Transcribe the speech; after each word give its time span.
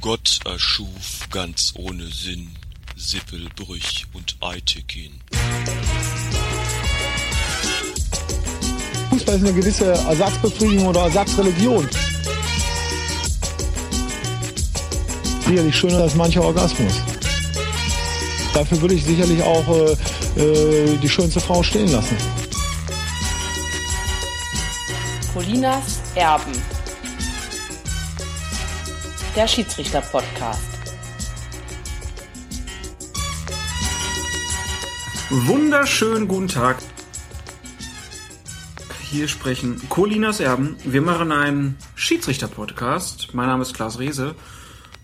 Gott 0.00 0.40
erschuf 0.44 1.28
ganz 1.30 1.72
ohne 1.76 2.04
Sinn 2.06 2.50
Sippelbrüch 2.96 4.06
und 4.12 4.36
Eitekin. 4.40 5.20
Fußball 9.10 9.34
ist 9.36 9.44
eine 9.44 9.52
gewisse 9.52 9.86
Ersatzbefriedigung 9.86 10.86
oder 10.86 11.02
Ersatzreligion. 11.02 11.88
Sicherlich 15.46 15.76
schöner 15.76 15.98
als 15.98 16.14
mancher 16.14 16.42
Orgasmus. 16.42 16.94
Dafür 18.54 18.80
würde 18.80 18.94
ich 18.94 19.04
sicherlich 19.04 19.42
auch 19.42 19.68
äh, 19.68 20.40
äh, 20.40 20.96
die 20.98 21.08
schönste 21.08 21.40
Frau 21.40 21.62
stehen 21.62 21.90
lassen. 21.90 22.16
Colinas 25.32 26.00
Erben. 26.14 26.77
Der 29.38 29.46
Schiedsrichter-Podcast. 29.46 30.66
Wunderschönen 35.30 36.26
guten 36.26 36.48
Tag. 36.48 36.78
Hier 39.00 39.28
sprechen 39.28 39.80
Colinas 39.88 40.40
Erben. 40.40 40.76
Wir 40.82 41.02
machen 41.02 41.30
einen 41.30 41.78
Schiedsrichter-Podcast. 41.94 43.32
Mein 43.32 43.46
Name 43.46 43.62
ist 43.62 43.74
Klaas 43.74 44.00
Rehse. 44.00 44.34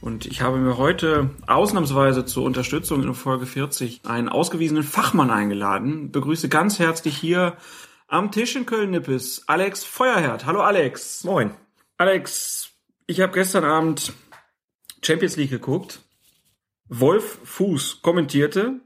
Und 0.00 0.26
ich 0.26 0.42
habe 0.42 0.56
mir 0.56 0.78
heute 0.78 1.30
ausnahmsweise 1.46 2.24
zur 2.24 2.42
Unterstützung 2.42 3.04
in 3.04 3.14
Folge 3.14 3.46
40 3.46 4.00
einen 4.04 4.28
ausgewiesenen 4.28 4.82
Fachmann 4.82 5.30
eingeladen. 5.30 6.10
Begrüße 6.10 6.48
ganz 6.48 6.80
herzlich 6.80 7.16
hier 7.16 7.56
am 8.08 8.32
Tisch 8.32 8.56
in 8.56 8.66
Köln-Nippes 8.66 9.44
Alex 9.46 9.84
Feuerherd. 9.84 10.44
Hallo 10.44 10.60
Alex. 10.60 11.22
Moin. 11.22 11.52
Alex, 11.98 12.70
ich 13.06 13.20
habe 13.20 13.32
gestern 13.32 13.62
Abend 13.62 14.12
Champions 15.05 15.36
League 15.36 15.50
geguckt. 15.50 16.00
Wolf 16.88 17.38
Fuß 17.44 18.02
kommentierte 18.02 18.80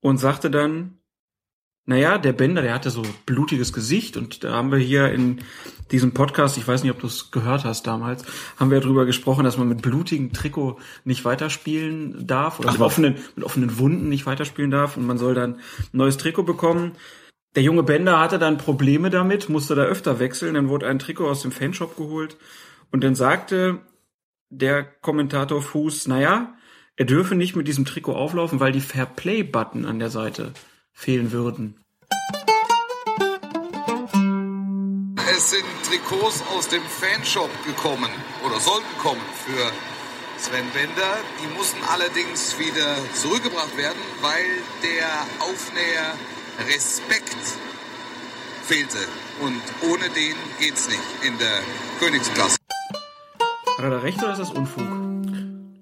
und 0.00 0.18
sagte 0.18 0.50
dann, 0.50 1.00
naja, 1.86 2.18
der 2.18 2.32
Bender, 2.32 2.62
der 2.62 2.74
hatte 2.74 2.90
so 2.90 3.02
blutiges 3.26 3.72
Gesicht 3.72 4.16
und 4.16 4.44
da 4.44 4.52
haben 4.52 4.70
wir 4.70 4.78
hier 4.78 5.10
in 5.10 5.40
diesem 5.90 6.12
Podcast, 6.12 6.56
ich 6.56 6.68
weiß 6.68 6.82
nicht, 6.82 6.92
ob 6.92 7.00
du 7.00 7.06
es 7.06 7.30
gehört 7.30 7.64
hast 7.64 7.86
damals, 7.86 8.24
haben 8.58 8.70
wir 8.70 8.80
darüber 8.80 9.06
gesprochen, 9.06 9.44
dass 9.44 9.56
man 9.56 9.68
mit 9.68 9.82
blutigem 9.82 10.32
Trikot 10.32 10.78
nicht 11.04 11.24
weiterspielen 11.24 12.26
darf 12.26 12.60
oder 12.60 12.68
Ach, 12.68 12.74
mit, 12.74 12.82
offenen, 12.82 13.16
mit 13.34 13.44
offenen 13.44 13.78
Wunden 13.78 14.08
nicht 14.08 14.26
weiterspielen 14.26 14.70
darf 14.70 14.96
und 14.96 15.06
man 15.06 15.18
soll 15.18 15.34
dann 15.34 15.54
ein 15.54 15.60
neues 15.92 16.16
Trikot 16.16 16.44
bekommen. 16.44 16.92
Der 17.56 17.64
junge 17.64 17.82
Bender 17.82 18.20
hatte 18.20 18.38
dann 18.38 18.58
Probleme 18.58 19.10
damit, 19.10 19.48
musste 19.48 19.74
da 19.74 19.82
öfter 19.82 20.20
wechseln, 20.20 20.54
dann 20.54 20.68
wurde 20.68 20.86
ein 20.86 21.00
Trikot 21.00 21.28
aus 21.28 21.42
dem 21.42 21.50
Fanshop 21.50 21.96
geholt 21.96 22.36
und 22.92 23.02
dann 23.02 23.16
sagte 23.16 23.80
der 24.50 24.84
Kommentator 24.84 25.62
Fuß, 25.62 26.08
naja, 26.08 26.54
er 26.96 27.04
dürfe 27.06 27.34
nicht 27.34 27.56
mit 27.56 27.66
diesem 27.66 27.84
Trikot 27.84 28.14
auflaufen, 28.14 28.60
weil 28.60 28.72
die 28.72 28.80
Fairplay-Button 28.80 29.86
an 29.86 29.98
der 29.98 30.10
Seite 30.10 30.52
fehlen 30.92 31.32
würden. 31.32 31.80
Es 35.32 35.50
sind 35.50 35.64
Trikots 35.88 36.42
aus 36.54 36.68
dem 36.68 36.82
Fanshop 36.82 37.50
gekommen 37.64 38.10
oder 38.44 38.60
sollten 38.60 38.98
kommen 38.98 39.22
für 39.46 39.72
Sven 40.36 40.66
Bender. 40.74 41.16
Die 41.42 41.56
mussten 41.56 41.82
allerdings 41.90 42.58
wieder 42.58 42.96
zurückgebracht 43.14 43.76
werden, 43.76 43.98
weil 44.20 44.44
der 44.82 45.08
Aufnäher 45.40 46.14
Respekt 46.68 47.36
fehlte. 48.64 48.98
Und 49.40 49.62
ohne 49.90 50.10
den 50.10 50.34
geht's 50.58 50.88
nicht 50.88 51.00
in 51.24 51.38
der 51.38 51.62
Königsklasse. 52.00 52.60
Hat 53.80 53.86
er 53.86 53.96
da 53.96 53.98
recht 54.00 54.22
oder 54.22 54.32
ist 54.32 54.40
das 54.40 54.50
Unfug? 54.50 54.84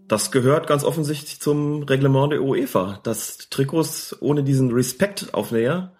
Das 0.07 0.31
gehört 0.31 0.69
ganz 0.69 0.85
offensichtlich 0.85 1.41
zum 1.41 1.83
Reglement 1.83 2.31
der 2.31 2.45
UEFA, 2.45 3.01
dass 3.03 3.49
Trikots 3.51 4.17
ohne 4.21 4.45
diesen 4.45 4.71
Respekt-Aufnäher 4.71 5.97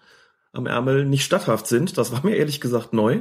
am 0.53 0.65
Ärmel 0.65 1.03
nicht 1.03 1.25
statthaft 1.25 1.67
sind. 1.67 1.97
Das 1.97 2.13
war 2.13 2.25
mir 2.25 2.37
ehrlich 2.37 2.61
gesagt 2.61 2.93
neu. 2.93 3.19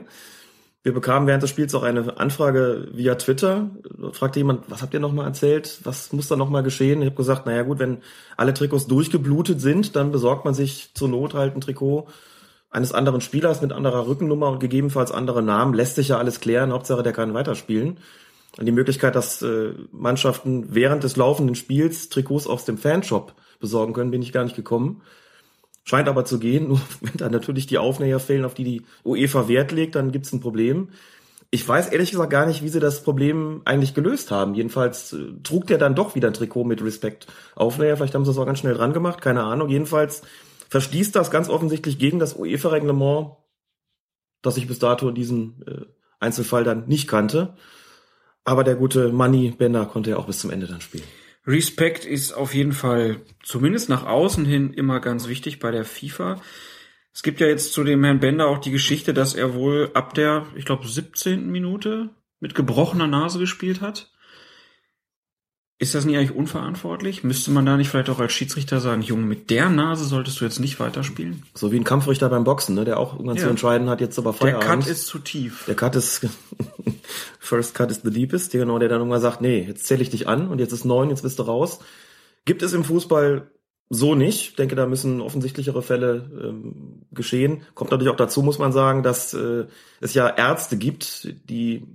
Wir 0.85 0.95
bekamen 0.95 1.27
während 1.27 1.43
des 1.43 1.51
Spiels 1.51 1.75
auch 1.75 1.83
eine 1.83 2.19
Anfrage 2.19 2.87
via 2.93 3.17
Twitter. 3.17 3.69
Da 4.01 4.13
fragte 4.13 4.39
jemand, 4.39 4.71
was 4.71 4.81
habt 4.81 4.95
ihr 4.95 5.01
nochmal 5.01 5.27
erzählt? 5.27 5.81
Was 5.83 6.13
muss 6.13 6.29
da 6.29 6.37
nochmal 6.37 6.63
geschehen? 6.63 7.03
Ich 7.03 7.07
habe 7.07 7.17
gesagt, 7.17 7.47
naja 7.47 7.65
gut, 7.65 7.81
wenn 7.81 7.99
alle 8.37 8.55
Trikots 8.55 8.87
durchgeblutet 8.87 9.61
sind, 9.61 9.97
dann 9.97 10.13
besorgt 10.13 10.45
man 10.45 10.55
sich 10.55 10.95
zur 10.95 11.09
Not 11.09 11.35
halt 11.35 11.57
ein 11.57 11.61
Trikot 11.61 12.07
eines 12.71 12.93
anderen 12.93 13.23
Spielers 13.23 13.61
mit 13.61 13.73
anderer 13.73 14.07
Rückennummer 14.07 14.51
und 14.51 14.61
gegebenenfalls 14.61 15.11
andere 15.11 15.43
Namen. 15.43 15.75
Lässt 15.75 15.97
sich 15.97 16.09
ja 16.09 16.19
alles 16.19 16.39
klären. 16.39 16.71
Hauptsache, 16.71 17.03
der 17.03 17.13
kann 17.13 17.35
weiterspielen. 17.35 17.99
Und 18.59 18.67
die 18.67 18.73
Möglichkeit, 18.73 19.15
dass 19.15 19.41
äh, 19.41 19.73
Mannschaften 19.93 20.75
während 20.75 21.05
des 21.05 21.17
laufenden 21.17 21.55
Spiels 21.55 22.09
Trikots 22.09 22.49
aus 22.49 22.65
dem 22.65 22.77
Fanshop 22.77 23.35
besorgen 23.61 23.93
können, 23.93 24.11
bin 24.11 24.21
ich 24.21 24.33
gar 24.33 24.43
nicht 24.43 24.57
gekommen. 24.57 25.03
Scheint 25.85 26.09
aber 26.09 26.25
zu 26.25 26.41
gehen. 26.41 26.69
Nur 26.69 26.81
wenn 27.01 27.15
da 27.15 27.29
natürlich 27.29 27.69
die 27.69 27.79
Aufnäher 27.79 28.19
fehlen, 28.19 28.45
auf 28.45 28.55
die 28.55 28.65
die 28.65 28.83
UEFA 29.05 29.47
Wert 29.47 29.71
legt, 29.71 29.95
dann 29.95 30.11
gibt's 30.11 30.33
ein 30.33 30.41
Problem. 30.41 30.89
Ich 31.51 31.67
weiß 31.67 31.89
ehrlich 31.89 32.11
gesagt 32.11 32.31
gar 32.31 32.47
nicht, 32.47 32.63
wie 32.63 32.69
sie 32.69 32.81
das 32.81 33.05
Problem 33.05 33.63
eigentlich 33.65 33.95
gelöst 33.95 34.33
haben. 34.33 34.55
Jedenfalls 34.55 35.13
äh, 35.13 35.35
trug 35.45 35.69
der 35.69 35.79
dann 35.79 35.95
doch 35.95 36.17
wieder 36.17 36.27
ein 36.27 36.35
Trikot 36.35 36.65
mit 36.65 36.83
Respekt 36.83 37.29
Aufnäher. 37.55 37.97
Vielleicht 37.97 38.17
haben 38.17 38.25
sie 38.25 38.33
das 38.33 38.39
auch 38.39 38.47
ganz 38.47 38.59
schnell 38.59 38.75
dran 38.75 38.93
gemacht, 38.93 39.21
keine 39.21 39.45
Ahnung. 39.45 39.69
Jedenfalls 39.69 40.23
verstießt 40.69 41.15
das 41.15 41.31
ganz 41.31 41.49
offensichtlich 41.49 42.01
gegen 42.01 42.19
das 42.19 42.37
UEFA-Reglement, 42.37 43.37
das 44.43 44.57
ich 44.57 44.67
bis 44.67 44.81
dato 44.81 45.09
in 45.09 45.15
diesem 45.15 45.63
äh, 45.65 45.87
Einzelfall 46.19 46.65
dann 46.65 46.89
nicht 46.89 47.07
kannte. 47.07 47.55
Aber 48.49 48.65
der 48.65 48.77
gute 48.77 49.13
Money 49.13 49.51
Bender 49.51 49.85
konnte 49.85 50.09
ja 50.09 50.17
auch 50.17 50.25
bis 50.25 50.39
zum 50.39 50.51
Ende 50.51 50.67
dann 50.67 50.81
spielen. 50.81 51.05
Respekt 51.47 52.07
ist 52.07 52.33
auf 52.33 52.55
jeden 52.55 52.73
Fall 52.73 53.21
zumindest 53.43 53.91
nach 53.91 54.07
außen 54.07 54.47
hin 54.47 54.73
immer 54.73 55.01
ganz 55.01 55.29
wichtig 55.29 55.59
bei 55.59 55.71
der 55.71 55.85
FIFA. 55.85 56.41
Es 57.13 57.23
gibt 57.23 57.41
ja 57.41 57.47
jetzt 57.47 57.75
zu 57.75 57.85
dem 57.85 58.03
Herrn 58.03 58.21
Bender 58.21 58.47
auch 58.47 58.57
die 58.57 58.71
Geschichte, 58.71 59.13
dass 59.13 59.35
er 59.35 59.53
wohl 59.53 59.91
ab 59.93 60.15
der, 60.15 60.47
ich 60.57 60.65
glaube, 60.65 60.89
17. 60.89 61.51
Minute 61.51 62.09
mit 62.41 62.55
gebrochener 62.55 63.07
Nase 63.07 63.39
gespielt 63.39 63.83
hat. 63.83 64.11
Ist 65.81 65.95
das 65.95 66.05
nicht 66.05 66.17
eigentlich 66.17 66.35
unverantwortlich? 66.35 67.23
Müsste 67.23 67.53
man 67.53 67.65
da 67.65 67.77
nicht 67.77 67.89
vielleicht 67.89 68.11
auch 68.11 68.19
als 68.19 68.33
Schiedsrichter 68.33 68.81
sagen, 68.81 69.01
Junge, 69.03 69.23
mit 69.27 69.49
der 69.49 69.71
Nase 69.71 70.05
solltest 70.05 70.41
du 70.41 70.45
jetzt 70.45 70.59
nicht 70.59 70.81
weiterspielen? 70.81 71.45
So 71.55 71.71
wie 71.71 71.77
ein 71.77 71.85
Kampfrichter 71.85 72.29
beim 72.29 72.43
Boxen, 72.43 72.75
ne, 72.75 72.85
der 72.85 72.99
auch 72.99 73.13
irgendwann 73.13 73.37
Ja. 73.37 73.45
zu 73.45 73.49
entscheiden 73.49 73.89
hat, 73.89 74.01
jetzt 74.01 74.19
aber 74.19 74.33
Der 74.33 74.39
Feierabend. 74.39 74.85
Cut 74.85 74.87
ist 74.93 75.07
zu 75.07 75.21
tief. 75.21 75.65
der 75.69 75.77
Cut 75.77 75.95
ist 75.95 76.27
First 77.39 77.75
Cut 77.75 77.93
is 77.93 78.01
the 78.03 78.11
deepest, 78.11 78.53
der 78.55 78.61
genau, 78.63 78.81
der 78.81 78.89
dann 78.89 78.99
irgendwann 78.99 79.21
sagt, 79.21 79.41
nee, 79.41 79.65
jetzt 79.69 79.87
zähle 79.87 80.03
ich 80.03 80.11
dich 80.11 80.27
an 80.27 80.49
und 80.49 80.59
jetzt 80.59 80.73
ist 80.73 80.85
neun, 80.85 81.11
jetzt 81.11 81.23
bist 81.23 81.39
du 81.39 81.45
raus. 81.45 81.79
Gibt 82.45 82.63
es 82.63 82.73
im 82.73 82.83
Fußball 82.83 83.49
so 83.89 84.15
nicht. 84.17 84.51
Ich 84.51 84.57
denke, 84.57 84.75
da 84.75 84.87
müssen 84.87 85.21
offensichtlichere 85.21 85.83
Fälle 85.83 86.29
ähm, 86.43 87.03
geschehen. 87.13 87.63
Kommt 87.75 87.91
natürlich 87.93 88.13
auch 88.13 88.17
dazu, 88.17 88.43
muss 88.43 88.59
man 88.59 88.73
sagen, 88.73 89.03
dass 89.03 89.33
äh, 89.33 89.67
es 90.01 90.13
ja 90.13 90.29
Ärzte 90.29 90.77
gibt, 90.77 91.35
die 91.49 91.87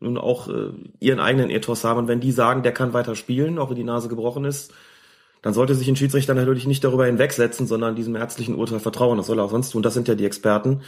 nun 0.00 0.18
auch 0.18 0.48
äh, 0.48 0.70
ihren 1.00 1.20
eigenen 1.20 1.50
Ethos 1.50 1.84
haben. 1.84 1.98
Und 1.98 2.08
wenn 2.08 2.20
die 2.20 2.32
sagen, 2.32 2.62
der 2.62 2.72
kann 2.72 2.92
weiter 2.92 3.14
spielen, 3.14 3.58
auch 3.58 3.70
wenn 3.70 3.76
die 3.76 3.84
Nase 3.84 4.08
gebrochen 4.08 4.44
ist, 4.44 4.72
dann 5.42 5.54
sollte 5.54 5.74
sich 5.74 5.88
ein 5.88 5.96
Schiedsrichter 5.96 6.34
natürlich 6.34 6.66
nicht 6.66 6.82
darüber 6.82 7.06
hinwegsetzen, 7.06 7.66
sondern 7.66 7.94
diesem 7.94 8.16
ärztlichen 8.16 8.54
Urteil 8.56 8.80
vertrauen. 8.80 9.16
Das 9.18 9.26
soll 9.26 9.38
er 9.38 9.44
auch 9.44 9.50
sonst 9.50 9.70
tun. 9.70 9.82
Das 9.82 9.94
sind 9.94 10.08
ja 10.08 10.14
die 10.14 10.24
Experten. 10.24 10.82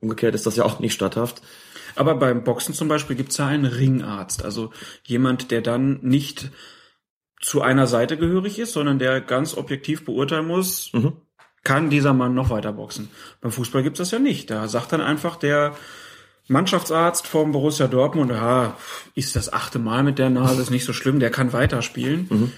Umgekehrt 0.00 0.34
ist 0.34 0.46
das 0.46 0.56
ja 0.56 0.64
auch 0.64 0.80
nicht 0.80 0.92
statthaft. 0.94 1.40
Aber 1.94 2.14
beim 2.16 2.42
Boxen 2.44 2.74
zum 2.74 2.88
Beispiel 2.88 3.16
gibt's 3.16 3.36
ja 3.38 3.46
einen 3.46 3.66
Ringarzt, 3.66 4.44
also 4.44 4.70
jemand, 5.04 5.50
der 5.50 5.60
dann 5.60 6.00
nicht 6.02 6.50
zu 7.40 7.60
einer 7.60 7.86
Seite 7.86 8.16
gehörig 8.16 8.58
ist, 8.58 8.72
sondern 8.72 8.98
der 8.98 9.20
ganz 9.20 9.56
objektiv 9.56 10.04
beurteilen 10.04 10.46
muss, 10.46 10.90
Mhm. 10.92 11.12
kann 11.64 11.90
dieser 11.90 12.12
Mann 12.12 12.34
noch 12.34 12.50
weiter 12.50 12.72
boxen. 12.72 13.08
Beim 13.40 13.52
Fußball 13.52 13.82
gibt's 13.82 13.98
das 13.98 14.10
ja 14.10 14.18
nicht. 14.18 14.50
Da 14.50 14.68
sagt 14.68 14.92
dann 14.92 15.00
einfach 15.00 15.36
der 15.36 15.74
Mannschaftsarzt 16.48 17.26
vom 17.26 17.52
Borussia 17.52 17.86
Dortmund, 17.86 18.30
ja, 18.30 18.76
ist 19.14 19.36
das 19.36 19.52
achte 19.52 19.78
Mal 19.78 20.02
mit 20.02 20.18
der 20.18 20.30
Nase, 20.30 20.62
ist 20.62 20.70
nicht 20.70 20.84
so 20.84 20.92
schlimm, 20.92 21.20
der 21.20 21.30
kann 21.30 21.52
weiterspielen. 21.52 22.26
Mhm. 22.28 22.52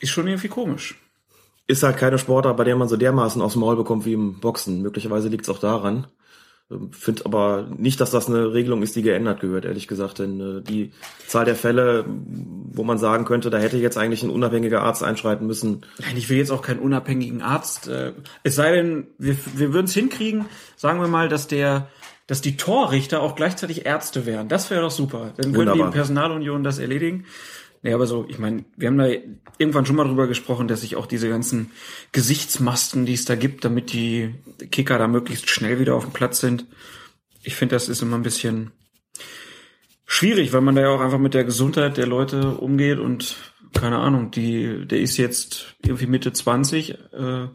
Ist 0.00 0.10
schon 0.10 0.28
irgendwie 0.28 0.48
komisch. 0.48 0.96
Ist 1.66 1.82
halt 1.82 1.98
keine 1.98 2.18
Sportart, 2.18 2.56
bei 2.56 2.64
der 2.64 2.76
man 2.76 2.88
so 2.88 2.96
dermaßen 2.96 3.42
aufs 3.42 3.56
Maul 3.56 3.76
bekommt 3.76 4.06
wie 4.06 4.14
im 4.14 4.40
Boxen. 4.40 4.80
Möglicherweise 4.82 5.28
liegt 5.28 5.44
es 5.44 5.50
auch 5.50 5.58
daran. 5.58 6.06
Ähm, 6.70 6.92
Find 6.92 7.26
aber 7.26 7.68
nicht, 7.76 8.00
dass 8.00 8.10
das 8.10 8.28
eine 8.28 8.52
Regelung 8.52 8.82
ist, 8.82 8.96
die 8.96 9.02
geändert 9.02 9.40
gehört, 9.40 9.64
ehrlich 9.64 9.88
gesagt. 9.88 10.18
Denn 10.18 10.40
äh, 10.40 10.62
die 10.62 10.92
Zahl 11.26 11.44
der 11.44 11.56
Fälle, 11.56 12.04
wo 12.06 12.84
man 12.84 12.98
sagen 12.98 13.24
könnte, 13.24 13.50
da 13.50 13.58
hätte 13.58 13.78
jetzt 13.78 13.98
eigentlich 13.98 14.22
ein 14.22 14.30
unabhängiger 14.30 14.82
Arzt 14.82 15.02
einschreiten 15.02 15.46
müssen, 15.46 15.84
Nein, 15.98 16.16
ich 16.16 16.28
will 16.28 16.38
jetzt 16.38 16.50
auch 16.50 16.62
keinen 16.62 16.80
unabhängigen 16.80 17.42
Arzt. 17.42 17.88
Äh, 17.88 18.12
es 18.44 18.54
sei 18.54 18.72
denn, 18.72 19.08
wir, 19.18 19.36
wir 19.56 19.72
würden 19.72 19.86
es 19.86 19.94
hinkriegen, 19.94 20.46
sagen 20.76 21.00
wir 21.00 21.08
mal, 21.08 21.28
dass 21.28 21.48
der, 21.48 21.88
dass 22.28 22.42
die 22.42 22.56
Torrichter 22.56 23.22
auch 23.22 23.34
gleichzeitig 23.34 23.86
Ärzte 23.86 24.26
wären. 24.26 24.48
Das 24.48 24.70
wäre 24.70 24.82
doch 24.82 24.90
super. 24.92 25.32
Dann 25.36 25.46
würden 25.46 25.52
die 25.52 25.56
Wunderbar. 25.56 25.86
in 25.86 25.92
Personalunion 25.92 26.62
das 26.62 26.78
erledigen. 26.78 27.24
Nee, 27.82 27.92
aber 27.92 28.06
so, 28.06 28.26
ich 28.28 28.38
meine, 28.38 28.64
wir 28.76 28.88
haben 28.88 28.98
da 28.98 29.08
irgendwann 29.56 29.86
schon 29.86 29.96
mal 29.96 30.06
drüber 30.06 30.26
gesprochen, 30.26 30.68
dass 30.68 30.82
sich 30.82 30.96
auch 30.96 31.06
diese 31.06 31.28
ganzen 31.28 31.70
Gesichtsmasken, 32.12 33.06
die 33.06 33.14
es 33.14 33.24
da 33.24 33.34
gibt, 33.34 33.64
damit 33.64 33.92
die 33.92 34.34
Kicker 34.70 34.98
da 34.98 35.08
möglichst 35.08 35.48
schnell 35.48 35.78
wieder 35.80 35.94
auf 35.94 36.04
dem 36.04 36.12
Platz 36.12 36.40
sind. 36.40 36.66
Ich 37.42 37.54
finde, 37.54 37.76
das 37.76 37.88
ist 37.88 38.02
immer 38.02 38.16
ein 38.16 38.22
bisschen 38.22 38.72
schwierig, 40.04 40.52
weil 40.52 40.60
man 40.60 40.74
da 40.74 40.82
ja 40.82 40.88
auch 40.90 41.00
einfach 41.00 41.18
mit 41.18 41.34
der 41.34 41.44
Gesundheit 41.44 41.96
der 41.96 42.06
Leute 42.06 42.50
umgeht 42.50 42.98
und 42.98 43.36
keine 43.72 43.98
Ahnung, 43.98 44.30
die, 44.30 44.86
der 44.86 45.00
ist 45.00 45.16
jetzt 45.16 45.76
irgendwie 45.82 46.06
Mitte 46.06 46.32
20, 46.32 46.90
äh, 46.90 47.48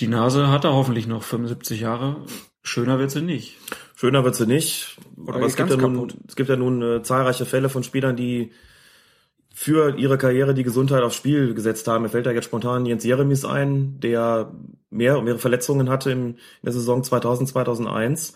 die 0.00 0.08
Nase 0.08 0.48
hat 0.48 0.64
er 0.64 0.74
hoffentlich 0.74 1.06
noch 1.06 1.22
75 1.22 1.80
Jahre. 1.80 2.26
Schöner 2.62 2.98
wird 2.98 3.10
sie 3.10 3.22
nicht. 3.22 3.56
Schöner 3.96 4.24
wird 4.24 4.36
sie 4.36 4.46
nicht. 4.46 4.98
Oder 5.16 5.36
aber 5.36 5.46
es 5.46 5.56
gibt, 5.56 5.70
ja 5.70 5.76
nun, 5.76 6.12
es 6.28 6.36
gibt 6.36 6.48
ja 6.50 6.56
nun 6.56 6.82
äh, 6.82 7.02
zahlreiche 7.02 7.46
Fälle 7.46 7.70
von 7.70 7.82
Spielern, 7.82 8.14
die 8.14 8.52
für 9.52 9.96
ihre 9.96 10.18
Karriere 10.18 10.52
die 10.52 10.64
Gesundheit 10.64 11.02
aufs 11.02 11.16
Spiel 11.16 11.54
gesetzt 11.54 11.88
haben. 11.88 12.02
Mir 12.02 12.10
fällt 12.10 12.26
da 12.26 12.30
jetzt 12.30 12.44
spontan 12.44 12.84
Jens 12.84 13.04
Jeremies 13.04 13.46
ein, 13.46 13.98
der 14.00 14.52
mehr, 14.90 15.22
mehrere 15.22 15.38
Verletzungen 15.38 15.88
hatte 15.88 16.10
im, 16.10 16.26
in 16.26 16.36
der 16.62 16.74
Saison 16.74 17.02
2000, 17.02 17.48
2001 17.48 18.34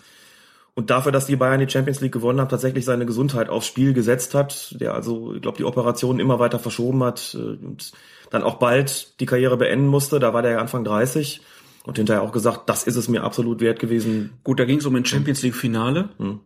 und 0.74 0.88
dafür, 0.88 1.12
dass 1.12 1.26
die 1.26 1.36
Bayern 1.36 1.60
die 1.60 1.68
Champions 1.68 2.00
League 2.00 2.12
gewonnen 2.12 2.40
haben, 2.40 2.48
tatsächlich 2.48 2.86
seine 2.86 3.04
Gesundheit 3.04 3.50
aufs 3.50 3.66
Spiel 3.66 3.92
gesetzt 3.92 4.34
hat, 4.34 4.80
der 4.80 4.94
also, 4.94 5.34
ich 5.34 5.42
glaube, 5.42 5.58
die 5.58 5.64
Operationen 5.64 6.20
immer 6.20 6.38
weiter 6.38 6.58
verschoben 6.58 7.04
hat 7.04 7.36
äh, 7.38 7.62
und 7.62 7.92
dann 8.30 8.42
auch 8.42 8.54
bald 8.54 9.20
die 9.20 9.26
Karriere 9.26 9.58
beenden 9.58 9.88
musste. 9.88 10.20
Da 10.20 10.32
war 10.32 10.40
der 10.40 10.52
ja 10.52 10.58
Anfang 10.58 10.84
30 10.84 11.42
und 11.84 11.96
hinterher 11.96 12.22
auch 12.22 12.32
gesagt, 12.32 12.68
das 12.68 12.84
ist 12.84 12.96
es 12.96 13.08
mir 13.08 13.22
absolut 13.22 13.60
wert 13.60 13.78
gewesen. 13.78 14.38
Gut, 14.44 14.60
da 14.60 14.64
ging 14.64 14.78
es 14.78 14.86
um 14.86 14.94
ein 14.96 15.04
Champions 15.04 15.42
League 15.42 15.56
Finale. 15.56 16.10
Hm. 16.18 16.40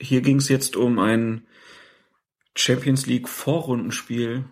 Hier 0.00 0.20
ging 0.20 0.36
es 0.36 0.48
jetzt 0.48 0.76
um 0.76 0.98
ein 0.98 1.46
Champions 2.56 3.06
League 3.06 3.28
Vorrundenspiel. 3.28 4.44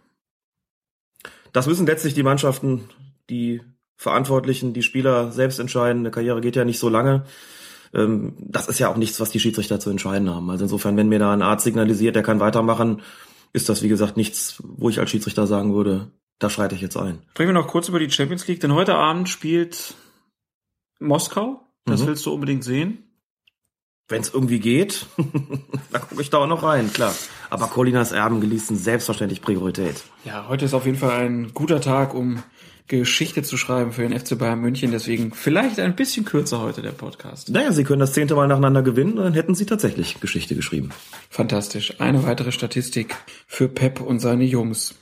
Das 1.52 1.66
müssen 1.66 1.86
letztlich 1.86 2.14
die 2.14 2.22
Mannschaften, 2.22 2.88
die 3.30 3.62
Verantwortlichen, 3.96 4.74
die 4.74 4.82
Spieler 4.82 5.32
selbst 5.32 5.58
entscheiden. 5.58 6.02
Eine 6.02 6.10
Karriere 6.10 6.40
geht 6.40 6.56
ja 6.56 6.64
nicht 6.64 6.78
so 6.78 6.88
lange. 6.88 7.24
Ähm, 7.94 8.34
Das 8.38 8.68
ist 8.68 8.78
ja 8.78 8.88
auch 8.88 8.96
nichts, 8.96 9.20
was 9.20 9.30
die 9.30 9.40
Schiedsrichter 9.40 9.80
zu 9.80 9.90
entscheiden 9.90 10.30
haben. 10.30 10.50
Also 10.50 10.64
insofern, 10.64 10.96
wenn 10.96 11.08
mir 11.08 11.18
da 11.18 11.32
ein 11.32 11.42
Arzt 11.42 11.64
signalisiert, 11.64 12.16
der 12.16 12.22
kann 12.22 12.40
weitermachen, 12.40 13.02
ist 13.52 13.68
das, 13.68 13.82
wie 13.82 13.88
gesagt, 13.88 14.16
nichts, 14.16 14.62
wo 14.62 14.90
ich 14.90 15.00
als 15.00 15.10
Schiedsrichter 15.10 15.46
sagen 15.46 15.74
würde, 15.74 16.12
da 16.38 16.50
schreite 16.50 16.74
ich 16.74 16.80
jetzt 16.80 16.96
ein. 16.96 17.22
Sprechen 17.30 17.48
wir 17.48 17.54
noch 17.54 17.66
kurz 17.66 17.88
über 17.88 17.98
die 17.98 18.10
Champions 18.10 18.46
League, 18.46 18.60
denn 18.60 18.74
heute 18.74 18.94
Abend 18.94 19.28
spielt 19.28 19.94
Moskau. 20.98 21.60
Das 21.84 22.02
Mhm. 22.02 22.06
willst 22.08 22.26
du 22.26 22.32
unbedingt 22.34 22.64
sehen. 22.64 23.04
Wenn 24.10 24.22
es 24.22 24.32
irgendwie 24.32 24.58
geht, 24.58 25.04
dann 25.92 26.00
gucke 26.08 26.22
ich 26.22 26.30
da 26.30 26.38
auch 26.38 26.46
noch 26.46 26.62
rein, 26.62 26.90
klar. 26.92 27.14
Aber 27.50 27.66
Colinas 27.66 28.12
Erben 28.12 28.40
genießen 28.40 28.76
selbstverständlich 28.76 29.42
Priorität. 29.42 30.02
Ja, 30.24 30.46
heute 30.48 30.64
ist 30.64 30.72
auf 30.74 30.86
jeden 30.86 30.96
Fall 30.98 31.26
ein 31.26 31.52
guter 31.52 31.80
Tag, 31.82 32.14
um 32.14 32.42
Geschichte 32.86 33.42
zu 33.42 33.58
schreiben 33.58 33.92
für 33.92 34.00
den 34.08 34.18
FC 34.18 34.38
Bayern 34.38 34.60
München. 34.60 34.92
Deswegen 34.92 35.32
vielleicht 35.34 35.78
ein 35.78 35.94
bisschen 35.94 36.24
kürzer 36.24 36.60
heute 36.62 36.80
der 36.80 36.92
Podcast. 36.92 37.50
Naja, 37.50 37.70
sie 37.72 37.84
können 37.84 38.00
das 38.00 38.14
zehnte 38.14 38.34
Mal 38.34 38.48
nacheinander 38.48 38.80
gewinnen, 38.80 39.16
dann 39.16 39.34
hätten 39.34 39.54
sie 39.54 39.66
tatsächlich 39.66 40.20
Geschichte 40.20 40.54
geschrieben. 40.54 40.88
Fantastisch. 41.28 42.00
Eine 42.00 42.24
weitere 42.24 42.50
Statistik 42.50 43.14
für 43.46 43.68
Pep 43.68 44.00
und 44.00 44.20
seine 44.20 44.44
Jungs. 44.44 44.94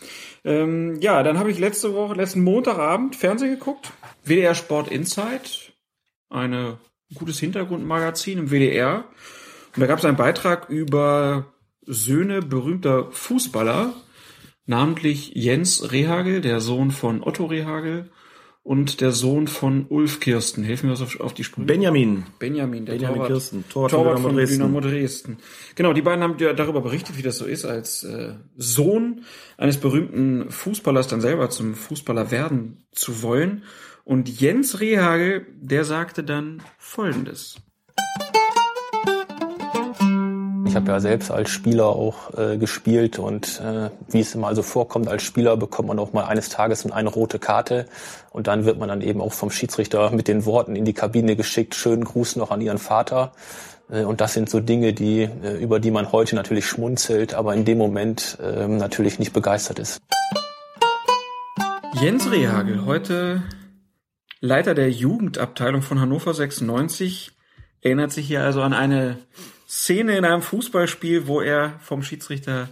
Ähm, 0.44 1.00
ja, 1.00 1.22
dann 1.22 1.38
habe 1.38 1.52
ich 1.52 1.60
letzte 1.60 1.94
Woche, 1.94 2.14
letzten 2.14 2.42
Montagabend 2.42 3.14
Fernsehen 3.14 3.50
geguckt. 3.50 3.92
WDR 4.25 4.56
Sport 4.56 4.88
Insight. 4.90 5.65
Eine 6.28 6.78
gutes 7.14 7.38
Hintergrundmagazin 7.38 8.38
im 8.38 8.50
WDR. 8.50 9.05
Und 9.75 9.81
da 9.81 9.87
gab 9.87 9.99
es 9.99 10.05
einen 10.05 10.17
Beitrag 10.17 10.69
über 10.69 11.52
Söhne 11.82 12.43
berühmter 12.43 13.11
Fußballer, 13.12 13.94
namentlich 14.67 15.32
Jens 15.34 15.93
Rehagel, 15.93 16.40
der 16.40 16.61
Sohn 16.61 16.90
von 16.90 17.23
Otto 17.23 17.44
Rehagel 17.44 18.11
und 18.67 19.00
der 19.00 19.12
Sohn 19.12 19.46
von 19.46 19.87
Ulf 19.90 20.19
Kirsten. 20.19 20.64
Hilf 20.64 20.82
mir 20.82 20.90
was 20.90 21.00
auf, 21.00 21.20
auf 21.20 21.32
die 21.34 21.44
Sprünge. 21.44 21.69
Benjamin. 21.69 22.25
Benjamin, 22.40 22.84
der 22.84 22.94
Benjamin 22.94 23.14
Torwart, 23.14 23.31
Kirsten, 23.31 23.64
Torwart 23.69 23.93
Torwart, 23.93 24.19
von 24.19 24.34
von 24.34 24.37
Dynamo 24.37 24.81
Dynamo 24.81 24.81
Dresden. 24.81 25.37
Genau, 25.76 25.93
die 25.93 26.02
beiden 26.02 26.25
haben 26.25 26.37
ja 26.40 26.52
darüber 26.52 26.81
berichtet, 26.81 27.17
wie 27.17 27.23
das 27.23 27.38
so 27.38 27.44
ist, 27.44 27.64
als 27.64 28.02
äh, 28.02 28.34
Sohn 28.56 29.25
eines 29.56 29.76
berühmten 29.76 30.50
Fußballers 30.50 31.06
dann 31.06 31.20
selber 31.20 31.49
zum 31.49 31.76
Fußballer 31.76 32.32
werden 32.32 32.88
zu 32.90 33.23
wollen. 33.23 33.62
Und 34.08 34.40
Jens 34.40 34.78
Rehagel, 34.78 35.46
der 35.60 35.84
sagte 35.84 36.22
dann 36.22 36.62
Folgendes. 36.78 37.56
Ich 40.64 40.76
habe 40.76 40.86
ja 40.86 41.00
selbst 41.00 41.32
als 41.32 41.50
Spieler 41.50 41.86
auch 41.86 42.32
äh, 42.38 42.56
gespielt 42.56 43.18
und 43.18 43.60
äh, 43.60 43.90
wie 44.08 44.20
es 44.20 44.32
immer 44.36 44.54
so 44.54 44.62
vorkommt, 44.62 45.08
als 45.08 45.24
Spieler 45.24 45.56
bekommt 45.56 45.88
man 45.88 45.98
auch 45.98 46.12
mal 46.12 46.26
eines 46.26 46.50
Tages 46.50 46.88
eine 46.88 47.08
rote 47.08 47.40
Karte 47.40 47.86
und 48.30 48.46
dann 48.46 48.64
wird 48.64 48.78
man 48.78 48.88
dann 48.88 49.00
eben 49.00 49.20
auch 49.20 49.32
vom 49.32 49.50
Schiedsrichter 49.50 50.12
mit 50.12 50.28
den 50.28 50.46
Worten 50.46 50.76
in 50.76 50.84
die 50.84 50.94
Kabine 50.94 51.34
geschickt, 51.34 51.74
schönen 51.74 52.04
Gruß 52.04 52.36
noch 52.36 52.52
an 52.52 52.60
ihren 52.60 52.78
Vater. 52.78 53.32
Äh, 53.90 54.04
und 54.04 54.20
das 54.20 54.34
sind 54.34 54.48
so 54.48 54.60
Dinge, 54.60 54.92
die, 54.92 55.22
äh, 55.22 55.56
über 55.60 55.80
die 55.80 55.90
man 55.90 56.12
heute 56.12 56.36
natürlich 56.36 56.66
schmunzelt, 56.66 57.34
aber 57.34 57.54
in 57.54 57.64
dem 57.64 57.78
Moment 57.78 58.38
äh, 58.40 58.68
natürlich 58.68 59.18
nicht 59.18 59.32
begeistert 59.32 59.80
ist. 59.80 60.00
Jens 62.00 62.30
Rehagel, 62.30 62.86
heute 62.86 63.42
Leiter 64.40 64.74
der 64.74 64.90
Jugendabteilung 64.90 65.82
von 65.82 66.00
Hannover 66.00 66.34
96, 66.34 67.32
erinnert 67.80 68.12
sich 68.12 68.26
hier 68.26 68.42
also 68.42 68.62
an 68.62 68.72
eine 68.72 69.18
Szene 69.68 70.16
in 70.16 70.24
einem 70.24 70.42
Fußballspiel, 70.42 71.26
wo 71.26 71.40
er 71.40 71.78
vom 71.80 72.02
Schiedsrichter 72.02 72.68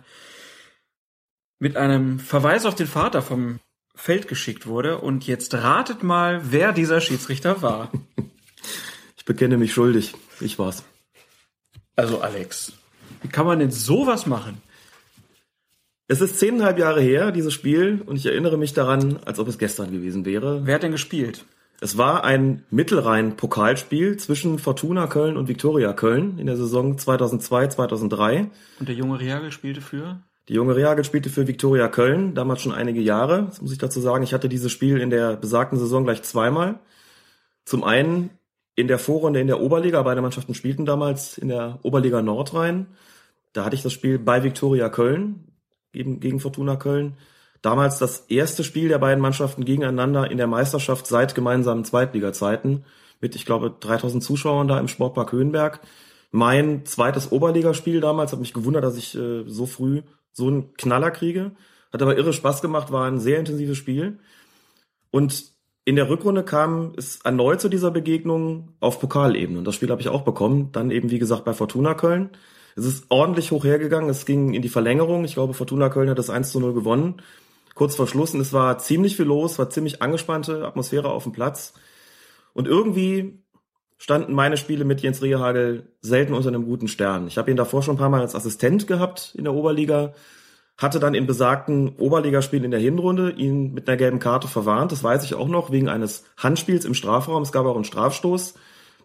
mit 1.58 1.76
einem 1.76 2.18
Verweis 2.18 2.66
auf 2.66 2.74
den 2.74 2.86
Vater 2.86 3.22
vom 3.22 3.60
Feld 3.94 4.28
geschickt 4.28 4.66
wurde. 4.66 4.98
Und 4.98 5.26
jetzt 5.26 5.54
ratet 5.54 6.02
mal, 6.02 6.40
wer 6.50 6.72
dieser 6.72 7.00
Schiedsrichter 7.00 7.62
war. 7.62 7.90
Ich 9.16 9.26
bekenne 9.26 9.56
mich 9.56 9.72
schuldig. 9.72 10.12
Ich 10.40 10.58
war's. 10.58 10.84
Also 11.96 12.20
Alex, 12.20 12.74
wie 13.22 13.28
kann 13.28 13.46
man 13.46 13.58
denn 13.58 13.70
sowas 13.70 14.26
machen? 14.26 14.60
Es 16.08 16.20
ist 16.20 16.38
zehneinhalb 16.38 16.78
Jahre 16.78 17.00
her, 17.00 17.32
dieses 17.32 17.54
Spiel, 17.54 18.02
und 18.04 18.16
ich 18.16 18.26
erinnere 18.26 18.58
mich 18.58 18.74
daran, 18.74 19.18
als 19.24 19.38
ob 19.38 19.48
es 19.48 19.56
gestern 19.56 19.92
gewesen 19.92 20.26
wäre. 20.26 20.66
Wer 20.66 20.74
hat 20.74 20.82
denn 20.82 20.92
gespielt? 20.92 21.46
Es 21.80 21.98
war 21.98 22.24
ein 22.24 22.64
Mittelrhein-Pokalspiel 22.70 24.16
zwischen 24.16 24.58
Fortuna 24.58 25.06
Köln 25.06 25.36
und 25.36 25.48
Viktoria 25.48 25.92
Köln 25.92 26.38
in 26.38 26.46
der 26.46 26.56
Saison 26.56 26.96
2002-2003. 26.96 28.48
Und 28.78 28.88
der 28.88 28.94
junge 28.94 29.20
Rehagel 29.20 29.52
spielte 29.52 29.80
für? 29.80 30.20
Die 30.48 30.54
junge 30.54 30.76
Reagel 30.76 31.04
spielte 31.04 31.30
für 31.30 31.46
Viktoria 31.46 31.88
Köln, 31.88 32.34
damals 32.34 32.60
schon 32.60 32.72
einige 32.72 33.00
Jahre. 33.00 33.44
Das 33.44 33.62
muss 33.62 33.72
ich 33.72 33.78
dazu 33.78 34.00
sagen. 34.00 34.22
Ich 34.22 34.34
hatte 34.34 34.50
dieses 34.50 34.70
Spiel 34.70 35.00
in 35.00 35.08
der 35.08 35.36
besagten 35.36 35.78
Saison 35.78 36.04
gleich 36.04 36.22
zweimal. 36.22 36.80
Zum 37.64 37.82
einen 37.82 38.30
in 38.74 38.88
der 38.88 38.98
Vorrunde 38.98 39.40
in 39.40 39.46
der 39.46 39.60
Oberliga. 39.60 40.02
Beide 40.02 40.20
Mannschaften 40.20 40.54
spielten 40.54 40.84
damals 40.84 41.38
in 41.38 41.48
der 41.48 41.78
Oberliga 41.82 42.20
Nordrhein. 42.20 42.86
Da 43.54 43.64
hatte 43.64 43.76
ich 43.76 43.82
das 43.82 43.94
Spiel 43.94 44.18
bei 44.18 44.42
Viktoria 44.42 44.90
Köln 44.90 45.44
gegen, 45.92 46.20
gegen 46.20 46.40
Fortuna 46.40 46.76
Köln. 46.76 47.16
Damals 47.64 47.98
das 47.98 48.26
erste 48.28 48.62
Spiel 48.62 48.88
der 48.88 48.98
beiden 48.98 49.22
Mannschaften 49.22 49.64
gegeneinander 49.64 50.30
in 50.30 50.36
der 50.36 50.46
Meisterschaft 50.46 51.06
seit 51.06 51.34
gemeinsamen 51.34 51.86
Zweitliga-Zeiten 51.86 52.84
mit, 53.22 53.36
ich 53.36 53.46
glaube, 53.46 53.74
3000 53.80 54.22
Zuschauern 54.22 54.68
da 54.68 54.78
im 54.78 54.86
Sportpark 54.86 55.32
Höhenberg. 55.32 55.80
Mein 56.30 56.84
zweites 56.84 57.32
Oberligaspiel 57.32 58.02
damals 58.02 58.32
hat 58.32 58.40
mich 58.40 58.52
gewundert, 58.52 58.84
dass 58.84 58.98
ich 58.98 59.14
äh, 59.14 59.44
so 59.46 59.64
früh 59.64 60.02
so 60.34 60.46
einen 60.46 60.74
Knaller 60.74 61.10
kriege. 61.10 61.52
Hat 61.90 62.02
aber 62.02 62.18
irre 62.18 62.34
Spaß 62.34 62.60
gemacht, 62.60 62.92
war 62.92 63.06
ein 63.06 63.18
sehr 63.18 63.38
intensives 63.38 63.78
Spiel. 63.78 64.18
Und 65.10 65.44
in 65.86 65.96
der 65.96 66.10
Rückrunde 66.10 66.42
kam 66.42 66.92
es 66.98 67.20
erneut 67.22 67.62
zu 67.62 67.70
dieser 67.70 67.90
Begegnung 67.90 68.74
auf 68.80 69.00
Pokalebene. 69.00 69.60
Und 69.60 69.64
das 69.64 69.74
Spiel 69.74 69.88
habe 69.88 70.02
ich 70.02 70.10
auch 70.10 70.22
bekommen. 70.22 70.68
Dann 70.72 70.90
eben, 70.90 71.10
wie 71.10 71.18
gesagt, 71.18 71.46
bei 71.46 71.54
Fortuna 71.54 71.94
Köln. 71.94 72.28
Es 72.76 72.84
ist 72.84 73.06
ordentlich 73.08 73.52
hoch 73.52 73.64
hergegangen. 73.64 74.10
Es 74.10 74.26
ging 74.26 74.52
in 74.52 74.60
die 74.60 74.68
Verlängerung. 74.68 75.24
Ich 75.24 75.32
glaube, 75.32 75.54
Fortuna 75.54 75.88
Köln 75.88 76.10
hat 76.10 76.18
das 76.18 76.28
1 76.28 76.52
zu 76.52 76.60
0 76.60 76.74
gewonnen. 76.74 77.22
Kurz 77.74 77.96
vor 77.96 78.06
Schluss. 78.06 78.34
Und 78.34 78.40
es 78.40 78.52
war 78.52 78.78
ziemlich 78.78 79.16
viel 79.16 79.26
los, 79.26 79.58
war 79.58 79.70
ziemlich 79.70 80.02
angespannte 80.02 80.66
Atmosphäre 80.66 81.10
auf 81.10 81.24
dem 81.24 81.32
Platz. 81.32 81.74
Und 82.52 82.68
irgendwie 82.68 83.44
standen 83.98 84.34
meine 84.34 84.56
Spiele 84.56 84.84
mit 84.84 85.00
Jens 85.00 85.22
Rehagel 85.22 85.92
selten 86.00 86.34
unter 86.34 86.48
einem 86.48 86.64
guten 86.64 86.88
Stern. 86.88 87.26
Ich 87.26 87.38
habe 87.38 87.50
ihn 87.50 87.56
davor 87.56 87.82
schon 87.82 87.94
ein 87.94 87.98
paar 87.98 88.10
Mal 88.10 88.20
als 88.20 88.34
Assistent 88.34 88.86
gehabt 88.86 89.34
in 89.36 89.44
der 89.44 89.54
Oberliga, 89.54 90.14
hatte 90.76 90.98
dann 90.98 91.14
im 91.14 91.26
besagten 91.26 91.96
Oberligaspiel 91.96 92.64
in 92.64 92.70
der 92.70 92.80
Hinrunde 92.80 93.30
ihn 93.30 93.72
mit 93.72 93.88
einer 93.88 93.96
gelben 93.96 94.18
Karte 94.18 94.48
verwarnt. 94.48 94.92
Das 94.92 95.04
weiß 95.04 95.24
ich 95.24 95.34
auch 95.34 95.48
noch, 95.48 95.70
wegen 95.70 95.88
eines 95.88 96.24
Handspiels 96.36 96.84
im 96.84 96.94
Strafraum. 96.94 97.42
Es 97.42 97.52
gab 97.52 97.66
auch 97.66 97.76
einen 97.76 97.84
Strafstoß. 97.84 98.54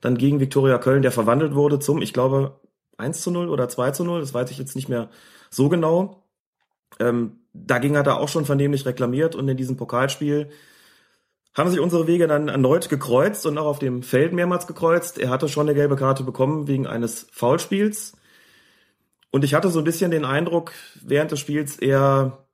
Dann 0.01 0.17
gegen 0.17 0.39
Viktoria 0.39 0.77
Köln, 0.79 1.01
der 1.01 1.11
verwandelt 1.11 1.53
wurde 1.53 1.79
zum, 1.79 2.01
ich 2.01 2.13
glaube, 2.13 2.59
1 2.97 3.21
zu 3.21 3.31
0 3.31 3.49
oder 3.49 3.69
2 3.69 3.91
zu 3.91 4.03
0. 4.03 4.19
Das 4.19 4.33
weiß 4.33 4.49
ich 4.51 4.57
jetzt 4.57 4.75
nicht 4.75 4.89
mehr 4.89 5.09
so 5.49 5.69
genau. 5.69 6.23
Ähm, 6.99 7.38
dagegen 7.53 7.97
hat 7.97 8.07
er 8.07 8.19
auch 8.19 8.29
schon 8.29 8.45
vernehmlich 8.45 8.85
reklamiert 8.85 9.35
und 9.35 9.47
in 9.47 9.57
diesem 9.57 9.77
Pokalspiel 9.77 10.49
haben 11.55 11.69
sich 11.69 11.79
unsere 11.79 12.07
Wege 12.07 12.27
dann 12.27 12.47
erneut 12.47 12.89
gekreuzt 12.89 13.45
und 13.45 13.57
auch 13.57 13.65
auf 13.65 13.79
dem 13.79 14.03
Feld 14.03 14.33
mehrmals 14.33 14.67
gekreuzt. 14.67 15.17
Er 15.17 15.29
hatte 15.29 15.49
schon 15.49 15.67
eine 15.67 15.75
gelbe 15.75 15.95
Karte 15.95 16.23
bekommen 16.23 16.67
wegen 16.67 16.87
eines 16.87 17.27
Foulspiels. 17.31 18.13
Und 19.31 19.43
ich 19.43 19.53
hatte 19.53 19.69
so 19.69 19.79
ein 19.79 19.85
bisschen 19.85 20.11
den 20.11 20.25
Eindruck 20.25 20.71
während 21.01 21.31
des 21.31 21.39
Spiels, 21.39 21.77
er 21.77 22.45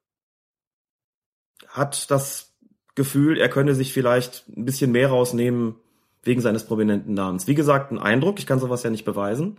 hat 1.70 2.10
das 2.10 2.54
Gefühl, 2.96 3.38
er 3.38 3.50
könne 3.50 3.76
sich 3.76 3.94
vielleicht 3.94 4.48
ein 4.50 4.66
bisschen 4.66 4.92
mehr 4.92 5.10
rausnehmen 5.10 5.76
wegen 6.24 6.42
seines 6.42 6.66
prominenten 6.66 7.14
Namens. 7.14 7.48
Wie 7.48 7.56
gesagt, 7.56 7.92
ein 7.92 8.00
Eindruck, 8.00 8.40
ich 8.40 8.48
kann 8.48 8.60
sowas 8.60 8.84
ja 8.84 8.90
nicht 8.90 9.06
beweisen. 9.06 9.58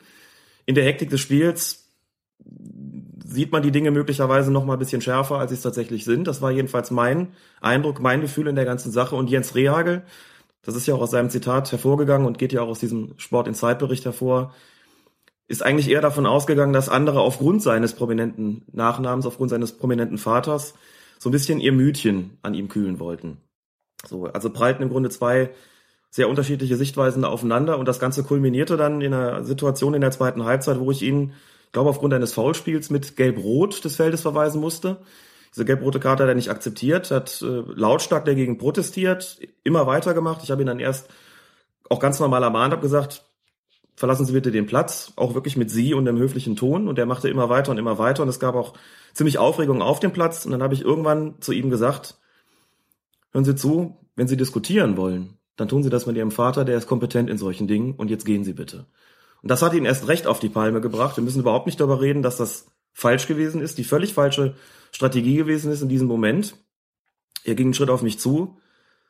In 0.64 0.74
der 0.74 0.84
Hektik 0.84 1.10
des 1.10 1.20
Spiels 1.20 1.90
sieht 3.26 3.52
man 3.52 3.62
die 3.62 3.72
Dinge 3.72 3.90
möglicherweise 3.90 4.52
noch 4.52 4.64
mal 4.64 4.74
ein 4.74 4.78
bisschen 4.78 5.00
schärfer, 5.00 5.38
als 5.38 5.50
sie 5.50 5.56
es 5.56 5.62
tatsächlich 5.62 6.04
sind. 6.04 6.26
Das 6.26 6.42
war 6.42 6.50
jedenfalls 6.50 6.90
mein 6.90 7.28
Eindruck, 7.60 8.00
mein 8.00 8.20
Gefühl 8.20 8.46
in 8.46 8.56
der 8.56 8.64
ganzen 8.64 8.92
Sache. 8.92 9.16
Und 9.16 9.28
Jens 9.28 9.54
Rehagel, 9.54 10.02
das 10.62 10.76
ist 10.76 10.86
ja 10.86 10.94
auch 10.94 11.00
aus 11.00 11.10
seinem 11.10 11.30
Zitat 11.30 11.70
hervorgegangen 11.72 12.26
und 12.26 12.38
geht 12.38 12.52
ja 12.52 12.62
auch 12.62 12.68
aus 12.68 12.78
diesem 12.78 13.14
Sport 13.18 13.48
in 13.48 13.54
Zeitbericht 13.54 14.04
hervor, 14.04 14.54
ist 15.48 15.62
eigentlich 15.62 15.88
eher 15.88 16.00
davon 16.00 16.26
ausgegangen, 16.26 16.72
dass 16.72 16.88
andere 16.88 17.20
aufgrund 17.20 17.62
seines 17.62 17.94
prominenten 17.94 18.64
Nachnamens, 18.72 19.26
aufgrund 19.26 19.50
seines 19.50 19.76
prominenten 19.76 20.18
Vaters, 20.18 20.74
so 21.18 21.28
ein 21.28 21.32
bisschen 21.32 21.60
ihr 21.60 21.72
Mütchen 21.72 22.38
an 22.42 22.54
ihm 22.54 22.68
kühlen 22.68 22.98
wollten. 22.98 23.38
So, 24.06 24.26
also 24.26 24.50
prallten 24.50 24.82
im 24.82 24.90
Grunde 24.90 25.10
zwei 25.10 25.50
sehr 26.10 26.28
unterschiedliche 26.28 26.76
Sichtweisen 26.76 27.24
aufeinander 27.24 27.78
und 27.78 27.86
das 27.86 28.00
Ganze 28.00 28.24
kulminierte 28.24 28.76
dann 28.76 29.00
in 29.00 29.12
einer 29.12 29.44
Situation 29.44 29.94
in 29.94 30.00
der 30.00 30.10
zweiten 30.10 30.44
Halbzeit, 30.44 30.78
wo 30.80 30.90
ich 30.90 31.02
ihn, 31.02 31.32
glaube 31.76 31.90
aufgrund 31.90 32.14
eines 32.14 32.32
Foulspiels 32.32 32.88
mit 32.88 33.16
Gelb-Rot 33.16 33.84
des 33.84 33.96
Feldes 33.96 34.22
verweisen 34.22 34.62
musste. 34.62 34.96
Diese 35.54 35.66
gelb-rote 35.66 36.00
Karte 36.00 36.22
hat 36.22 36.30
er 36.30 36.34
nicht 36.34 36.48
akzeptiert, 36.48 37.10
hat 37.10 37.42
äh, 37.42 37.64
lautstark 37.74 38.24
dagegen 38.24 38.56
protestiert, 38.56 39.38
immer 39.62 39.86
weitergemacht. 39.86 40.42
Ich 40.42 40.50
habe 40.50 40.62
ihn 40.62 40.68
dann 40.68 40.80
erst 40.80 41.10
auch 41.90 42.00
ganz 42.00 42.18
normal 42.18 42.42
ermahnt, 42.42 42.72
habe 42.72 42.80
gesagt, 42.80 43.26
verlassen 43.94 44.24
Sie 44.24 44.32
bitte 44.32 44.50
den 44.50 44.64
Platz, 44.64 45.12
auch 45.16 45.34
wirklich 45.34 45.58
mit 45.58 45.70
Sie 45.70 45.92
und 45.92 46.08
einem 46.08 46.16
höflichen 46.16 46.56
Ton. 46.56 46.88
Und 46.88 46.98
er 46.98 47.04
machte 47.04 47.28
immer 47.28 47.50
weiter 47.50 47.72
und 47.72 47.78
immer 47.78 47.98
weiter 47.98 48.22
und 48.22 48.30
es 48.30 48.40
gab 48.40 48.54
auch 48.54 48.72
ziemlich 49.12 49.36
Aufregung 49.36 49.82
auf 49.82 50.00
dem 50.00 50.14
Platz. 50.14 50.46
Und 50.46 50.52
dann 50.52 50.62
habe 50.62 50.72
ich 50.72 50.80
irgendwann 50.80 51.42
zu 51.42 51.52
ihm 51.52 51.68
gesagt, 51.68 52.16
hören 53.32 53.44
Sie 53.44 53.54
zu, 53.54 53.98
wenn 54.14 54.28
Sie 54.28 54.38
diskutieren 54.38 54.96
wollen, 54.96 55.36
dann 55.56 55.68
tun 55.68 55.82
Sie 55.82 55.90
das 55.90 56.06
mit 56.06 56.16
Ihrem 56.16 56.30
Vater, 56.30 56.64
der 56.64 56.78
ist 56.78 56.86
kompetent 56.86 57.28
in 57.28 57.36
solchen 57.36 57.66
Dingen 57.66 57.96
und 57.96 58.08
jetzt 58.08 58.24
gehen 58.24 58.44
Sie 58.44 58.54
bitte. 58.54 58.86
Und 59.42 59.50
das 59.50 59.62
hat 59.62 59.74
ihn 59.74 59.84
erst 59.84 60.08
recht 60.08 60.26
auf 60.26 60.40
die 60.40 60.48
Palme 60.48 60.80
gebracht. 60.80 61.16
Wir 61.16 61.24
müssen 61.24 61.40
überhaupt 61.40 61.66
nicht 61.66 61.80
darüber 61.80 62.00
reden, 62.00 62.22
dass 62.22 62.36
das 62.36 62.66
falsch 62.92 63.26
gewesen 63.26 63.60
ist, 63.60 63.78
die 63.78 63.84
völlig 63.84 64.14
falsche 64.14 64.54
Strategie 64.90 65.36
gewesen 65.36 65.70
ist 65.70 65.82
in 65.82 65.88
diesem 65.88 66.08
Moment. 66.08 66.56
Er 67.44 67.54
ging 67.54 67.66
einen 67.66 67.74
Schritt 67.74 67.90
auf 67.90 68.02
mich 68.02 68.18
zu, 68.18 68.58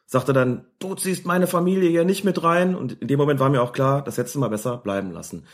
sagte 0.04 0.33
dann, 0.33 0.66
du 0.78 0.95
ziehst 0.95 1.25
meine 1.25 1.47
Familie 1.47 1.88
hier 1.88 2.04
nicht 2.04 2.25
mit 2.25 2.42
rein. 2.42 2.75
Und 2.75 2.95
in 2.95 3.09
dem 3.09 3.18
Moment 3.18 3.40
war 3.40 3.49
mir 3.49 3.62
auch 3.62 3.73
klar, 3.73 4.02
das 4.02 4.18
hättest 4.18 4.35
du 4.35 4.40
mal 4.40 4.49
besser 4.49 4.76
bleiben 4.76 5.12
lassen. 5.12 5.45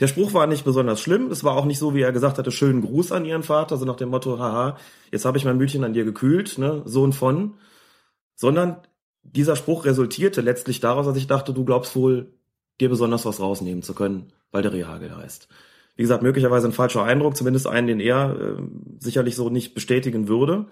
Der 0.00 0.08
Spruch 0.08 0.34
war 0.34 0.46
nicht 0.46 0.64
besonders 0.64 1.00
schlimm. 1.00 1.30
Es 1.30 1.44
war 1.44 1.56
auch 1.56 1.66
nicht 1.66 1.78
so, 1.78 1.94
wie 1.94 2.02
er 2.02 2.10
gesagt 2.10 2.38
hatte, 2.38 2.50
schönen 2.50 2.82
Gruß 2.82 3.12
an 3.12 3.24
ihren 3.24 3.44
Vater, 3.44 3.76
so 3.76 3.84
nach 3.84 3.96
dem 3.96 4.08
Motto, 4.08 4.38
haha, 4.38 4.76
jetzt 5.12 5.24
habe 5.24 5.38
ich 5.38 5.44
mein 5.44 5.56
Mütchen 5.56 5.84
an 5.84 5.92
dir 5.92 6.04
gekühlt, 6.04 6.58
ne, 6.58 6.82
Sohn 6.84 7.12
von. 7.12 7.54
Sondern 8.34 8.78
dieser 9.22 9.54
Spruch 9.54 9.84
resultierte 9.84 10.40
letztlich 10.40 10.80
daraus, 10.80 11.06
dass 11.06 11.16
ich 11.16 11.28
dachte, 11.28 11.54
du 11.54 11.64
glaubst 11.64 11.94
wohl, 11.94 12.34
dir 12.80 12.88
besonders 12.88 13.24
was 13.24 13.40
rausnehmen 13.40 13.82
zu 13.82 13.94
können, 13.94 14.32
weil 14.50 14.62
der 14.62 14.72
Rehagel 14.72 15.16
heißt. 15.16 15.48
Wie 15.96 16.02
gesagt, 16.02 16.22
möglicherweise 16.22 16.66
ein 16.68 16.72
falscher 16.72 17.04
Eindruck, 17.04 17.36
zumindest 17.36 17.66
einen, 17.66 17.86
den 17.86 18.00
er 18.00 18.36
äh, 18.38 18.62
sicherlich 18.98 19.36
so 19.36 19.48
nicht 19.48 19.74
bestätigen 19.74 20.28
würde. 20.28 20.66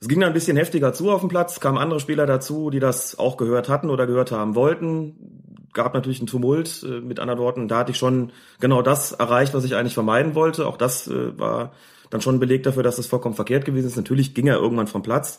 Es 0.00 0.08
ging 0.08 0.20
dann 0.20 0.30
ein 0.30 0.34
bisschen 0.34 0.56
heftiger 0.56 0.92
zu 0.92 1.10
auf 1.10 1.20
dem 1.20 1.28
Platz, 1.28 1.60
kamen 1.60 1.78
andere 1.78 2.00
Spieler 2.00 2.26
dazu, 2.26 2.70
die 2.70 2.80
das 2.80 3.18
auch 3.18 3.36
gehört 3.36 3.68
hatten 3.68 3.88
oder 3.88 4.06
gehört 4.06 4.32
haben 4.32 4.54
wollten. 4.54 5.68
Gab 5.72 5.94
natürlich 5.94 6.18
einen 6.18 6.26
Tumult, 6.26 6.82
äh, 6.82 7.00
mit 7.00 7.20
anderen 7.20 7.40
Worten, 7.40 7.68
da 7.68 7.78
hatte 7.78 7.92
ich 7.92 7.98
schon 7.98 8.32
genau 8.60 8.82
das 8.82 9.12
erreicht, 9.12 9.54
was 9.54 9.64
ich 9.64 9.76
eigentlich 9.76 9.94
vermeiden 9.94 10.34
wollte. 10.34 10.66
Auch 10.66 10.76
das 10.76 11.08
äh, 11.08 11.38
war 11.38 11.72
dann 12.10 12.20
schon 12.20 12.36
ein 12.36 12.40
Beleg 12.40 12.62
dafür, 12.64 12.82
dass 12.82 12.96
das 12.96 13.06
vollkommen 13.06 13.34
verkehrt 13.34 13.64
gewesen 13.64 13.86
ist. 13.86 13.96
Natürlich 13.96 14.34
ging 14.34 14.46
er 14.46 14.56
irgendwann 14.56 14.88
vom 14.88 15.02
Platz 15.02 15.38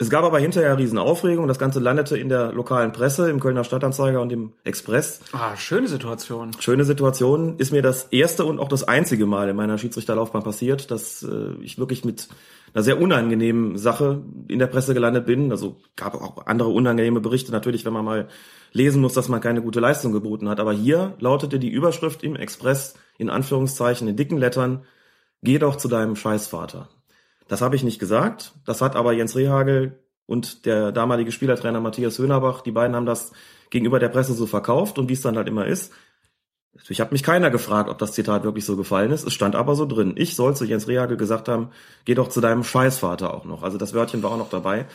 es 0.00 0.10
gab 0.10 0.24
aber 0.24 0.38
hinterher 0.38 0.78
riesen 0.78 0.96
Aufregung. 0.96 1.48
Das 1.48 1.58
Ganze 1.58 1.80
landete 1.80 2.16
in 2.16 2.28
der 2.28 2.52
lokalen 2.52 2.92
Presse, 2.92 3.30
im 3.30 3.40
Kölner 3.40 3.64
Stadtanzeiger 3.64 4.20
und 4.20 4.30
im 4.30 4.52
Express. 4.62 5.20
Ah, 5.32 5.56
schöne 5.56 5.88
Situation. 5.88 6.52
Schöne 6.60 6.84
Situation. 6.84 7.58
Ist 7.58 7.72
mir 7.72 7.82
das 7.82 8.04
erste 8.04 8.44
und 8.44 8.60
auch 8.60 8.68
das 8.68 8.84
einzige 8.84 9.26
Mal 9.26 9.48
in 9.48 9.56
meiner 9.56 9.76
Schiedsrichterlaufbahn 9.76 10.44
passiert, 10.44 10.92
dass 10.92 11.24
äh, 11.24 11.54
ich 11.62 11.78
wirklich 11.78 12.04
mit 12.04 12.28
einer 12.74 12.84
sehr 12.84 13.00
unangenehmen 13.00 13.76
Sache 13.76 14.22
in 14.46 14.60
der 14.60 14.68
Presse 14.68 14.94
gelandet 14.94 15.26
bin. 15.26 15.50
Also 15.50 15.76
gab 15.96 16.14
auch 16.14 16.46
andere 16.46 16.68
unangenehme 16.68 17.20
Berichte 17.20 17.50
natürlich, 17.50 17.84
wenn 17.84 17.92
man 17.92 18.04
mal 18.04 18.28
lesen 18.72 19.02
muss, 19.02 19.14
dass 19.14 19.28
man 19.28 19.40
keine 19.40 19.62
gute 19.62 19.80
Leistung 19.80 20.12
geboten 20.12 20.48
hat. 20.48 20.60
Aber 20.60 20.72
hier 20.72 21.14
lautete 21.18 21.58
die 21.58 21.70
Überschrift 21.70 22.22
im 22.22 22.36
Express 22.36 22.94
in 23.18 23.30
Anführungszeichen 23.30 24.06
in 24.06 24.14
dicken 24.14 24.38
Lettern, 24.38 24.84
geh 25.42 25.58
doch 25.58 25.74
zu 25.74 25.88
deinem 25.88 26.14
Scheißvater. 26.14 26.88
Das 27.48 27.62
habe 27.62 27.76
ich 27.76 27.82
nicht 27.82 27.98
gesagt. 27.98 28.52
Das 28.64 28.80
hat 28.80 28.94
aber 28.94 29.12
Jens 29.12 29.34
Rehagel 29.34 29.98
und 30.26 30.66
der 30.66 30.92
damalige 30.92 31.32
Spielertrainer 31.32 31.80
Matthias 31.80 32.18
Höhnerbach, 32.18 32.60
die 32.60 32.70
beiden 32.70 32.94
haben 32.94 33.06
das 33.06 33.32
gegenüber 33.70 33.98
der 33.98 34.10
Presse 34.10 34.34
so 34.34 34.46
verkauft 34.46 34.98
und 34.98 35.08
wie 35.08 35.14
es 35.14 35.22
dann 35.22 35.36
halt 35.36 35.48
immer 35.48 35.66
ist. 35.66 35.92
Ich 36.88 37.00
habe 37.00 37.12
mich 37.12 37.22
keiner 37.22 37.50
gefragt, 37.50 37.90
ob 37.90 37.98
das 37.98 38.12
Zitat 38.12 38.44
wirklich 38.44 38.64
so 38.64 38.76
gefallen 38.76 39.10
ist. 39.10 39.26
Es 39.26 39.34
stand 39.34 39.56
aber 39.56 39.74
so 39.74 39.84
drin. 39.84 40.12
Ich 40.16 40.36
soll 40.36 40.54
zu 40.54 40.64
Jens 40.64 40.86
Rehagel 40.86 41.16
gesagt 41.16 41.48
haben, 41.48 41.70
geh 42.04 42.14
doch 42.14 42.28
zu 42.28 42.40
deinem 42.40 42.62
Scheißvater 42.62 43.34
auch 43.34 43.44
noch. 43.44 43.62
Also 43.62 43.78
das 43.78 43.94
Wörtchen 43.94 44.22
war 44.22 44.30
auch 44.30 44.38
noch 44.38 44.50
dabei. 44.50 44.86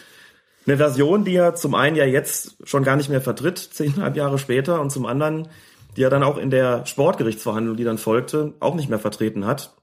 Eine 0.65 0.77
Version, 0.77 1.25
die 1.25 1.35
er 1.35 1.55
zum 1.55 1.75
einen 1.75 1.97
ja 1.97 2.05
jetzt 2.05 2.55
schon 2.63 2.83
gar 2.83 2.95
nicht 2.95 3.09
mehr 3.09 3.19
vertritt, 3.19 3.57
zehnhalb 3.57 4.15
Jahre 4.15 4.37
später, 4.39 4.79
und 4.79 4.91
zum 4.91 5.05
anderen, 5.05 5.49
die 5.97 6.03
er 6.03 6.09
dann 6.09 6.23
auch 6.23 6.37
in 6.37 6.51
der 6.51 6.85
Sportgerichtsverhandlung, 6.85 7.75
die 7.75 7.83
dann 7.83 7.97
folgte, 7.97 8.53
auch 8.61 8.75
nicht 8.75 8.89
mehr 8.89 8.99
vertreten 8.99 9.45
hat. 9.45 9.75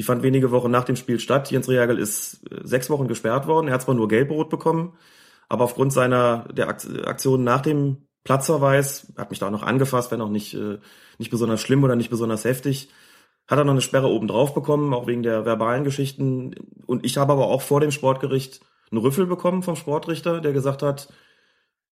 Die 0.00 0.04
fand 0.04 0.22
wenige 0.22 0.50
Wochen 0.50 0.70
nach 0.70 0.84
dem 0.84 0.96
Spiel 0.96 1.20
statt. 1.20 1.50
Jens 1.50 1.68
Rehagel 1.68 1.98
ist 1.98 2.50
äh, 2.50 2.66
sechs 2.66 2.88
Wochen 2.88 3.06
gesperrt 3.06 3.46
worden. 3.46 3.68
Er 3.68 3.74
hat 3.74 3.82
zwar 3.82 3.94
nur 3.94 4.08
Gelbrot 4.08 4.48
bekommen, 4.48 4.94
aber 5.46 5.64
aufgrund 5.64 5.92
seiner 5.92 6.48
der 6.50 6.70
Aktion 6.70 7.44
nach 7.44 7.60
dem 7.60 8.06
Platzverweis, 8.24 9.12
hat 9.18 9.28
mich 9.28 9.40
da 9.40 9.50
noch 9.50 9.62
angefasst, 9.62 10.10
wenn 10.10 10.22
auch 10.22 10.30
nicht, 10.30 10.54
äh, 10.54 10.78
nicht 11.18 11.30
besonders 11.30 11.60
schlimm 11.60 11.84
oder 11.84 11.96
nicht 11.96 12.08
besonders 12.08 12.44
heftig, 12.44 12.88
hat 13.46 13.58
er 13.58 13.64
noch 13.64 13.72
eine 13.72 13.82
Sperre 13.82 14.08
oben 14.08 14.26
drauf 14.26 14.54
bekommen, 14.54 14.94
auch 14.94 15.06
wegen 15.06 15.22
der 15.22 15.44
verbalen 15.44 15.84
Geschichten. 15.84 16.54
Und 16.86 17.04
ich 17.04 17.18
habe 17.18 17.34
aber 17.34 17.48
auch 17.48 17.60
vor 17.60 17.80
dem 17.80 17.90
Sportgericht 17.90 18.62
einen 18.90 19.02
Rüffel 19.02 19.26
bekommen 19.26 19.62
vom 19.62 19.76
Sportrichter, 19.76 20.40
der 20.40 20.54
gesagt 20.54 20.82
hat, 20.82 21.12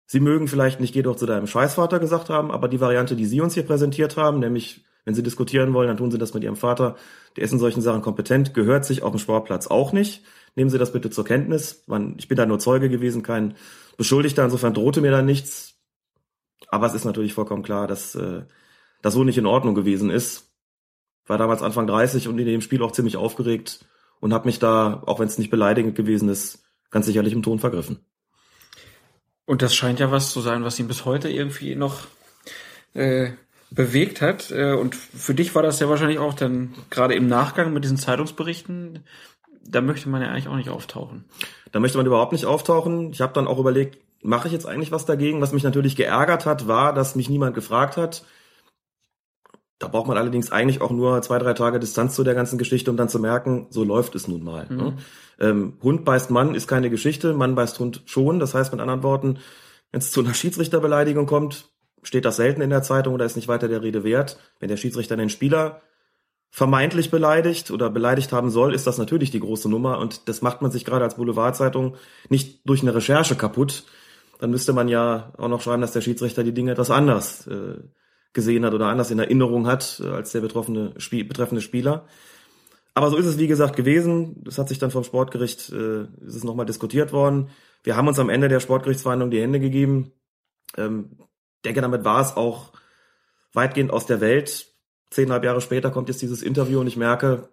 Sie 0.05 0.19
mögen 0.19 0.47
vielleicht 0.47 0.79
nicht, 0.79 0.93
geh 0.93 1.01
doch 1.01 1.15
zu 1.15 1.25
deinem 1.25 1.47
Scheißvater 1.47 1.97
gesagt 1.97 2.29
haben, 2.29 2.51
aber 2.51 2.67
die 2.67 2.81
Variante, 2.81 3.15
die 3.15 3.25
Sie 3.25 3.41
uns 3.41 3.55
hier 3.55 3.65
präsentiert 3.65 4.15
haben, 4.15 4.37
nämlich 4.37 4.85
wenn 5.05 5.13
Sie 5.13 5.23
diskutieren 5.23 5.73
wollen, 5.73 5.87
dann 5.87 5.97
tun 5.97 6.11
Sie 6.11 6.17
das 6.17 6.33
mit 6.33 6.43
Ihrem 6.43 6.55
Vater. 6.55 6.95
Der 7.37 7.43
ist 7.43 7.53
in 7.53 7.59
solchen 7.59 7.81
Sachen 7.81 8.01
kompetent, 8.01 8.53
gehört 8.53 8.85
sich 8.85 9.03
auf 9.03 9.11
dem 9.11 9.19
Sportplatz 9.19 9.67
auch 9.67 9.93
nicht. 9.93 10.23
Nehmen 10.55 10.69
Sie 10.69 10.79
das 10.79 10.91
bitte 10.91 11.11
zur 11.11 11.25
Kenntnis. 11.25 11.85
Ich 12.17 12.27
bin 12.27 12.37
da 12.37 12.45
nur 12.45 12.59
Zeuge 12.59 12.89
gewesen, 12.89 13.21
kein 13.21 13.55
Beschuldigter. 13.97 14.43
Insofern 14.43 14.73
drohte 14.73 15.01
mir 15.01 15.11
da 15.11 15.21
nichts. 15.21 15.75
Aber 16.67 16.87
es 16.87 16.95
ist 16.95 17.05
natürlich 17.05 17.33
vollkommen 17.33 17.63
klar, 17.63 17.87
dass 17.87 18.15
äh, 18.15 18.43
das 19.01 19.13
so 19.13 19.23
nicht 19.23 19.37
in 19.37 19.45
Ordnung 19.45 19.75
gewesen 19.75 20.09
ist. 20.09 20.51
War 21.27 21.37
damals 21.37 21.61
Anfang 21.61 21.85
30 21.87 22.27
und 22.27 22.39
in 22.39 22.45
dem 22.45 22.61
Spiel 22.61 22.81
auch 22.81 22.91
ziemlich 22.91 23.17
aufgeregt 23.17 23.85
und 24.19 24.33
habe 24.33 24.47
mich 24.47 24.59
da, 24.59 25.03
auch 25.05 25.19
wenn 25.19 25.27
es 25.27 25.37
nicht 25.37 25.51
beleidigend 25.51 25.95
gewesen 25.95 26.29
ist, 26.29 26.65
ganz 26.89 27.05
sicherlich 27.05 27.33
im 27.33 27.43
Ton 27.43 27.59
vergriffen. 27.59 27.99
Und 29.45 29.61
das 29.61 29.75
scheint 29.75 29.99
ja 29.99 30.11
was 30.11 30.31
zu 30.31 30.41
sein, 30.41 30.63
was 30.63 30.79
ihn 30.79 30.87
bis 30.87 31.05
heute 31.05 31.29
irgendwie 31.29 31.75
noch 31.75 32.07
äh, 32.93 33.33
bewegt 33.71 34.21
hat. 34.21 34.51
Äh, 34.51 34.73
und 34.73 34.95
für 34.95 35.33
dich 35.33 35.55
war 35.55 35.63
das 35.63 35.79
ja 35.79 35.89
wahrscheinlich 35.89 36.19
auch 36.19 36.33
dann 36.33 36.73
gerade 36.89 37.15
im 37.15 37.27
Nachgang 37.27 37.73
mit 37.73 37.83
diesen 37.83 37.97
Zeitungsberichten, 37.97 39.03
da 39.67 39.81
möchte 39.81 40.09
man 40.09 40.21
ja 40.21 40.29
eigentlich 40.29 40.47
auch 40.47 40.55
nicht 40.55 40.69
auftauchen. 40.69 41.25
Da 41.71 41.79
möchte 41.79 41.97
man 41.97 42.05
überhaupt 42.05 42.31
nicht 42.31 42.45
auftauchen. 42.45 43.11
Ich 43.11 43.21
habe 43.21 43.33
dann 43.33 43.47
auch 43.47 43.59
überlegt, 43.59 43.97
mache 44.21 44.47
ich 44.47 44.53
jetzt 44.53 44.67
eigentlich 44.67 44.91
was 44.91 45.05
dagegen? 45.05 45.41
Was 45.41 45.53
mich 45.53 45.63
natürlich 45.63 45.95
geärgert 45.95 46.45
hat, 46.45 46.67
war, 46.67 46.93
dass 46.93 47.15
mich 47.15 47.29
niemand 47.29 47.55
gefragt 47.55 47.97
hat. 47.97 48.23
Da 49.79 49.87
braucht 49.87 50.07
man 50.07 50.17
allerdings 50.17 50.51
eigentlich 50.51 50.81
auch 50.81 50.91
nur 50.91 51.21
zwei, 51.21 51.37
drei 51.37 51.53
Tage 51.53 51.79
Distanz 51.79 52.15
zu 52.15 52.23
der 52.23 52.33
ganzen 52.33 52.57
Geschichte, 52.57 52.89
um 52.91 52.97
dann 52.97 53.09
zu 53.09 53.19
merken, 53.19 53.67
so 53.71 53.83
läuft 53.83 54.15
es 54.15 54.27
nun 54.27 54.43
mal. 54.43 54.67
Mhm. 54.69 54.77
Ne? 54.77 54.97
Ähm, 55.39 55.73
Hund 55.83 56.05
beißt 56.05 56.31
Mann 56.31 56.55
ist 56.55 56.67
keine 56.67 56.89
Geschichte, 56.89 57.33
Mann 57.33 57.55
beißt 57.55 57.79
Hund 57.79 58.03
schon. 58.05 58.39
Das 58.39 58.53
heißt 58.53 58.71
mit 58.71 58.79
anderen 58.79 59.03
Worten, 59.03 59.39
wenn 59.91 59.99
es 59.99 60.11
zu 60.11 60.21
einer 60.21 60.33
Schiedsrichterbeleidigung 60.33 61.25
kommt, 61.25 61.69
steht 62.05 62.25
das 62.25 62.37
selten 62.37 62.61
in 62.61 62.69
der 62.69 62.83
Zeitung 62.83 63.13
oder 63.13 63.25
ist 63.25 63.35
nicht 63.35 63.47
weiter 63.47 63.67
der 63.67 63.81
Rede 63.81 64.03
wert. 64.03 64.37
Wenn 64.59 64.69
der 64.69 64.77
Schiedsrichter 64.77 65.17
den 65.17 65.29
Spieler 65.29 65.81
vermeintlich 66.51 67.11
beleidigt 67.11 67.71
oder 67.71 67.89
beleidigt 67.89 68.31
haben 68.31 68.49
soll, 68.49 68.73
ist 68.73 68.87
das 68.87 68.97
natürlich 68.97 69.29
die 69.31 69.41
große 69.41 69.69
Nummer 69.69 69.99
und 69.99 70.29
das 70.29 70.41
macht 70.41 70.61
man 70.61 70.71
sich 70.71 70.85
gerade 70.85 71.03
als 71.03 71.15
Boulevardzeitung 71.15 71.97
nicht 72.29 72.61
durch 72.67 72.81
eine 72.81 72.95
Recherche 72.95 73.35
kaputt. 73.35 73.83
Dann 74.39 74.51
müsste 74.51 74.71
man 74.71 74.87
ja 74.87 75.33
auch 75.37 75.49
noch 75.49 75.61
schreiben, 75.61 75.81
dass 75.81 75.91
der 75.91 76.01
Schiedsrichter 76.01 76.43
die 76.43 76.53
Dinge 76.53 76.71
etwas 76.71 76.91
anders 76.91 77.47
äh, 77.47 77.75
gesehen 78.31 78.65
hat 78.65 78.73
oder 78.73 78.87
anders 78.87 79.11
in 79.11 79.19
Erinnerung 79.19 79.67
hat 79.67 80.01
äh, 80.03 80.07
als 80.07 80.31
der 80.31 80.41
betroffene, 80.41 80.93
Spie 80.97 81.23
betreffende 81.23 81.61
Spieler. 81.61 82.07
Aber 82.93 83.09
so 83.09 83.17
ist 83.17 83.25
es 83.25 83.37
wie 83.37 83.47
gesagt 83.47 83.75
gewesen. 83.75 84.41
Das 84.43 84.57
hat 84.57 84.69
sich 84.69 84.79
dann 84.79 84.91
vom 84.91 85.03
Sportgericht 85.03 85.71
äh, 85.73 86.03
ist 86.25 86.35
es 86.35 86.43
nochmal 86.43 86.65
diskutiert 86.65 87.11
worden. 87.11 87.49
Wir 87.83 87.97
haben 87.97 88.07
uns 88.07 88.19
am 88.19 88.29
Ende 88.29 88.47
der 88.47 88.61
Sportgerichtsverhandlung 88.61 89.29
die 89.29 89.41
Hände 89.41 89.59
gegeben. 89.59 90.13
Ähm, 90.77 91.17
denke, 91.65 91.81
damit 91.81 92.05
war 92.05 92.21
es 92.21 92.37
auch 92.37 92.71
weitgehend 93.53 93.91
aus 93.91 94.05
der 94.05 94.21
Welt. 94.21 94.67
Zehnhalb 95.09 95.43
Jahre 95.43 95.61
später 95.61 95.91
kommt 95.91 96.09
jetzt 96.09 96.21
dieses 96.21 96.41
Interview 96.41 96.79
und 96.79 96.87
ich 96.87 96.97
merke, 96.97 97.49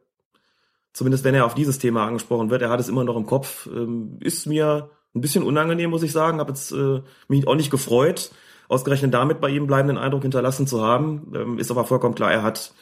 zumindest 0.92 1.25
wenn 1.25 1.35
er 1.35 1.47
auf 1.47 1.54
dieses 1.54 1.78
Thema 1.78 2.07
angesprochen 2.07 2.50
wird, 2.50 2.62
er 2.62 2.71
hat 2.71 2.81
es 2.81 2.88
immer 2.88 3.04
noch 3.04 3.16
im 3.16 3.26
Kopf, 3.26 3.66
ähm, 3.66 4.19
ist 4.21 4.47
mir 4.47 4.90
ein 5.14 5.21
bisschen 5.21 5.42
unangenehm, 5.42 5.90
muss 5.90 6.02
ich 6.02 6.12
sagen, 6.12 6.38
habe 6.38 6.50
jetzt 6.50 6.73
äh, 6.73 7.02
mich 7.28 7.47
auch 7.47 7.54
nicht 7.54 7.71
gefreut, 7.71 8.31
ausgerechnet 8.69 9.12
damit 9.12 9.40
bei 9.40 9.50
ihm 9.50 9.66
bleibenden 9.66 9.99
Eindruck 9.99 10.23
hinterlassen 10.23 10.66
zu 10.66 10.83
haben, 10.83 11.33
ähm, 11.35 11.59
ist 11.59 11.71
aber 11.71 11.85
vollkommen 11.85 12.14
klar, 12.14 12.33
er 12.33 12.42
hat 12.42 12.73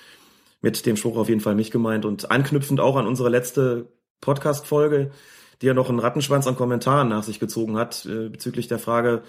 mit 0.63 0.85
dem 0.87 0.97
Spruch 0.97 1.17
auf 1.17 1.29
jeden 1.29 1.41
Fall 1.41 1.55
mich 1.55 1.71
gemeint. 1.71 2.05
Und 2.05 2.31
anknüpfend 2.31 2.81
auch 2.81 2.97
an 2.97 3.07
unsere 3.07 3.31
letzte 3.31 3.89
Podcast-Folge, 4.21 5.11
die 5.63 5.67
ja 5.67 5.75
noch 5.75 5.89
einen 5.89 5.99
Rattenschwanz 5.99 6.47
an 6.47 6.57
Kommentaren 6.57 7.09
nach 7.09 7.23
sich 7.23 7.41
gezogen 7.41 7.77
hat, 7.77 8.07
äh, 8.07 8.29
bezüglich 8.29 8.69
der 8.69 8.79
Frage, 8.79 9.23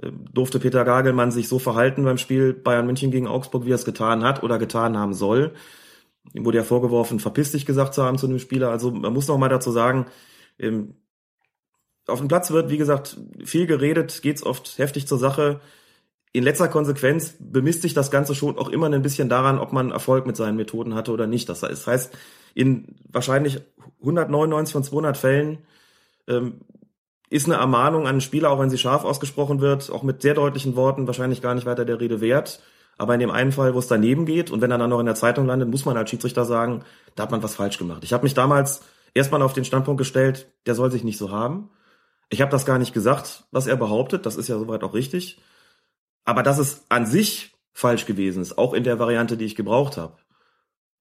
durfte 0.00 0.60
Peter 0.60 0.84
Gagelmann 0.84 1.30
sich 1.30 1.48
so 1.48 1.58
verhalten 1.58 2.04
beim 2.04 2.18
Spiel 2.18 2.52
Bayern 2.52 2.86
München 2.86 3.10
gegen 3.10 3.26
Augsburg, 3.26 3.64
wie 3.64 3.72
er 3.72 3.76
es 3.76 3.84
getan 3.84 4.22
hat 4.22 4.42
oder 4.42 4.58
getan 4.58 4.96
haben 4.96 5.12
soll. 5.12 5.54
Ihm 6.34 6.44
wurde 6.44 6.58
ja 6.58 6.64
vorgeworfen, 6.64 7.20
verpiss 7.20 7.52
dich 7.52 7.66
gesagt 7.66 7.94
zu 7.94 8.04
haben 8.04 8.18
zu 8.18 8.26
einem 8.26 8.38
Spieler. 8.38 8.70
Also 8.70 8.90
man 8.90 9.12
muss 9.12 9.28
noch 9.28 9.38
mal 9.38 9.48
dazu 9.48 9.72
sagen, 9.72 10.06
ähm, 10.58 10.94
auf 12.06 12.20
dem 12.20 12.28
Platz 12.28 12.50
wird, 12.50 12.70
wie 12.70 12.78
gesagt, 12.78 13.18
viel 13.44 13.66
geredet, 13.66 14.22
geht's 14.22 14.42
oft 14.42 14.78
heftig 14.78 15.06
zur 15.06 15.18
Sache. 15.18 15.60
In 16.32 16.44
letzter 16.44 16.68
Konsequenz 16.68 17.34
bemisst 17.40 17.82
sich 17.82 17.94
das 17.94 18.10
Ganze 18.10 18.34
schon 18.34 18.56
auch 18.56 18.68
immer 18.68 18.90
ein 18.90 19.02
bisschen 19.02 19.28
daran, 19.28 19.58
ob 19.58 19.72
man 19.72 19.90
Erfolg 19.90 20.26
mit 20.26 20.36
seinen 20.36 20.56
Methoden 20.56 20.94
hatte 20.94 21.12
oder 21.12 21.26
nicht. 21.26 21.48
Das 21.48 21.62
heißt, 21.62 22.16
in 22.54 22.96
wahrscheinlich 23.10 23.60
199 24.00 24.72
von 24.72 24.84
200 24.84 25.16
Fällen 25.16 25.58
ähm, 26.28 26.60
ist 27.30 27.46
eine 27.46 27.56
Ermahnung 27.56 28.02
an 28.02 28.08
einen 28.08 28.20
Spieler, 28.20 28.50
auch 28.50 28.58
wenn 28.58 28.70
sie 28.70 28.78
scharf 28.78 29.04
ausgesprochen 29.04 29.60
wird, 29.60 29.90
auch 29.90 30.02
mit 30.02 30.22
sehr 30.22 30.34
deutlichen 30.34 30.76
Worten 30.76 31.06
wahrscheinlich 31.06 31.42
gar 31.42 31.54
nicht 31.54 31.66
weiter 31.66 31.84
der 31.84 32.00
Rede 32.00 32.20
wert. 32.20 32.60
Aber 32.96 33.14
in 33.14 33.20
dem 33.20 33.30
einen 33.30 33.52
Fall, 33.52 33.74
wo 33.74 33.78
es 33.78 33.86
daneben 33.86 34.26
geht 34.26 34.50
und 34.50 34.60
wenn 34.60 34.70
er 34.70 34.78
dann 34.78 34.90
noch 34.90 34.98
in 34.98 35.06
der 35.06 35.14
Zeitung 35.14 35.46
landet, 35.46 35.68
muss 35.68 35.84
man 35.84 35.96
als 35.96 36.10
Schiedsrichter 36.10 36.44
sagen, 36.44 36.84
da 37.14 37.24
hat 37.24 37.30
man 37.30 37.42
was 37.42 37.54
falsch 37.54 37.78
gemacht. 37.78 38.02
Ich 38.02 38.12
habe 38.12 38.24
mich 38.24 38.34
damals 38.34 38.82
erstmal 39.14 39.42
auf 39.42 39.52
den 39.52 39.64
Standpunkt 39.64 39.98
gestellt, 39.98 40.50
der 40.66 40.74
soll 40.74 40.90
sich 40.90 41.04
nicht 41.04 41.18
so 41.18 41.30
haben. 41.30 41.70
Ich 42.28 42.40
habe 42.40 42.50
das 42.50 42.66
gar 42.66 42.78
nicht 42.78 42.92
gesagt, 42.92 43.44
was 43.52 43.66
er 43.66 43.76
behauptet, 43.76 44.26
das 44.26 44.36
ist 44.36 44.48
ja 44.48 44.58
soweit 44.58 44.82
auch 44.82 44.94
richtig. 44.94 45.40
Aber 46.24 46.42
dass 46.42 46.58
es 46.58 46.84
an 46.88 47.06
sich 47.06 47.54
falsch 47.72 48.04
gewesen 48.04 48.42
ist, 48.42 48.58
auch 48.58 48.74
in 48.74 48.84
der 48.84 48.98
Variante, 48.98 49.36
die 49.36 49.44
ich 49.44 49.54
gebraucht 49.54 49.96
habe. 49.96 50.16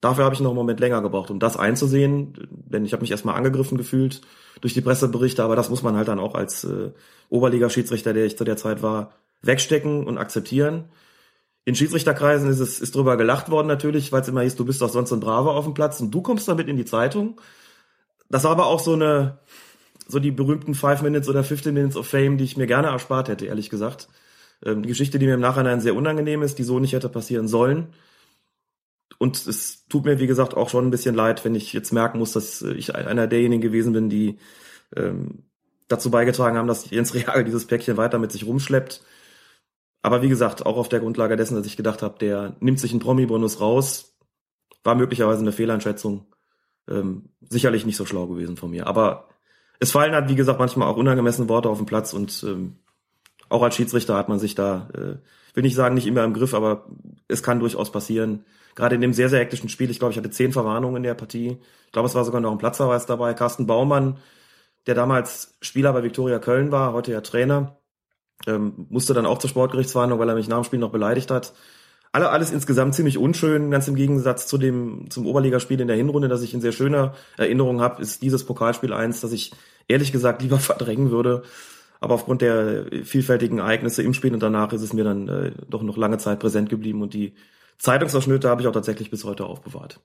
Dafür 0.01 0.25
habe 0.25 0.35
ich 0.35 0.41
noch 0.41 0.51
einen 0.51 0.57
Moment 0.57 0.79
länger 0.79 1.01
gebraucht, 1.01 1.31
um 1.31 1.39
das 1.39 1.57
einzusehen, 1.57 2.33
denn 2.51 2.85
ich 2.85 2.93
habe 2.93 3.01
mich 3.01 3.11
erstmal 3.11 3.35
angegriffen 3.35 3.77
gefühlt 3.77 4.21
durch 4.61 4.73
die 4.73 4.81
Presseberichte, 4.81 5.43
aber 5.43 5.55
das 5.55 5.69
muss 5.69 5.83
man 5.83 5.95
halt 5.95 6.07
dann 6.07 6.19
auch 6.19 6.35
als 6.35 6.63
äh, 6.63 6.91
Oberliga-Schiedsrichter, 7.29 8.13
der 8.13 8.25
ich 8.25 8.37
zu 8.37 8.43
der 8.43 8.57
Zeit 8.57 8.83
war, 8.83 9.13
wegstecken 9.41 10.05
und 10.05 10.17
akzeptieren. 10.17 10.85
In 11.65 11.75
Schiedsrichterkreisen 11.75 12.49
ist 12.49 12.59
es 12.59 12.79
ist 12.79 12.95
drüber 12.95 13.17
gelacht 13.17 13.49
worden 13.49 13.67
natürlich, 13.67 14.11
weil 14.11 14.21
es 14.21 14.27
immer 14.27 14.41
hieß, 14.41 14.55
du 14.55 14.65
bist 14.65 14.81
doch 14.81 14.89
sonst 14.89 15.11
ein 15.11 15.19
Braver 15.19 15.55
auf 15.55 15.65
dem 15.65 15.73
Platz 15.73 15.99
und 15.99 16.11
du 16.11 16.21
kommst 16.21 16.47
damit 16.47 16.67
in 16.67 16.77
die 16.77 16.85
Zeitung. 16.85 17.41
Das 18.29 18.43
war 18.43 18.51
aber 18.51 18.67
auch 18.67 18.79
so 18.79 18.93
eine, 18.93 19.39
so 20.07 20.19
die 20.19 20.31
berühmten 20.31 20.75
Five 20.75 21.01
Minutes 21.01 21.27
oder 21.27 21.43
15 21.43 21.73
Minutes 21.73 21.97
of 21.97 22.07
Fame, 22.07 22.37
die 22.37 22.43
ich 22.43 22.55
mir 22.55 22.67
gerne 22.67 22.87
erspart 22.87 23.29
hätte, 23.29 23.45
ehrlich 23.47 23.69
gesagt. 23.69 24.07
Ähm, 24.63 24.83
die 24.83 24.89
Geschichte, 24.89 25.19
die 25.19 25.25
mir 25.25 25.33
im 25.33 25.41
Nachhinein 25.41 25.81
sehr 25.81 25.95
unangenehm 25.95 26.41
ist, 26.41 26.57
die 26.59 26.63
so 26.63 26.79
nicht 26.79 26.93
hätte 26.93 27.09
passieren 27.09 27.47
sollen. 27.47 27.87
Und 29.17 29.47
es 29.47 29.87
tut 29.87 30.05
mir, 30.05 30.19
wie 30.19 30.27
gesagt, 30.27 30.55
auch 30.55 30.69
schon 30.69 30.87
ein 30.87 30.91
bisschen 30.91 31.15
leid, 31.15 31.43
wenn 31.43 31.55
ich 31.55 31.73
jetzt 31.73 31.91
merken 31.91 32.19
muss, 32.19 32.33
dass 32.33 32.61
ich 32.61 32.95
einer 32.95 33.27
derjenigen 33.27 33.61
gewesen 33.61 33.93
bin, 33.93 34.09
die 34.09 34.37
ähm, 34.95 35.43
dazu 35.87 36.11
beigetragen 36.11 36.57
haben, 36.57 36.67
dass 36.67 36.89
Jens 36.89 37.13
Real 37.13 37.43
dieses 37.43 37.65
Päckchen 37.65 37.97
weiter 37.97 38.19
mit 38.19 38.31
sich 38.31 38.45
rumschleppt. 38.45 39.01
Aber 40.03 40.21
wie 40.21 40.29
gesagt, 40.29 40.65
auch 40.65 40.77
auf 40.77 40.89
der 40.89 40.99
Grundlage 40.99 41.35
dessen, 41.35 41.55
dass 41.55 41.65
ich 41.65 41.77
gedacht 41.77 42.01
habe, 42.01 42.19
der 42.19 42.55
nimmt 42.59 42.79
sich 42.79 42.91
einen 42.91 42.99
Promi-Bonus 42.99 43.59
raus, 43.59 44.15
war 44.83 44.95
möglicherweise 44.95 45.41
eine 45.41 45.51
Fehleinschätzung. 45.51 46.27
Ähm, 46.87 47.29
sicherlich 47.41 47.85
nicht 47.85 47.97
so 47.97 48.05
schlau 48.05 48.27
gewesen 48.27 48.55
von 48.55 48.71
mir. 48.71 48.87
Aber 48.87 49.27
es 49.79 49.91
fallen 49.91 50.13
halt, 50.13 50.29
wie 50.29 50.35
gesagt, 50.35 50.59
manchmal 50.59 50.87
auch 50.87 50.97
unangemessene 50.97 51.49
Worte 51.49 51.69
auf 51.69 51.77
den 51.77 51.85
Platz 51.85 52.13
und 52.13 52.43
ähm, 52.47 52.77
auch 53.49 53.61
als 53.61 53.75
Schiedsrichter 53.75 54.15
hat 54.15 54.29
man 54.29 54.39
sich 54.39 54.55
da, 54.55 54.89
äh, 54.93 55.15
will 55.57 55.63
nicht 55.63 55.75
sagen, 55.75 55.95
nicht 55.95 56.07
immer 56.07 56.23
im 56.23 56.33
Griff, 56.33 56.53
aber 56.53 56.85
es 57.27 57.43
kann 57.43 57.59
durchaus 57.59 57.91
passieren. 57.91 58.45
Gerade 58.75 58.95
in 58.95 59.01
dem 59.01 59.11
sehr, 59.11 59.27
sehr 59.27 59.39
hektischen 59.39 59.69
Spiel, 59.69 59.89
ich 59.89 59.97
glaube, 59.97 60.11
ich 60.11 60.17
hatte 60.17 60.29
zehn 60.29 60.53
Verwarnungen 60.53 60.97
in 60.97 61.03
der 61.03 61.15
Partie. 61.15 61.57
Ich 61.87 61.91
glaube, 61.91 62.07
es 62.07 62.13
war 62.13 62.23
sogar 62.23 62.39
noch 62.39 62.51
ein 62.51 62.59
Platzverweis 62.59 63.07
dabei. 63.07 63.33
Carsten 63.33 63.65
Baumann, 63.65 64.19
der 64.85 64.93
damals 64.93 65.57
Spieler 65.61 65.91
bei 65.93 66.03
Viktoria 66.03 66.37
Köln 66.37 66.71
war, 66.71 66.93
heute 66.93 67.11
ja 67.11 67.21
Trainer, 67.21 67.79
ähm, 68.45 68.85
musste 68.89 69.15
dann 69.15 69.25
auch 69.25 69.39
zur 69.39 69.49
Sportgerichtsverhandlung, 69.49 70.19
weil 70.19 70.29
er 70.29 70.35
mich 70.35 70.47
nach 70.47 70.59
dem 70.59 70.63
Spiel 70.63 70.79
noch 70.79 70.91
beleidigt 70.91 71.31
hat. 71.31 71.53
Alle, 72.11 72.29
alles 72.29 72.51
insgesamt 72.51 72.93
ziemlich 72.93 73.17
unschön, 73.17 73.71
ganz 73.71 73.87
im 73.87 73.95
Gegensatz 73.95 74.45
zu 74.45 74.59
dem, 74.59 75.09
zum 75.09 75.25
Oberligaspiel 75.25 75.81
in 75.81 75.87
der 75.87 75.97
Hinrunde, 75.97 76.27
das 76.27 76.43
ich 76.43 76.53
in 76.53 76.61
sehr 76.61 76.71
schöner 76.71 77.15
Erinnerung 77.35 77.81
habe, 77.81 78.01
ist 78.01 78.21
dieses 78.21 78.45
Pokalspiel 78.45 78.93
eins, 78.93 79.21
das 79.21 79.31
ich 79.31 79.53
ehrlich 79.87 80.11
gesagt 80.11 80.43
lieber 80.43 80.59
verdrängen 80.59 81.09
würde. 81.09 81.41
Aber 81.99 82.15
aufgrund 82.15 82.41
der 82.41 82.85
vielfältigen 83.03 83.59
Ereignisse 83.59 84.03
im 84.03 84.13
Spiel 84.13 84.33
und 84.33 84.41
danach 84.41 84.73
ist 84.73 84.81
es 84.81 84.93
mir 84.93 85.03
dann 85.03 85.27
äh, 85.27 85.51
doch 85.69 85.83
noch 85.83 85.97
lange 85.97 86.17
Zeit 86.17 86.39
präsent 86.39 86.69
geblieben 86.69 87.01
und 87.01 87.13
die 87.13 87.33
Zeitungsausschnitte 87.77 88.49
habe 88.49 88.61
ich 88.61 88.67
auch 88.67 88.73
tatsächlich 88.73 89.11
bis 89.11 89.23
heute 89.23 89.45
aufbewahrt. 89.45 89.99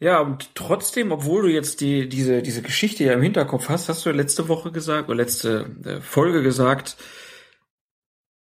Ja, 0.00 0.20
und 0.20 0.54
trotzdem, 0.54 1.12
obwohl 1.12 1.42
du 1.42 1.48
jetzt 1.48 1.80
die, 1.80 2.08
diese, 2.08 2.42
diese 2.42 2.62
Geschichte 2.62 3.04
ja 3.04 3.12
im 3.12 3.22
Hinterkopf 3.22 3.68
hast, 3.68 3.88
hast 3.88 4.04
du 4.04 4.10
ja 4.10 4.16
letzte 4.16 4.48
Woche 4.48 4.72
gesagt, 4.72 5.08
oder 5.08 5.16
letzte 5.16 5.70
äh, 5.84 6.00
Folge 6.00 6.42
gesagt, 6.42 6.96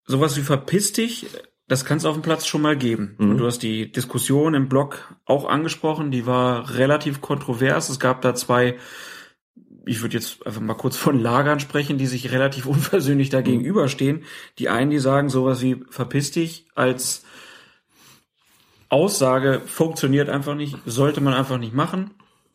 sowas 0.06 0.36
wie 0.36 0.42
verpiss 0.42 0.92
dich, 0.92 1.26
das 1.68 1.84
kann 1.84 1.98
es 1.98 2.04
auf 2.04 2.14
dem 2.14 2.22
Platz 2.22 2.46
schon 2.46 2.62
mal 2.62 2.76
geben. 2.76 3.16
Mhm. 3.18 3.30
Und 3.30 3.38
du 3.38 3.46
hast 3.46 3.62
die 3.62 3.90
Diskussion 3.90 4.54
im 4.54 4.68
Blog 4.68 5.14
auch 5.24 5.44
angesprochen, 5.48 6.10
die 6.10 6.26
war 6.26 6.74
relativ 6.74 7.20
kontrovers. 7.20 7.88
Es 7.88 8.00
gab 8.00 8.22
da 8.22 8.34
zwei, 8.34 8.76
ich 9.86 10.02
würde 10.02 10.14
jetzt 10.14 10.44
einfach 10.44 10.60
mal 10.60 10.74
kurz 10.74 10.96
von 10.96 11.18
Lagern 11.18 11.60
sprechen, 11.60 11.96
die 11.96 12.06
sich 12.06 12.32
relativ 12.32 12.66
unversöhnlich 12.66 13.30
da 13.30 13.40
gegenüberstehen. 13.40 14.24
Die 14.58 14.68
einen, 14.68 14.90
die 14.90 14.98
sagen 14.98 15.30
sowas 15.30 15.62
wie 15.62 15.84
verpiss 15.88 16.32
dich 16.32 16.66
als 16.74 17.24
Aussage 18.88 19.62
funktioniert 19.66 20.28
einfach 20.28 20.54
nicht, 20.54 20.76
sollte 20.86 21.20
man 21.20 21.34
einfach 21.34 21.58
nicht 21.58 21.74
machen. 21.74 22.10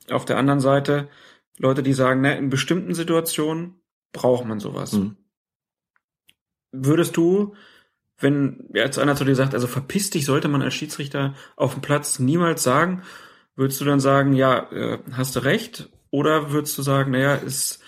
Auf 0.10 0.26
der 0.26 0.38
anderen 0.38 0.60
Seite 0.60 1.10
Leute, 1.58 1.84
die 1.84 1.94
sagen, 1.94 2.22
ne, 2.22 2.38
in 2.38 2.50
bestimmten 2.50 2.94
Situationen 2.94 3.82
braucht 4.13 4.46
man 4.46 4.60
sowas. 4.60 4.94
Mhm. 4.94 5.17
Würdest 6.72 7.17
du, 7.17 7.54
wenn 8.17 8.70
jetzt 8.74 8.98
einer 8.98 9.15
zu 9.15 9.26
dir 9.26 9.36
sagt, 9.36 9.54
also 9.54 9.67
verpiss 9.67 10.10
dich, 10.10 10.26
sollte 10.26 10.48
man 10.48 10.62
als 10.62 10.74
Schiedsrichter 10.74 11.34
auf 11.56 11.74
dem 11.74 11.82
Platz 11.82 12.20
niemals 12.20 12.63
sagen, 12.63 13.04
würdest 13.56 13.82
du 13.82 13.86
dann 13.86 14.00
sagen, 14.00 14.34
ja, 14.34 14.72
äh, 14.72 15.00
hast 15.12 15.36
du 15.36 15.41
recht? 15.41 15.89
Oder 16.12 16.52
würdest 16.52 16.78
du 16.78 16.82
sagen, 16.82 17.12
naja, 17.12 17.36
ist 17.36 17.80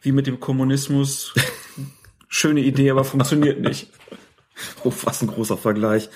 wie 0.00 0.12
mit 0.12 0.26
dem 0.26 0.40
Kommunismus, 0.40 1.34
schöne 2.28 2.60
Idee, 2.60 2.90
aber 2.90 3.04
funktioniert 3.04 3.60
nicht? 3.60 3.90
Oh, 4.84 4.92
was 5.04 5.22
ein 5.22 5.28
großer 5.28 5.56
Vergleich. 5.56 6.08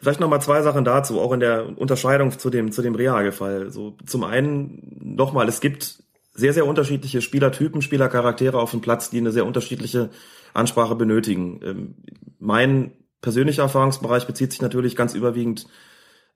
Vielleicht 0.00 0.18
noch 0.18 0.28
mal 0.28 0.40
zwei 0.40 0.62
Sachen 0.62 0.84
dazu, 0.84 1.20
auch 1.20 1.32
in 1.32 1.40
der 1.40 1.78
Unterscheidung 1.78 2.36
zu 2.36 2.50
dem, 2.50 2.72
zu 2.72 2.82
dem 2.82 2.96
Realfall. 2.96 3.70
So, 3.70 3.96
zum 4.04 4.24
einen 4.24 4.98
nochmal, 5.00 5.48
es 5.48 5.60
gibt 5.60 6.02
sehr, 6.34 6.52
sehr 6.52 6.66
unterschiedliche 6.66 7.22
Spielertypen, 7.22 7.82
Spielercharaktere 7.82 8.58
auf 8.58 8.72
dem 8.72 8.80
Platz, 8.80 9.10
die 9.10 9.18
eine 9.18 9.30
sehr 9.30 9.46
unterschiedliche 9.46 10.10
Ansprache 10.54 10.96
benötigen. 10.96 11.60
Ähm, 11.62 11.94
mein 12.40 12.92
persönlicher 13.20 13.62
Erfahrungsbereich 13.62 14.26
bezieht 14.26 14.50
sich 14.50 14.60
natürlich 14.60 14.96
ganz 14.96 15.14
überwiegend 15.14 15.66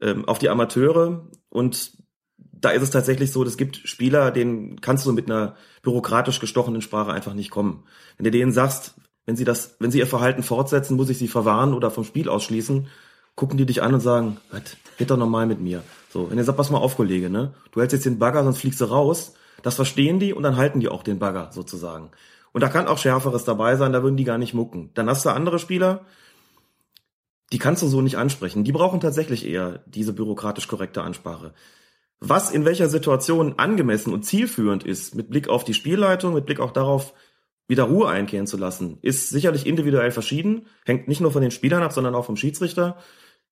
ähm, 0.00 0.26
auf 0.26 0.38
die 0.38 0.48
Amateure 0.48 1.26
und 1.48 1.95
da 2.66 2.72
ist 2.72 2.82
es 2.82 2.90
tatsächlich 2.90 3.30
so, 3.30 3.44
es 3.44 3.56
gibt 3.56 3.76
Spieler, 3.76 4.32
denen 4.32 4.80
kannst 4.80 5.06
du 5.06 5.12
mit 5.12 5.30
einer 5.30 5.54
bürokratisch 5.82 6.40
gestochenen 6.40 6.82
Sprache 6.82 7.12
einfach 7.12 7.32
nicht 7.32 7.50
kommen. 7.50 7.84
Wenn 8.16 8.24
du 8.24 8.32
denen 8.32 8.50
sagst, 8.50 8.94
wenn 9.24 9.36
sie 9.36 9.44
das, 9.44 9.76
wenn 9.78 9.92
sie 9.92 10.00
ihr 10.00 10.08
Verhalten 10.08 10.42
fortsetzen, 10.42 10.96
muss 10.96 11.08
ich 11.08 11.16
sie 11.16 11.28
verwarnen 11.28 11.74
oder 11.74 11.92
vom 11.92 12.02
Spiel 12.02 12.28
ausschließen, 12.28 12.88
gucken 13.36 13.56
die 13.56 13.66
dich 13.66 13.84
an 13.84 13.94
und 13.94 14.00
sagen, 14.00 14.38
was, 14.50 14.62
geht 14.98 15.10
doch 15.10 15.16
normal 15.16 15.46
mit 15.46 15.60
mir. 15.60 15.84
So, 16.10 16.28
wenn 16.28 16.38
ihr 16.38 16.42
sagt, 16.42 16.58
pass 16.58 16.70
mal 16.70 16.78
auf, 16.78 16.96
Kollege, 16.96 17.30
ne? 17.30 17.54
Du 17.70 17.78
hältst 17.78 17.92
jetzt 17.92 18.06
den 18.06 18.18
Bagger, 18.18 18.42
sonst 18.42 18.58
fliegst 18.58 18.80
du 18.80 18.86
raus. 18.86 19.34
Das 19.62 19.76
verstehen 19.76 20.18
die 20.18 20.34
und 20.34 20.42
dann 20.42 20.56
halten 20.56 20.80
die 20.80 20.88
auch 20.88 21.04
den 21.04 21.20
Bagger 21.20 21.50
sozusagen. 21.52 22.10
Und 22.50 22.62
da 22.62 22.68
kann 22.68 22.88
auch 22.88 22.98
Schärferes 22.98 23.44
dabei 23.44 23.76
sein, 23.76 23.92
da 23.92 24.02
würden 24.02 24.16
die 24.16 24.24
gar 24.24 24.38
nicht 24.38 24.54
mucken. 24.54 24.90
Dann 24.94 25.08
hast 25.08 25.24
du 25.24 25.30
andere 25.30 25.60
Spieler, 25.60 26.04
die 27.52 27.58
kannst 27.58 27.84
du 27.84 27.86
so 27.86 28.00
nicht 28.00 28.18
ansprechen. 28.18 28.64
Die 28.64 28.72
brauchen 28.72 28.98
tatsächlich 28.98 29.46
eher 29.46 29.84
diese 29.86 30.12
bürokratisch 30.12 30.66
korrekte 30.66 31.02
Ansprache. 31.02 31.54
Was 32.20 32.50
in 32.50 32.64
welcher 32.64 32.88
Situation 32.88 33.58
angemessen 33.58 34.12
und 34.12 34.24
zielführend 34.24 34.84
ist, 34.84 35.14
mit 35.14 35.28
Blick 35.28 35.48
auf 35.48 35.64
die 35.64 35.74
Spielleitung, 35.74 36.34
mit 36.34 36.46
Blick 36.46 36.60
auch 36.60 36.72
darauf, 36.72 37.12
wieder 37.68 37.84
Ruhe 37.84 38.08
einkehren 38.08 38.46
zu 38.46 38.56
lassen, 38.56 38.98
ist 39.02 39.28
sicherlich 39.30 39.66
individuell 39.66 40.12
verschieden, 40.12 40.66
hängt 40.84 41.08
nicht 41.08 41.20
nur 41.20 41.32
von 41.32 41.42
den 41.42 41.50
Spielern 41.50 41.82
ab, 41.82 41.92
sondern 41.92 42.14
auch 42.14 42.24
vom 42.24 42.36
Schiedsrichter 42.36 42.96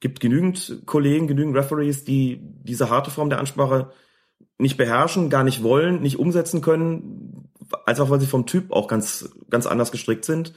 gibt 0.01 0.21
genügend 0.21 0.83
Kollegen, 0.87 1.27
genügend 1.27 1.57
Referees, 1.57 2.05
die 2.05 2.39
diese 2.41 2.91
harte 2.91 3.11
Form 3.11 3.31
der 3.31 3.39
Ansprache 3.39 3.91
nicht 4.59 4.77
beherrschen, 4.77 5.31
gar 5.31 5.45
nicht 5.45 5.63
wollen, 5.63 6.03
nicht 6.03 6.19
umsetzen 6.19 6.61
können, 6.61 7.51
als 7.87 8.01
auch 8.01 8.11
weil 8.11 8.21
sie 8.21 8.27
vom 8.27 8.47
Typ 8.47 8.71
auch 8.71 8.87
ganz, 8.87 9.31
ganz 9.51 9.67
anders 9.67 9.93
gestrickt 9.93 10.25
sind. 10.25 10.53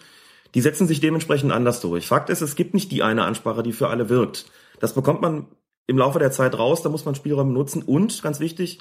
Die 0.54 0.62
setzen 0.62 0.88
sich 0.88 1.00
dementsprechend 1.00 1.52
anders 1.52 1.82
durch. 1.82 2.08
Fakt 2.08 2.30
ist, 2.30 2.42
es 2.42 2.56
gibt 2.56 2.74
nicht 2.74 2.92
die 2.92 3.04
eine 3.04 3.24
Ansprache, 3.24 3.64
die 3.64 3.74
für 3.74 3.90
alle 3.90 4.10
wirkt. 4.10 4.52
Das 4.80 4.94
bekommt 4.94 5.22
man 5.22 5.48
im 5.88 5.98
Laufe 5.98 6.20
der 6.20 6.32
Zeit 6.32 6.58
raus, 6.58 6.84
da 6.84 6.90
muss 6.90 7.06
man 7.06 7.16
Spielräume 7.16 7.52
nutzen 7.52 7.82
und, 7.82 8.22
ganz 8.22 8.40
wichtig, 8.40 8.80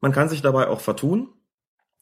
man 0.00 0.12
kann 0.12 0.28
sich 0.28 0.42
dabei 0.42 0.68
auch 0.68 0.80
vertun. 0.80 1.28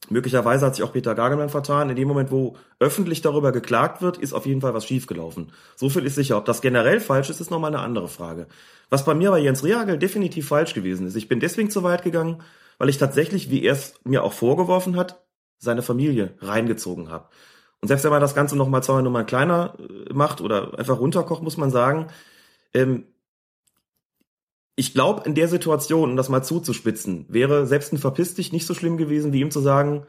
Möglicherweise 0.09 0.65
hat 0.65 0.75
sich 0.75 0.83
auch 0.83 0.93
Peter 0.93 1.13
Gagelmann 1.13 1.49
vertan. 1.49 1.91
In 1.91 1.95
dem 1.95 2.07
Moment, 2.07 2.31
wo 2.31 2.57
öffentlich 2.79 3.21
darüber 3.21 3.51
geklagt 3.51 4.01
wird, 4.01 4.17
ist 4.17 4.33
auf 4.33 4.47
jeden 4.47 4.59
Fall 4.59 4.73
was 4.73 4.87
schiefgelaufen. 4.87 5.51
So 5.75 5.89
viel 5.89 6.05
ist 6.05 6.15
sicher. 6.15 6.37
Ob 6.37 6.45
das 6.45 6.61
generell 6.61 6.99
falsch 6.99 7.29
ist, 7.29 7.39
ist 7.39 7.51
nochmal 7.51 7.73
eine 7.73 7.83
andere 7.83 8.07
Frage. 8.07 8.47
Was 8.89 9.05
bei 9.05 9.13
mir 9.13 9.29
bei 9.29 9.39
Jens 9.39 9.63
Riagel 9.63 9.99
definitiv 9.99 10.47
falsch 10.47 10.73
gewesen 10.73 11.05
ist. 11.05 11.15
Ich 11.15 11.27
bin 11.27 11.39
deswegen 11.39 11.69
zu 11.69 11.83
weit 11.83 12.03
gegangen, 12.03 12.41
weil 12.79 12.89
ich 12.89 12.97
tatsächlich, 12.97 13.51
wie 13.51 13.63
er 13.63 13.73
es 13.73 13.93
mir 14.03 14.23
auch 14.23 14.33
vorgeworfen 14.33 14.97
hat, 14.97 15.23
seine 15.59 15.83
Familie 15.83 16.33
reingezogen 16.39 17.11
habe. 17.11 17.29
Und 17.81 17.87
selbst 17.87 18.03
wenn 18.03 18.11
man 18.11 18.21
das 18.21 18.35
Ganze 18.35 18.55
nochmal 18.55 18.83
zwei 18.83 19.01
Nummern 19.01 19.27
kleiner 19.27 19.75
äh, 19.79 20.13
macht 20.13 20.41
oder 20.41 20.77
einfach 20.79 20.99
runterkocht, 20.99 21.43
muss 21.43 21.57
man 21.57 21.69
sagen, 21.69 22.07
ähm, 22.73 23.05
ich 24.81 24.95
glaube, 24.95 25.21
in 25.25 25.35
der 25.35 25.47
Situation, 25.47 26.09
um 26.09 26.17
das 26.17 26.27
mal 26.27 26.41
zuzuspitzen, 26.41 27.27
wäre 27.29 27.67
selbst 27.67 27.93
ein 27.93 27.99
Verpiss 27.99 28.33
dich 28.33 28.51
nicht 28.51 28.65
so 28.65 28.73
schlimm 28.73 28.97
gewesen, 28.97 29.31
wie 29.31 29.41
ihm 29.41 29.51
zu 29.51 29.59
sagen, 29.59 30.07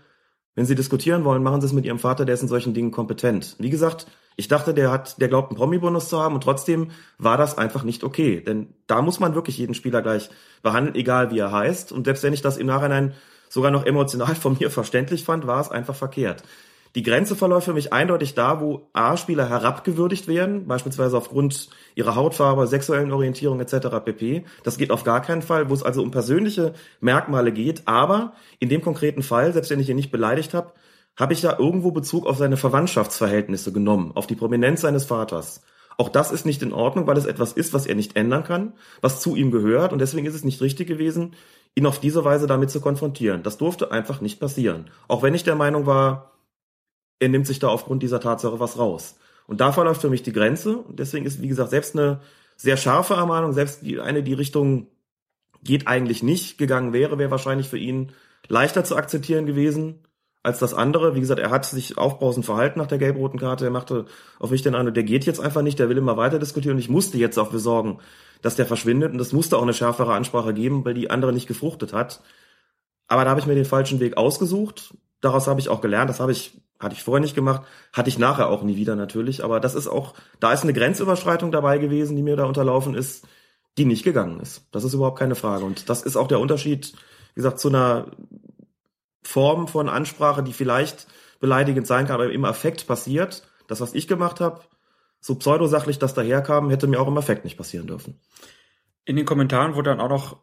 wenn 0.55 0.65
Sie 0.65 0.75
diskutieren 0.75 1.25
wollen, 1.25 1.43
machen 1.43 1.61
Sie 1.61 1.67
es 1.67 1.75
mit 1.75 1.85
Ihrem 1.85 1.99
Vater, 1.99 2.25
der 2.25 2.33
ist 2.35 2.41
in 2.41 2.49
solchen 2.49 2.73
Dingen 2.73 2.91
kompetent. 2.91 3.55
Wie 3.59 3.69
gesagt, 3.69 4.07
ich 4.35 4.49
dachte, 4.49 4.73
der 4.73 4.91
hat, 4.91 5.21
der 5.21 5.29
glaubt, 5.29 5.51
einen 5.51 5.59
Promi-Bonus 5.59 6.09
zu 6.09 6.19
haben 6.19 6.35
und 6.35 6.43
trotzdem 6.43 6.91
war 7.19 7.37
das 7.37 7.59
einfach 7.59 7.83
nicht 7.83 8.03
okay. 8.03 8.41
Denn 8.41 8.73
da 8.87 9.03
muss 9.03 9.21
man 9.21 9.35
wirklich 9.35 9.59
jeden 9.59 9.75
Spieler 9.75 10.01
gleich 10.01 10.31
behandeln, 10.63 10.97
egal 10.97 11.31
wie 11.31 11.39
er 11.39 11.53
heißt. 11.53 11.93
Und 11.93 12.07
selbst 12.07 12.23
wenn 12.23 12.33
ich 12.33 12.41
das 12.41 12.57
im 12.57 12.67
Nachhinein 12.67 13.13
sogar 13.51 13.71
noch 13.71 13.85
emotional 13.85 14.35
von 14.35 14.57
mir 14.59 14.71
verständlich 14.71 15.25
fand, 15.25 15.47
war 15.47 15.61
es 15.61 15.71
einfach 15.71 15.95
verkehrt. 15.95 16.45
Die 16.94 17.02
Grenze 17.02 17.37
verläuft 17.37 17.64
für 17.64 17.72
mich 17.72 17.92
eindeutig 17.92 18.35
da, 18.35 18.61
wo 18.61 18.88
A-Spieler 18.92 19.48
herabgewürdigt 19.48 20.28
werden, 20.28 20.66
beispielsweise 20.66 21.16
aufgrund 21.16 21.70
ihrer 21.94 22.16
Hautfarbe, 22.16 22.66
sexuellen 22.66 23.12
Orientierung 23.12 23.61
etc. 23.61 23.88
pp. 24.05 24.44
Das 24.62 24.76
geht 24.76 24.90
auf 24.90 25.02
gar 25.02 25.22
keinen 25.22 25.40
Fall, 25.40 25.70
wo 25.70 25.74
es 25.74 25.83
also 25.83 26.02
um 26.02 26.11
persönliche 26.11 26.74
Merkmale 27.00 27.50
geht. 27.50 27.88
Aber 27.88 28.35
in 28.59 28.68
dem 28.68 28.83
konkreten 28.83 29.22
Fall, 29.22 29.55
selbst 29.55 29.70
wenn 29.70 29.81
ich 29.81 29.88
ihn 29.88 29.96
nicht 29.96 30.12
beleidigt 30.12 30.52
habe, 30.52 30.72
habe 31.16 31.33
ich 31.33 31.42
ja 31.42 31.59
irgendwo 31.59 31.92
Bezug 31.92 32.26
auf 32.26 32.37
seine 32.37 32.59
Verwandtschaftsverhältnisse 32.59 33.72
genommen, 33.72 34.12
auf 34.14 34.26
die 34.26 34.35
Prominenz 34.35 34.83
seines 34.83 35.05
Vaters. 35.05 35.62
Auch 35.96 36.09
das 36.09 36.33
ist 36.33 36.46
nicht 36.46 36.62
in 36.62 36.72
Ordnung, 36.72 37.07
weil 37.07 37.18
es 37.18 37.26
etwas 37.26 37.52
ist, 37.52 37.74
was 37.74 37.87
er 37.87 37.94
nicht 37.94 38.16
ändern 38.16 38.44
kann, 38.44 38.72
was 39.00 39.20
zu 39.20 39.37
ihm 39.37 39.50
gehört 39.50 39.92
und 39.92 39.98
deswegen 39.98 40.26
ist 40.26 40.35
es 40.35 40.44
nicht 40.44 40.61
richtig 40.62 40.88
gewesen, 40.88 41.35
ihn 41.74 41.87
auf 41.87 42.00
diese 42.00 42.24
Weise 42.24 42.46
damit 42.46 42.70
zu 42.70 42.81
konfrontieren. 42.81 43.42
Das 43.42 43.59
durfte 43.59 43.92
einfach 43.92 44.20
nicht 44.20 44.40
passieren. 44.40 44.90
Auch 45.09 45.22
wenn 45.22 45.35
ich 45.35 45.44
der 45.44 45.55
Meinung 45.55 45.87
war, 45.87 46.32
er 47.23 47.29
nimmt 47.29 47.47
sich 47.47 47.61
da 47.61 47.69
aufgrund 47.69 48.03
dieser 48.03 48.21
Tatsache 48.21 48.59
was 48.59 48.79
raus. 48.79 49.17
Und 49.47 49.61
da 49.61 49.71
verläuft 49.71 50.01
für 50.01 50.11
mich 50.11 50.25
die 50.25 50.33
Grenze. 50.33 50.79
Und 50.79 50.99
deswegen 50.99 51.25
ist, 51.25 51.41
wie 51.41 51.47
gesagt, 51.47 51.71
selbst 51.71 51.97
eine 51.97 52.21
sehr 52.57 52.77
scharfe 52.77 53.15
Ermahnung, 53.15 53.53
selbst 53.53 53.83
die, 53.83 54.01
eine, 54.01 54.25
die 54.25 54.35
Richtung 54.35 54.89
geht 55.63 55.87
eigentlich 55.87 56.25
nicht 56.25 56.59
gegangen 56.59 56.93
wäre, 56.93 57.19
wäre 57.19 57.31
wahrscheinlich 57.31 57.69
für 57.69 57.79
ihn 57.79 58.11
leichter 58.49 58.83
zu 58.83 58.97
akzeptieren 58.97 59.47
gewesen 59.47 60.01
als 60.43 60.59
das 60.59 60.75
andere. 60.75 61.15
Wie 61.15 61.21
gesagt, 61.21 61.39
er 61.39 61.51
hat 61.51 61.65
sich 61.65 61.97
aufbrausend 61.97 62.45
verhalten 62.45 62.81
nach 62.81 62.89
der 62.89 62.99
gelb-roten 62.99 63.39
Karte. 63.39 63.67
Er 63.67 63.71
machte 63.71 64.07
auf 64.41 64.51
mich 64.51 64.63
den 64.63 64.75
Eindruck, 64.75 64.95
der 64.95 65.05
geht 65.05 65.25
jetzt 65.25 65.39
einfach 65.39 65.63
nicht, 65.63 65.79
der 65.79 65.89
will 65.89 65.99
immer 65.99 66.17
weiter 66.17 66.41
diskutieren. 66.41 66.75
Und 66.75 66.81
ich 66.81 66.89
musste 66.89 67.19
jetzt 67.19 67.39
auch 67.39 67.53
besorgen, 67.53 68.01
dass 68.43 68.57
der 68.57 68.67
verschwindet. 68.67 69.13
Und 69.13 69.21
es 69.21 69.33
musste 69.33 69.59
auch 69.59 69.63
eine 69.63 69.75
schärfere 69.75 70.13
Ansprache 70.13 70.55
geben, 70.55 70.85
weil 70.85 70.95
die 70.95 71.09
andere 71.09 71.33
nicht 71.33 71.47
gefruchtet 71.47 71.93
hat. 71.93 72.21
Aber 73.07 73.23
da 73.23 73.31
habe 73.31 73.39
ich 73.39 73.47
mir 73.47 73.55
den 73.55 73.65
falschen 73.65 74.01
Weg 74.01 74.17
ausgesucht. 74.17 74.97
Daraus 75.21 75.47
habe 75.47 75.61
ich 75.61 75.69
auch 75.69 75.81
gelernt. 75.81 76.11
Das 76.11 76.19
habe 76.19 76.33
ich 76.33 76.61
hatte 76.83 76.95
ich 76.95 77.03
vorher 77.03 77.21
nicht 77.21 77.35
gemacht, 77.35 77.62
hatte 77.92 78.09
ich 78.09 78.18
nachher 78.18 78.49
auch 78.49 78.62
nie 78.62 78.77
wieder 78.77 78.97
natürlich. 78.97 79.45
Aber 79.45 79.61
das 79.61 79.75
ist 79.75 79.87
auch, 79.87 80.14
da 80.40 80.53
ist 80.53 80.64
eine 80.64 80.73
Grenzüberschreitung 80.73 81.53
dabei 81.53 81.79
gewesen, 81.79 82.16
die 82.16 82.23
mir 82.23 82.37
da 82.37 82.45
unterlaufen 82.45 82.95
ist, 82.95 83.27
die 83.79 83.85
nicht 83.85 84.05
gegangen 84.05 84.40
ist. 84.40 84.66
Das 84.73 84.85
ist 84.85 84.95
überhaupt 84.95 85.18
keine 85.18 85.35
Frage. 85.35 85.64
Und 85.64 85.88
das 85.88 86.03
ist 86.03 86.16
auch 86.16 86.29
der 86.29 86.40
Unterschied, 86.40 86.92
wie 87.35 87.37
gesagt, 87.37 87.61
zu 87.61 87.68
einer 87.68 88.11
Form 89.23 89.68
von 89.68 89.88
Ansprache, 89.88 90.42
die 90.42 90.53
vielleicht 90.53 91.07
beleidigend 91.40 91.87
sein 91.87 92.07
kann, 92.07 92.14
aber 92.14 92.31
im 92.31 92.45
Affekt 92.45 92.87
passiert. 92.87 93.47
Das, 93.68 93.81
was 93.81 93.95
ich 93.95 94.09
gemacht 94.09 94.40
habe, 94.40 94.61
so 95.21 95.37
pseudosachlich 95.37 95.99
das 95.99 96.14
daherkam, 96.14 96.68
hätte 96.71 96.88
mir 96.88 97.01
auch 97.01 97.09
im 97.09 97.16
Affekt 97.16 97.45
nicht 97.45 97.57
passieren 97.57 97.87
dürfen. 97.87 98.21
In 99.05 99.16
den 99.16 99.25
Kommentaren 99.25 99.75
wurde 99.75 99.90
dann 99.90 100.01
auch 100.01 100.09
noch 100.09 100.37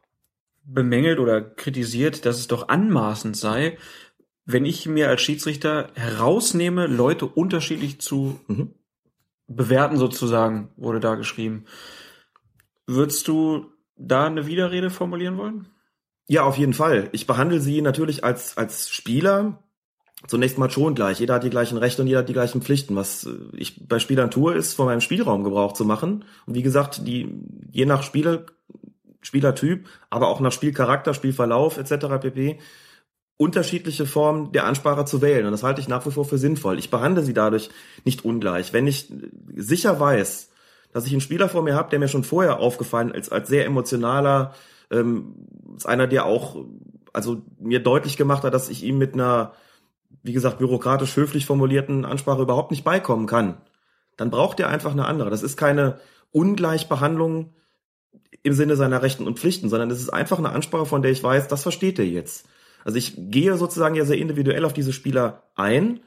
bemängelt 0.64 1.20
oder 1.20 1.42
kritisiert, 1.42 2.26
dass 2.26 2.38
es 2.38 2.48
doch 2.48 2.70
anmaßend 2.70 3.36
sei, 3.36 3.78
wenn 4.52 4.66
ich 4.66 4.88
mir 4.88 5.10
als 5.10 5.22
Schiedsrichter 5.22 5.92
herausnehme, 5.94 6.88
Leute 6.88 7.28
unterschiedlich 7.28 8.02
zu 8.02 8.40
mhm. 8.48 8.74
bewerten 9.46 9.98
sozusagen, 9.98 10.70
wurde 10.76 11.00
da 11.00 11.14
geschrieben. 11.14 11.66
Würdest 12.88 13.28
du 13.28 13.68
da 13.96 14.26
eine 14.26 14.48
Widerrede 14.48 14.90
formulieren 14.90 15.38
wollen? 15.38 15.68
Ja, 16.28 16.44
auf 16.44 16.58
jeden 16.58 16.74
Fall. 16.74 17.10
Ich 17.12 17.28
behandle 17.28 17.60
sie 17.60 17.82
natürlich 17.84 18.24
als, 18.24 18.58
als 18.58 18.90
Spieler 18.90 19.64
zunächst 20.26 20.58
mal 20.58 20.72
schon 20.72 20.96
gleich. 20.96 21.20
Jeder 21.20 21.36
hat 21.36 21.44
die 21.44 21.52
gleichen 21.52 21.78
Rechte 21.78 22.02
und 22.02 22.08
jeder 22.08 22.22
hat 22.22 22.30
die 22.30 22.34
gleichen 22.34 22.64
Pflichten. 22.64 22.96
Was 22.96 23.30
ich 23.54 23.88
bei 23.88 24.00
Spielern 24.00 24.32
tue, 24.32 24.56
ist 24.56 24.74
von 24.74 24.88
meinem 24.88 25.02
Spielraum 25.02 25.44
Gebrauch 25.44 25.74
zu 25.74 25.86
machen. 25.86 26.26
Und 26.48 26.56
wie 26.56 26.64
gesagt, 26.64 27.06
die, 27.06 27.36
je 27.70 27.86
nach 27.86 28.02
Spiele, 28.02 28.48
Spielertyp, 29.22 29.88
aber 30.10 30.28
auch 30.28 30.40
nach 30.40 30.52
Spielcharakter, 30.52 31.14
Spielverlauf 31.14 31.78
etc. 31.78 32.20
pp 32.20 32.60
unterschiedliche 33.40 34.06
Formen 34.06 34.52
der 34.52 34.66
Ansprache 34.66 35.06
zu 35.06 35.22
wählen. 35.22 35.46
Und 35.46 35.54
das 35.54 35.64
halte 35.64 35.80
ich 35.80 35.88
nach 35.88 36.06
wie 36.06 36.12
vor 36.12 36.26
für 36.26 36.38
sinnvoll. 36.38 36.78
Ich 36.78 36.92
behandle 36.92 37.24
sie 37.24 37.34
dadurch 37.34 37.70
nicht 38.04 38.26
ungleich. 38.26 38.74
Wenn 38.74 38.86
ich 38.86 39.10
sicher 39.56 39.98
weiß, 39.98 40.50
dass 40.92 41.06
ich 41.06 41.14
einen 41.14 41.22
Spieler 41.22 41.48
vor 41.48 41.64
mir 41.64 41.74
habe, 41.74 41.90
der 41.90 42.00
mir 42.00 42.10
schon 42.10 42.26
vorher 42.26 42.60
aufgefallen 42.60 43.12
ist 43.12 43.32
als 43.32 43.48
sehr 43.48 43.66
emotionaler, 43.66 44.54
ähm, 44.92 45.36
als 45.72 45.86
einer, 45.86 46.06
der 46.06 46.26
auch 46.26 46.66
also 47.14 47.42
mir 47.58 47.82
deutlich 47.82 48.18
gemacht 48.18 48.44
hat, 48.44 48.54
dass 48.54 48.68
ich 48.68 48.84
ihm 48.84 48.98
mit 48.98 49.14
einer, 49.14 49.54
wie 50.22 50.34
gesagt, 50.34 50.58
bürokratisch 50.58 51.16
höflich 51.16 51.46
formulierten 51.46 52.04
Ansprache 52.04 52.42
überhaupt 52.42 52.72
nicht 52.72 52.84
beikommen 52.84 53.26
kann, 53.26 53.56
dann 54.18 54.32
braucht 54.32 54.60
er 54.60 54.68
einfach 54.68 54.92
eine 54.92 55.06
andere. 55.06 55.30
Das 55.30 55.44
ist 55.44 55.56
keine 55.56 55.98
Ungleichbehandlung 56.32 57.54
im 58.44 58.52
Sinne 58.52 58.76
seiner 58.76 59.02
Rechten 59.02 59.28
und 59.28 59.40
Pflichten, 59.40 59.70
sondern 59.70 59.90
es 59.92 60.02
ist 60.02 60.10
einfach 60.10 60.40
eine 60.40 60.50
Ansprache, 60.50 60.86
von 60.86 61.02
der 61.02 61.12
ich 61.12 61.24
weiß, 61.24 61.48
das 61.48 61.64
versteht 61.64 62.00
er 62.00 62.06
jetzt. 62.06 62.46
Also 62.84 62.98
ich 62.98 63.14
gehe 63.18 63.56
sozusagen 63.58 63.96
ja 63.96 64.06
sehr 64.06 64.18
individuell 64.18 64.66
auf 64.66 64.74
diese 64.74 64.94
Spieler 64.94 65.44
ein. 65.56 66.00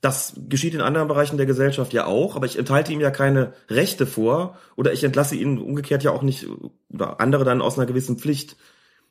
Das 0.00 0.34
geschieht 0.48 0.74
in 0.74 0.82
anderen 0.82 1.08
Bereichen 1.08 1.38
der 1.38 1.46
Gesellschaft 1.46 1.94
ja 1.94 2.04
auch, 2.04 2.36
aber 2.36 2.44
ich 2.44 2.58
enthalte 2.58 2.92
ihm 2.92 3.00
ja 3.00 3.10
keine 3.10 3.54
Rechte 3.70 4.06
vor 4.06 4.58
oder 4.76 4.92
ich 4.92 5.02
entlasse 5.02 5.34
ihn 5.34 5.58
umgekehrt 5.58 6.02
ja 6.02 6.10
auch 6.10 6.22
nicht 6.22 6.46
oder 6.92 7.20
andere 7.20 7.44
dann 7.44 7.62
aus 7.62 7.78
einer 7.78 7.86
gewissen 7.86 8.18
Pflicht. 8.18 8.56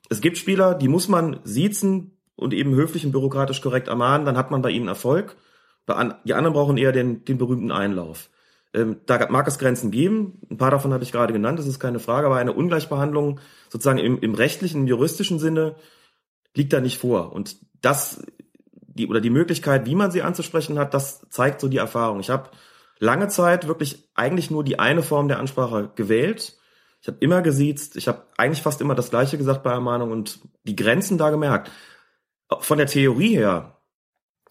Es 0.09 0.21
gibt 0.21 0.37
Spieler, 0.37 0.75
die 0.75 0.87
muss 0.87 1.07
man 1.07 1.39
siezen 1.43 2.17
und 2.35 2.53
eben 2.53 2.75
höflich 2.75 3.05
und 3.05 3.11
bürokratisch 3.11 3.61
korrekt 3.61 3.87
ermahnen, 3.87 4.25
dann 4.25 4.37
hat 4.37 4.51
man 4.51 4.61
bei 4.61 4.69
ihnen 4.69 4.87
Erfolg. 4.87 5.35
Die 5.87 6.33
anderen 6.33 6.53
brauchen 6.53 6.77
eher 6.77 6.91
den, 6.91 7.25
den 7.25 7.37
berühmten 7.37 7.71
Einlauf. 7.71 8.29
Ähm, 8.73 8.97
da 9.05 9.27
mag 9.29 9.47
es 9.47 9.59
Grenzen 9.59 9.91
geben. 9.91 10.39
Ein 10.49 10.57
paar 10.57 10.71
davon 10.71 10.93
habe 10.93 11.03
ich 11.03 11.11
gerade 11.11 11.33
genannt, 11.33 11.59
das 11.59 11.67
ist 11.67 11.79
keine 11.79 11.99
Frage, 11.99 12.27
aber 12.27 12.37
eine 12.37 12.53
Ungleichbehandlung 12.53 13.39
sozusagen 13.69 13.99
im, 13.99 14.19
im 14.19 14.33
rechtlichen, 14.33 14.81
im 14.81 14.87
juristischen 14.87 15.39
Sinne 15.39 15.75
liegt 16.55 16.73
da 16.73 16.81
nicht 16.81 16.99
vor. 16.99 17.31
Und 17.33 17.57
das, 17.81 18.23
die, 18.77 19.07
oder 19.07 19.21
die 19.21 19.29
Möglichkeit, 19.29 19.85
wie 19.85 19.95
man 19.95 20.11
sie 20.11 20.21
anzusprechen 20.21 20.79
hat, 20.79 20.93
das 20.93 21.21
zeigt 21.29 21.61
so 21.61 21.67
die 21.67 21.77
Erfahrung. 21.77 22.19
Ich 22.19 22.29
habe 22.29 22.49
lange 22.99 23.27
Zeit 23.27 23.67
wirklich 23.67 24.09
eigentlich 24.15 24.51
nur 24.51 24.63
die 24.63 24.79
eine 24.79 25.03
Form 25.03 25.27
der 25.27 25.39
Ansprache 25.39 25.91
gewählt. 25.95 26.57
Ich 27.01 27.07
habe 27.07 27.17
immer 27.19 27.41
gesiezt, 27.41 27.97
ich 27.97 28.07
habe 28.07 28.23
eigentlich 28.37 28.61
fast 28.61 28.79
immer 28.81 28.95
das 28.95 29.09
Gleiche 29.09 29.37
gesagt 29.37 29.63
bei 29.63 29.71
Ermahnung 29.71 30.11
und 30.11 30.39
die 30.63 30.75
Grenzen 30.75 31.17
da 31.17 31.29
gemerkt. 31.29 31.69
Von 32.59 32.77
der 32.77 32.87
Theorie 32.87 33.35
her 33.35 33.77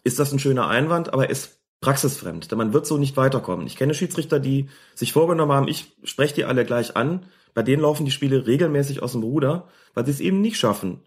ist 0.05 0.19
das 0.19 0.33
ein 0.33 0.39
schöner 0.39 0.69
Einwand, 0.69 1.13
aber 1.13 1.31
ist 1.31 1.63
praxisfremd, 1.81 2.51
denn 2.51 2.59
man 2.59 2.73
wird 2.73 2.87
so 2.87 2.97
nicht 2.97 3.17
weiterkommen. 3.17 3.67
Ich 3.67 3.77
kenne 3.77 3.95
Schiedsrichter, 3.95 4.39
die 4.39 4.69
sich 4.95 5.13
vorgenommen 5.13 5.53
haben, 5.53 5.69
ich 5.69 5.97
spreche 6.05 6.35
die 6.35 6.45
alle 6.45 6.65
gleich 6.65 6.97
an, 6.97 7.27
bei 7.55 7.63
denen 7.63 7.83
laufen 7.83 8.05
die 8.05 8.11
Spiele 8.11 8.47
regelmäßig 8.47 9.03
aus 9.03 9.13
dem 9.13 9.23
Ruder, 9.23 9.69
weil 9.95 10.05
sie 10.05 10.13
es 10.13 10.21
eben 10.21 10.41
nicht 10.41 10.57
schaffen, 10.57 11.03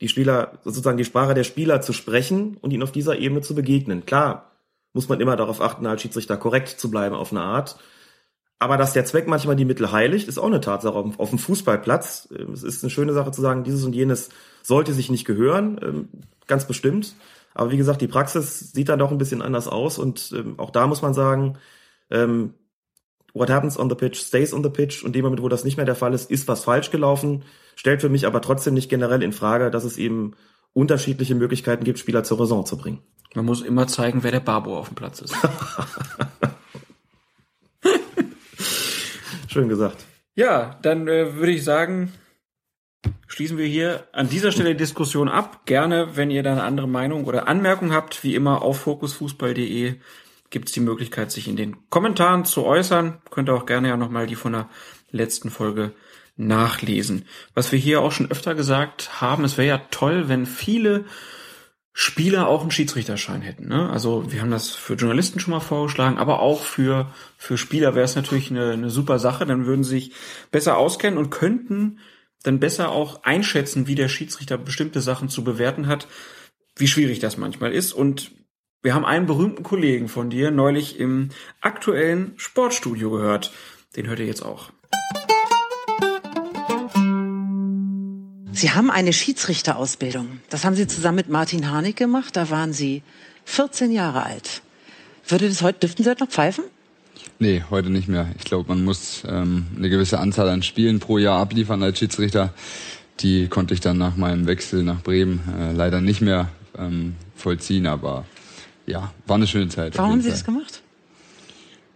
die 0.00 0.08
Spieler, 0.08 0.58
sozusagen 0.64 0.98
die 0.98 1.04
Sprache 1.04 1.34
der 1.34 1.44
Spieler 1.44 1.80
zu 1.80 1.92
sprechen 1.92 2.56
und 2.60 2.72
ihnen 2.72 2.82
auf 2.82 2.92
dieser 2.92 3.18
Ebene 3.18 3.40
zu 3.40 3.54
begegnen. 3.54 4.04
Klar, 4.06 4.50
muss 4.92 5.08
man 5.08 5.20
immer 5.20 5.36
darauf 5.36 5.60
achten, 5.60 5.86
als 5.86 6.02
Schiedsrichter 6.02 6.36
korrekt 6.36 6.68
zu 6.68 6.90
bleiben 6.90 7.14
auf 7.14 7.32
eine 7.32 7.42
Art. 7.42 7.76
Aber 8.58 8.76
dass 8.76 8.92
der 8.92 9.04
Zweck 9.04 9.26
manchmal 9.26 9.56
die 9.56 9.64
Mittel 9.64 9.92
heiligt, 9.92 10.28
ist 10.28 10.38
auch 10.38 10.46
eine 10.46 10.60
Tatsache 10.60 10.94
auf 10.94 11.30
dem 11.30 11.38
Fußballplatz. 11.38 12.28
Ähm, 12.38 12.52
es 12.52 12.62
ist 12.62 12.82
eine 12.82 12.90
schöne 12.90 13.12
Sache 13.12 13.32
zu 13.32 13.40
sagen, 13.40 13.64
dieses 13.64 13.84
und 13.84 13.94
jenes 13.94 14.30
sollte 14.62 14.92
sich 14.92 15.10
nicht 15.10 15.24
gehören, 15.24 15.78
ähm, 15.82 16.08
ganz 16.46 16.66
bestimmt. 16.66 17.14
Aber 17.52 17.70
wie 17.70 17.76
gesagt, 17.76 18.00
die 18.00 18.08
Praxis 18.08 18.72
sieht 18.72 18.88
dann 18.88 18.98
doch 18.98 19.10
ein 19.10 19.18
bisschen 19.18 19.42
anders 19.42 19.68
aus 19.68 19.98
und 19.98 20.32
ähm, 20.34 20.58
auch 20.58 20.70
da 20.70 20.86
muss 20.86 21.02
man 21.02 21.14
sagen, 21.14 21.58
what 23.34 23.50
happens 23.50 23.76
on 23.78 23.90
the 23.90 23.96
pitch 23.96 24.20
stays 24.20 24.54
on 24.54 24.62
the 24.62 24.70
pitch 24.70 25.04
und 25.04 25.14
dem 25.14 25.24
Moment, 25.24 25.42
wo 25.42 25.48
das 25.48 25.64
nicht 25.64 25.76
mehr 25.76 25.84
der 25.84 25.96
Fall 25.96 26.14
ist, 26.14 26.30
ist 26.30 26.48
was 26.48 26.64
falsch 26.64 26.90
gelaufen, 26.90 27.44
stellt 27.74 28.00
für 28.00 28.08
mich 28.08 28.26
aber 28.26 28.40
trotzdem 28.40 28.72
nicht 28.72 28.88
generell 28.88 29.22
in 29.22 29.32
Frage, 29.32 29.70
dass 29.70 29.84
es 29.84 29.98
eben 29.98 30.34
unterschiedliche 30.72 31.34
Möglichkeiten 31.34 31.84
gibt, 31.84 31.98
Spieler 31.98 32.24
zur 32.24 32.40
Raison 32.40 32.64
zu 32.64 32.78
bringen. 32.78 33.02
Man 33.34 33.44
muss 33.44 33.62
immer 33.62 33.86
zeigen, 33.88 34.22
wer 34.22 34.30
der 34.30 34.40
Barbo 34.40 34.78
auf 34.78 34.88
dem 34.88 34.94
Platz 34.94 35.20
ist. 35.20 35.34
Schön 39.48 39.68
gesagt. 39.68 40.04
Ja, 40.36 40.78
dann 40.82 41.06
äh, 41.06 41.34
würde 41.34 41.52
ich 41.52 41.62
sagen, 41.64 42.12
schließen 43.26 43.58
wir 43.58 43.66
hier 43.66 44.08
an 44.12 44.28
dieser 44.28 44.52
Stelle 44.52 44.70
die 44.70 44.76
Diskussion 44.76 45.28
ab. 45.28 45.66
Gerne, 45.66 46.16
wenn 46.16 46.30
ihr 46.30 46.42
da 46.42 46.52
eine 46.52 46.62
andere 46.64 46.88
Meinung 46.88 47.24
oder 47.24 47.48
Anmerkung 47.48 47.92
habt, 47.92 48.24
wie 48.24 48.34
immer 48.34 48.62
auf 48.62 48.80
fokusfußball.de 48.80 49.96
gibt 50.54 50.68
es 50.68 50.72
die 50.72 50.80
Möglichkeit, 50.80 51.32
sich 51.32 51.48
in 51.48 51.56
den 51.56 51.90
Kommentaren 51.90 52.44
zu 52.44 52.64
äußern. 52.64 53.20
Könnt 53.30 53.48
ihr 53.48 53.54
auch 53.54 53.66
gerne 53.66 53.88
ja 53.88 53.96
nochmal 53.96 54.28
die 54.28 54.36
von 54.36 54.52
der 54.52 54.70
letzten 55.10 55.50
Folge 55.50 55.92
nachlesen. 56.36 57.26
Was 57.54 57.72
wir 57.72 57.78
hier 57.78 58.00
auch 58.00 58.12
schon 58.12 58.30
öfter 58.30 58.54
gesagt 58.54 59.20
haben, 59.20 59.42
es 59.42 59.58
wäre 59.58 59.66
ja 59.68 59.82
toll, 59.90 60.28
wenn 60.28 60.46
viele 60.46 61.06
Spieler 61.92 62.46
auch 62.46 62.62
einen 62.62 62.70
Schiedsrichterschein 62.70 63.42
hätten. 63.42 63.66
Ne? 63.66 63.90
Also 63.90 64.30
wir 64.30 64.40
haben 64.40 64.52
das 64.52 64.70
für 64.70 64.94
Journalisten 64.94 65.40
schon 65.40 65.50
mal 65.50 65.60
vorgeschlagen, 65.60 66.18
aber 66.18 66.38
auch 66.38 66.62
für, 66.62 67.12
für 67.36 67.58
Spieler 67.58 67.96
wäre 67.96 68.04
es 68.04 68.14
natürlich 68.14 68.52
eine, 68.52 68.70
eine 68.70 68.90
super 68.90 69.18
Sache. 69.18 69.46
Dann 69.46 69.66
würden 69.66 69.82
sie 69.82 69.90
sich 69.90 70.12
besser 70.52 70.76
auskennen 70.76 71.18
und 71.18 71.30
könnten 71.30 71.98
dann 72.44 72.60
besser 72.60 72.90
auch 72.90 73.24
einschätzen, 73.24 73.88
wie 73.88 73.96
der 73.96 74.08
Schiedsrichter 74.08 74.56
bestimmte 74.56 75.00
Sachen 75.00 75.28
zu 75.28 75.42
bewerten 75.42 75.88
hat, 75.88 76.06
wie 76.76 76.86
schwierig 76.86 77.18
das 77.18 77.38
manchmal 77.38 77.72
ist. 77.72 77.92
Und 77.92 78.30
wir 78.84 78.94
haben 78.94 79.06
einen 79.06 79.24
berühmten 79.24 79.62
Kollegen 79.62 80.08
von 80.08 80.28
dir 80.28 80.50
neulich 80.50 81.00
im 81.00 81.30
aktuellen 81.62 82.34
Sportstudio 82.36 83.10
gehört. 83.10 83.50
Den 83.96 84.06
hört 84.06 84.18
ihr 84.18 84.26
jetzt 84.26 84.44
auch. 84.44 84.68
Sie 88.52 88.70
haben 88.72 88.90
eine 88.90 89.14
Schiedsrichterausbildung. 89.14 90.40
Das 90.50 90.66
haben 90.66 90.76
Sie 90.76 90.86
zusammen 90.86 91.16
mit 91.16 91.30
Martin 91.30 91.70
Harnik 91.70 91.96
gemacht. 91.96 92.36
Da 92.36 92.50
waren 92.50 92.74
Sie 92.74 93.02
14 93.46 93.90
Jahre 93.90 94.22
alt. 94.22 94.60
Würde 95.26 95.48
das 95.48 95.62
heute, 95.62 95.78
dürften 95.80 96.04
Sie 96.04 96.10
heute 96.10 96.24
noch 96.24 96.30
pfeifen? 96.30 96.64
Nee, 97.38 97.62
heute 97.70 97.88
nicht 97.88 98.08
mehr. 98.08 98.28
Ich 98.38 98.44
glaube, 98.44 98.68
man 98.68 98.84
muss 98.84 99.22
ähm, 99.26 99.66
eine 99.78 99.88
gewisse 99.88 100.18
Anzahl 100.18 100.50
an 100.50 100.62
Spielen 100.62 101.00
pro 101.00 101.16
Jahr 101.16 101.40
abliefern 101.40 101.82
als 101.82 101.98
Schiedsrichter. 101.98 102.52
Die 103.20 103.48
konnte 103.48 103.72
ich 103.72 103.80
dann 103.80 103.96
nach 103.96 104.16
meinem 104.16 104.46
Wechsel 104.46 104.82
nach 104.82 105.02
Bremen 105.02 105.40
äh, 105.58 105.72
leider 105.72 106.02
nicht 106.02 106.20
mehr 106.20 106.50
ähm, 106.76 107.14
vollziehen, 107.34 107.86
aber 107.86 108.26
ja, 108.86 109.12
war 109.26 109.36
eine 109.36 109.46
schöne 109.46 109.68
Zeit. 109.68 109.96
Warum 109.96 110.12
haben 110.12 110.20
Sie 110.22 110.30
das 110.30 110.44
gemacht? 110.44 110.82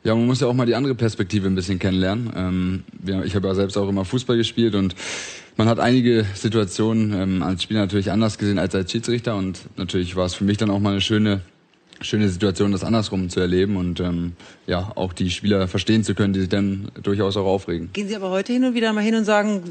Ja, 0.04 0.14
man 0.14 0.26
muss 0.26 0.40
ja 0.40 0.46
auch 0.46 0.54
mal 0.54 0.66
die 0.66 0.74
andere 0.74 0.94
Perspektive 0.94 1.48
ein 1.48 1.54
bisschen 1.54 1.78
kennenlernen. 1.78 2.32
Ähm, 2.34 2.84
ja, 3.04 3.22
ich 3.24 3.34
habe 3.34 3.48
ja 3.48 3.54
selbst 3.54 3.76
auch 3.76 3.88
immer 3.88 4.04
Fußball 4.04 4.36
gespielt 4.36 4.74
und 4.74 4.94
man 5.56 5.68
hat 5.68 5.80
einige 5.80 6.24
Situationen 6.34 7.12
ähm, 7.12 7.42
als 7.42 7.64
Spieler 7.64 7.80
natürlich 7.80 8.10
anders 8.10 8.38
gesehen 8.38 8.58
als 8.58 8.74
als 8.74 8.90
Schiedsrichter 8.90 9.36
und 9.36 9.58
natürlich 9.76 10.14
war 10.14 10.26
es 10.26 10.34
für 10.34 10.44
mich 10.44 10.56
dann 10.56 10.70
auch 10.70 10.78
mal 10.78 10.92
eine 10.92 11.00
schöne 11.00 11.42
schöne 12.00 12.28
Situation, 12.28 12.72
das 12.72 12.84
andersrum 12.84 13.28
zu 13.28 13.40
erleben 13.40 13.76
und 13.76 14.00
ähm, 14.00 14.32
ja 14.66 14.92
auch 14.94 15.12
die 15.12 15.30
Spieler 15.30 15.66
verstehen 15.68 16.04
zu 16.04 16.14
können, 16.14 16.32
die 16.32 16.40
sich 16.40 16.48
dann 16.48 16.90
durchaus 17.02 17.36
auch 17.36 17.46
aufregen. 17.46 17.90
Gehen 17.92 18.08
Sie 18.08 18.16
aber 18.16 18.30
heute 18.30 18.52
hin 18.52 18.64
und 18.64 18.74
wieder 18.74 18.92
mal 18.92 19.02
hin 19.02 19.14
und 19.14 19.24
sagen, 19.24 19.62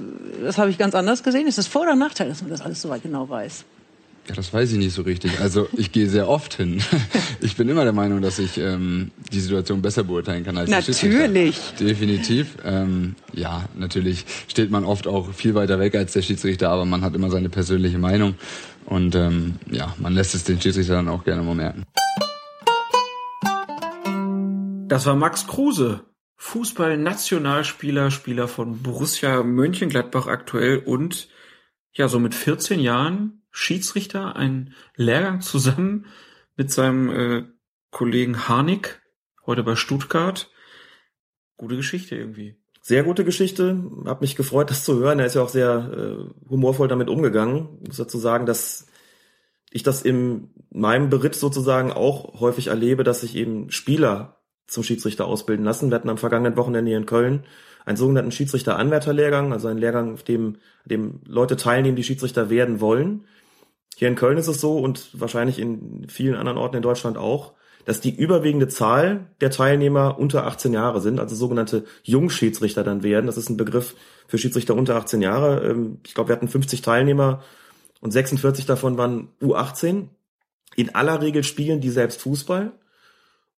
das 0.43 0.57
habe 0.57 0.69
ich 0.69 0.77
ganz 0.77 0.95
anders 0.95 1.23
gesehen. 1.23 1.47
Ist 1.47 1.57
das 1.57 1.67
Vor- 1.67 1.83
oder 1.83 1.95
Nachteil, 1.95 2.29
dass 2.29 2.41
man 2.41 2.51
das 2.51 2.61
alles 2.61 2.81
so 2.81 2.89
weit 2.89 3.03
genau 3.03 3.29
weiß? 3.29 3.63
Ja, 4.27 4.35
das 4.35 4.53
weiß 4.53 4.73
ich 4.73 4.77
nicht 4.77 4.93
so 4.93 5.03
richtig. 5.03 5.39
Also 5.39 5.69
ich 5.77 5.91
gehe 5.91 6.09
sehr 6.09 6.27
oft 6.27 6.53
hin. 6.53 6.81
Ich 7.39 7.55
bin 7.55 7.69
immer 7.69 7.83
der 7.83 7.93
Meinung, 7.93 8.21
dass 8.21 8.39
ich 8.39 8.57
ähm, 8.57 9.11
die 9.31 9.39
Situation 9.39 9.81
besser 9.81 10.03
beurteilen 10.03 10.43
kann 10.43 10.57
als 10.57 10.69
Natürlich. 10.69 11.73
Der 11.77 11.87
Definitiv. 11.87 12.57
Ähm, 12.65 13.15
ja, 13.31 13.65
natürlich 13.75 14.25
steht 14.47 14.71
man 14.71 14.83
oft 14.83 15.07
auch 15.07 15.31
viel 15.33 15.53
weiter 15.53 15.79
weg 15.79 15.95
als 15.95 16.13
der 16.13 16.23
Schiedsrichter, 16.23 16.69
aber 16.69 16.85
man 16.85 17.03
hat 17.03 17.13
immer 17.13 17.29
seine 17.29 17.49
persönliche 17.49 17.99
Meinung 17.99 18.33
und 18.85 19.15
ähm, 19.15 19.55
ja, 19.69 19.95
man 19.99 20.13
lässt 20.13 20.33
es 20.33 20.43
den 20.45 20.59
Schiedsrichter 20.59 20.93
dann 20.93 21.09
auch 21.09 21.23
gerne 21.23 21.43
mal 21.43 21.55
merken. 21.55 21.83
Das 24.87 25.05
war 25.05 25.15
Max 25.15 25.45
Kruse, 25.45 26.01
Fußball-Nationalspieler, 26.37 28.09
Spieler 28.09 28.47
von 28.47 28.81
Borussia 28.81 29.43
Mönchengladbach 29.43 30.27
aktuell 30.27 30.79
und 30.79 31.29
ja, 31.93 32.07
so 32.07 32.19
mit 32.19 32.33
14 32.33 32.79
Jahren 32.79 33.36
Schiedsrichter, 33.57 34.35
ein 34.35 34.75
Lehrgang 34.95 35.41
zusammen 35.41 36.05
mit 36.55 36.71
seinem 36.71 37.09
äh, 37.09 37.43
Kollegen 37.89 38.47
Harnik, 38.47 39.01
heute 39.47 39.63
bei 39.63 39.75
Stuttgart. 39.75 40.51
Gute 41.57 41.75
Geschichte 41.75 42.15
irgendwie. 42.15 42.55
Sehr 42.83 43.03
gute 43.03 43.25
Geschichte. 43.25 43.83
Hab 44.05 44.21
mich 44.21 44.35
gefreut, 44.35 44.69
das 44.69 44.85
zu 44.85 44.99
hören. 44.99 45.17
Er 45.17 45.25
ist 45.25 45.33
ja 45.33 45.41
auch 45.41 45.49
sehr 45.49 45.91
äh, 45.91 46.49
humorvoll 46.49 46.87
damit 46.87 47.09
umgegangen. 47.09 47.79
Muss 47.85 47.97
dazu 47.97 48.19
sagen, 48.19 48.45
dass 48.45 48.85
ich 49.71 49.81
das 49.81 50.03
in 50.03 50.51
meinem 50.69 51.09
Beritt 51.09 51.33
sozusagen 51.33 51.91
auch 51.91 52.39
häufig 52.39 52.67
erlebe, 52.67 53.03
dass 53.03 53.21
sich 53.21 53.35
eben 53.35 53.71
Spieler 53.71 54.37
zum 54.67 54.83
Schiedsrichter 54.83 55.25
ausbilden 55.25 55.65
lassen. 55.65 55.89
Wir 55.89 55.95
hatten 55.95 56.09
am 56.09 56.19
vergangenen 56.19 56.57
Wochenende 56.57 56.89
hier 56.89 56.99
in 56.99 57.07
Köln 57.07 57.43
einen 57.87 57.97
sogenannten 57.97 58.31
Schiedsrichter-Anwärterlehrgang, 58.31 59.53
also 59.53 59.69
einen 59.69 59.79
Lehrgang, 59.79 60.13
auf 60.13 60.23
dem, 60.23 60.57
dem 60.83 61.21
Leute 61.25 61.55
teilnehmen, 61.55 61.95
die 61.95 62.03
Schiedsrichter 62.03 62.49
werden 62.49 62.81
wollen. 62.81 63.25
Hier 63.99 64.07
in 64.07 64.13
Köln 64.13 64.37
ist 64.37 64.47
es 64.47 64.61
so 64.61 64.77
und 64.77 65.09
wahrscheinlich 65.19 65.57
in 65.57 66.05
vielen 66.07 66.35
anderen 66.35 66.59
Orten 66.59 66.75
in 66.75 66.83
Deutschland 66.83 67.17
auch, 67.17 67.53
dass 67.83 67.99
die 67.99 68.15
überwiegende 68.15 68.67
Zahl 68.67 69.25
der 69.41 69.49
Teilnehmer 69.49 70.19
unter 70.19 70.45
18 70.45 70.71
Jahre 70.71 71.01
sind, 71.01 71.19
also 71.19 71.35
sogenannte 71.35 71.83
Jungschiedsrichter 72.03 72.83
dann 72.83 73.01
werden. 73.01 73.25
Das 73.25 73.37
ist 73.37 73.49
ein 73.49 73.57
Begriff 73.57 73.95
für 74.27 74.37
Schiedsrichter 74.37 74.75
unter 74.75 74.97
18 74.97 75.23
Jahre. 75.23 75.67
Ähm, 75.67 75.97
ich 76.05 76.13
glaube, 76.13 76.29
wir 76.29 76.35
hatten 76.35 76.47
50 76.47 76.83
Teilnehmer 76.83 77.41
und 77.99 78.11
46 78.11 78.67
davon 78.67 78.99
waren 78.99 79.29
U18. 79.41 80.09
In 80.75 80.93
aller 80.93 81.19
Regel 81.19 81.43
spielen 81.43 81.81
die 81.81 81.89
selbst 81.89 82.21
Fußball. 82.21 82.73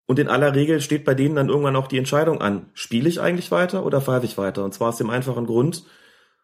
Und 0.06 0.20
in 0.20 0.28
aller 0.28 0.54
Regel 0.54 0.82
steht 0.82 1.04
bei 1.04 1.16
denen 1.16 1.34
dann 1.34 1.50
irgendwann 1.50 1.76
auch 1.76 1.88
die 1.88 1.98
Entscheidung 1.98 2.42
an, 2.42 2.70
spiele 2.76 3.10
ich 3.10 3.22
eigentlich 3.22 3.50
weiter 3.50 3.84
oder 3.84 4.02
pfeife 4.02 4.28
ich 4.28 4.38
weiter? 4.38 4.64
Und 4.64 4.76
zwar 4.76 4.90
aus 4.90 4.98
dem 4.98 5.10
einfachen 5.10 5.48
Grund, 5.48 5.84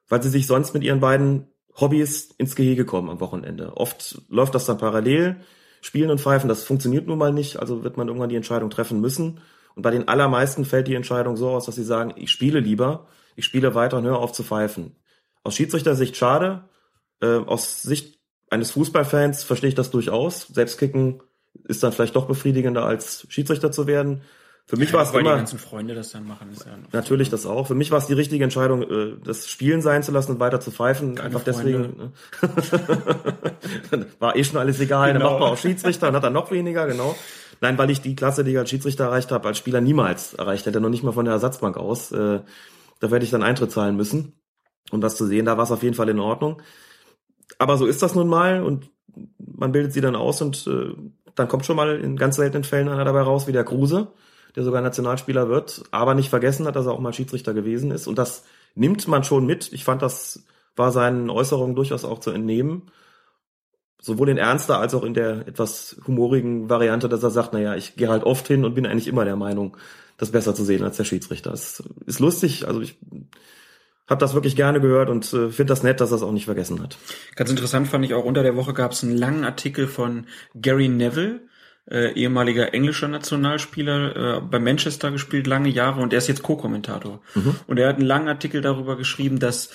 weil 0.09 0.23
sie 0.23 0.29
sich 0.29 0.47
sonst 0.47 0.73
mit 0.73 0.83
ihren 0.83 0.99
beiden 0.99 1.52
Hobbys 1.79 2.31
ins 2.37 2.55
Gehege 2.55 2.85
kommen 2.85 3.09
am 3.09 3.19
Wochenende. 3.19 3.75
Oft 3.77 4.21
läuft 4.29 4.55
das 4.55 4.65
dann 4.65 4.77
parallel. 4.77 5.37
Spielen 5.81 6.11
und 6.11 6.21
Pfeifen, 6.21 6.47
das 6.47 6.63
funktioniert 6.63 7.07
nun 7.07 7.17
mal 7.17 7.33
nicht, 7.33 7.57
also 7.57 7.83
wird 7.83 7.97
man 7.97 8.07
irgendwann 8.07 8.29
die 8.29 8.37
Entscheidung 8.37 8.69
treffen 8.69 9.01
müssen. 9.01 9.41
Und 9.75 9.81
bei 9.81 9.91
den 9.91 10.07
allermeisten 10.07 10.65
fällt 10.65 10.87
die 10.87 10.95
Entscheidung 10.95 11.35
so 11.35 11.49
aus, 11.49 11.65
dass 11.65 11.75
sie 11.75 11.83
sagen, 11.83 12.13
ich 12.15 12.31
spiele 12.31 12.59
lieber, 12.59 13.07
ich 13.35 13.45
spiele 13.45 13.75
weiter 13.75 13.97
und 13.97 14.05
höre 14.05 14.19
auf 14.19 14.31
zu 14.31 14.43
pfeifen. 14.43 14.95
Aus 15.43 15.55
Schiedsrichtersicht 15.55 16.15
schade, 16.15 16.69
äh, 17.21 17.37
aus 17.37 17.81
Sicht 17.81 18.19
eines 18.49 18.71
Fußballfans 18.71 19.43
verstehe 19.43 19.69
ich 19.69 19.75
das 19.75 19.91
durchaus. 19.91 20.47
Selbstkicken 20.47 21.21
ist 21.65 21.83
dann 21.83 21.91
vielleicht 21.91 22.15
doch 22.15 22.27
befriedigender 22.27 22.85
als 22.85 23.25
Schiedsrichter 23.29 23.71
zu 23.71 23.87
werden. 23.87 24.21
Für 24.65 24.77
mich 24.77 24.89
ja, 24.89 24.95
war 24.95 25.03
es 25.03 25.11
immer. 25.11 25.19
Die 25.19 25.37
ganzen 25.37 25.59
Freunde 25.59 25.93
das 25.93 26.11
dann 26.11 26.25
machen. 26.25 26.49
Ja 26.65 26.77
natürlich 26.93 27.29
das 27.29 27.45
auch. 27.45 27.67
Für 27.67 27.75
mich 27.75 27.91
war 27.91 27.97
es 27.97 28.07
die 28.07 28.13
richtige 28.13 28.43
Entscheidung, 28.45 28.83
äh, 28.83 29.17
das 29.23 29.49
Spielen 29.49 29.81
sein 29.81 30.03
zu 30.03 30.11
lassen 30.11 30.31
und 30.33 30.39
weiter 30.39 30.61
zu 30.61 30.71
pfeifen. 30.71 31.15
Keine 31.15 31.27
einfach 31.27 31.41
Freunde. 31.41 32.13
deswegen. 32.41 34.05
war 34.19 34.35
eh 34.37 34.43
schon 34.43 34.57
alles 34.57 34.79
egal. 34.79 35.11
Genau. 35.11 35.19
Dann 35.19 35.31
macht 35.33 35.39
man 35.41 35.49
auch 35.49 35.57
Schiedsrichter 35.57 36.07
und 36.07 36.15
hat 36.15 36.23
dann 36.23 36.33
noch 36.33 36.49
weniger, 36.51 36.87
genau. 36.87 37.15
Nein, 37.59 37.77
weil 37.77 37.89
ich 37.89 38.01
die 38.01 38.15
Klasse, 38.15 38.43
die 38.43 38.51
ich 38.51 38.57
als 38.57 38.69
Schiedsrichter 38.69 39.05
erreicht 39.05 39.31
habe, 39.31 39.47
als 39.47 39.57
Spieler 39.57 39.81
niemals 39.81 40.33
erreicht 40.33 40.65
hätte, 40.65 40.79
noch 40.79 40.89
nicht 40.89 41.03
mal 41.03 41.11
von 41.11 41.25
der 41.25 41.33
Ersatzbank 41.33 41.75
aus. 41.75 42.11
Äh, 42.13 42.39
da 42.99 43.11
werde 43.11 43.25
ich 43.25 43.31
dann 43.31 43.43
Eintritt 43.43 43.71
zahlen 43.71 43.97
müssen. 43.97 44.33
Um 44.91 45.01
das 45.01 45.17
zu 45.17 45.25
sehen, 45.25 45.45
da 45.45 45.57
war 45.57 45.65
es 45.65 45.71
auf 45.71 45.83
jeden 45.83 45.95
Fall 45.95 46.09
in 46.09 46.19
Ordnung. 46.19 46.61
Aber 47.59 47.77
so 47.77 47.85
ist 47.85 48.01
das 48.01 48.15
nun 48.15 48.27
mal 48.29 48.63
und 48.63 48.91
man 49.37 49.73
bildet 49.73 49.91
sie 49.91 50.01
dann 50.01 50.15
aus 50.15 50.41
und 50.41 50.65
äh, 50.67 50.93
dann 51.35 51.47
kommt 51.47 51.65
schon 51.65 51.75
mal 51.75 51.99
in 51.99 52.15
ganz 52.15 52.37
seltenen 52.37 52.63
Fällen 52.63 52.87
einer 52.87 53.03
dabei 53.03 53.21
raus, 53.21 53.47
wie 53.47 53.51
der 53.51 53.65
Kruse 53.65 54.13
der 54.55 54.63
sogar 54.63 54.81
Nationalspieler 54.81 55.49
wird, 55.49 55.83
aber 55.91 56.13
nicht 56.13 56.29
vergessen 56.29 56.67
hat, 56.67 56.75
dass 56.75 56.85
er 56.85 56.91
auch 56.91 56.99
mal 56.99 57.13
Schiedsrichter 57.13 57.53
gewesen 57.53 57.91
ist. 57.91 58.07
Und 58.07 58.17
das 58.17 58.43
nimmt 58.75 59.07
man 59.07 59.23
schon 59.23 59.45
mit. 59.45 59.71
Ich 59.73 59.83
fand, 59.83 60.01
das 60.01 60.43
war 60.75 60.91
seinen 60.91 61.29
Äußerungen 61.29 61.75
durchaus 61.75 62.05
auch 62.05 62.19
zu 62.19 62.31
entnehmen. 62.31 62.83
Sowohl 63.99 64.29
in 64.29 64.37
ernster 64.37 64.79
als 64.79 64.93
auch 64.93 65.03
in 65.03 65.13
der 65.13 65.47
etwas 65.47 65.97
humorigen 66.05 66.69
Variante, 66.69 67.07
dass 67.07 67.23
er 67.23 67.29
sagt, 67.29 67.53
naja, 67.53 67.75
ich 67.75 67.95
gehe 67.95 68.09
halt 68.09 68.23
oft 68.23 68.47
hin 68.47 68.65
und 68.65 68.75
bin 68.75 68.85
eigentlich 68.85 69.07
immer 69.07 69.23
der 69.23 69.37
Meinung, 69.37 69.77
das 70.17 70.31
besser 70.31 70.53
zu 70.53 70.63
sehen 70.63 70.83
als 70.83 70.97
der 70.97 71.05
Schiedsrichter. 71.05 71.51
Das 71.51 71.81
ist 72.05 72.19
lustig. 72.19 72.67
Also 72.67 72.81
ich 72.81 72.97
habe 74.07 74.19
das 74.19 74.33
wirklich 74.33 74.55
gerne 74.55 74.81
gehört 74.81 75.09
und 75.09 75.25
äh, 75.33 75.49
finde 75.49 75.71
das 75.71 75.83
nett, 75.83 76.01
dass 76.01 76.11
er 76.11 76.17
es 76.17 76.23
auch 76.23 76.31
nicht 76.31 76.45
vergessen 76.45 76.81
hat. 76.81 76.97
Ganz 77.35 77.49
interessant 77.49 77.87
fand 77.87 78.03
ich 78.03 78.13
auch 78.13 78.25
unter 78.25 78.43
der 78.43 78.55
Woche 78.55 78.73
gab 78.73 78.91
es 78.91 79.03
einen 79.03 79.17
langen 79.17 79.45
Artikel 79.45 79.87
von 79.87 80.27
Gary 80.55 80.89
Neville, 80.89 81.41
äh, 81.89 82.13
ehemaliger 82.13 82.73
englischer 82.73 83.07
Nationalspieler, 83.07 84.37
äh, 84.37 84.41
bei 84.41 84.59
Manchester 84.59 85.11
gespielt 85.11 85.47
lange 85.47 85.69
Jahre 85.69 86.01
und 86.01 86.13
er 86.13 86.19
ist 86.19 86.27
jetzt 86.27 86.43
Co-Kommentator. 86.43 87.21
Mhm. 87.35 87.55
Und 87.67 87.77
er 87.79 87.89
hat 87.89 87.97
einen 87.97 88.07
langen 88.07 88.27
Artikel 88.27 88.61
darüber 88.61 88.97
geschrieben, 88.97 89.39
dass 89.39 89.69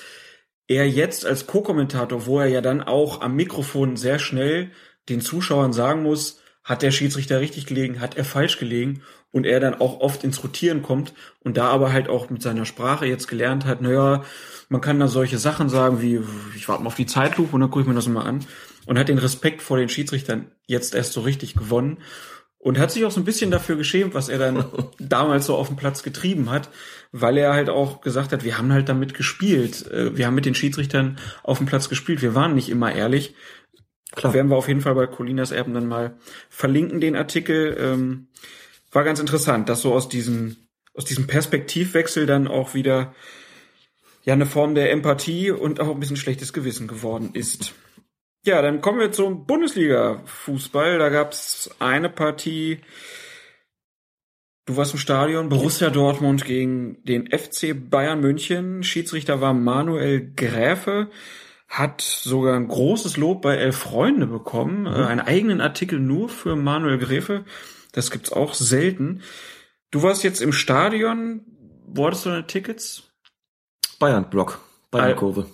er 0.66 0.88
jetzt 0.88 1.26
als 1.26 1.46
Co-Kommentator, 1.46 2.26
wo 2.26 2.40
er 2.40 2.46
ja 2.46 2.60
dann 2.60 2.82
auch 2.82 3.20
am 3.20 3.34
Mikrofon 3.34 3.96
sehr 3.96 4.18
schnell 4.18 4.70
den 5.08 5.20
Zuschauern 5.20 5.72
sagen 5.72 6.02
muss, 6.02 6.40
hat 6.62 6.82
der 6.82 6.90
Schiedsrichter 6.90 7.40
richtig 7.40 7.66
gelegen, 7.66 8.00
hat 8.00 8.16
er 8.16 8.24
falsch 8.24 8.58
gelegen 8.58 9.02
und 9.30 9.46
er 9.46 9.60
dann 9.60 9.80
auch 9.80 10.00
oft 10.00 10.24
ins 10.24 10.42
Rotieren 10.42 10.82
kommt 10.82 11.14
und 11.40 11.56
da 11.56 11.68
aber 11.68 11.92
halt 11.92 12.08
auch 12.08 12.28
mit 12.28 12.42
seiner 12.42 12.66
Sprache 12.66 13.06
jetzt 13.06 13.26
gelernt 13.26 13.64
hat, 13.64 13.80
naja, 13.80 14.24
man 14.68 14.82
kann 14.82 15.00
da 15.00 15.08
solche 15.08 15.38
Sachen 15.38 15.70
sagen 15.70 16.02
wie, 16.02 16.20
ich 16.56 16.68
warte 16.68 16.82
mal 16.82 16.88
auf 16.88 16.94
die 16.94 17.06
Zeitlupe 17.06 17.54
und 17.54 17.60
dann 17.60 17.70
gucke 17.70 17.82
ich 17.82 17.88
mir 17.88 17.94
das 17.94 18.08
mal 18.08 18.26
an 18.26 18.44
und 18.88 18.98
hat 18.98 19.10
den 19.10 19.18
Respekt 19.18 19.60
vor 19.60 19.76
den 19.76 19.90
Schiedsrichtern 19.90 20.50
jetzt 20.66 20.94
erst 20.94 21.12
so 21.12 21.20
richtig 21.20 21.54
gewonnen. 21.54 21.98
Und 22.56 22.78
hat 22.78 22.90
sich 22.90 23.04
auch 23.04 23.10
so 23.10 23.20
ein 23.20 23.24
bisschen 23.26 23.50
dafür 23.50 23.76
geschämt, 23.76 24.14
was 24.14 24.30
er 24.30 24.38
dann 24.38 24.64
damals 24.98 25.44
so 25.44 25.56
auf 25.56 25.68
dem 25.68 25.76
Platz 25.76 26.02
getrieben 26.02 26.50
hat, 26.50 26.70
weil 27.12 27.36
er 27.36 27.52
halt 27.52 27.68
auch 27.68 28.00
gesagt 28.00 28.32
hat, 28.32 28.44
wir 28.44 28.56
haben 28.56 28.72
halt 28.72 28.88
damit 28.88 29.12
gespielt. 29.12 29.86
Äh, 29.92 30.16
wir 30.16 30.26
haben 30.26 30.34
mit 30.34 30.46
den 30.46 30.54
Schiedsrichtern 30.54 31.18
auf 31.42 31.58
dem 31.58 31.66
Platz 31.66 31.90
gespielt. 31.90 32.22
Wir 32.22 32.34
waren 32.34 32.54
nicht 32.54 32.70
immer 32.70 32.92
ehrlich. 32.92 33.34
Klar. 34.12 34.32
Werden 34.32 34.50
wir 34.50 34.56
auf 34.56 34.68
jeden 34.68 34.80
Fall 34.80 34.94
bei 34.94 35.06
Colinas 35.06 35.50
Erben 35.50 35.74
dann 35.74 35.86
mal 35.86 36.16
verlinken, 36.48 37.00
den 37.00 37.14
Artikel. 37.14 37.76
Ähm, 37.78 38.28
war 38.90 39.04
ganz 39.04 39.20
interessant, 39.20 39.68
dass 39.68 39.82
so 39.82 39.92
aus 39.92 40.08
diesem, 40.08 40.56
aus 40.94 41.04
diesem 41.04 41.26
Perspektivwechsel 41.26 42.24
dann 42.24 42.48
auch 42.48 42.72
wieder 42.72 43.14
ja 44.24 44.32
eine 44.32 44.46
Form 44.46 44.74
der 44.74 44.90
Empathie 44.92 45.50
und 45.50 45.78
auch 45.78 45.90
ein 45.90 46.00
bisschen 46.00 46.16
schlechtes 46.16 46.54
Gewissen 46.54 46.88
geworden 46.88 47.30
ist. 47.34 47.74
Ja, 48.44 48.62
dann 48.62 48.80
kommen 48.80 49.00
wir 49.00 49.12
zum 49.12 49.46
Bundesliga-Fußball. 49.46 50.98
Da 50.98 51.08
gab's 51.08 51.70
eine 51.80 52.08
Partie. 52.08 52.80
Du 54.68 54.76
warst 54.76 54.92
im 54.92 54.98
Stadion, 54.98 55.48
Borussia 55.48 55.88
Dortmund 55.88 56.44
gegen 56.44 57.02
den 57.04 57.26
FC 57.30 57.74
Bayern 57.74 58.20
München. 58.20 58.82
Schiedsrichter 58.82 59.40
war 59.40 59.54
Manuel 59.54 60.32
Gräfe, 60.34 61.10
hat 61.68 62.02
sogar 62.02 62.54
ein 62.54 62.68
großes 62.68 63.16
Lob 63.16 63.40
bei 63.40 63.56
Elf 63.56 63.78
Freunde 63.78 64.26
bekommen. 64.26 64.82
Mhm. 64.82 64.88
Einen 64.88 65.20
eigenen 65.20 65.60
Artikel 65.62 65.98
nur 65.98 66.28
für 66.28 66.54
Manuel 66.54 66.98
Gräfe. 66.98 67.44
Das 67.92 68.10
gibt's 68.10 68.30
auch 68.30 68.52
selten. 68.52 69.22
Du 69.90 70.02
warst 70.02 70.22
jetzt 70.22 70.42
im 70.42 70.52
Stadion. 70.52 71.46
Wo 71.86 72.06
hattest 72.06 72.26
du 72.26 72.30
deine 72.30 72.46
Tickets? 72.46 73.04
Bayern-Block, 73.98 74.60
Bayern-Kurve. 74.90 75.46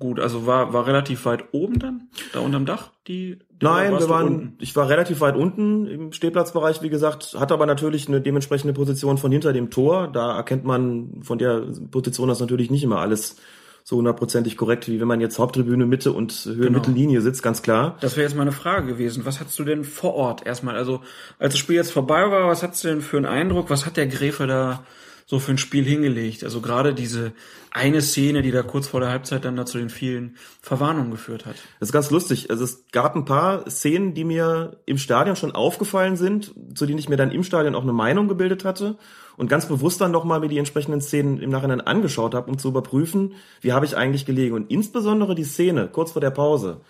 Gut, 0.00 0.20
also 0.20 0.46
war, 0.46 0.72
war 0.72 0.86
relativ 0.86 1.24
weit 1.24 1.46
oben 1.50 1.80
dann, 1.80 2.08
da 2.32 2.38
unterm 2.38 2.66
Dach, 2.66 2.92
die, 3.08 3.40
die 3.50 3.64
Nein, 3.64 3.98
wir 3.98 4.08
waren, 4.08 4.26
unten? 4.26 4.56
ich 4.60 4.76
war 4.76 4.88
relativ 4.88 5.20
weit 5.20 5.34
unten 5.34 5.86
im 5.86 6.12
Stehplatzbereich, 6.12 6.82
wie 6.82 6.88
gesagt, 6.88 7.34
hatte 7.36 7.52
aber 7.52 7.66
natürlich 7.66 8.06
eine 8.06 8.20
dementsprechende 8.20 8.74
Position 8.74 9.18
von 9.18 9.32
hinter 9.32 9.52
dem 9.52 9.70
Tor. 9.70 10.06
Da 10.06 10.36
erkennt 10.36 10.64
man 10.64 11.22
von 11.22 11.38
der 11.38 11.64
Position 11.90 12.28
das 12.28 12.38
natürlich 12.38 12.70
nicht 12.70 12.84
immer 12.84 13.00
alles 13.00 13.38
so 13.82 13.96
hundertprozentig 13.96 14.56
korrekt, 14.56 14.86
wie 14.86 15.00
wenn 15.00 15.08
man 15.08 15.20
jetzt 15.20 15.38
Haupttribüne, 15.40 15.86
Mitte 15.86 16.12
und 16.12 16.32
Höhe 16.44 16.66
genau. 16.66 16.78
Mittellinie 16.78 17.20
sitzt, 17.20 17.42
ganz 17.42 17.62
klar. 17.62 17.96
Das 18.00 18.16
wäre 18.16 18.24
jetzt 18.24 18.36
mal 18.36 18.42
eine 18.42 18.52
Frage 18.52 18.86
gewesen. 18.86 19.24
Was 19.24 19.40
hattest 19.40 19.58
du 19.58 19.64
denn 19.64 19.82
vor 19.82 20.14
Ort 20.14 20.46
erstmal? 20.46 20.76
Also, 20.76 21.00
als 21.38 21.54
das 21.54 21.58
Spiel 21.58 21.76
jetzt 21.76 21.90
vorbei 21.90 22.30
war, 22.30 22.46
was 22.48 22.62
hattest 22.62 22.84
du 22.84 22.88
denn 22.88 23.00
für 23.00 23.16
einen 23.16 23.26
Eindruck? 23.26 23.70
Was 23.70 23.86
hat 23.86 23.96
der 23.96 24.06
Gräfe 24.06 24.46
da 24.46 24.84
so 25.30 25.38
für 25.38 25.50
ein 25.50 25.58
Spiel 25.58 25.84
hingelegt. 25.84 26.42
Also 26.42 26.62
gerade 26.62 26.94
diese 26.94 27.32
eine 27.70 28.00
Szene, 28.00 28.40
die 28.40 28.50
da 28.50 28.62
kurz 28.62 28.88
vor 28.88 29.00
der 29.00 29.10
Halbzeit 29.10 29.44
dann 29.44 29.56
da 29.56 29.66
zu 29.66 29.76
den 29.76 29.90
vielen 29.90 30.38
Verwarnungen 30.62 31.10
geführt 31.10 31.44
hat. 31.44 31.56
Das 31.78 31.90
ist 31.90 31.92
ganz 31.92 32.10
lustig. 32.10 32.50
Also 32.50 32.64
es 32.64 32.86
gab 32.92 33.14
ein 33.14 33.26
paar 33.26 33.68
Szenen, 33.68 34.14
die 34.14 34.24
mir 34.24 34.80
im 34.86 34.96
Stadion 34.96 35.36
schon 35.36 35.52
aufgefallen 35.52 36.16
sind, 36.16 36.54
zu 36.74 36.86
denen 36.86 36.98
ich 36.98 37.10
mir 37.10 37.18
dann 37.18 37.30
im 37.30 37.44
Stadion 37.44 37.74
auch 37.74 37.82
eine 37.82 37.92
Meinung 37.92 38.26
gebildet 38.26 38.64
hatte 38.64 38.96
und 39.36 39.50
ganz 39.50 39.68
bewusst 39.68 40.00
dann 40.00 40.12
nochmal 40.12 40.40
mir 40.40 40.48
die 40.48 40.56
entsprechenden 40.56 41.02
Szenen 41.02 41.38
im 41.38 41.50
Nachhinein 41.50 41.82
angeschaut 41.82 42.34
habe, 42.34 42.50
um 42.50 42.56
zu 42.56 42.68
überprüfen, 42.68 43.34
wie 43.60 43.74
habe 43.74 43.84
ich 43.84 43.98
eigentlich 43.98 44.24
gelegen. 44.24 44.54
Und 44.54 44.70
insbesondere 44.70 45.34
die 45.34 45.44
Szene 45.44 45.88
kurz 45.92 46.12
vor 46.12 46.22
der 46.22 46.30
Pause, 46.30 46.80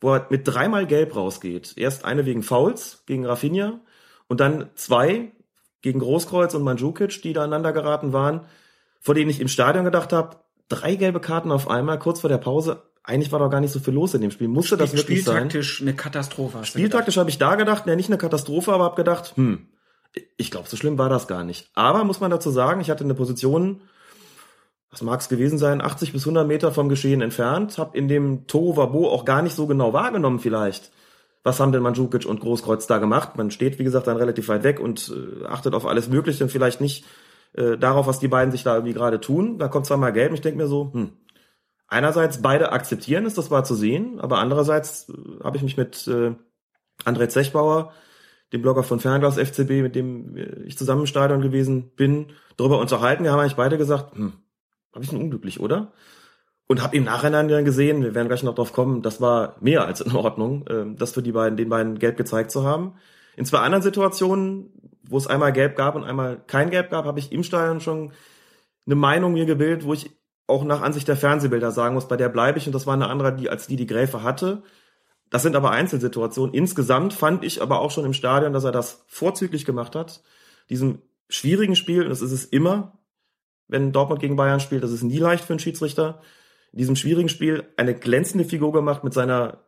wo 0.00 0.14
er 0.14 0.28
mit 0.30 0.46
dreimal 0.46 0.86
Gelb 0.86 1.16
rausgeht. 1.16 1.72
Erst 1.76 2.04
eine 2.04 2.24
wegen 2.24 2.44
Fouls 2.44 3.02
gegen 3.06 3.26
Rafinha 3.26 3.80
und 4.28 4.38
dann 4.38 4.70
zwei 4.76 5.32
gegen 5.82 6.00
Großkreuz 6.00 6.54
und 6.54 6.62
Mandzukic, 6.62 7.22
die 7.22 7.32
da 7.32 7.42
aneinander 7.42 7.72
geraten 7.72 8.12
waren, 8.12 8.42
vor 9.00 9.14
denen 9.14 9.30
ich 9.30 9.40
im 9.40 9.48
Stadion 9.48 9.84
gedacht 9.84 10.12
habe, 10.12 10.36
drei 10.68 10.94
gelbe 10.94 11.20
Karten 11.20 11.50
auf 11.50 11.68
einmal, 11.68 11.98
kurz 11.98 12.20
vor 12.20 12.30
der 12.30 12.38
Pause. 12.38 12.82
Eigentlich 13.02 13.32
war 13.32 13.38
doch 13.38 13.50
gar 13.50 13.60
nicht 13.60 13.72
so 13.72 13.80
viel 13.80 13.94
los 13.94 14.14
in 14.14 14.20
dem 14.20 14.30
Spiel. 14.30 14.48
Musste 14.48 14.76
Spiel, 14.76 14.78
das 14.78 14.92
wirklich 14.94 15.24
sein? 15.24 15.36
Spieltaktisch 15.36 15.80
eine 15.80 15.94
Katastrophe. 15.94 16.64
Spieltaktisch 16.64 17.16
habe 17.16 17.30
ich 17.30 17.38
da 17.38 17.54
gedacht, 17.54 17.86
ne, 17.86 17.96
nicht 17.96 18.10
eine 18.10 18.18
Katastrophe, 18.18 18.72
aber 18.72 18.84
habe 18.84 18.96
gedacht, 18.96 19.32
hm, 19.36 19.68
ich 20.36 20.50
glaube, 20.50 20.68
so 20.68 20.76
schlimm 20.76 20.98
war 20.98 21.08
das 21.08 21.26
gar 21.26 21.44
nicht. 21.44 21.70
Aber 21.74 22.04
muss 22.04 22.20
man 22.20 22.30
dazu 22.30 22.50
sagen, 22.50 22.80
ich 22.80 22.90
hatte 22.90 23.04
eine 23.04 23.14
Position, 23.14 23.80
was 24.90 25.02
mag 25.02 25.20
es 25.20 25.28
gewesen 25.28 25.56
sein, 25.58 25.80
80 25.80 26.12
bis 26.12 26.22
100 26.22 26.46
Meter 26.46 26.72
vom 26.72 26.88
Geschehen 26.88 27.22
entfernt, 27.22 27.78
habe 27.78 27.96
in 27.96 28.08
dem 28.08 28.46
Tohu 28.46 28.76
Wabo 28.76 29.08
auch 29.08 29.24
gar 29.24 29.40
nicht 29.40 29.56
so 29.56 29.66
genau 29.66 29.92
wahrgenommen 29.92 30.40
vielleicht 30.40 30.90
was 31.42 31.60
haben 31.60 31.72
denn 31.72 31.82
Mandzukic 31.82 32.26
und 32.26 32.40
Großkreuz 32.40 32.86
da 32.86 32.98
gemacht? 32.98 33.36
Man 33.36 33.50
steht, 33.50 33.78
wie 33.78 33.84
gesagt, 33.84 34.06
dann 34.06 34.16
relativ 34.16 34.48
weit 34.48 34.62
weg 34.62 34.80
und 34.80 35.12
äh, 35.14 35.46
achtet 35.46 35.74
auf 35.74 35.86
alles 35.86 36.08
Mögliche 36.08 36.44
und 36.44 36.50
vielleicht 36.50 36.80
nicht 36.80 37.04
äh, 37.54 37.78
darauf, 37.78 38.06
was 38.06 38.20
die 38.20 38.28
beiden 38.28 38.52
sich 38.52 38.62
da 38.62 38.74
irgendwie 38.74 38.92
gerade 38.92 39.20
tun. 39.20 39.58
Da 39.58 39.68
kommt 39.68 39.86
zweimal 39.86 40.12
Gelb 40.12 40.30
und 40.30 40.34
ich 40.34 40.42
denke 40.42 40.58
mir 40.58 40.66
so, 40.66 40.92
hm, 40.92 41.12
einerseits 41.88 42.42
beide 42.42 42.72
akzeptieren 42.72 43.24
es, 43.26 43.34
das 43.34 43.50
war 43.50 43.64
zu 43.64 43.74
sehen, 43.74 44.20
aber 44.20 44.38
andererseits 44.38 45.08
äh, 45.08 45.42
habe 45.42 45.56
ich 45.56 45.62
mich 45.62 45.76
mit 45.76 46.06
äh, 46.08 46.34
André 47.04 47.28
Zechbauer, 47.28 47.92
dem 48.52 48.62
Blogger 48.62 48.82
von 48.82 49.00
Fernglas 49.00 49.38
FCB, 49.38 49.82
mit 49.82 49.94
dem 49.94 50.36
ich 50.66 50.76
zusammen 50.76 51.02
im 51.02 51.06
Stadion 51.06 51.40
gewesen 51.40 51.92
bin, 51.94 52.32
darüber 52.56 52.78
unterhalten. 52.78 53.24
Wir 53.24 53.32
haben 53.32 53.40
eigentlich 53.40 53.56
beide 53.56 53.78
gesagt, 53.78 54.14
hm, 54.14 54.34
ein 54.92 55.00
bisschen 55.00 55.20
unglücklich, 55.20 55.60
oder? 55.60 55.92
Und 56.70 56.84
habe 56.84 56.96
im 56.96 57.02
Nachhinein 57.02 57.48
dann 57.48 57.64
gesehen, 57.64 58.04
wir 58.04 58.14
werden 58.14 58.28
gleich 58.28 58.44
noch 58.44 58.54
drauf 58.54 58.72
kommen, 58.72 59.02
das 59.02 59.20
war 59.20 59.56
mehr 59.60 59.86
als 59.86 60.02
in 60.02 60.14
Ordnung, 60.14 60.68
äh, 60.68 60.84
das 60.96 61.10
für 61.10 61.20
die 61.20 61.32
beiden, 61.32 61.56
den 61.56 61.68
beiden 61.68 61.98
gelb 61.98 62.16
gezeigt 62.16 62.52
zu 62.52 62.62
haben. 62.62 62.94
In 63.34 63.44
zwei 63.44 63.58
anderen 63.58 63.82
Situationen, 63.82 64.70
wo 65.02 65.16
es 65.16 65.26
einmal 65.26 65.52
gelb 65.52 65.74
gab 65.74 65.96
und 65.96 66.04
einmal 66.04 66.40
kein 66.46 66.70
gelb 66.70 66.90
gab, 66.90 67.06
habe 67.06 67.18
ich 67.18 67.32
im 67.32 67.42
Stadion 67.42 67.80
schon 67.80 68.12
eine 68.86 68.94
Meinung 68.94 69.32
mir 69.32 69.46
gebildet, 69.46 69.84
wo 69.84 69.94
ich 69.94 70.12
auch 70.46 70.62
nach 70.62 70.80
Ansicht 70.80 71.08
der 71.08 71.16
Fernsehbilder 71.16 71.72
sagen 71.72 71.96
muss, 71.96 72.06
bei 72.06 72.16
der 72.16 72.28
bleibe 72.28 72.58
ich 72.58 72.68
und 72.68 72.72
das 72.72 72.86
war 72.86 72.94
eine 72.94 73.08
andere, 73.08 73.34
die 73.34 73.50
als 73.50 73.66
die 73.66 73.74
die 73.74 73.88
Gräfe 73.88 74.22
hatte. 74.22 74.62
Das 75.28 75.42
sind 75.42 75.56
aber 75.56 75.72
Einzelsituationen. 75.72 76.54
Insgesamt 76.54 77.14
fand 77.14 77.44
ich 77.44 77.62
aber 77.62 77.80
auch 77.80 77.90
schon 77.90 78.04
im 78.04 78.12
Stadion, 78.12 78.52
dass 78.52 78.62
er 78.62 78.70
das 78.70 79.02
vorzüglich 79.08 79.64
gemacht 79.64 79.96
hat. 79.96 80.22
Diesem 80.68 81.02
schwierigen 81.28 81.74
Spiel, 81.74 82.04
und 82.04 82.10
das 82.10 82.22
ist 82.22 82.30
es 82.30 82.44
immer, 82.44 82.96
wenn 83.66 83.90
Dortmund 83.90 84.20
gegen 84.20 84.36
Bayern 84.36 84.60
spielt, 84.60 84.84
das 84.84 84.92
ist 84.92 85.02
nie 85.02 85.18
leicht 85.18 85.44
für 85.44 85.54
einen 85.54 85.58
Schiedsrichter 85.58 86.20
in 86.72 86.78
diesem 86.78 86.96
schwierigen 86.96 87.28
Spiel 87.28 87.64
eine 87.76 87.94
glänzende 87.94 88.44
Figur 88.44 88.72
gemacht 88.72 89.04
mit 89.04 89.12
seiner 89.12 89.64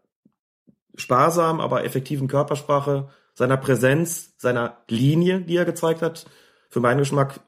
sparsamen, 0.95 1.61
aber 1.61 1.85
effektiven 1.85 2.29
Körpersprache, 2.29 3.09
seiner 3.35 3.57
Präsenz, 3.57 4.35
seiner 4.39 4.79
Linie, 4.89 5.41
die 5.41 5.57
er 5.57 5.65
gezeigt 5.65 6.03
hat. 6.03 6.27
Für 6.69 6.81
meinen 6.81 6.99
Geschmack 6.99 7.41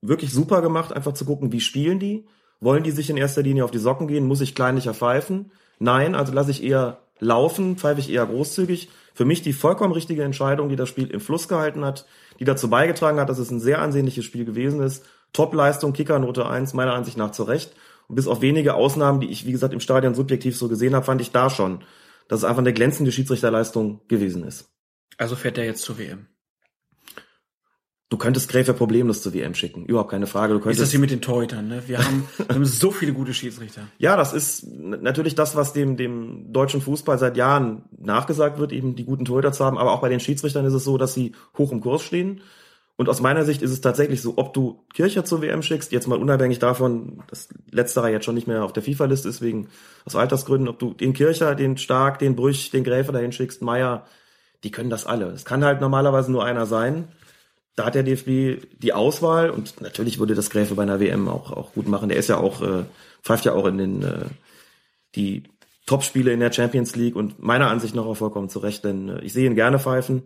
wirklich 0.00 0.32
super 0.32 0.62
gemacht, 0.62 0.92
einfach 0.92 1.12
zu 1.12 1.24
gucken, 1.24 1.52
wie 1.52 1.60
spielen 1.60 1.98
die? 1.98 2.26
Wollen 2.60 2.82
die 2.82 2.90
sich 2.90 3.10
in 3.10 3.16
erster 3.16 3.42
Linie 3.42 3.64
auf 3.64 3.70
die 3.70 3.78
Socken 3.78 4.08
gehen? 4.08 4.26
Muss 4.26 4.40
ich 4.40 4.54
kleinlicher 4.54 4.94
pfeifen? 4.94 5.52
Nein, 5.78 6.14
also 6.14 6.32
lasse 6.32 6.50
ich 6.50 6.62
eher 6.62 6.98
laufen, 7.20 7.76
pfeife 7.76 8.00
ich 8.00 8.10
eher 8.10 8.26
großzügig. 8.26 8.90
Für 9.14 9.24
mich 9.24 9.42
die 9.42 9.52
vollkommen 9.52 9.92
richtige 9.92 10.22
Entscheidung, 10.22 10.68
die 10.68 10.76
das 10.76 10.88
Spiel 10.88 11.10
im 11.10 11.20
Fluss 11.20 11.48
gehalten 11.48 11.84
hat, 11.84 12.06
die 12.38 12.44
dazu 12.44 12.70
beigetragen 12.70 13.18
hat, 13.18 13.28
dass 13.28 13.38
es 13.38 13.50
ein 13.50 13.60
sehr 13.60 13.80
ansehnliches 13.80 14.24
Spiel 14.24 14.44
gewesen 14.44 14.80
ist. 14.80 15.04
Top-Leistung, 15.32 15.92
Kickernote 15.92 16.48
1, 16.48 16.74
meiner 16.74 16.94
Ansicht 16.94 17.16
nach 17.16 17.32
zu 17.32 17.42
Recht. 17.42 17.72
Und 18.08 18.16
bis 18.16 18.26
auf 18.26 18.40
wenige 18.40 18.74
Ausnahmen, 18.74 19.20
die 19.20 19.28
ich, 19.28 19.46
wie 19.46 19.52
gesagt, 19.52 19.74
im 19.74 19.80
Stadion 19.80 20.14
subjektiv 20.14 20.56
so 20.56 20.68
gesehen 20.68 20.94
habe, 20.94 21.04
fand 21.04 21.20
ich 21.20 21.30
da 21.30 21.50
schon, 21.50 21.84
dass 22.26 22.40
es 22.40 22.44
einfach 22.44 22.60
eine 22.60 22.72
glänzende 22.72 23.12
Schiedsrichterleistung 23.12 24.00
gewesen 24.08 24.44
ist. 24.44 24.70
Also 25.18 25.36
fährt 25.36 25.58
er 25.58 25.64
jetzt 25.64 25.82
zur 25.82 25.98
WM. 25.98 26.26
Du 28.10 28.16
könntest 28.16 28.48
Gräfer 28.48 28.72
problemlos 28.72 29.20
zur 29.20 29.34
WM 29.34 29.54
schicken, 29.54 29.84
überhaupt 29.84 30.10
keine 30.10 30.26
Frage. 30.26 30.54
Du 30.54 30.60
könntest 30.60 30.80
ist 30.80 30.86
das 30.86 30.90
hier 30.92 31.00
mit 31.00 31.10
den 31.10 31.20
Torhütern, 31.20 31.68
ne? 31.68 31.82
Wir 31.86 31.98
haben, 31.98 32.26
wir 32.38 32.54
haben 32.54 32.64
so 32.64 32.90
viele 32.90 33.12
gute 33.12 33.34
Schiedsrichter. 33.34 33.82
Ja, 33.98 34.16
das 34.16 34.32
ist 34.32 34.66
natürlich 34.66 35.34
das, 35.34 35.56
was 35.56 35.74
dem, 35.74 35.98
dem 35.98 36.50
deutschen 36.50 36.80
Fußball 36.80 37.18
seit 37.18 37.36
Jahren 37.36 37.82
nachgesagt 37.98 38.58
wird, 38.58 38.72
eben 38.72 38.96
die 38.96 39.04
guten 39.04 39.26
Torhüter 39.26 39.52
zu 39.52 39.62
haben. 39.62 39.76
Aber 39.76 39.92
auch 39.92 40.00
bei 40.00 40.08
den 40.08 40.20
Schiedsrichtern 40.20 40.64
ist 40.64 40.72
es 40.72 40.84
so, 40.84 40.96
dass 40.96 41.12
sie 41.12 41.32
hoch 41.58 41.70
im 41.70 41.82
Kurs 41.82 42.02
stehen. 42.02 42.40
Und 42.98 43.08
aus 43.08 43.20
meiner 43.20 43.44
Sicht 43.44 43.62
ist 43.62 43.70
es 43.70 43.80
tatsächlich 43.80 44.20
so, 44.20 44.34
ob 44.38 44.52
du 44.52 44.84
Kircher 44.92 45.24
zur 45.24 45.40
WM 45.40 45.62
schickst, 45.62 45.92
jetzt 45.92 46.08
mal 46.08 46.18
unabhängig 46.18 46.58
davon, 46.58 47.22
dass 47.28 47.48
letzterer 47.70 48.08
jetzt 48.08 48.24
schon 48.24 48.34
nicht 48.34 48.48
mehr 48.48 48.64
auf 48.64 48.72
der 48.72 48.82
FIFA-Liste 48.82 49.28
ist, 49.28 49.40
wegen 49.40 49.68
aus 50.04 50.16
Altersgründen, 50.16 50.68
ob 50.68 50.80
du 50.80 50.94
den 50.94 51.12
Kircher, 51.12 51.54
den 51.54 51.78
Stark, 51.78 52.18
den 52.18 52.34
Brüch, 52.34 52.72
den 52.72 52.82
Gräfer 52.82 53.12
dahin 53.12 53.30
schickst, 53.30 53.62
Meier, 53.62 54.04
die 54.64 54.72
können 54.72 54.90
das 54.90 55.06
alle. 55.06 55.26
Es 55.26 55.44
kann 55.44 55.64
halt 55.64 55.80
normalerweise 55.80 56.32
nur 56.32 56.44
einer 56.44 56.66
sein. 56.66 57.06
Da 57.76 57.86
hat 57.86 57.94
der 57.94 58.02
DFB 58.02 58.66
die 58.82 58.92
Auswahl 58.92 59.50
und 59.50 59.80
natürlich 59.80 60.18
würde 60.18 60.34
das 60.34 60.50
Gräfe 60.50 60.74
bei 60.74 60.82
einer 60.82 60.98
WM 60.98 61.28
auch, 61.28 61.52
auch 61.52 61.74
gut 61.74 61.86
machen. 61.86 62.08
Der 62.08 62.18
ist 62.18 62.28
ja 62.28 62.38
auch, 62.38 62.62
äh, 62.62 62.82
pfeift 63.22 63.44
ja 63.44 63.52
auch 63.52 63.66
in 63.66 63.78
den 63.78 64.02
äh, 64.02 64.24
die 65.14 65.44
Topspiele 65.86 66.32
in 66.32 66.40
der 66.40 66.52
Champions 66.52 66.96
League 66.96 67.14
und 67.14 67.40
meiner 67.40 67.70
Ansicht 67.70 67.94
nach 67.94 68.04
auch 68.04 68.16
vollkommen 68.16 68.48
zurecht, 68.48 68.82
denn 68.82 69.08
äh, 69.08 69.20
ich 69.20 69.32
sehe 69.32 69.46
ihn 69.46 69.54
gerne 69.54 69.78
pfeifen. 69.78 70.24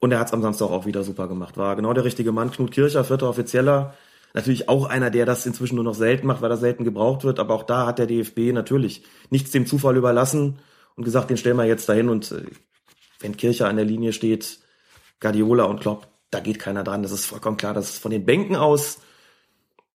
Und 0.00 0.12
er 0.12 0.18
hat 0.18 0.28
es 0.28 0.32
am 0.32 0.42
Samstag 0.42 0.70
auch 0.70 0.86
wieder 0.86 1.04
super 1.04 1.28
gemacht. 1.28 1.56
War 1.56 1.76
genau 1.76 1.92
der 1.92 2.04
richtige 2.04 2.32
Mann. 2.32 2.50
Knut 2.50 2.72
Kircher, 2.72 3.04
vierter 3.04 3.28
Offizieller. 3.28 3.94
Natürlich 4.32 4.68
auch 4.68 4.86
einer, 4.86 5.10
der 5.10 5.26
das 5.26 5.44
inzwischen 5.44 5.74
nur 5.74 5.84
noch 5.84 5.94
selten 5.94 6.26
macht, 6.26 6.40
weil 6.40 6.50
er 6.50 6.56
selten 6.56 6.84
gebraucht 6.84 7.24
wird. 7.24 7.38
Aber 7.38 7.54
auch 7.54 7.64
da 7.64 7.86
hat 7.86 7.98
der 7.98 8.06
DFB 8.06 8.52
natürlich 8.52 9.04
nichts 9.28 9.50
dem 9.50 9.66
Zufall 9.66 9.96
überlassen 9.96 10.58
und 10.96 11.04
gesagt, 11.04 11.30
den 11.30 11.36
stellen 11.36 11.56
wir 11.56 11.66
jetzt 11.66 11.88
dahin. 11.88 12.08
Und 12.08 12.32
äh, 12.32 12.44
wenn 13.20 13.36
Kircher 13.36 13.68
an 13.68 13.76
der 13.76 13.84
Linie 13.84 14.12
steht, 14.12 14.60
Guardiola 15.20 15.64
und 15.64 15.80
Klopp, 15.80 16.08
da 16.30 16.40
geht 16.40 16.58
keiner 16.58 16.82
dran. 16.82 17.02
Das 17.02 17.12
ist 17.12 17.26
vollkommen 17.26 17.58
klar, 17.58 17.74
dass 17.74 17.98
von 17.98 18.10
den 18.10 18.24
Bänken 18.24 18.56
aus 18.56 19.00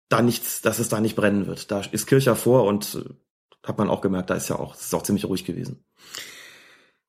da 0.09 0.21
nichts, 0.21 0.61
dass 0.61 0.77
es 0.77 0.89
da 0.89 0.99
nicht 0.99 1.15
brennen 1.15 1.47
wird. 1.47 1.71
Da 1.71 1.81
ist 1.91 2.05
Kircher 2.05 2.35
vor 2.35 2.65
und 2.65 2.95
äh, 2.95 3.09
hat 3.67 3.79
man 3.79 3.89
auch 3.89 4.01
gemerkt, 4.01 4.29
da 4.29 4.35
ist 4.35 4.49
ja 4.49 4.59
auch, 4.59 4.75
es 4.75 4.81
ist 4.81 4.93
auch 4.93 5.01
ziemlich 5.01 5.25
ruhig 5.25 5.45
gewesen. 5.45 5.83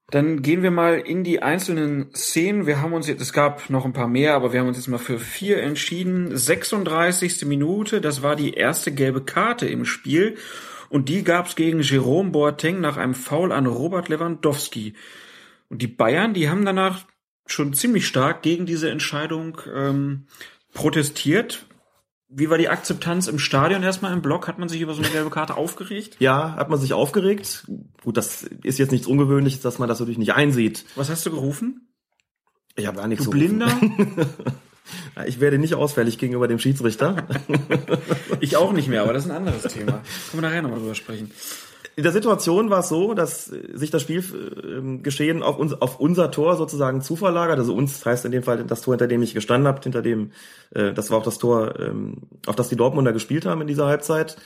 Dann 0.09 0.43
gehen 0.43 0.63
wir 0.63 0.71
mal 0.71 1.01
in 1.01 1.25
die 1.25 1.43
einzelnen 1.43 2.15
Szenen. 2.15 2.67
Wir 2.67 2.81
haben 2.81 2.93
uns 2.93 3.09
jetzt, 3.09 3.21
es 3.21 3.33
gab 3.33 3.69
noch 3.71 3.85
ein 3.85 3.93
paar 3.93 4.07
mehr, 4.07 4.35
aber 4.35 4.53
wir 4.53 4.61
haben 4.61 4.69
uns 4.69 4.77
jetzt 4.77 4.87
mal 4.87 4.99
für 4.99 5.19
vier 5.19 5.63
entschieden. 5.63 6.37
36. 6.37 7.45
Minute, 7.45 8.01
das 8.01 8.23
war 8.23 8.37
die 8.37 8.55
erste 8.55 8.93
gelbe 8.93 9.25
Karte 9.25 9.67
im 9.67 9.85
Spiel. 9.85 10.37
Und 10.89 11.09
die 11.09 11.25
gab's 11.25 11.57
gegen 11.57 11.81
Jerome 11.81 12.31
Boateng 12.31 12.81
nach 12.81 12.97
einem 12.97 13.15
Foul 13.15 13.51
an 13.51 13.67
Robert 13.67 14.09
Lewandowski. 14.09 14.95
Und 15.69 15.83
die 15.83 15.89
Bayern, 15.89 16.35
die 16.35 16.49
haben 16.49 16.65
danach 16.65 17.05
schon 17.47 17.75
ziemlich 17.75 18.07
stark 18.07 18.43
gegen 18.43 18.65
diese 18.65 18.91
Entscheidung 18.91 19.61
ähm, 19.75 20.27
protestiert. 20.73 21.67
Wie 22.29 22.51
war 22.51 22.59
die 22.59 22.69
Akzeptanz 22.69 23.29
im 23.29 23.39
Stadion 23.39 23.83
erstmal 23.83 24.13
im 24.13 24.21
Block? 24.21 24.49
Hat 24.49 24.59
man 24.59 24.69
sich 24.69 24.81
über 24.81 24.95
so 24.95 25.03
eine 25.03 25.11
gelbe 25.11 25.31
Karte 25.31 25.57
aufgeregt? 25.57 26.17
Ja, 26.19 26.57
hat 26.57 26.69
man 26.69 26.81
sich 26.81 26.93
aufgeregt. 26.93 27.67
Gut, 28.03 28.17
das 28.17 28.43
ist 28.43 28.79
jetzt 28.79 28.91
nichts 28.91 29.07
Ungewöhnliches, 29.07 29.61
dass 29.61 29.79
man 29.79 29.89
das 29.89 30.01
natürlich 30.01 30.19
nicht 30.19 30.35
einsieht. 30.35 30.85
Was 30.97 31.09
hast 31.09 31.25
du 31.25 31.31
gerufen? 31.31 31.89
Ich 32.75 32.87
habe 32.87 32.97
gar 32.97 33.07
nichts 33.07 33.25
Du 33.25 33.31
Blinder? 33.31 33.69
Ich 35.27 35.41
werde 35.41 35.59
nicht 35.59 35.75
ausfällig 35.75 36.19
gegenüber 36.19 36.47
dem 36.47 36.59
Schiedsrichter. 36.59 37.27
ich 38.41 38.57
auch 38.57 38.73
nicht 38.73 38.87
mehr, 38.89 39.03
aber 39.03 39.13
das 39.13 39.25
ist 39.25 39.31
ein 39.31 39.37
anderes 39.37 39.63
Thema. 39.73 40.03
Können 40.31 40.43
wir 40.43 40.43
nachher 40.43 40.63
nochmal 40.63 40.79
drüber 40.79 40.95
sprechen. 40.95 41.33
In 41.99 42.03
der 42.03 42.13
Situation 42.13 42.69
war 42.69 42.81
es 42.81 42.91
so, 42.91 43.15
dass 43.15 43.51
äh, 43.51 43.71
sich 43.73 43.91
das 43.91 44.03
Spielgeschehen 44.03 45.43
auf, 45.43 45.59
uns, 45.59 45.73
auf 45.73 45.99
unser 45.99 46.31
Tor 46.31 46.57
sozusagen 46.57 47.01
zuverlagert. 47.01 47.59
Also 47.59 47.75
uns 47.75 48.05
heißt 48.05 48.27
in 48.27 48.33
dem 48.33 48.43
Fall 48.43 48.63
das 48.65 48.83
Tor, 48.83 48.93
hinter 48.95 49.09
dem 49.09 49.23
ich 49.23 49.33
gestanden 49.33 49.67
habe, 49.67 49.81
hinter 49.83 50.03
dem, 50.03 50.33
äh, 50.75 50.93
das 50.93 51.11
war 51.11 51.19
auch 51.19 51.23
das 51.23 51.39
Tor, 51.39 51.81
ähm, 51.81 52.19
auf 52.47 52.55
das 52.55 52.69
die 52.69 52.77
Dortmunder 52.77 53.15
gespielt 53.15 53.47
haben 53.47 53.63
in 53.63 53.67
dieser 53.67 53.87
Halbzeit. 53.87 54.37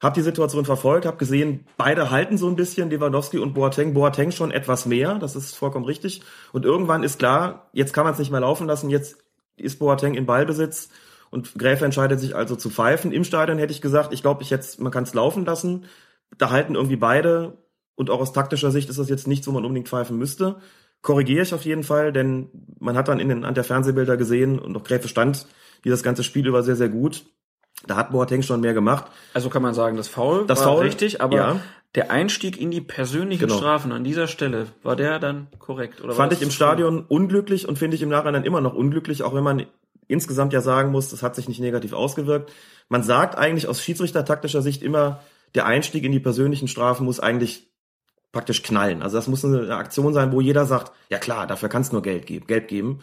Hab 0.00 0.14
die 0.14 0.22
Situation 0.22 0.64
verfolgt, 0.64 1.04
hab 1.04 1.18
gesehen, 1.18 1.66
beide 1.76 2.10
halten 2.10 2.38
so 2.38 2.48
ein 2.48 2.56
bisschen, 2.56 2.88
Lewandowski 2.88 3.38
und 3.38 3.52
Boateng. 3.52 3.92
Boateng 3.92 4.30
schon 4.30 4.50
etwas 4.50 4.86
mehr, 4.86 5.16
das 5.18 5.36
ist 5.36 5.56
vollkommen 5.56 5.84
richtig. 5.84 6.22
Und 6.52 6.64
irgendwann 6.64 7.02
ist 7.02 7.18
klar, 7.18 7.68
jetzt 7.74 7.92
kann 7.92 8.04
man 8.04 8.14
es 8.14 8.18
nicht 8.18 8.30
mehr 8.30 8.40
laufen 8.40 8.66
lassen, 8.66 8.88
jetzt 8.88 9.18
ist 9.56 9.78
Boateng 9.78 10.14
in 10.14 10.24
Ballbesitz 10.24 10.88
und 11.30 11.58
Gräfe 11.58 11.84
entscheidet 11.84 12.20
sich 12.20 12.34
also 12.34 12.56
zu 12.56 12.70
pfeifen. 12.70 13.12
Im 13.12 13.24
Stadion 13.24 13.58
hätte 13.58 13.72
ich 13.72 13.82
gesagt, 13.82 14.14
ich 14.14 14.22
glaube, 14.22 14.42
ich 14.42 14.48
jetzt, 14.48 14.80
man 14.80 14.92
kann 14.92 15.04
es 15.04 15.12
laufen 15.12 15.44
lassen. 15.44 15.84
Da 16.36 16.50
halten 16.50 16.74
irgendwie 16.74 16.96
beide 16.96 17.58
und 17.94 18.10
auch 18.10 18.20
aus 18.20 18.32
taktischer 18.32 18.70
Sicht 18.70 18.90
ist 18.90 18.98
das 18.98 19.08
jetzt 19.08 19.26
nichts, 19.26 19.46
wo 19.46 19.52
man 19.52 19.64
unbedingt 19.64 19.88
pfeifen 19.88 20.18
müsste. 20.18 20.56
Korrigiere 21.02 21.42
ich 21.42 21.54
auf 21.54 21.64
jeden 21.64 21.84
Fall, 21.84 22.12
denn 22.12 22.50
man 22.78 22.96
hat 22.96 23.08
dann 23.08 23.20
in 23.20 23.28
den, 23.28 23.44
an 23.44 23.54
der 23.54 23.64
Fernsehbilder 23.64 24.16
gesehen 24.16 24.58
und 24.58 24.76
auch 24.76 24.84
Gräfe 24.84 25.08
stand 25.08 25.46
wie 25.82 25.90
das 25.90 26.02
ganze 26.02 26.24
Spiel 26.24 26.46
über 26.46 26.62
sehr, 26.62 26.76
sehr 26.76 26.88
gut. 26.88 27.24
Da 27.86 27.96
hat 27.96 28.10
Boateng 28.10 28.42
schon 28.42 28.60
mehr 28.60 28.74
gemacht. 28.74 29.06
Also 29.34 29.50
kann 29.50 29.62
man 29.62 29.74
sagen, 29.74 29.96
das 29.96 30.08
Foul 30.08 30.46
Das 30.46 30.60
war 30.60 30.74
Foul, 30.74 30.84
richtig, 30.84 31.20
aber 31.20 31.36
ja. 31.36 31.60
der 31.94 32.10
Einstieg 32.10 32.60
in 32.60 32.72
die 32.72 32.80
persönlichen 32.80 33.46
Genau. 33.46 33.56
Strafen 33.56 33.92
an 33.92 34.02
dieser 34.02 34.26
Stelle, 34.26 34.66
war 34.82 34.96
der 34.96 35.20
dann 35.20 35.46
korrekt? 35.60 36.02
Oder 36.02 36.14
Fand 36.14 36.32
ich 36.32 36.42
im? 36.42 36.50
Stadion 36.50 37.04
unglücklich 37.06 37.68
und 37.68 37.78
finde 37.78 37.94
ich 37.94 38.02
im 38.02 38.08
Nachhinein 38.08 38.44
immer 38.44 38.60
noch 38.60 38.74
unglücklich, 38.74 39.22
auch 39.22 39.34
wenn 39.34 39.44
man 39.44 39.66
insgesamt 40.08 40.52
ja 40.52 40.60
sagen 40.60 40.90
muss, 40.90 41.10
das 41.10 41.22
hat 41.22 41.36
sich 41.36 41.48
nicht 41.48 41.60
negativ 41.60 41.92
ausgewirkt. 41.92 42.52
Man 42.88 43.02
sagt 43.04 43.38
eigentlich 43.38 43.68
aus 43.68 43.82
schiedsrichtertaktischer 43.82 44.62
Sicht 44.62 44.82
immer, 44.82 45.20
der 45.54 45.66
Einstieg 45.66 46.04
in 46.04 46.12
die 46.12 46.20
persönlichen 46.20 46.68
Strafen 46.68 47.04
muss 47.04 47.20
eigentlich 47.20 47.68
praktisch 48.32 48.62
knallen. 48.62 49.02
Also 49.02 49.16
das 49.16 49.28
muss 49.28 49.44
eine 49.44 49.74
Aktion 49.76 50.12
sein, 50.12 50.32
wo 50.32 50.40
jeder 50.40 50.66
sagt, 50.66 50.92
ja 51.08 51.18
klar, 51.18 51.46
dafür 51.46 51.68
kannst 51.68 51.92
du 51.92 51.96
nur 51.96 52.02
Geld 52.02 52.26
geben, 52.26 52.46
Gelb 52.46 52.68
geben. 52.68 53.00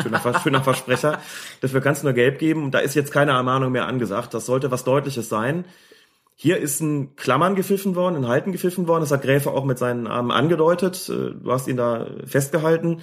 schöner, 0.00 0.40
schöner 0.40 0.62
Versprecher. 0.62 1.20
Dafür 1.60 1.80
kannst 1.80 2.02
du 2.02 2.06
nur 2.06 2.14
Gelb 2.14 2.38
geben 2.38 2.70
da 2.70 2.78
ist 2.78 2.94
jetzt 2.94 3.12
keine 3.12 3.32
Ermahnung 3.32 3.72
mehr 3.72 3.86
angesagt. 3.86 4.32
Das 4.34 4.46
sollte 4.46 4.70
was 4.70 4.84
Deutliches 4.84 5.28
sein. 5.28 5.64
Hier 6.38 6.58
ist 6.58 6.80
ein 6.80 7.16
Klammern 7.16 7.54
gepfiffen 7.54 7.96
worden, 7.96 8.16
ein 8.16 8.28
Halten 8.28 8.52
gepfiffen 8.52 8.86
worden. 8.86 9.00
Das 9.00 9.10
hat 9.10 9.22
Gräfe 9.22 9.50
auch 9.50 9.64
mit 9.64 9.78
seinen 9.78 10.06
Armen 10.06 10.30
angedeutet. 10.30 11.08
Äh, 11.08 11.34
Du 11.34 11.50
hast 11.50 11.66
ihn 11.66 11.76
da 11.76 12.06
festgehalten. 12.26 13.00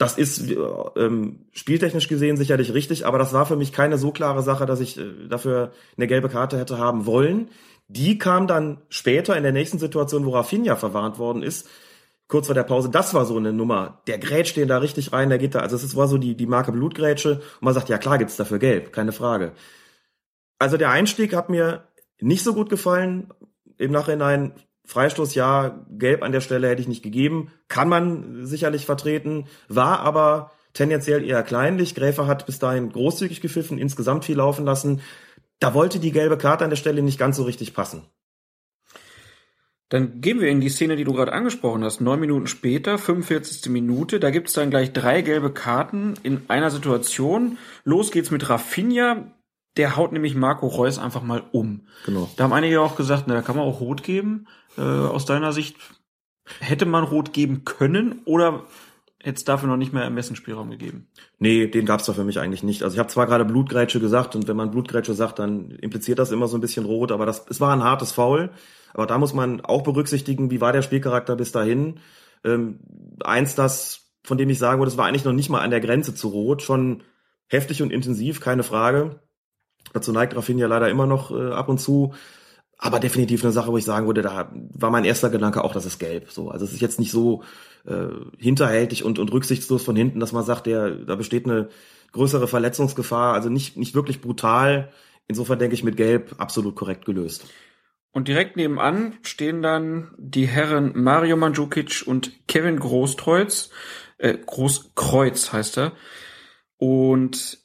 Das 0.00 0.16
ist 0.16 0.50
äh, 0.50 0.56
ähm, 0.96 1.46
spieltechnisch 1.52 2.08
gesehen 2.08 2.36
sicherlich 2.36 2.72
richtig, 2.72 3.04
aber 3.04 3.18
das 3.18 3.32
war 3.32 3.44
für 3.44 3.56
mich 3.56 3.72
keine 3.72 3.98
so 3.98 4.12
klare 4.12 4.42
Sache, 4.42 4.64
dass 4.64 4.80
ich 4.80 4.98
äh, 4.98 5.28
dafür 5.28 5.72
eine 5.96 6.06
gelbe 6.06 6.28
Karte 6.30 6.58
hätte 6.58 6.78
haben 6.78 7.04
wollen. 7.04 7.48
Die 7.92 8.18
kam 8.18 8.46
dann 8.46 8.82
später 8.88 9.36
in 9.36 9.42
der 9.42 9.50
nächsten 9.50 9.80
Situation, 9.80 10.24
wo 10.24 10.30
Rafinha 10.30 10.76
verwarnt 10.76 11.18
worden 11.18 11.42
ist, 11.42 11.68
kurz 12.28 12.46
vor 12.46 12.54
der 12.54 12.62
Pause. 12.62 12.88
Das 12.88 13.14
war 13.14 13.26
so 13.26 13.36
eine 13.36 13.52
Nummer. 13.52 14.02
Der 14.06 14.18
grätscht 14.18 14.56
den 14.56 14.68
da 14.68 14.78
richtig 14.78 15.12
rein, 15.12 15.28
der 15.28 15.38
geht 15.38 15.56
da, 15.56 15.58
also 15.58 15.74
es 15.74 15.96
war 15.96 16.06
so 16.06 16.16
die, 16.16 16.36
die 16.36 16.46
Marke 16.46 16.70
Blutgrätsche 16.70 17.40
und 17.40 17.62
man 17.62 17.74
sagt, 17.74 17.88
ja 17.88 17.98
klar 17.98 18.18
gibt's 18.18 18.36
dafür 18.36 18.60
gelb, 18.60 18.92
keine 18.92 19.10
Frage. 19.10 19.52
Also 20.60 20.76
der 20.76 20.90
Einstieg 20.90 21.34
hat 21.34 21.50
mir 21.50 21.88
nicht 22.20 22.44
so 22.44 22.54
gut 22.54 22.70
gefallen. 22.70 23.32
Im 23.76 23.90
Nachhinein 23.90 24.52
Freistoß 24.84 25.34
ja, 25.34 25.84
gelb 25.90 26.22
an 26.22 26.30
der 26.30 26.40
Stelle 26.42 26.68
hätte 26.68 26.82
ich 26.82 26.88
nicht 26.88 27.02
gegeben. 27.02 27.50
Kann 27.66 27.88
man 27.88 28.46
sicherlich 28.46 28.86
vertreten, 28.86 29.46
war 29.66 29.98
aber 29.98 30.52
tendenziell 30.74 31.24
eher 31.24 31.42
kleinlich. 31.42 31.96
Gräfer 31.96 32.28
hat 32.28 32.46
bis 32.46 32.60
dahin 32.60 32.92
großzügig 32.92 33.40
gepfiffen, 33.40 33.78
insgesamt 33.78 34.24
viel 34.24 34.36
laufen 34.36 34.64
lassen. 34.64 35.00
Da 35.60 35.74
wollte 35.74 36.00
die 36.00 36.12
gelbe 36.12 36.38
Karte 36.38 36.64
an 36.64 36.70
der 36.70 36.76
Stelle 36.76 37.02
nicht 37.02 37.18
ganz 37.18 37.36
so 37.36 37.44
richtig 37.44 37.74
passen. 37.74 38.02
Dann 39.90 40.20
gehen 40.20 40.40
wir 40.40 40.48
in 40.48 40.60
die 40.60 40.68
Szene, 40.68 40.94
die 40.94 41.04
du 41.04 41.12
gerade 41.12 41.32
angesprochen 41.32 41.82
hast. 41.84 42.00
Neun 42.00 42.20
Minuten 42.20 42.46
später, 42.46 42.96
45. 42.96 43.70
Minute, 43.70 44.20
da 44.20 44.30
gibt's 44.30 44.52
dann 44.52 44.70
gleich 44.70 44.92
drei 44.92 45.20
gelbe 45.20 45.52
Karten 45.52 46.14
in 46.22 46.42
einer 46.48 46.70
Situation. 46.70 47.58
Los 47.84 48.12
geht's 48.12 48.30
mit 48.30 48.48
Rafinha. 48.48 49.32
Der 49.76 49.96
haut 49.96 50.12
nämlich 50.12 50.34
Marco 50.34 50.66
Reus 50.68 50.98
einfach 50.98 51.22
mal 51.22 51.42
um. 51.52 51.86
Genau. 52.06 52.30
Da 52.36 52.44
haben 52.44 52.52
einige 52.52 52.80
auch 52.80 52.96
gesagt, 52.96 53.24
na, 53.26 53.34
da 53.34 53.42
kann 53.42 53.56
man 53.56 53.64
auch 53.64 53.80
rot 53.80 54.02
geben. 54.02 54.46
Äh, 54.78 54.82
aus 54.82 55.26
deiner 55.26 55.52
Sicht 55.52 55.76
hätte 56.60 56.86
man 56.86 57.04
rot 57.04 57.32
geben 57.32 57.64
können 57.64 58.22
oder 58.24 58.64
es 59.22 59.44
dafür 59.44 59.68
noch 59.68 59.76
nicht 59.76 59.92
mehr 59.92 60.02
Ermessensspielraum 60.02 60.70
gegeben? 60.70 61.08
Nee, 61.38 61.66
den 61.66 61.86
gab's 61.86 62.06
doch 62.06 62.14
für 62.14 62.24
mich 62.24 62.38
eigentlich 62.38 62.62
nicht. 62.62 62.82
Also 62.82 62.94
ich 62.94 62.98
habe 62.98 63.08
zwar 63.08 63.26
gerade 63.26 63.44
Blutgrätsche 63.44 64.00
gesagt 64.00 64.34
und 64.34 64.48
wenn 64.48 64.56
man 64.56 64.70
Blutgrätsche 64.70 65.14
sagt, 65.14 65.38
dann 65.38 65.70
impliziert 65.70 66.18
das 66.18 66.32
immer 66.32 66.48
so 66.48 66.56
ein 66.56 66.60
bisschen 66.60 66.86
rot, 66.86 67.12
aber 67.12 67.26
das 67.26 67.44
es 67.48 67.60
war 67.60 67.72
ein 67.72 67.84
hartes 67.84 68.12
Foul. 68.12 68.50
Aber 68.92 69.06
da 69.06 69.18
muss 69.18 69.34
man 69.34 69.60
auch 69.60 69.82
berücksichtigen, 69.82 70.50
wie 70.50 70.60
war 70.60 70.72
der 70.72 70.82
Spielcharakter 70.82 71.36
bis 71.36 71.52
dahin. 71.52 72.00
Ähm, 72.44 72.80
eins, 73.22 73.54
das, 73.54 74.10
von 74.24 74.38
dem 74.38 74.50
ich 74.50 74.58
sagen 74.58 74.80
würde, 74.80 74.90
es 74.90 74.96
war 74.96 75.06
eigentlich 75.06 75.24
noch 75.24 75.32
nicht 75.32 75.50
mal 75.50 75.60
an 75.60 75.70
der 75.70 75.80
Grenze 75.80 76.14
zu 76.14 76.28
rot, 76.28 76.62
schon 76.62 77.02
heftig 77.46 77.82
und 77.82 77.92
intensiv, 77.92 78.40
keine 78.40 78.62
Frage. 78.62 79.20
Dazu 79.92 80.12
neigt 80.12 80.36
Rafinha 80.36 80.66
leider 80.66 80.88
immer 80.88 81.06
noch 81.06 81.30
äh, 81.30 81.52
ab 81.52 81.68
und 81.68 81.78
zu. 81.78 82.14
Aber 82.78 82.98
definitiv 82.98 83.44
eine 83.44 83.52
Sache, 83.52 83.70
wo 83.70 83.76
ich 83.76 83.84
sagen 83.84 84.06
würde, 84.06 84.22
da 84.22 84.50
war 84.54 84.90
mein 84.90 85.04
erster 85.04 85.28
Gedanke 85.28 85.62
auch, 85.62 85.74
das 85.74 85.84
ist 85.84 85.98
gelb. 85.98 86.30
So, 86.30 86.50
also 86.50 86.64
es 86.64 86.72
ist 86.72 86.80
jetzt 86.80 86.98
nicht 86.98 87.10
so 87.10 87.42
äh, 87.86 88.08
hinterhältig 88.38 89.04
und, 89.04 89.18
und 89.18 89.32
rücksichtslos 89.32 89.82
von 89.82 89.96
hinten, 89.96 90.20
dass 90.20 90.32
man 90.32 90.44
sagt, 90.44 90.66
der, 90.66 90.90
da 90.90 91.16
besteht 91.16 91.46
eine 91.46 91.68
größere 92.12 92.48
Verletzungsgefahr. 92.48 93.34
Also 93.34 93.48
nicht, 93.48 93.76
nicht 93.76 93.94
wirklich 93.94 94.20
brutal. 94.20 94.92
Insofern 95.28 95.58
denke 95.58 95.74
ich 95.74 95.84
mit 95.84 95.96
Gelb 95.96 96.34
absolut 96.38 96.74
korrekt 96.74 97.04
gelöst. 97.04 97.44
Und 98.12 98.26
direkt 98.26 98.56
nebenan 98.56 99.18
stehen 99.22 99.62
dann 99.62 100.10
die 100.18 100.46
Herren 100.46 100.92
Mario 101.00 101.36
Mandzukic 101.36 102.02
und 102.06 102.32
Kevin 102.48 102.78
Großkreuz. 102.78 103.70
Äh, 104.18 104.36
Großkreuz 104.44 105.52
heißt 105.52 105.78
er. 105.78 105.92
Und 106.76 107.58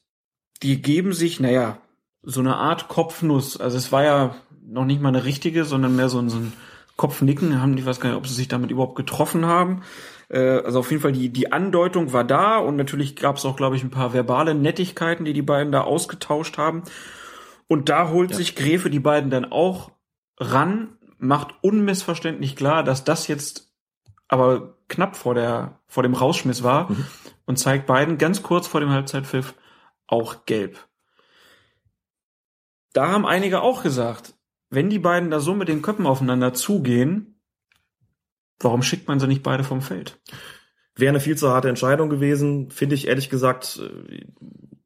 die 0.61 0.81
geben 0.81 1.13
sich, 1.13 1.39
naja, 1.39 1.79
so 2.21 2.39
eine 2.41 2.57
Art 2.57 2.87
Kopfnuss. 2.87 3.57
Also 3.57 3.77
es 3.77 3.91
war 3.91 4.03
ja 4.03 4.35
noch 4.63 4.85
nicht 4.85 5.01
mal 5.01 5.09
eine 5.09 5.25
richtige, 5.25 5.65
sondern 5.65 5.95
mehr 5.95 6.09
so 6.09 6.19
ein, 6.19 6.29
so 6.29 6.37
ein 6.37 6.53
Kopfnicken. 6.97 7.61
Haben 7.61 7.75
die 7.75 7.85
weiß 7.85 7.99
gar 7.99 8.09
nicht, 8.09 8.17
ob 8.17 8.27
sie 8.27 8.33
sich 8.33 8.47
damit 8.47 8.71
überhaupt 8.71 8.95
getroffen 8.95 9.45
haben. 9.45 9.83
Äh, 10.29 10.59
also 10.59 10.79
auf 10.79 10.89
jeden 10.91 11.01
Fall 11.01 11.11
die, 11.11 11.29
die 11.29 11.51
Andeutung 11.51 12.13
war 12.13 12.23
da 12.23 12.57
und 12.57 12.75
natürlich 12.75 13.15
gab 13.15 13.37
es 13.37 13.45
auch, 13.45 13.55
glaube 13.57 13.75
ich, 13.75 13.83
ein 13.83 13.91
paar 13.91 14.13
verbale 14.13 14.55
Nettigkeiten, 14.55 15.25
die 15.25 15.33
die 15.33 15.41
beiden 15.41 15.71
da 15.71 15.81
ausgetauscht 15.81 16.57
haben. 16.57 16.83
Und 17.67 17.89
da 17.89 18.09
holt 18.09 18.31
Ja. 18.31 18.37
sich 18.37 18.55
Gräfe 18.55 18.89
die 18.89 18.99
beiden 18.99 19.29
dann 19.29 19.51
auch 19.51 19.91
ran, 20.37 20.97
macht 21.17 21.55
unmissverständlich 21.61 22.55
klar, 22.55 22.83
dass 22.83 23.03
das 23.03 23.27
jetzt 23.27 23.71
aber 24.27 24.75
knapp 24.87 25.15
vor 25.15 25.33
der 25.35 25.79
vor 25.87 26.03
dem 26.03 26.13
Rausschmiss 26.13 26.61
war 26.63 26.91
Mhm. 26.91 27.05
und 27.45 27.57
zeigt 27.57 27.85
beiden 27.87 28.17
ganz 28.17 28.43
kurz 28.43 28.67
vor 28.67 28.79
dem 28.81 28.89
Halbzeitpfiff 28.89 29.53
auch 30.07 30.45
gelb. 30.45 30.87
Da 32.93 33.09
haben 33.09 33.25
einige 33.25 33.61
auch 33.61 33.81
gesagt, 33.83 34.34
wenn 34.75 34.89
die 34.89 34.99
beiden 34.99 35.31
da 35.31 35.39
so 35.39 35.55
mit 35.55 35.67
den 35.67 35.81
Köpfen 35.81 36.05
aufeinander 36.05 36.53
zugehen, 36.53 37.39
warum 38.59 38.83
schickt 38.83 39.07
man 39.07 39.19
sie 39.19 39.27
nicht 39.27 39.43
beide 39.43 39.63
vom 39.63 39.81
Feld? 39.81 40.19
Wäre 40.95 41.09
eine 41.09 41.19
viel 41.19 41.37
zu 41.37 41.49
harte 41.49 41.69
Entscheidung 41.69 42.09
gewesen, 42.09 42.69
finde 42.69 42.95
ich 42.95 43.07
ehrlich 43.07 43.29
gesagt. 43.29 43.81
äh, 43.81 44.25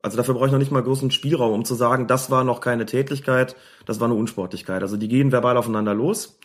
Also 0.01 0.17
dafür 0.17 0.33
brauche 0.33 0.45
ich 0.45 0.51
noch 0.51 0.59
nicht 0.59 0.71
mal 0.71 0.81
großen 0.81 1.11
Spielraum, 1.11 1.53
um 1.53 1.65
zu 1.65 1.75
sagen, 1.75 2.07
das 2.07 2.31
war 2.31 2.43
noch 2.43 2.61
keine 2.61 2.85
Tätlichkeit, 2.85 3.55
das 3.85 3.99
war 3.99 4.07
eine 4.07 4.17
Unsportlichkeit. 4.17 4.81
Also 4.81 4.95
die 4.95 5.09
gehen 5.09 5.31
verbal 5.31 5.57
aufeinander 5.57 5.93
los. 5.93 6.39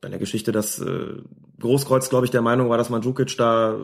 Bei 0.00 0.10
der 0.10 0.18
Geschichte, 0.18 0.52
dass 0.52 0.78
äh, 0.80 1.22
Großkreuz, 1.58 2.10
glaube 2.10 2.26
ich, 2.26 2.30
der 2.30 2.42
Meinung 2.42 2.68
war, 2.68 2.76
dass 2.76 2.90
Mandzukic 2.90 3.36
da 3.38 3.78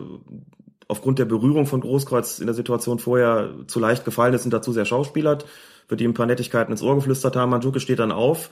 aufgrund 0.87 1.17
der 1.17 1.25
Berührung 1.25 1.65
von 1.65 1.81
Großkreuz 1.81 2.39
in 2.39 2.45
der 2.45 2.53
Situation 2.53 2.99
vorher 2.99 3.55
zu 3.67 3.79
leicht 3.79 4.05
gefallen 4.05 4.33
ist 4.33 4.45
und 4.45 4.51
dazu 4.51 4.71
sehr 4.71 4.85
schauspielert, 4.85 5.45
wird 5.87 6.01
ihm 6.01 6.11
ein 6.11 6.13
paar 6.15 6.25
Nettigkeiten 6.25 6.71
ins 6.71 6.81
Ohr 6.81 6.95
geflüstert 6.95 7.35
haben. 7.35 7.49
Mandzukic 7.51 7.81
steht 7.81 7.99
dann 7.99 8.11
auf, 8.11 8.49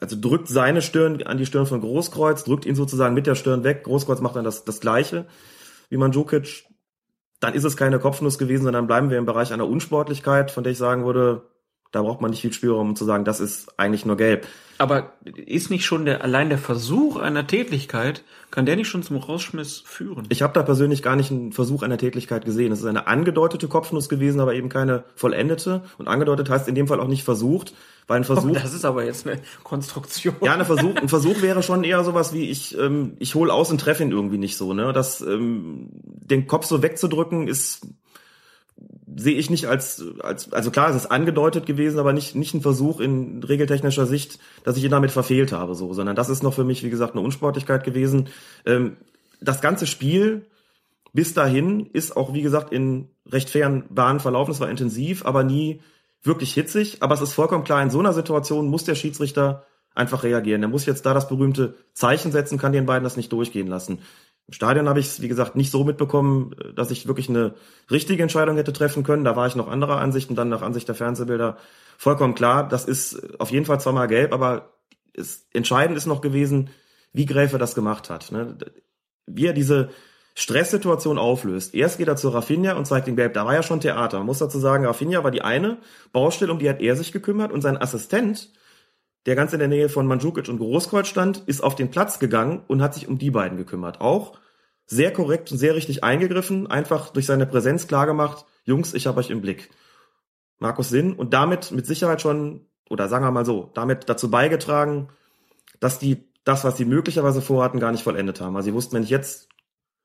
also 0.00 0.16
drückt 0.20 0.48
seine 0.48 0.82
Stirn 0.82 1.22
an 1.22 1.38
die 1.38 1.46
Stirn 1.46 1.66
von 1.66 1.80
Großkreuz, 1.80 2.44
drückt 2.44 2.66
ihn 2.66 2.74
sozusagen 2.74 3.14
mit 3.14 3.26
der 3.26 3.34
Stirn 3.34 3.64
weg. 3.64 3.84
Großkreuz 3.84 4.20
macht 4.20 4.36
dann 4.36 4.44
das, 4.44 4.64
das 4.64 4.80
Gleiche 4.80 5.26
wie 5.88 5.96
Mandzukic. 5.96 6.64
Dann 7.40 7.54
ist 7.54 7.64
es 7.64 7.76
keine 7.76 7.98
Kopfnuss 7.98 8.38
gewesen, 8.38 8.64
sondern 8.64 8.86
bleiben 8.86 9.10
wir 9.10 9.18
im 9.18 9.26
Bereich 9.26 9.52
einer 9.52 9.68
Unsportlichkeit, 9.68 10.50
von 10.50 10.64
der 10.64 10.72
ich 10.72 10.78
sagen 10.78 11.04
würde, 11.04 11.42
da 11.90 12.02
braucht 12.02 12.20
man 12.20 12.30
nicht 12.30 12.42
viel 12.42 12.52
Spielraum, 12.52 12.90
um 12.90 12.96
zu 12.96 13.04
sagen, 13.04 13.24
das 13.24 13.40
ist 13.40 13.78
eigentlich 13.78 14.04
nur 14.04 14.16
gelb. 14.16 14.46
Aber 14.76 15.14
ist 15.24 15.70
nicht 15.70 15.84
schon 15.84 16.04
der 16.04 16.22
allein 16.22 16.50
der 16.50 16.58
Versuch 16.58 17.16
einer 17.16 17.46
Tätlichkeit, 17.46 18.22
kann 18.50 18.64
der 18.64 18.76
nicht 18.76 18.88
schon 18.88 19.02
zum 19.02 19.16
Rausschmiss 19.16 19.82
führen? 19.84 20.26
Ich 20.28 20.42
habe 20.42 20.52
da 20.52 20.62
persönlich 20.62 21.02
gar 21.02 21.16
nicht 21.16 21.30
einen 21.32 21.52
Versuch 21.52 21.82
einer 21.82 21.98
Tätlichkeit 21.98 22.44
gesehen. 22.44 22.70
Es 22.70 22.80
ist 22.80 22.84
eine 22.84 23.06
angedeutete 23.08 23.66
Kopfnuss 23.66 24.08
gewesen, 24.08 24.40
aber 24.40 24.54
eben 24.54 24.68
keine 24.68 25.04
vollendete. 25.16 25.82
Und 25.98 26.06
angedeutet 26.06 26.48
heißt 26.48 26.68
in 26.68 26.76
dem 26.76 26.86
Fall 26.86 27.00
auch 27.00 27.08
nicht 27.08 27.24
versucht, 27.24 27.74
weil 28.06 28.18
ein 28.18 28.24
Versuch. 28.24 28.50
Oh, 28.50 28.54
das 28.54 28.72
ist 28.72 28.84
aber 28.84 29.04
jetzt 29.04 29.26
eine 29.26 29.40
Konstruktion. 29.64 30.36
Ja, 30.42 30.54
ein 30.54 30.64
Versuch, 30.64 30.94
ein 30.94 31.08
Versuch 31.08 31.42
wäre 31.42 31.62
schon 31.62 31.82
eher 31.82 32.04
sowas 32.04 32.32
wie 32.32 32.48
ich 32.48 32.78
ähm, 32.78 33.16
ich 33.18 33.34
hol 33.34 33.50
aus 33.50 33.70
und 33.70 33.80
treffe 33.80 34.04
ihn 34.04 34.12
irgendwie 34.12 34.38
nicht 34.38 34.56
so. 34.56 34.74
Ne, 34.74 34.92
das 34.92 35.22
ähm, 35.22 35.88
den 35.92 36.46
Kopf 36.46 36.66
so 36.66 36.82
wegzudrücken 36.82 37.48
ist 37.48 37.86
sehe 39.16 39.36
ich 39.36 39.50
nicht 39.50 39.66
als, 39.66 40.04
als, 40.20 40.52
also 40.52 40.70
klar, 40.70 40.90
es 40.90 40.96
ist 40.96 41.06
angedeutet 41.06 41.66
gewesen, 41.66 41.98
aber 41.98 42.12
nicht, 42.12 42.34
nicht 42.34 42.54
ein 42.54 42.60
Versuch 42.60 43.00
in 43.00 43.42
regeltechnischer 43.42 44.06
Sicht, 44.06 44.38
dass 44.64 44.76
ich 44.76 44.84
ihn 44.84 44.90
damit 44.90 45.10
verfehlt 45.10 45.52
habe, 45.52 45.74
so, 45.74 45.92
sondern 45.92 46.14
das 46.14 46.28
ist 46.28 46.42
noch 46.42 46.54
für 46.54 46.64
mich, 46.64 46.84
wie 46.84 46.90
gesagt, 46.90 47.14
eine 47.14 47.22
Unsportlichkeit 47.22 47.84
gewesen. 47.84 48.28
Ähm, 48.64 48.96
das 49.40 49.60
ganze 49.60 49.86
Spiel 49.86 50.46
bis 51.12 51.34
dahin 51.34 51.86
ist 51.86 52.16
auch, 52.16 52.32
wie 52.34 52.42
gesagt, 52.42 52.72
in 52.72 53.08
recht 53.26 53.50
fairen 53.50 53.84
Bahnen 53.90 54.20
verlaufen. 54.20 54.50
Es 54.52 54.60
war 54.60 54.70
intensiv, 54.70 55.24
aber 55.24 55.42
nie 55.42 55.80
wirklich 56.22 56.54
hitzig. 56.54 57.02
Aber 57.02 57.14
es 57.14 57.20
ist 57.20 57.32
vollkommen 57.32 57.64
klar, 57.64 57.82
in 57.82 57.90
so 57.90 57.98
einer 57.98 58.12
Situation 58.12 58.68
muss 58.68 58.84
der 58.84 58.94
Schiedsrichter 58.94 59.64
einfach 59.94 60.22
reagieren. 60.22 60.62
Er 60.62 60.68
muss 60.68 60.86
jetzt 60.86 61.06
da 61.06 61.14
das 61.14 61.28
berühmte 61.28 61.74
Zeichen 61.92 62.30
setzen, 62.30 62.58
kann 62.58 62.72
den 62.72 62.86
beiden 62.86 63.04
das 63.04 63.16
nicht 63.16 63.32
durchgehen 63.32 63.66
lassen. 63.66 64.00
Im 64.48 64.54
Stadion 64.54 64.88
habe 64.88 64.98
ich 64.98 65.06
es, 65.06 65.20
wie 65.20 65.28
gesagt, 65.28 65.56
nicht 65.56 65.70
so 65.70 65.84
mitbekommen, 65.84 66.56
dass 66.74 66.90
ich 66.90 67.06
wirklich 67.06 67.28
eine 67.28 67.54
richtige 67.90 68.22
Entscheidung 68.22 68.56
hätte 68.56 68.72
treffen 68.72 69.02
können. 69.02 69.22
Da 69.22 69.36
war 69.36 69.46
ich 69.46 69.56
noch 69.56 69.68
anderer 69.68 69.98
Ansicht 69.98 70.30
und 70.30 70.36
dann 70.36 70.48
nach 70.48 70.62
Ansicht 70.62 70.88
der 70.88 70.94
Fernsehbilder 70.94 71.58
vollkommen 71.98 72.34
klar. 72.34 72.66
Das 72.66 72.86
ist 72.86 73.38
auf 73.38 73.50
jeden 73.50 73.66
Fall 73.66 73.78
zweimal 73.78 74.08
gelb, 74.08 74.32
aber 74.32 74.72
es, 75.12 75.46
entscheidend 75.52 75.98
ist 75.98 76.06
noch 76.06 76.22
gewesen, 76.22 76.70
wie 77.12 77.26
Gräfe 77.26 77.58
das 77.58 77.74
gemacht 77.74 78.08
hat. 78.08 78.32
Ne? 78.32 78.56
Wie 79.26 79.46
er 79.46 79.52
diese 79.52 79.90
Stresssituation 80.34 81.18
auflöst. 81.18 81.74
Erst 81.74 81.98
geht 81.98 82.08
er 82.08 82.16
zu 82.16 82.30
Rafinha 82.30 82.72
und 82.74 82.86
zeigt 82.86 83.06
ihm 83.06 83.16
gelb. 83.16 83.34
Da 83.34 83.44
war 83.44 83.52
ja 83.52 83.62
schon 83.62 83.80
Theater. 83.80 84.18
Man 84.18 84.26
muss 84.26 84.38
dazu 84.38 84.58
sagen, 84.58 84.86
Rafinha 84.86 85.22
war 85.24 85.30
die 85.30 85.42
eine 85.42 85.76
Baustelle, 86.12 86.52
um 86.52 86.58
die 86.58 86.70
hat 86.70 86.80
er 86.80 86.96
sich 86.96 87.12
gekümmert 87.12 87.52
und 87.52 87.60
sein 87.60 87.76
Assistent, 87.76 88.50
der 89.26 89.36
ganz 89.36 89.52
in 89.52 89.58
der 89.58 89.68
Nähe 89.68 89.88
von 89.88 90.06
Mandzukic 90.06 90.48
und 90.48 90.58
Großkreuz 90.58 91.08
stand, 91.08 91.42
ist 91.46 91.62
auf 91.62 91.74
den 91.74 91.90
Platz 91.90 92.18
gegangen 92.18 92.62
und 92.66 92.82
hat 92.82 92.94
sich 92.94 93.08
um 93.08 93.18
die 93.18 93.30
beiden 93.30 93.58
gekümmert. 93.58 94.00
Auch 94.00 94.38
sehr 94.86 95.12
korrekt 95.12 95.52
und 95.52 95.58
sehr 95.58 95.74
richtig 95.74 96.02
eingegriffen, 96.02 96.66
einfach 96.66 97.10
durch 97.10 97.26
seine 97.26 97.46
Präsenz 97.46 97.86
klargemacht, 97.88 98.46
Jungs, 98.64 98.94
ich 98.94 99.06
habe 99.06 99.20
euch 99.20 99.30
im 99.30 99.40
Blick. 99.40 99.70
Markus 100.58 100.88
Sinn 100.88 101.12
und 101.12 101.34
damit 101.34 101.72
mit 101.72 101.86
Sicherheit 101.86 102.20
schon, 102.20 102.66
oder 102.88 103.08
sagen 103.08 103.24
wir 103.24 103.30
mal 103.30 103.44
so, 103.44 103.70
damit 103.74 104.08
dazu 104.08 104.30
beigetragen, 104.30 105.08
dass 105.78 105.98
die 105.98 106.28
das, 106.44 106.64
was 106.64 106.76
sie 106.78 106.86
möglicherweise 106.86 107.42
vorhatten, 107.42 107.80
gar 107.80 107.92
nicht 107.92 108.02
vollendet 108.02 108.40
haben. 108.40 108.56
Also 108.56 108.66
sie 108.70 108.74
wussten, 108.74 108.96
wenn 108.96 109.02
ich 109.02 109.10
jetzt 109.10 109.48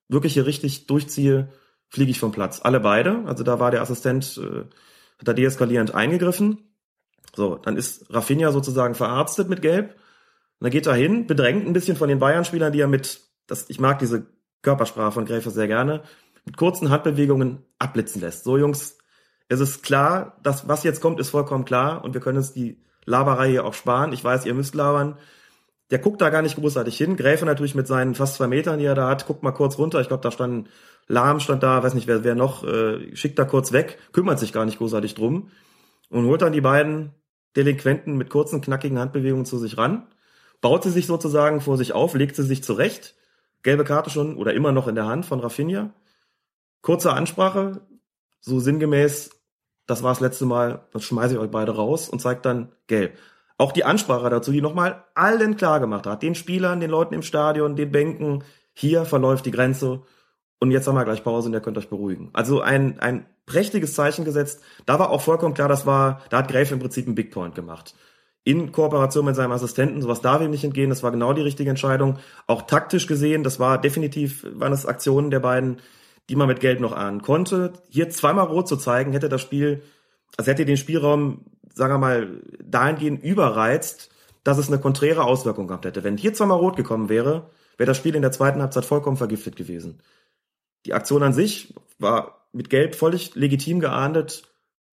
wirklich 0.10 0.34
hier 0.34 0.46
richtig 0.46 0.88
durchziehe, 0.88 1.50
fliege 1.88 2.12
ich 2.12 2.20
vom 2.20 2.32
Platz. 2.32 2.60
Alle 2.62 2.82
beide, 2.82 3.24
also 3.26 3.44
da 3.44 3.60
war 3.60 3.72
der 3.72 3.82
Assistent, 3.82 4.38
äh, 4.38 4.66
hat 5.18 5.28
da 5.28 5.34
deeskalierend 5.34 5.96
eingegriffen. 5.96 6.73
So, 7.36 7.56
dann 7.56 7.78
ist 7.78 8.14
Rafinha 8.14 8.52
sozusagen 8.52 8.96
verarztet 8.96 9.50
mit 9.50 9.62
Gelb. 9.62 9.92
Und 9.94 10.66
dann 10.66 10.72
geht 10.72 10.88
er 10.88 10.94
hin, 10.94 11.28
bedrängt 11.28 11.66
ein 11.66 11.74
bisschen 11.74 11.98
von 11.98 12.10
den 12.10 12.20
Bayern-Spielern, 12.20 12.72
die 12.72 12.82
er 12.82 12.88
mit, 12.88 13.22
das, 13.48 13.70
ich 13.70 13.80
mag 13.80 14.00
diese 14.00 14.28
Körpersprache 14.62 15.12
von 15.12 15.26
Gräfe 15.26 15.50
sehr 15.50 15.68
gerne, 15.68 16.04
mit 16.46 16.58
kurzen 16.58 16.90
Handbewegungen 16.90 17.64
abblitzen 17.80 18.22
lässt. 18.22 18.44
So, 18.44 18.58
Jungs, 18.58 18.98
es 19.50 19.60
ist 19.60 19.84
klar, 19.84 20.38
dass 20.44 20.68
was 20.68 20.84
jetzt 20.84 21.02
kommt, 21.02 21.20
ist 21.20 21.30
vollkommen 21.30 21.66
klar 21.66 22.04
und 22.04 22.14
wir 22.14 22.22
können 22.22 22.38
uns 22.38 22.54
die 22.54 22.82
Laberei 23.06 23.50
hier 23.50 23.66
auch 23.66 23.74
sparen. 23.74 24.14
Ich 24.14 24.24
weiß, 24.24 24.46
ihr 24.46 24.54
müsst 24.54 24.76
labern. 24.76 25.18
Der 25.92 26.00
guckt 26.00 26.22
da 26.22 26.30
gar 26.30 26.42
nicht 26.42 26.56
großartig 26.56 26.98
hin. 26.98 27.18
Gräfe 27.18 27.46
natürlich 27.46 27.76
mit 27.76 27.88
seinen 27.88 28.16
fast 28.16 28.36
zwei 28.36 28.48
Metern, 28.48 28.80
die 28.80 28.86
er 28.86 28.96
da 28.96 29.10
hat, 29.10 29.28
guckt 29.28 29.44
mal 29.44 29.52
kurz 29.52 29.78
runter. 29.78 30.00
Ich 30.00 30.08
glaube, 30.08 30.24
da 30.24 30.32
stand 30.32 30.70
Lahm 31.08 31.40
stand 31.40 31.64
da, 31.64 31.84
weiß 31.84 31.96
nicht, 31.96 32.08
wer, 32.08 32.24
wer 32.24 32.36
noch, 32.36 32.64
äh, 32.64 33.16
schickt 33.16 33.38
da 33.38 33.46
kurz 33.46 33.74
weg, 33.74 34.00
kümmert 34.14 34.40
sich 34.40 34.54
gar 34.54 34.66
nicht 34.66 34.78
großartig 34.78 35.16
drum 35.16 35.52
und 36.10 36.26
holt 36.26 36.42
dann 36.42 36.54
die 36.54 36.62
beiden 36.62 37.12
Delinquenten 37.56 38.18
mit 38.18 38.30
kurzen, 38.30 38.62
knackigen 38.62 39.00
Handbewegungen 39.00 39.46
zu 39.46 39.58
sich 39.58 39.78
ran, 39.78 40.08
baut 40.62 40.84
sie 40.84 40.92
sich 40.92 41.08
sozusagen 41.08 41.62
vor 41.62 41.78
sich 41.78 41.94
auf, 41.94 42.14
legt 42.14 42.36
sie 42.36 42.44
sich 42.44 42.64
zurecht, 42.64 43.16
gelbe 43.62 43.84
Karte 43.84 44.10
schon 44.10 44.38
oder 44.38 44.54
immer 44.54 44.72
noch 44.72 44.88
in 44.88 44.96
der 44.96 45.06
Hand 45.06 45.26
von 45.26 45.40
Rafinha, 45.40 45.94
kurze 46.82 47.14
Ansprache, 47.14 47.82
so 48.40 48.60
sinngemäß, 48.60 49.32
das 49.86 50.04
war 50.04 50.12
das 50.12 50.22
letzte 50.22 50.46
Mal, 50.46 50.88
das 50.92 51.04
schmeiße 51.04 51.36
ich 51.36 51.40
euch 51.40 51.52
beide 51.52 51.76
raus 51.76 52.10
und 52.10 52.20
zeigt 52.20 52.46
dann 52.46 52.72
gelb. 52.88 53.18
Auch 53.58 53.72
die 53.72 53.84
Ansprache 53.84 54.30
dazu, 54.30 54.52
die 54.52 54.62
nochmal 54.62 55.04
allen 55.14 55.58
klar 55.58 55.80
gemacht 55.80 56.08
hat, 56.08 56.24
den 56.24 56.36
Spielern, 56.36 56.80
den 56.80 56.90
Leuten 56.90 57.14
im 57.14 57.22
Stadion, 57.22 57.76
den 57.76 57.92
Bänken, 57.92 58.44
hier 58.74 59.06
verläuft 59.06 59.46
die 59.46 59.52
Grenze 59.52 60.02
und 60.60 60.72
jetzt 60.72 60.88
haben 60.88 60.96
wir 60.96 61.06
gleich 61.06 61.24
Pause 61.24 61.48
und 61.48 61.54
ihr 61.54 61.62
könnt 61.62 61.78
euch 61.78 61.90
beruhigen. 61.90 62.30
Also 62.34 62.62
ein, 62.62 63.00
ein 63.00 63.26
prächtiges 63.46 63.94
Zeichen 63.94 64.26
gesetzt. 64.26 64.62
Da 64.86 65.00
war 65.00 65.10
auch 65.10 65.22
vollkommen 65.22 65.54
klar, 65.54 65.68
das 65.68 65.86
war, 65.86 66.22
da 66.30 66.38
hat 66.38 66.50
Gräfe 66.50 66.74
im 66.74 66.80
Prinzip 66.80 67.06
einen 67.06 67.16
Big 67.16 67.32
Point 67.32 67.56
gemacht. 67.56 67.96
In 68.46 68.72
Kooperation 68.72 69.26
mit 69.26 69.36
seinem 69.36 69.54
Assistenten, 69.54 70.02
sowas 70.02 70.22
darf 70.22 70.42
ihm 70.42 70.52
nicht 70.52 70.66
entgehen, 70.66 70.90
das 70.90 71.04
war 71.04 71.12
genau 71.12 71.34
die 71.34 71.42
richtige 71.42 71.70
Entscheidung. 71.70 72.20
Auch 72.46 72.64
taktisch 72.64 73.08
gesehen, 73.08 73.44
das 73.44 73.60
war 73.60 73.80
definitiv, 73.80 74.46
waren 74.54 74.72
das 74.72 74.86
Aktionen 74.86 75.32
der 75.32 75.40
beiden, 75.40 75.78
die 76.30 76.36
man 76.36 76.48
mit 76.48 76.60
Geld 76.60 76.82
noch 76.82 76.92
ahnen 76.92 77.22
konnte. 77.22 77.74
Hier 77.90 78.10
zweimal 78.10 78.48
rot 78.48 78.68
zu 78.68 78.76
zeigen, 78.76 79.14
hätte 79.14 79.30
das 79.30 79.42
Spiel, 79.42 79.84
also 80.38 80.52
hätte 80.52 80.66
den 80.66 80.78
Spielraum, 80.78 81.46
sagen 81.74 81.94
wir 81.94 81.98
mal, 82.00 82.42
dahingehend 82.62 83.24
überreizt, 83.24 84.10
dass 84.44 84.58
es 84.58 84.68
eine 84.68 84.80
konträre 84.80 85.24
Auswirkung 85.24 85.68
gehabt 85.68 85.86
hätte. 85.86 86.04
Wenn 86.04 86.18
hier 86.18 86.34
zweimal 86.34 86.58
rot 86.58 86.76
gekommen 86.76 87.08
wäre, 87.08 87.50
wäre 87.78 87.88
das 87.88 87.98
Spiel 87.98 88.16
in 88.16 88.22
der 88.22 88.32
zweiten 88.32 88.62
Halbzeit 88.62 88.86
vollkommen 88.86 89.18
vergiftet 89.18 89.56
gewesen. 89.56 90.02
Die 90.86 90.94
Aktion 90.94 91.24
an 91.24 91.34
sich 91.34 91.74
war 91.98 92.43
mit 92.54 92.70
Gelb 92.70 92.96
völlig 92.96 93.36
legitim 93.36 93.80
geahndet, 93.80 94.44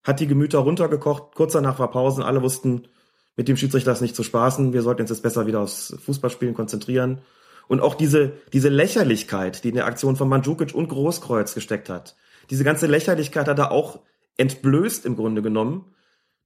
hat 0.03 0.21
die 0.21 0.27
Gemüter 0.27 0.59
runtergekocht. 0.59 1.35
Kurz 1.35 1.53
danach 1.53 1.79
war 1.79 1.91
Pause 1.91 2.25
alle 2.25 2.43
wussten, 2.43 2.89
mit 3.37 3.49
dem 3.49 3.57
Schiedsrichter 3.57 3.93
ist 3.93 4.01
nicht 4.01 4.17
zu 4.17 4.23
spaßen. 4.23 4.73
Wir 4.73 4.83
sollten 4.83 5.03
uns 5.03 5.11
jetzt 5.11 5.23
besser 5.23 5.47
wieder 5.47 5.61
aufs 5.61 5.95
Fußballspielen 6.05 6.55
konzentrieren. 6.55 7.21
Und 7.69 7.81
auch 7.81 7.95
diese, 7.95 8.33
diese 8.53 8.69
Lächerlichkeit, 8.69 9.63
die 9.63 9.69
in 9.69 9.77
der 9.77 9.87
Aktion 9.87 10.17
von 10.17 10.29
Mandzukic 10.29 10.75
und 10.75 10.89
Großkreuz 10.89 11.55
gesteckt 11.55 11.89
hat. 11.89 12.17
Diese 12.51 12.65
ganze 12.65 12.87
Lächerlichkeit 12.87 13.47
hat 13.47 13.59
er 13.59 13.71
auch 13.71 14.01
entblößt 14.37 15.07
im 15.07 15.17
Grunde 15.17 15.43
genommen 15.43 15.95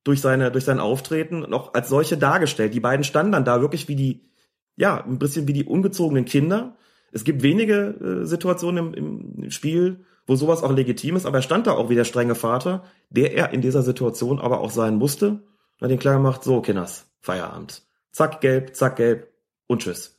durch 0.03 0.21
seine, 0.21 0.51
durch 0.51 0.65
sein 0.65 0.81
Auftreten 0.81 1.43
und 1.43 1.55
auch 1.55 1.73
als 1.73 1.89
solche 1.89 2.19
dargestellt. 2.19 2.75
Die 2.75 2.81
beiden 2.81 3.05
standen 3.05 3.33
dann 3.33 3.45
da 3.45 3.63
wirklich 3.63 3.89
wie 3.89 3.97
die, 3.97 4.29
ja, 4.77 5.03
ein 5.03 5.19
bisschen 5.19 5.49
wie 5.49 5.55
die 5.55 5.65
ungezogenen 5.65 6.27
Kinder, 6.27 6.77
es 7.15 7.23
gibt 7.23 7.43
wenige 7.43 8.23
äh, 8.23 8.27
Situationen 8.27 8.93
im, 8.93 9.43
im 9.45 9.51
Spiel, 9.51 10.05
wo 10.27 10.37
sowas 10.37 10.63
auch 10.63 10.73
legitim 10.73 11.17
ist, 11.17 11.27
aber 11.27 11.39
er 11.39 11.43
stand 11.43 11.67
da 11.67 11.73
auch 11.73 11.91
wie 11.91 11.95
der 11.95 12.05
strenge 12.05 12.35
Vater, 12.35 12.85
der 13.11 13.35
er 13.35 13.53
in 13.53 13.61
dieser 13.61 13.83
Situation 13.83 14.39
aber 14.39 14.61
auch 14.61 14.71
sein 14.71 14.97
musste. 14.97 15.43
Hat 15.81 15.91
den 15.91 15.99
klar 15.99 16.15
gemacht, 16.15 16.45
so, 16.45 16.61
Kinders, 16.61 17.07
Feierabend. 17.21 17.83
Zack, 18.13 18.41
gelb, 18.41 18.75
zack, 18.77 18.97
gelb 18.97 19.29
und 19.67 19.83
tschüss. 19.83 20.19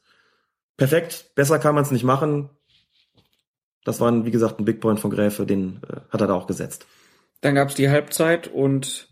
Perfekt, 0.78 1.32
besser 1.36 1.60
kann 1.60 1.76
man 1.76 1.84
es 1.84 1.92
nicht 1.92 2.04
machen. 2.04 2.50
Das 3.86 4.02
war, 4.02 4.26
wie 4.26 4.32
gesagt, 4.32 4.60
ein 4.60 4.66
Big 4.66 4.82
Point 4.82 5.00
von 5.00 5.12
Gräfe, 5.12 5.46
den 5.46 5.82
äh, 5.88 6.02
hat 6.10 6.22
er 6.22 6.28
da 6.28 6.34
auch 6.34 6.48
gesetzt. 6.48 6.86
Dann 7.42 7.56
gab 7.56 7.70
es 7.70 7.76
die 7.76 7.90
Halbzeit 7.90 8.48
und 8.48 9.08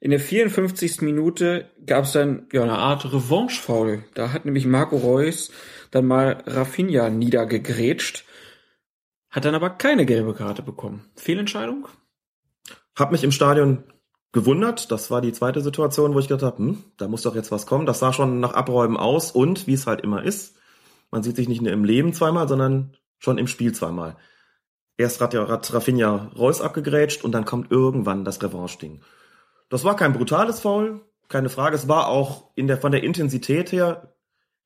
in 0.00 0.10
der 0.10 0.20
54. 0.20 1.00
Minute 1.00 1.70
gab 1.86 2.04
es 2.04 2.12
dann 2.12 2.46
ja 2.52 2.62
eine 2.62 2.76
Art 2.76 3.10
Revanche-Foul. 3.10 4.04
Da 4.14 4.32
hat 4.32 4.44
nämlich 4.44 4.66
Marco 4.66 4.96
Reus 4.96 5.50
dann 5.90 6.06
mal 6.06 6.42
Rafinha 6.46 7.08
niedergegrätscht, 7.08 8.25
hat 9.36 9.44
dann 9.44 9.54
aber 9.54 9.68
keine 9.68 10.06
gelbe 10.06 10.32
Karte 10.32 10.62
bekommen. 10.62 11.04
Fehlentscheidung? 11.14 11.86
Hab 12.96 13.12
mich 13.12 13.22
im 13.22 13.32
Stadion 13.32 13.84
gewundert. 14.32 14.90
Das 14.90 15.10
war 15.10 15.20
die 15.20 15.32
zweite 15.32 15.60
Situation, 15.60 16.14
wo 16.14 16.18
ich 16.18 16.28
gedacht 16.28 16.42
habe, 16.42 16.58
hm, 16.58 16.84
da 16.96 17.06
muss 17.06 17.20
doch 17.20 17.34
jetzt 17.34 17.52
was 17.52 17.66
kommen. 17.66 17.84
Das 17.84 17.98
sah 17.98 18.14
schon 18.14 18.40
nach 18.40 18.54
Abräumen 18.54 18.96
aus 18.96 19.30
und 19.30 19.66
wie 19.66 19.74
es 19.74 19.86
halt 19.86 20.00
immer 20.00 20.22
ist, 20.22 20.56
man 21.10 21.22
sieht 21.22 21.36
sich 21.36 21.48
nicht 21.48 21.60
nur 21.60 21.70
im 21.70 21.84
Leben 21.84 22.14
zweimal, 22.14 22.48
sondern 22.48 22.96
schon 23.18 23.36
im 23.36 23.46
Spiel 23.46 23.74
zweimal. 23.74 24.16
Erst 24.96 25.20
hat 25.20 25.34
ja 25.34 25.44
Rafinha 25.44 26.32
Reus 26.34 26.62
abgegrätscht 26.62 27.22
und 27.22 27.32
dann 27.32 27.44
kommt 27.44 27.70
irgendwann 27.70 28.24
das 28.24 28.42
Revanche-Ding. 28.42 29.02
Das 29.68 29.84
war 29.84 29.96
kein 29.96 30.14
brutales 30.14 30.60
Foul, 30.60 31.02
keine 31.28 31.50
Frage. 31.50 31.76
Es 31.76 31.88
war 31.88 32.08
auch 32.08 32.52
in 32.54 32.68
der, 32.68 32.78
von 32.78 32.90
der 32.90 33.04
Intensität 33.04 33.70
her 33.70 34.14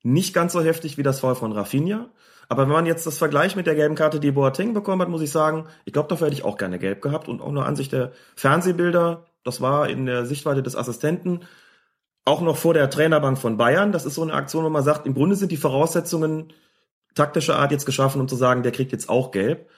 nicht 0.01 0.33
ganz 0.33 0.53
so 0.53 0.61
heftig 0.61 0.97
wie 0.97 1.03
das 1.03 1.19
Foul 1.19 1.35
von 1.35 1.51
Rafinha. 1.51 2.09
Aber 2.51 2.63
wenn 2.63 2.73
man 2.73 2.85
jetzt 2.85 3.07
das 3.07 3.17
Vergleich 3.17 3.55
mit 3.55 3.65
der 3.65 3.75
gelben 3.75 3.95
Karte, 3.95 4.19
die 4.19 4.33
Boateng 4.33 4.73
bekommen 4.73 5.01
hat, 5.01 5.07
muss 5.07 5.21
ich 5.21 5.31
sagen, 5.31 5.69
ich 5.85 5.93
glaube, 5.93 6.09
dafür 6.09 6.27
hätte 6.27 6.35
ich 6.35 6.43
auch 6.43 6.57
gerne 6.57 6.79
gelb 6.79 7.01
gehabt 7.01 7.29
und 7.29 7.41
auch 7.41 7.53
nur 7.53 7.65
Ansicht 7.65 7.93
der 7.93 8.11
Fernsehbilder. 8.35 9.25
Das 9.45 9.61
war 9.61 9.87
in 9.87 10.05
der 10.05 10.25
Sichtweite 10.25 10.61
des 10.61 10.75
Assistenten 10.75 11.45
auch 12.25 12.41
noch 12.41 12.57
vor 12.57 12.73
der 12.73 12.89
Trainerbank 12.89 13.37
von 13.37 13.55
Bayern. 13.55 13.93
Das 13.93 14.03
ist 14.03 14.15
so 14.15 14.23
eine 14.23 14.33
Aktion, 14.33 14.65
wo 14.65 14.69
man 14.69 14.83
sagt, 14.83 15.05
im 15.07 15.13
Grunde 15.13 15.37
sind 15.37 15.53
die 15.53 15.55
Voraussetzungen 15.55 16.51
taktischer 17.15 17.55
Art 17.55 17.71
jetzt 17.71 17.85
geschaffen, 17.85 18.19
um 18.19 18.27
zu 18.27 18.35
sagen, 18.35 18.63
der 18.63 18.73
kriegt 18.73 18.91
jetzt 18.91 19.07
auch 19.07 19.31
gelb. 19.31 19.69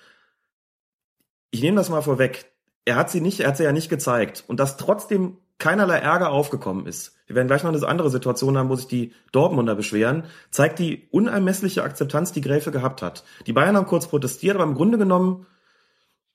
Ich 1.51 1.61
nehme 1.61 1.77
das 1.77 1.91
mal 1.91 2.01
vorweg. 2.01 2.53
Er 2.85 2.95
hat 2.95 3.11
sie 3.11 3.21
nicht, 3.21 3.39
er 3.41 3.49
hat 3.49 3.57
sie 3.57 3.65
ja 3.65 3.71
nicht 3.71 3.89
gezeigt. 3.89 4.45
Und 4.47 4.59
dass 4.59 4.77
trotzdem 4.77 5.37
keinerlei 5.63 5.99
Ärger 5.99 6.31
aufgekommen 6.31 6.85
ist. 6.87 7.15
Wir 7.25 7.37
werden 7.37 7.47
gleich 7.47 7.63
noch 7.63 7.73
eine 7.73 7.87
andere 7.87 8.09
Situation 8.09 8.57
haben, 8.57 8.67
wo 8.67 8.75
sich 8.75 8.89
die 8.89 9.13
Dortmunder 9.31 9.75
beschweren, 9.75 10.25
zeigt 10.51 10.77
die 10.77 11.07
unermessliche 11.09 11.83
Akzeptanz, 11.83 12.33
die 12.33 12.41
Gräfe 12.41 12.69
gehabt 12.69 13.01
hat. 13.01 13.23
Die 13.47 13.53
Bayern 13.53 13.77
haben 13.77 13.85
kurz 13.85 14.07
protestiert, 14.07 14.55
aber 14.55 14.65
im 14.65 14.73
Grunde 14.73 14.97
genommen 14.97 15.45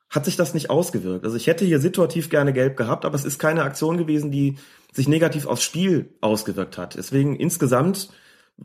hat 0.09 0.25
sich 0.25 0.37
das 0.37 0.55
nicht 0.55 0.71
ausgewirkt. 0.71 1.27
Also 1.27 1.37
ich 1.37 1.47
hätte 1.47 1.67
hier 1.67 1.79
situativ 1.79 2.31
gerne 2.31 2.55
gelb 2.55 2.79
gehabt, 2.79 3.05
aber 3.05 3.17
es 3.17 3.27
ist 3.27 3.39
keine 3.39 3.65
Aktion 3.65 3.99
gewesen, 3.99 4.31
die 4.31 4.57
sich 4.95 5.09
negativ 5.09 5.47
aufs 5.47 5.63
Spiel 5.63 6.15
ausgewirkt 6.23 6.79
hat. 6.79 6.97
Deswegen 6.97 7.37
insgesamt 7.37 8.09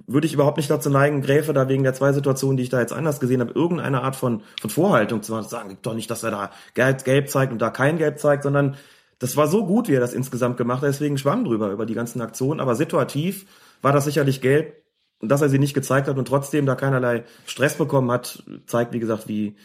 würde 0.07 0.27
ich 0.27 0.33
überhaupt 0.33 0.55
nicht 0.55 0.69
dazu 0.69 0.89
neigen, 0.89 1.21
Gräfe 1.21 1.51
da 1.51 1.67
wegen 1.67 1.83
der 1.83 1.93
zwei 1.93 2.13
Situationen, 2.13 2.55
die 2.55 2.63
ich 2.63 2.69
da 2.69 2.79
jetzt 2.79 2.93
anders 2.93 3.19
gesehen 3.19 3.41
habe, 3.41 3.51
irgendeine 3.51 4.01
Art 4.01 4.15
von, 4.15 4.43
von 4.61 4.69
Vorhaltung 4.69 5.23
zu 5.23 5.41
sagen, 5.41 5.67
gibt 5.67 5.85
doch 5.85 5.93
nicht, 5.93 6.09
dass 6.09 6.23
er 6.23 6.31
da 6.31 6.51
gelb, 6.73 7.03
gelb 7.03 7.29
zeigt 7.29 7.51
und 7.51 7.61
da 7.61 7.69
kein 7.69 7.97
Gelb 7.97 8.17
zeigt, 8.17 8.43
sondern 8.43 8.77
das 9.23 9.37
war 9.37 9.47
so 9.47 9.65
gut, 9.65 9.87
wie 9.87 9.93
er 9.93 10.01
das 10.01 10.13
insgesamt 10.13 10.57
gemacht 10.57 10.81
hat, 10.81 10.89
deswegen 10.89 11.17
schwamm 11.17 11.45
drüber, 11.45 11.71
über 11.71 11.85
die 11.85 11.93
ganzen 11.93 12.19
Aktionen, 12.19 12.59
aber 12.59 12.75
situativ 12.75 13.45
war 13.81 13.93
das 13.93 14.03
sicherlich 14.03 14.41
gelb, 14.41 14.83
dass 15.21 15.41
er 15.41 15.47
sie 15.47 15.59
nicht 15.59 15.73
gezeigt 15.73 16.09
hat 16.09 16.17
und 16.17 16.27
trotzdem 16.27 16.65
da 16.65 16.75
keinerlei 16.75 17.23
Stress 17.45 17.77
bekommen 17.77 18.11
hat, 18.11 18.43
zeigt, 18.65 18.91
wie 18.91 18.99
gesagt, 18.99 19.29
wie, 19.29 19.55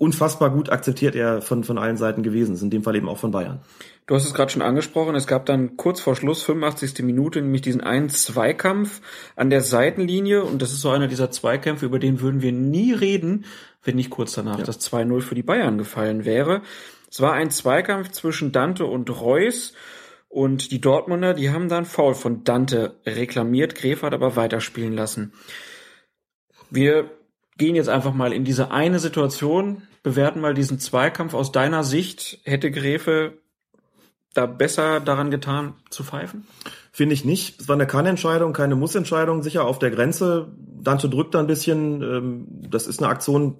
unfassbar 0.00 0.50
gut 0.50 0.70
akzeptiert 0.70 1.14
er 1.14 1.42
von, 1.42 1.62
von 1.62 1.76
allen 1.76 1.98
Seiten 1.98 2.22
gewesen 2.22 2.54
ist, 2.54 2.62
in 2.62 2.70
dem 2.70 2.82
Fall 2.82 2.96
eben 2.96 3.08
auch 3.08 3.18
von 3.18 3.32
Bayern. 3.32 3.60
Du 4.06 4.14
hast 4.14 4.24
es 4.24 4.32
gerade 4.32 4.50
schon 4.50 4.62
angesprochen, 4.62 5.14
es 5.14 5.26
gab 5.26 5.44
dann 5.44 5.76
kurz 5.76 6.00
vor 6.00 6.16
Schluss, 6.16 6.42
85. 6.42 7.04
Minute, 7.04 7.42
nämlich 7.42 7.60
diesen 7.60 7.82
einen 7.82 8.08
Zweikampf 8.08 9.02
an 9.36 9.50
der 9.50 9.60
Seitenlinie 9.60 10.42
und 10.42 10.62
das 10.62 10.72
ist 10.72 10.80
so 10.80 10.90
einer 10.90 11.06
dieser 11.06 11.30
Zweikämpfe, 11.30 11.84
über 11.84 11.98
den 11.98 12.20
würden 12.20 12.40
wir 12.40 12.52
nie 12.52 12.92
reden, 12.92 13.44
wenn 13.82 13.96
nicht 13.96 14.10
kurz 14.10 14.32
danach 14.32 14.58
ja. 14.58 14.64
das 14.64 14.80
2-0 14.80 15.20
für 15.20 15.34
die 15.34 15.42
Bayern 15.42 15.76
gefallen 15.76 16.24
wäre. 16.24 16.62
Es 17.10 17.20
war 17.20 17.32
ein 17.32 17.50
Zweikampf 17.50 18.10
zwischen 18.10 18.52
Dante 18.52 18.86
und 18.86 19.10
Reus 19.10 19.74
und 20.28 20.70
die 20.70 20.80
Dortmunder, 20.80 21.34
die 21.34 21.50
haben 21.50 21.68
dann 21.68 21.84
Foul 21.84 22.14
von 22.14 22.44
Dante 22.44 23.00
reklamiert, 23.04 23.74
Gref 23.74 24.02
hat 24.02 24.14
aber 24.14 24.36
weiterspielen 24.36 24.92
lassen. 24.92 25.32
Wir 26.70 27.10
gehen 27.58 27.74
jetzt 27.74 27.88
einfach 27.88 28.14
mal 28.14 28.32
in 28.32 28.44
diese 28.44 28.70
eine 28.70 29.00
Situation, 29.00 29.82
bewerten 30.02 30.40
mal 30.40 30.54
diesen 30.54 30.78
Zweikampf 30.78 31.34
aus 31.34 31.50
deiner 31.52 31.82
Sicht. 31.82 32.38
Hätte 32.44 32.70
Gräfe 32.70 33.38
da 34.32 34.46
besser 34.46 35.00
daran 35.00 35.32
getan, 35.32 35.74
zu 35.90 36.04
pfeifen? 36.04 36.46
Finde 36.92 37.14
ich 37.14 37.24
nicht. 37.24 37.60
Es 37.60 37.68
war 37.68 37.74
eine 37.74 37.86
Kann-Entscheidung, 37.86 38.52
keine 38.52 38.76
Muss-Entscheidung. 38.76 39.42
Sicher 39.42 39.64
auf 39.64 39.78
der 39.78 39.90
Grenze. 39.90 40.52
Dante 40.58 41.08
drückt 41.08 41.34
da 41.34 41.40
ein 41.40 41.46
bisschen. 41.48 42.02
Ähm, 42.02 42.46
das 42.70 42.86
ist 42.86 43.00
eine 43.00 43.08
Aktion, 43.10 43.58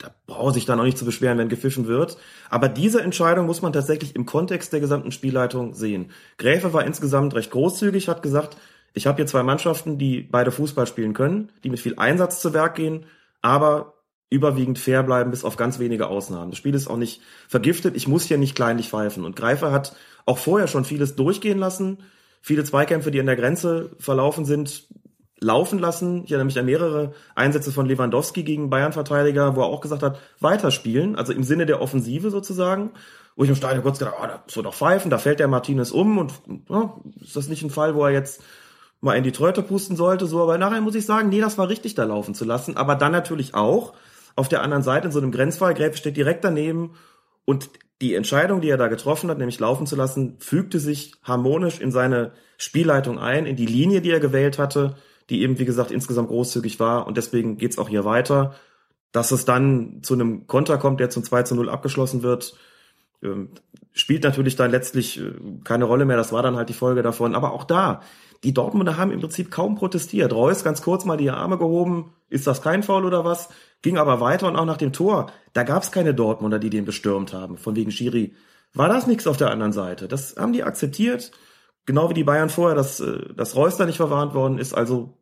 da 0.00 0.14
braucht 0.26 0.54
sich 0.54 0.64
dann 0.64 0.80
auch 0.80 0.84
nicht 0.84 0.98
zu 0.98 1.04
beschweren, 1.04 1.38
wenn 1.38 1.48
gepfiffen 1.48 1.86
wird. 1.86 2.16
Aber 2.48 2.68
diese 2.68 3.02
Entscheidung 3.02 3.46
muss 3.46 3.62
man 3.62 3.72
tatsächlich 3.72 4.16
im 4.16 4.26
Kontext 4.26 4.72
der 4.72 4.80
gesamten 4.80 5.12
Spielleitung 5.12 5.74
sehen. 5.74 6.10
Gräfe 6.38 6.72
war 6.72 6.84
insgesamt 6.84 7.34
recht 7.34 7.50
großzügig, 7.50 8.08
hat 8.08 8.22
gesagt, 8.22 8.56
ich 8.94 9.06
habe 9.06 9.16
hier 9.16 9.26
zwei 9.26 9.42
Mannschaften, 9.42 9.98
die 9.98 10.22
beide 10.22 10.50
Fußball 10.50 10.86
spielen 10.86 11.12
können, 11.12 11.52
die 11.62 11.70
mit 11.70 11.80
viel 11.80 11.98
Einsatz 11.98 12.40
zu 12.40 12.54
Werk 12.54 12.74
gehen, 12.74 13.06
aber 13.42 13.94
überwiegend 14.30 14.78
fair 14.78 15.02
bleiben, 15.02 15.30
bis 15.30 15.44
auf 15.44 15.56
ganz 15.56 15.78
wenige 15.78 16.06
Ausnahmen. 16.06 16.50
Das 16.50 16.58
Spiel 16.58 16.74
ist 16.74 16.88
auch 16.88 16.96
nicht 16.96 17.20
vergiftet. 17.48 17.96
Ich 17.96 18.08
muss 18.08 18.24
hier 18.24 18.38
nicht 18.38 18.54
kleinlich 18.54 18.88
pfeifen. 18.88 19.24
Und 19.24 19.36
Greifer 19.36 19.70
hat 19.70 19.94
auch 20.24 20.38
vorher 20.38 20.68
schon 20.68 20.84
vieles 20.84 21.16
durchgehen 21.16 21.58
lassen. 21.58 21.98
Viele 22.40 22.64
Zweikämpfe, 22.64 23.10
die 23.10 23.20
an 23.20 23.26
der 23.26 23.36
Grenze 23.36 23.90
verlaufen 23.98 24.44
sind, 24.44 24.86
laufen 25.40 25.78
lassen. 25.78 26.24
Ich 26.24 26.30
erinnere 26.30 26.46
mich 26.46 26.58
an 26.58 26.66
mehrere 26.66 27.12
Einsätze 27.34 27.72
von 27.72 27.86
Lewandowski 27.86 28.42
gegen 28.42 28.70
Bayern-Verteidiger, 28.70 29.56
wo 29.56 29.62
er 29.62 29.66
auch 29.66 29.80
gesagt 29.80 30.02
hat, 30.02 30.18
weiterspielen, 30.38 31.16
also 31.16 31.32
im 31.32 31.42
Sinne 31.42 31.66
der 31.66 31.80
Offensive 31.80 32.30
sozusagen. 32.30 32.90
Wo 33.36 33.44
ich 33.44 33.50
im 33.50 33.56
Stadion 33.56 33.82
kurz 33.82 33.98
gedacht, 33.98 34.16
oh, 34.20 34.26
da 34.26 34.42
muss 34.44 34.54
doch 34.54 34.74
pfeifen, 34.74 35.10
da 35.10 35.16
fällt 35.16 35.40
der 35.40 35.48
Martinez 35.48 35.92
um 35.92 36.18
und 36.18 36.34
ja, 36.68 36.94
ist 37.22 37.36
das 37.36 37.48
nicht 37.48 37.62
ein 37.62 37.70
Fall, 37.70 37.94
wo 37.94 38.04
er 38.04 38.10
jetzt 38.10 38.42
mal 39.00 39.14
in 39.14 39.24
die 39.24 39.32
Tröte 39.32 39.62
pusten 39.62 39.96
sollte, 39.96 40.26
so, 40.26 40.42
aber 40.42 40.58
nachher 40.58 40.80
muss 40.80 40.94
ich 40.94 41.06
sagen, 41.06 41.30
nee, 41.30 41.40
das 41.40 41.56
war 41.56 41.68
richtig, 41.68 41.94
da 41.94 42.04
laufen 42.04 42.34
zu 42.34 42.44
lassen, 42.44 42.76
aber 42.76 42.96
dann 42.96 43.12
natürlich 43.12 43.54
auch, 43.54 43.94
auf 44.36 44.48
der 44.48 44.62
anderen 44.62 44.82
Seite 44.82 45.06
in 45.06 45.12
so 45.12 45.20
einem 45.20 45.32
Grenzfall, 45.32 45.74
Gräfe 45.74 45.96
steht 45.96 46.16
direkt 46.16 46.44
daneben 46.44 46.94
und 47.44 47.70
die 48.00 48.14
Entscheidung, 48.14 48.60
die 48.60 48.68
er 48.68 48.76
da 48.76 48.88
getroffen 48.88 49.30
hat, 49.30 49.38
nämlich 49.38 49.60
laufen 49.60 49.86
zu 49.86 49.96
lassen, 49.96 50.36
fügte 50.38 50.78
sich 50.78 51.14
harmonisch 51.22 51.80
in 51.80 51.92
seine 51.92 52.32
Spielleitung 52.56 53.18
ein, 53.18 53.46
in 53.46 53.56
die 53.56 53.66
Linie, 53.66 54.00
die 54.00 54.10
er 54.10 54.20
gewählt 54.20 54.58
hatte, 54.58 54.96
die 55.30 55.42
eben, 55.42 55.58
wie 55.58 55.64
gesagt, 55.64 55.90
insgesamt 55.90 56.28
großzügig 56.28 56.80
war 56.80 57.06
und 57.06 57.16
deswegen 57.16 57.56
geht's 57.56 57.78
auch 57.78 57.88
hier 57.88 58.04
weiter. 58.04 58.54
Dass 59.12 59.32
es 59.32 59.44
dann 59.44 60.02
zu 60.02 60.14
einem 60.14 60.46
Konter 60.46 60.78
kommt, 60.78 61.00
der 61.00 61.10
zum 61.10 61.24
2 61.24 61.42
zu 61.42 61.54
0 61.56 61.68
abgeschlossen 61.68 62.22
wird, 62.22 62.54
ähm, 63.22 63.50
spielt 63.92 64.22
natürlich 64.24 64.56
dann 64.56 64.70
letztlich 64.70 65.20
äh, 65.20 65.32
keine 65.64 65.84
Rolle 65.84 66.04
mehr. 66.04 66.16
Das 66.16 66.32
war 66.32 66.42
dann 66.42 66.56
halt 66.56 66.68
die 66.68 66.74
Folge 66.74 67.02
davon. 67.02 67.34
Aber 67.34 67.52
auch 67.52 67.64
da, 67.64 68.02
die 68.44 68.54
Dortmunder 68.54 68.96
haben 68.96 69.10
im 69.10 69.20
Prinzip 69.20 69.50
kaum 69.50 69.74
protestiert. 69.74 70.32
Reus 70.32 70.64
ganz 70.64 70.82
kurz 70.82 71.04
mal 71.04 71.16
die 71.16 71.30
Arme 71.30 71.58
gehoben, 71.58 72.12
ist 72.28 72.46
das 72.46 72.62
kein 72.62 72.82
Foul 72.82 73.04
oder 73.04 73.24
was? 73.24 73.48
Ging 73.82 73.98
aber 73.98 74.20
weiter 74.20 74.48
und 74.48 74.56
auch 74.56 74.64
nach 74.64 74.76
dem 74.76 74.92
Tor, 74.92 75.30
da 75.52 75.62
gab 75.62 75.82
es 75.82 75.92
keine 75.92 76.14
Dortmunder, 76.14 76.58
die 76.58 76.70
den 76.70 76.84
bestürmt 76.84 77.32
haben, 77.32 77.56
von 77.56 77.76
wegen 77.76 77.90
Schiri. 77.90 78.34
War 78.72 78.88
das 78.88 79.06
nichts 79.06 79.26
auf 79.26 79.36
der 79.36 79.50
anderen 79.50 79.72
Seite? 79.72 80.06
Das 80.06 80.36
haben 80.36 80.52
die 80.52 80.62
akzeptiert, 80.62 81.32
genau 81.86 82.08
wie 82.08 82.14
die 82.14 82.24
Bayern 82.24 82.50
vorher, 82.50 82.76
dass, 82.76 83.00
äh, 83.00 83.34
dass 83.34 83.56
Reus 83.56 83.76
da 83.76 83.84
nicht 83.84 83.96
verwarnt 83.96 84.34
worden 84.34 84.58
ist. 84.58 84.72
Also 84.74 85.18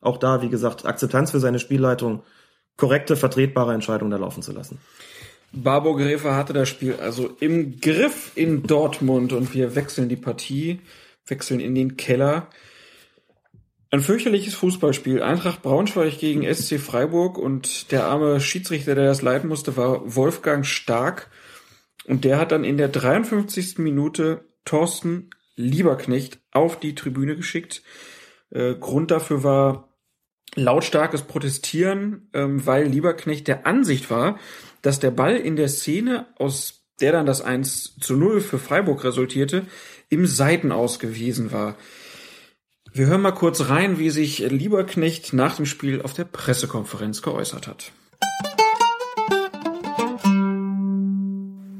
auch 0.00 0.16
da, 0.16 0.42
wie 0.42 0.48
gesagt, 0.48 0.86
Akzeptanz 0.86 1.30
für 1.30 1.40
seine 1.40 1.58
Spielleitung, 1.58 2.22
korrekte, 2.76 3.16
vertretbare 3.16 3.74
Entscheidung 3.74 4.10
da 4.10 4.16
laufen 4.16 4.42
zu 4.42 4.52
lassen. 4.52 4.78
Babo 5.52 5.96
Gräfer 5.96 6.36
hatte 6.36 6.52
das 6.52 6.68
Spiel 6.68 6.96
also 6.96 7.30
im 7.40 7.80
Griff 7.80 8.32
in 8.34 8.64
Dortmund 8.64 9.32
und 9.32 9.54
wir 9.54 9.74
wechseln 9.74 10.08
die 10.08 10.16
Partie, 10.16 10.80
wechseln 11.26 11.60
in 11.60 11.74
den 11.74 11.96
Keller. 11.96 12.48
Ein 13.90 14.00
fürchterliches 14.00 14.54
Fußballspiel. 14.54 15.22
Eintracht 15.22 15.62
Braunschweig 15.62 16.18
gegen 16.18 16.42
SC 16.42 16.78
Freiburg 16.78 17.38
und 17.38 17.90
der 17.90 18.04
arme 18.04 18.38
Schiedsrichter, 18.40 18.94
der 18.94 19.06
das 19.06 19.22
leiten 19.22 19.48
musste, 19.48 19.78
war 19.78 20.14
Wolfgang 20.14 20.66
Stark. 20.66 21.30
Und 22.06 22.24
der 22.24 22.38
hat 22.38 22.52
dann 22.52 22.64
in 22.64 22.76
der 22.76 22.88
53. 22.88 23.78
Minute 23.78 24.44
Thorsten 24.66 25.30
Lieberknecht 25.56 26.38
auf 26.52 26.78
die 26.78 26.94
Tribüne 26.94 27.34
geschickt. 27.34 27.82
Äh, 28.50 28.74
Grund 28.74 29.10
dafür 29.10 29.42
war 29.42 29.87
lautstarkes 30.54 31.22
Protestieren, 31.22 32.28
ähm, 32.32 32.64
weil 32.66 32.86
Lieberknecht 32.86 33.48
der 33.48 33.66
Ansicht 33.66 34.10
war, 34.10 34.38
dass 34.82 35.00
der 35.00 35.10
Ball 35.10 35.36
in 35.36 35.56
der 35.56 35.68
Szene, 35.68 36.26
aus 36.38 36.84
der 37.00 37.12
dann 37.12 37.26
das 37.26 37.40
1 37.40 37.96
zu 38.00 38.16
0 38.16 38.40
für 38.40 38.58
Freiburg 38.58 39.04
resultierte, 39.04 39.66
im 40.08 40.26
Seitenaus 40.26 40.98
gewesen 40.98 41.52
war. 41.52 41.76
Wir 42.92 43.06
hören 43.06 43.22
mal 43.22 43.32
kurz 43.32 43.68
rein, 43.68 43.98
wie 43.98 44.10
sich 44.10 44.38
Lieberknecht 44.38 45.32
nach 45.32 45.56
dem 45.56 45.66
Spiel 45.66 46.02
auf 46.02 46.14
der 46.14 46.24
Pressekonferenz 46.24 47.22
geäußert 47.22 47.68
hat. 47.68 47.92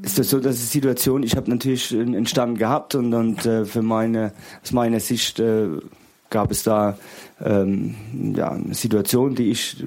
ist 0.09 0.17
das 0.17 0.29
so, 0.31 0.39
dass 0.39 0.55
die 0.55 0.65
Situation, 0.65 1.21
ich 1.21 1.35
habe 1.35 1.49
natürlich 1.49 1.93
einen 1.93 2.25
Stand 2.25 2.57
gehabt 2.57 2.95
und, 2.95 3.13
und 3.13 3.45
äh, 3.45 3.63
für 3.63 3.83
meine, 3.83 4.33
aus 4.63 4.71
meiner 4.71 4.99
Sicht 4.99 5.39
äh, 5.39 5.67
gab 6.29 6.51
es 6.51 6.63
da 6.63 6.97
ähm, 7.43 7.95
ja, 8.35 8.51
eine 8.51 8.73
Situation, 8.73 9.35
die 9.35 9.51
ich 9.51 9.83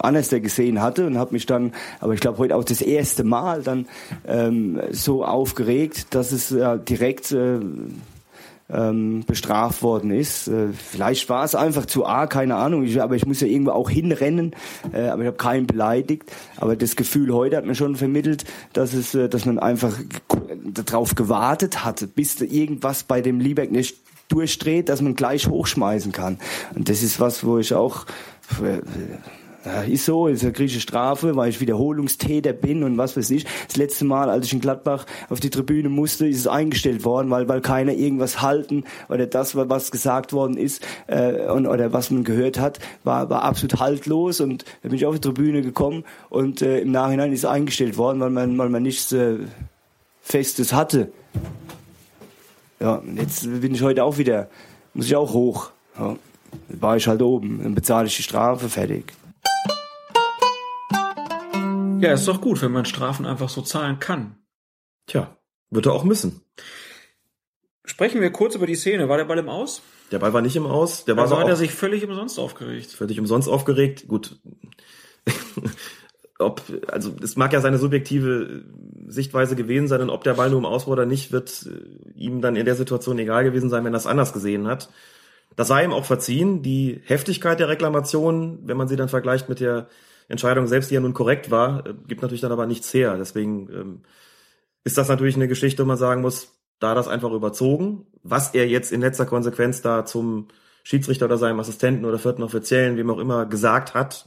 anders 0.00 0.28
gesehen 0.28 0.80
hatte 0.80 1.06
und 1.06 1.18
habe 1.18 1.32
mich 1.32 1.46
dann, 1.46 1.72
aber 2.00 2.14
ich 2.14 2.20
glaube 2.20 2.38
heute 2.38 2.56
auch 2.56 2.64
das 2.64 2.80
erste 2.80 3.24
Mal 3.24 3.62
dann 3.62 3.86
ähm, 4.26 4.80
so 4.90 5.24
aufgeregt, 5.24 6.14
dass 6.14 6.32
es 6.32 6.52
äh, 6.52 6.78
direkt 6.78 7.32
äh, 7.32 7.58
ähm, 8.70 9.24
bestraft 9.26 9.82
worden 9.82 10.10
ist. 10.10 10.48
Äh, 10.48 10.68
vielleicht 10.72 11.28
war 11.28 11.44
es 11.44 11.54
einfach 11.54 11.86
zu 11.86 12.06
arg, 12.06 12.30
keine 12.30 12.56
Ahnung. 12.56 12.84
Ich, 12.84 13.00
aber 13.00 13.14
ich 13.14 13.26
muss 13.26 13.40
ja 13.40 13.46
irgendwo 13.46 13.72
auch 13.72 13.90
hinrennen. 13.90 14.54
Äh, 14.92 15.08
aber 15.08 15.22
ich 15.22 15.26
habe 15.26 15.36
keinen 15.36 15.66
beleidigt. 15.66 16.24
Aber 16.56 16.74
das 16.74 16.96
Gefühl 16.96 17.32
heute 17.34 17.56
hat 17.56 17.66
mir 17.66 17.74
schon 17.74 17.96
vermittelt, 17.96 18.44
dass 18.72 18.94
es, 18.94 19.14
äh, 19.14 19.28
dass 19.28 19.44
man 19.44 19.58
einfach 19.58 19.98
darauf 20.64 21.14
gewartet 21.14 21.84
hatte, 21.84 22.06
bis 22.06 22.40
irgendwas 22.40 23.04
bei 23.04 23.20
dem 23.20 23.38
Liebeck 23.38 23.70
nicht 23.70 23.96
durchdreht, 24.28 24.88
dass 24.88 25.00
man 25.00 25.14
gleich 25.14 25.48
hochschmeißen 25.48 26.12
kann. 26.12 26.38
Und 26.74 26.88
das 26.88 27.02
ist 27.02 27.20
was, 27.20 27.44
wo 27.44 27.58
ich 27.58 27.74
auch 27.74 28.06
ist 29.88 30.04
so, 30.04 30.26
ist 30.26 30.42
eine 30.42 30.52
griechische 30.52 30.80
Strafe, 30.80 31.36
weil 31.36 31.48
ich 31.48 31.60
Wiederholungstäter 31.60 32.52
bin 32.52 32.82
und 32.82 32.98
was 32.98 33.16
weiß 33.16 33.30
ich. 33.30 33.46
Das 33.66 33.76
letzte 33.76 34.04
Mal, 34.04 34.28
als 34.28 34.46
ich 34.46 34.52
in 34.52 34.60
Gladbach 34.60 35.06
auf 35.30 35.40
die 35.40 35.50
Tribüne 35.50 35.88
musste, 35.88 36.26
ist 36.26 36.38
es 36.38 36.46
eingestellt 36.46 37.04
worden, 37.04 37.30
weil, 37.30 37.48
weil 37.48 37.60
keiner 37.60 37.92
irgendwas 37.92 38.42
halten 38.42 38.84
oder 39.08 39.26
das, 39.26 39.56
was 39.56 39.90
gesagt 39.90 40.32
worden 40.32 40.58
ist 40.58 40.84
äh, 41.06 41.46
und, 41.46 41.66
oder 41.66 41.92
was 41.92 42.10
man 42.10 42.24
gehört 42.24 42.58
hat, 42.58 42.78
war, 43.04 43.30
war 43.30 43.42
absolut 43.42 43.80
haltlos 43.80 44.40
und 44.40 44.64
da 44.82 44.88
bin 44.88 44.96
ich 44.96 45.06
auf 45.06 45.14
die 45.14 45.20
Tribüne 45.22 45.62
gekommen 45.62 46.04
und 46.28 46.60
äh, 46.60 46.80
im 46.80 46.92
Nachhinein 46.92 47.32
ist 47.32 47.40
es 47.40 47.44
eingestellt 47.46 47.96
worden, 47.96 48.20
weil 48.20 48.30
man, 48.30 48.58
weil 48.58 48.68
man 48.68 48.82
nichts 48.82 49.12
äh, 49.12 49.38
Festes 50.20 50.72
hatte. 50.72 51.10
Ja, 52.80 53.02
jetzt 53.14 53.44
bin 53.60 53.74
ich 53.74 53.82
heute 53.82 54.04
auch 54.04 54.18
wieder, 54.18 54.48
muss 54.94 55.06
ich 55.06 55.16
auch 55.16 55.32
hoch. 55.32 55.70
Ja, 55.98 56.16
war 56.68 56.96
ich 56.96 57.06
halt 57.06 57.22
oben, 57.22 57.62
dann 57.62 57.74
bezahle 57.74 58.06
ich 58.06 58.16
die 58.16 58.22
Strafe, 58.22 58.68
fertig. 58.68 59.12
Ja, 62.00 62.12
ist 62.12 62.28
doch 62.28 62.40
gut, 62.40 62.60
wenn 62.62 62.72
man 62.72 62.84
Strafen 62.84 63.24
einfach 63.26 63.48
so 63.48 63.62
zahlen 63.62 63.98
kann. 63.98 64.36
Tja, 65.06 65.36
wird 65.70 65.86
er 65.86 65.92
auch 65.92 66.04
müssen. 66.04 66.42
Sprechen 67.84 68.20
wir 68.20 68.30
kurz 68.30 68.54
über 68.54 68.66
die 68.66 68.74
Szene. 68.74 69.08
War 69.08 69.16
der 69.18 69.24
Ball 69.24 69.38
im 69.38 69.48
Aus? 69.48 69.82
Der 70.10 70.18
Ball 70.18 70.32
war 70.32 70.42
nicht 70.42 70.56
im 70.56 70.66
Aus. 70.66 71.04
Der 71.04 71.16
war 71.16 71.24
Also 71.24 71.34
aber 71.36 71.44
hat 71.44 71.50
er 71.50 71.56
sich 71.56 71.72
völlig 71.72 72.04
umsonst 72.04 72.38
aufgeregt. 72.38 72.90
völlig 72.90 73.18
umsonst 73.20 73.48
aufgeregt. 73.48 74.06
Gut. 74.08 74.38
ob, 76.44 76.62
also 76.88 77.14
es 77.22 77.36
mag 77.36 77.52
ja 77.52 77.60
seine 77.60 77.78
subjektive 77.78 78.64
Sichtweise 79.06 79.56
gewesen 79.56 79.88
sein 79.88 80.02
und 80.02 80.10
ob 80.10 80.24
der 80.24 80.34
Ball 80.34 80.50
nur 80.50 80.58
im 80.58 80.64
Aus 80.64 80.86
war 80.86 80.92
oder 80.92 81.06
nicht, 81.06 81.32
wird 81.32 81.66
äh, 81.66 82.18
ihm 82.18 82.40
dann 82.40 82.56
in 82.56 82.64
der 82.64 82.76
Situation 82.76 83.18
egal 83.18 83.44
gewesen 83.44 83.70
sein, 83.70 83.84
wenn 83.84 83.94
er 83.94 83.98
es 83.98 84.06
anders 84.06 84.32
gesehen 84.32 84.66
hat. 84.66 84.90
Das 85.56 85.68
sei 85.68 85.84
ihm 85.84 85.92
auch 85.92 86.04
verziehen. 86.04 86.62
Die 86.62 87.00
Heftigkeit 87.04 87.60
der 87.60 87.68
Reklamation, 87.68 88.60
wenn 88.64 88.76
man 88.76 88.88
sie 88.88 88.96
dann 88.96 89.08
vergleicht 89.08 89.48
mit 89.48 89.60
der 89.60 89.88
Entscheidung 90.28 90.66
selbst, 90.66 90.90
die 90.90 90.94
ja 90.94 91.00
nun 91.00 91.14
korrekt 91.14 91.50
war, 91.50 91.86
äh, 91.86 91.94
gibt 92.06 92.22
natürlich 92.22 92.40
dann 92.40 92.52
aber 92.52 92.66
nichts 92.66 92.92
her. 92.94 93.16
Deswegen 93.18 93.68
ähm, 93.70 94.00
ist 94.84 94.98
das 94.98 95.08
natürlich 95.08 95.36
eine 95.36 95.48
Geschichte, 95.48 95.82
wo 95.82 95.86
man 95.86 95.96
sagen 95.96 96.22
muss, 96.22 96.52
da 96.80 96.94
das 96.94 97.08
einfach 97.08 97.32
überzogen. 97.32 98.06
Was 98.22 98.54
er 98.54 98.68
jetzt 98.68 98.92
in 98.92 99.00
letzter 99.00 99.26
Konsequenz 99.26 99.82
da 99.82 100.04
zum 100.04 100.48
Schiedsrichter 100.82 101.26
oder 101.26 101.38
seinem 101.38 101.60
Assistenten 101.60 102.04
oder 102.04 102.18
vierten 102.18 102.42
Offiziellen, 102.42 102.96
wem 102.96 103.10
auch 103.10 103.18
immer, 103.18 103.46
gesagt 103.46 103.94
hat, 103.94 104.26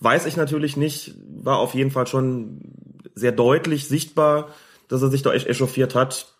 weiß 0.00 0.26
ich 0.26 0.36
natürlich 0.36 0.76
nicht. 0.76 1.14
War 1.28 1.58
auf 1.58 1.74
jeden 1.74 1.90
Fall 1.90 2.06
schon 2.06 2.72
sehr 3.14 3.32
deutlich 3.32 3.88
sichtbar, 3.88 4.48
dass 4.88 5.02
er 5.02 5.08
sich 5.08 5.22
da 5.22 5.32
echt 5.32 5.46
echauffiert 5.46 5.94
hat. 5.94 6.34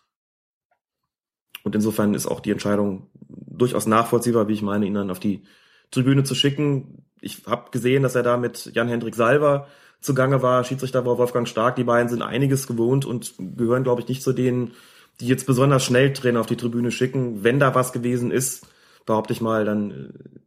Und 1.63 1.75
insofern 1.75 2.13
ist 2.13 2.27
auch 2.27 2.39
die 2.39 2.51
Entscheidung 2.51 3.09
durchaus 3.29 3.87
nachvollziehbar, 3.87 4.47
wie 4.47 4.53
ich 4.53 4.61
meine, 4.61 4.85
ihn 4.85 4.93
dann 4.93 5.11
auf 5.11 5.19
die 5.19 5.43
Tribüne 5.91 6.23
zu 6.23 6.35
schicken. 6.35 7.05
Ich 7.19 7.45
habe 7.45 7.71
gesehen, 7.71 8.03
dass 8.03 8.15
er 8.15 8.23
da 8.23 8.37
mit 8.37 8.71
Jan-Hendrik 8.73 9.15
Salver 9.15 9.67
zugange 9.99 10.41
war. 10.41 10.63
Schiedsrichter 10.63 11.05
war 11.05 11.17
Wolfgang 11.17 11.47
Stark. 11.47 11.75
Die 11.75 11.83
beiden 11.83 12.09
sind 12.09 12.21
einiges 12.21 12.67
gewohnt 12.67 13.05
und 13.05 13.33
gehören, 13.37 13.83
glaube 13.83 14.01
ich, 14.01 14.07
nicht 14.07 14.21
zu 14.21 14.33
denen, 14.33 14.73
die 15.19 15.27
jetzt 15.27 15.47
besonders 15.47 15.83
schnell 15.83 16.13
Trainer 16.13 16.39
auf 16.39 16.45
die 16.45 16.57
Tribüne 16.57 16.91
schicken. 16.91 17.43
Wenn 17.43 17.59
da 17.59 17.73
was 17.73 17.91
gewesen 17.91 18.31
ist, 18.31 18.67
behaupte 19.05 19.33
ich 19.33 19.41
mal, 19.41 19.65
dann 19.65 19.91
äh, 19.91 20.39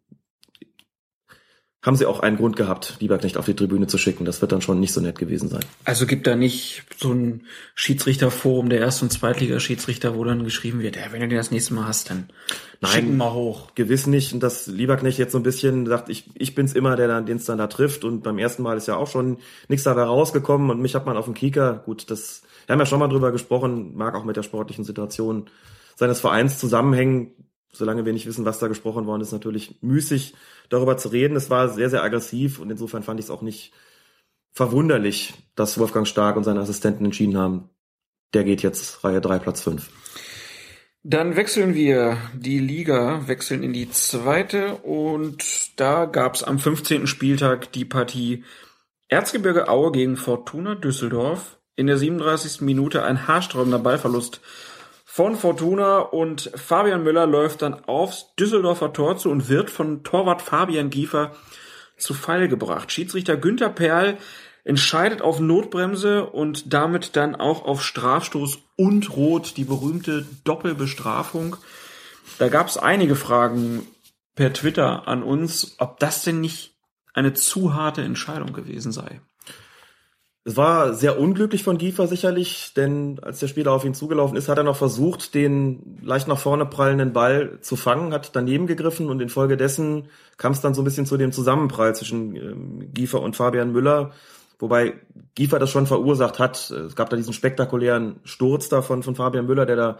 haben 1.82 1.96
sie 1.96 2.04
auch 2.04 2.20
einen 2.20 2.36
Grund 2.36 2.56
gehabt, 2.56 2.96
Lieberknecht 3.00 3.38
auf 3.38 3.46
die 3.46 3.54
Tribüne 3.54 3.86
zu 3.86 3.96
schicken. 3.96 4.26
Das 4.26 4.42
wird 4.42 4.52
dann 4.52 4.60
schon 4.60 4.80
nicht 4.80 4.92
so 4.92 5.00
nett 5.00 5.18
gewesen 5.18 5.48
sein. 5.48 5.64
Also 5.84 6.04
gibt 6.04 6.26
da 6.26 6.36
nicht 6.36 6.82
so 6.98 7.12
ein 7.12 7.46
Schiedsrichterforum 7.74 8.68
der 8.68 8.80
Erst- 8.80 9.02
und 9.02 9.10
Zweitliga-Schiedsrichter, 9.10 10.14
wo 10.14 10.24
dann 10.24 10.44
geschrieben 10.44 10.80
wird, 10.80 10.96
ja, 10.96 11.04
wenn 11.10 11.20
du 11.22 11.28
den 11.28 11.38
das 11.38 11.50
nächste 11.50 11.72
Mal 11.72 11.86
hast, 11.86 12.10
dann 12.10 12.28
schick 12.84 13.04
ihn 13.04 13.16
mal 13.16 13.32
hoch. 13.32 13.74
Gewiss 13.76 14.06
nicht. 14.06 14.34
Und 14.34 14.42
dass 14.42 14.66
Lieberknecht 14.66 15.18
jetzt 15.18 15.32
so 15.32 15.38
ein 15.38 15.42
bisschen 15.42 15.86
sagt, 15.86 16.10
ich, 16.10 16.28
ich 16.34 16.54
bin's 16.54 16.74
immer, 16.74 16.96
der 16.96 17.08
dann, 17.08 17.24
den 17.24 17.38
es 17.38 17.46
dann 17.46 17.56
da 17.56 17.66
trifft. 17.66 18.04
Und 18.04 18.22
beim 18.22 18.36
ersten 18.36 18.62
Mal 18.62 18.76
ist 18.76 18.86
ja 18.86 18.96
auch 18.96 19.08
schon 19.08 19.38
nichts 19.68 19.84
dabei 19.84 20.02
rausgekommen. 20.02 20.68
Und 20.70 20.82
mich 20.82 20.94
hat 20.94 21.06
man 21.06 21.16
auf 21.16 21.24
dem 21.24 21.34
Kieker, 21.34 21.82
gut, 21.86 22.10
das, 22.10 22.42
wir 22.66 22.74
haben 22.74 22.80
ja 22.80 22.86
schon 22.86 22.98
mal 23.00 23.08
drüber 23.08 23.32
gesprochen, 23.32 23.96
mag 23.96 24.14
auch 24.14 24.24
mit 24.24 24.36
der 24.36 24.42
sportlichen 24.42 24.84
Situation 24.84 25.46
seines 25.96 26.20
Vereins 26.20 26.58
zusammenhängen. 26.58 27.32
Solange 27.72 28.04
wir 28.04 28.12
nicht 28.12 28.26
wissen, 28.26 28.44
was 28.44 28.58
da 28.58 28.68
gesprochen 28.68 29.06
worden 29.06 29.22
ist, 29.22 29.32
natürlich 29.32 29.76
müßig, 29.80 30.34
darüber 30.68 30.96
zu 30.96 31.08
reden. 31.08 31.36
Es 31.36 31.50
war 31.50 31.68
sehr, 31.68 31.90
sehr 31.90 32.02
aggressiv 32.02 32.58
und 32.58 32.70
insofern 32.70 33.02
fand 33.02 33.20
ich 33.20 33.26
es 33.26 33.30
auch 33.30 33.42
nicht 33.42 33.72
verwunderlich, 34.52 35.34
dass 35.54 35.78
Wolfgang 35.78 36.06
Stark 36.06 36.36
und 36.36 36.44
seine 36.44 36.60
Assistenten 36.60 37.04
entschieden 37.04 37.36
haben, 37.36 37.70
der 38.34 38.44
geht 38.44 38.62
jetzt 38.62 39.04
Reihe 39.04 39.20
3, 39.20 39.38
Platz 39.38 39.62
5. 39.62 39.88
Dann 41.02 41.34
wechseln 41.34 41.74
wir 41.74 42.18
die 42.34 42.58
Liga, 42.58 43.26
wechseln 43.26 43.62
in 43.62 43.72
die 43.72 43.90
zweite 43.90 44.74
und 44.76 45.80
da 45.80 46.04
gab's 46.04 46.42
am 46.42 46.58
15. 46.58 47.06
Spieltag 47.06 47.72
die 47.72 47.86
Partie 47.86 48.44
Erzgebirge 49.08 49.68
Aue 49.68 49.92
gegen 49.92 50.16
Fortuna 50.16 50.74
Düsseldorf. 50.74 51.58
In 51.74 51.86
der 51.86 51.96
37. 51.96 52.60
Minute 52.60 53.02
ein 53.02 53.26
haarsträubender 53.26 53.78
Ballverlust 53.78 54.42
von 55.12 55.34
Fortuna 55.34 55.98
und 55.98 56.52
Fabian 56.54 57.02
Müller 57.02 57.26
läuft 57.26 57.62
dann 57.62 57.74
aufs 57.86 58.32
Düsseldorfer 58.36 58.92
Tor 58.92 59.18
zu 59.18 59.28
und 59.28 59.48
wird 59.48 59.68
von 59.68 60.04
Torwart 60.04 60.40
Fabian 60.40 60.88
Giefer 60.88 61.34
zu 61.96 62.14
Fall 62.14 62.46
gebracht. 62.46 62.92
Schiedsrichter 62.92 63.36
Günther 63.36 63.70
Perl 63.70 64.18
entscheidet 64.62 65.20
auf 65.20 65.40
Notbremse 65.40 66.26
und 66.26 66.72
damit 66.72 67.16
dann 67.16 67.34
auch 67.34 67.64
auf 67.64 67.82
Strafstoß 67.82 68.58
und 68.76 69.16
Rot, 69.16 69.56
die 69.56 69.64
berühmte 69.64 70.26
Doppelbestrafung. 70.44 71.56
Da 72.38 72.48
gab 72.48 72.68
es 72.68 72.76
einige 72.76 73.16
Fragen 73.16 73.88
per 74.36 74.52
Twitter 74.52 75.08
an 75.08 75.24
uns, 75.24 75.74
ob 75.78 75.98
das 75.98 76.22
denn 76.22 76.40
nicht 76.40 76.76
eine 77.14 77.34
zu 77.34 77.74
harte 77.74 78.02
Entscheidung 78.02 78.52
gewesen 78.52 78.92
sei. 78.92 79.20
Es 80.42 80.56
war 80.56 80.94
sehr 80.94 81.20
unglücklich 81.20 81.62
von 81.62 81.76
Giefer 81.76 82.06
sicherlich, 82.06 82.72
denn 82.74 83.18
als 83.20 83.40
der 83.40 83.48
Spieler 83.48 83.72
auf 83.72 83.84
ihn 83.84 83.92
zugelaufen 83.92 84.38
ist, 84.38 84.48
hat 84.48 84.56
er 84.56 84.64
noch 84.64 84.76
versucht, 84.76 85.34
den 85.34 85.98
leicht 86.02 86.28
nach 86.28 86.38
vorne 86.38 86.64
prallenden 86.64 87.12
Ball 87.12 87.58
zu 87.60 87.76
fangen, 87.76 88.14
hat 88.14 88.34
daneben 88.34 88.66
gegriffen 88.66 89.10
und 89.10 89.20
infolgedessen 89.20 90.08
kam 90.38 90.52
es 90.52 90.62
dann 90.62 90.72
so 90.72 90.80
ein 90.80 90.86
bisschen 90.86 91.04
zu 91.04 91.18
dem 91.18 91.32
Zusammenprall 91.32 91.94
zwischen 91.94 92.36
ähm, 92.36 92.94
Giefer 92.94 93.20
und 93.20 93.36
Fabian 93.36 93.72
Müller, 93.72 94.12
wobei 94.58 94.94
Giefer 95.34 95.58
das 95.58 95.70
schon 95.70 95.86
verursacht 95.86 96.38
hat. 96.38 96.70
Es 96.70 96.96
gab 96.96 97.10
da 97.10 97.16
diesen 97.16 97.34
spektakulären 97.34 98.20
Sturz 98.24 98.70
da 98.70 98.80
von, 98.80 99.02
von 99.02 99.16
Fabian 99.16 99.44
Müller, 99.44 99.66
der 99.66 99.76
da 99.76 99.98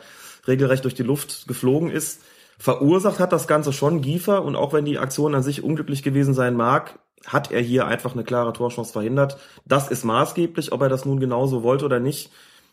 regelrecht 0.48 0.84
durch 0.84 0.94
die 0.94 1.02
Luft 1.02 1.48
geflogen 1.48 1.90
ist. 1.90 2.22
Verursacht 2.58 3.20
hat 3.20 3.34
das 3.34 3.46
Ganze 3.46 3.74
schon 3.74 4.00
Giefer 4.00 4.42
und 4.42 4.56
auch 4.56 4.72
wenn 4.72 4.86
die 4.86 4.98
Aktion 4.98 5.34
an 5.34 5.42
sich 5.42 5.62
unglücklich 5.62 6.02
gewesen 6.02 6.32
sein 6.32 6.56
mag, 6.56 6.98
hat 7.26 7.50
er 7.52 7.60
hier 7.60 7.86
einfach 7.86 8.14
eine 8.14 8.24
klare 8.24 8.52
Torchance 8.52 8.92
verhindert. 8.92 9.38
Das 9.66 9.90
ist 9.90 10.04
maßgeblich, 10.04 10.72
ob 10.72 10.82
er 10.82 10.88
das 10.88 11.04
nun 11.04 11.20
genauso 11.20 11.62
wollte 11.62 11.84
oder 11.84 12.00
nicht, 12.00 12.30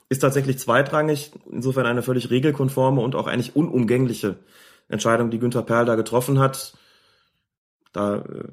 ist 0.09 0.19
tatsächlich 0.19 0.59
zweitrangig. 0.59 1.31
Insofern 1.51 1.85
eine 1.85 2.01
völlig 2.01 2.29
regelkonforme 2.29 3.01
und 3.01 3.15
auch 3.15 3.27
eigentlich 3.27 3.55
unumgängliche 3.55 4.37
Entscheidung, 4.89 5.29
die 5.29 5.39
Günther 5.39 5.63
Perl 5.63 5.85
da 5.85 5.95
getroffen 5.95 6.39
hat. 6.39 6.73
Da 7.91 8.17
äh, 8.17 8.43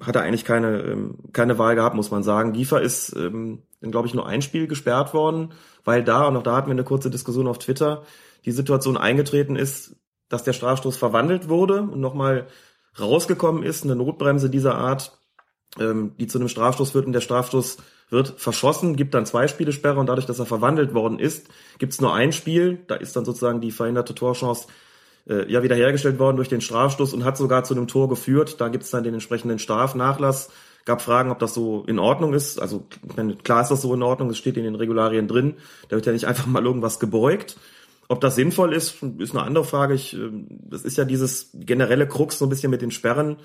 hat 0.00 0.16
er 0.16 0.22
eigentlich 0.22 0.44
keine, 0.44 0.80
ähm, 0.82 1.18
keine 1.32 1.58
Wahl 1.58 1.74
gehabt, 1.74 1.96
muss 1.96 2.10
man 2.10 2.22
sagen. 2.22 2.52
Giefer 2.52 2.80
ist, 2.80 3.14
ähm, 3.16 3.62
glaube 3.80 4.08
ich, 4.08 4.14
nur 4.14 4.26
ein 4.26 4.42
Spiel 4.42 4.66
gesperrt 4.66 5.14
worden, 5.14 5.52
weil 5.84 6.02
da, 6.02 6.26
und 6.26 6.36
auch 6.36 6.42
da 6.42 6.56
hatten 6.56 6.68
wir 6.68 6.72
eine 6.72 6.84
kurze 6.84 7.10
Diskussion 7.10 7.46
auf 7.46 7.58
Twitter, 7.58 8.02
die 8.44 8.52
Situation 8.52 8.96
eingetreten 8.96 9.56
ist, 9.56 9.96
dass 10.28 10.44
der 10.44 10.52
Strafstoß 10.52 10.96
verwandelt 10.96 11.48
wurde 11.48 11.82
und 11.82 12.00
nochmal 12.00 12.48
rausgekommen 12.98 13.62
ist, 13.62 13.84
eine 13.84 13.96
Notbremse 13.96 14.50
dieser 14.50 14.74
Art, 14.76 15.17
ähm, 15.80 16.12
die 16.18 16.26
zu 16.26 16.38
einem 16.38 16.48
Strafstoß 16.48 16.92
führt 16.92 17.06
und 17.06 17.12
der 17.12 17.20
Strafstoß 17.20 17.78
wird 18.10 18.34
verschossen, 18.38 18.96
gibt 18.96 19.14
dann 19.14 19.26
zwei 19.26 19.48
Spiele 19.48 19.72
Sperre 19.72 20.00
und 20.00 20.06
dadurch, 20.06 20.26
dass 20.26 20.38
er 20.38 20.46
verwandelt 20.46 20.94
worden 20.94 21.18
ist, 21.18 21.48
gibt 21.78 21.92
es 21.92 22.00
nur 22.00 22.14
ein 22.14 22.32
Spiel, 22.32 22.78
da 22.86 22.94
ist 22.94 23.16
dann 23.16 23.24
sozusagen 23.24 23.60
die 23.60 23.70
verhinderte 23.70 24.14
Torchance 24.14 24.66
äh, 25.28 25.50
ja 25.50 25.62
wiederhergestellt 25.62 26.18
worden 26.18 26.36
durch 26.36 26.48
den 26.48 26.60
Strafstoß 26.60 27.12
und 27.12 27.24
hat 27.24 27.36
sogar 27.36 27.64
zu 27.64 27.74
einem 27.74 27.86
Tor 27.86 28.08
geführt. 28.08 28.60
Da 28.60 28.68
gibt 28.68 28.84
es 28.84 28.90
dann 28.90 29.04
den 29.04 29.14
entsprechenden 29.14 29.58
Strafnachlass. 29.58 30.50
Gab 30.84 31.02
Fragen, 31.02 31.30
ob 31.30 31.38
das 31.38 31.52
so 31.52 31.84
in 31.86 31.98
Ordnung 31.98 32.32
ist. 32.32 32.60
Also 32.60 32.86
klar 33.44 33.60
ist 33.60 33.68
das 33.68 33.82
so 33.82 33.92
in 33.92 34.02
Ordnung, 34.02 34.30
es 34.30 34.38
steht 34.38 34.56
in 34.56 34.64
den 34.64 34.74
Regularien 34.74 35.28
drin. 35.28 35.56
Da 35.88 35.96
wird 35.96 36.06
ja 36.06 36.12
nicht 36.12 36.26
einfach 36.26 36.46
mal 36.46 36.64
irgendwas 36.64 36.98
gebeugt. 36.98 37.58
Ob 38.08 38.22
das 38.22 38.36
sinnvoll 38.36 38.72
ist, 38.72 39.02
ist 39.18 39.32
eine 39.32 39.42
andere 39.42 39.64
Frage. 39.64 39.92
Ich, 39.92 40.14
äh, 40.14 40.30
das 40.48 40.82
ist 40.82 40.96
ja 40.96 41.04
dieses 41.04 41.50
generelle 41.52 42.08
Krux 42.08 42.38
so 42.38 42.46
ein 42.46 42.48
bisschen 42.48 42.70
mit 42.70 42.80
den 42.80 42.90
Sperren. 42.90 43.36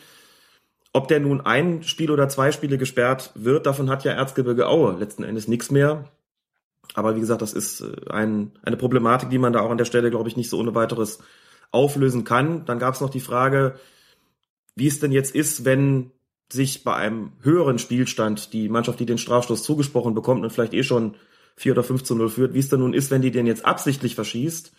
Ob 0.93 1.07
der 1.07 1.19
nun 1.19 1.41
ein 1.41 1.81
Spiel 1.83 2.11
oder 2.11 2.29
zwei 2.29 2.51
Spiele 2.51 2.77
gesperrt 2.77 3.31
wird, 3.35 3.65
davon 3.65 3.89
hat 3.89 4.03
ja 4.03 4.11
Erzgebirge 4.13 4.67
Aue 4.67 4.95
letzten 4.99 5.23
Endes 5.23 5.47
nichts 5.47 5.71
mehr. 5.71 6.05
Aber 6.93 7.15
wie 7.15 7.19
gesagt, 7.19 7.41
das 7.41 7.53
ist 7.53 7.81
äh, 7.81 8.11
ein, 8.11 8.51
eine 8.63 8.77
Problematik, 8.77 9.29
die 9.29 9.39
man 9.39 9.53
da 9.53 9.61
auch 9.61 9.71
an 9.71 9.77
der 9.77 9.85
Stelle, 9.85 10.11
glaube 10.11 10.29
ich, 10.29 10.37
nicht 10.37 10.49
so 10.49 10.59
ohne 10.59 10.75
weiteres 10.75 11.19
auflösen 11.71 12.23
kann. 12.23 12.65
Dann 12.65 12.79
gab 12.79 12.93
es 12.93 13.01
noch 13.01 13.09
die 13.09 13.19
Frage, 13.19 13.75
wie 14.75 14.87
es 14.87 14.99
denn 14.99 15.11
jetzt 15.11 15.33
ist, 15.33 15.65
wenn 15.65 16.11
sich 16.51 16.83
bei 16.83 16.93
einem 16.93 17.31
höheren 17.41 17.79
Spielstand 17.79 18.53
die 18.53 18.69
Mannschaft, 18.69 18.99
die 18.99 19.07
den 19.07 19.17
Strafstoß 19.17 19.63
zugesprochen 19.63 20.13
bekommt 20.13 20.43
und 20.43 20.51
vielleicht 20.51 20.73
eh 20.73 20.83
schon 20.83 21.15
4 21.55 21.73
oder 21.73 21.83
5 21.83 22.03
zu 22.03 22.15
0 22.15 22.29
führt, 22.29 22.53
wie 22.53 22.59
es 22.59 22.69
denn 22.69 22.79
nun 22.79 22.93
ist, 22.93 23.09
wenn 23.09 23.21
die 23.21 23.31
den 23.31 23.47
jetzt 23.47 23.65
absichtlich 23.65 24.13
verschießt, 24.13 24.71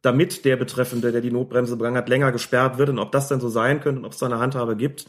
damit 0.00 0.44
der 0.44 0.56
Betreffende, 0.56 1.12
der 1.12 1.20
die 1.20 1.30
Notbremse 1.30 1.76
begangen 1.76 1.96
hat, 1.96 2.08
länger 2.08 2.32
gesperrt 2.32 2.78
wird 2.78 2.88
und 2.88 2.98
ob 2.98 3.12
das 3.12 3.28
denn 3.28 3.40
so 3.40 3.48
sein 3.48 3.80
könnte 3.80 4.00
und 4.00 4.06
ob 4.06 4.12
es 4.12 4.18
da 4.18 4.26
eine 4.26 4.40
Handhabe 4.40 4.76
gibt. 4.76 5.06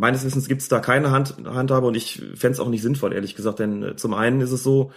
Meines 0.00 0.24
Wissens 0.24 0.46
gibt 0.46 0.62
es 0.62 0.68
da 0.68 0.78
keine 0.78 1.10
Hand, 1.10 1.34
Handhabe 1.44 1.88
und 1.88 1.96
ich 1.96 2.22
fände 2.34 2.52
es 2.52 2.60
auch 2.60 2.68
nicht 2.68 2.82
sinnvoll, 2.82 3.12
ehrlich 3.12 3.34
gesagt, 3.34 3.58
denn 3.58 3.82
äh, 3.82 3.96
zum 3.96 4.14
einen 4.14 4.40
ist 4.40 4.52
es 4.52 4.62
so, 4.62 4.92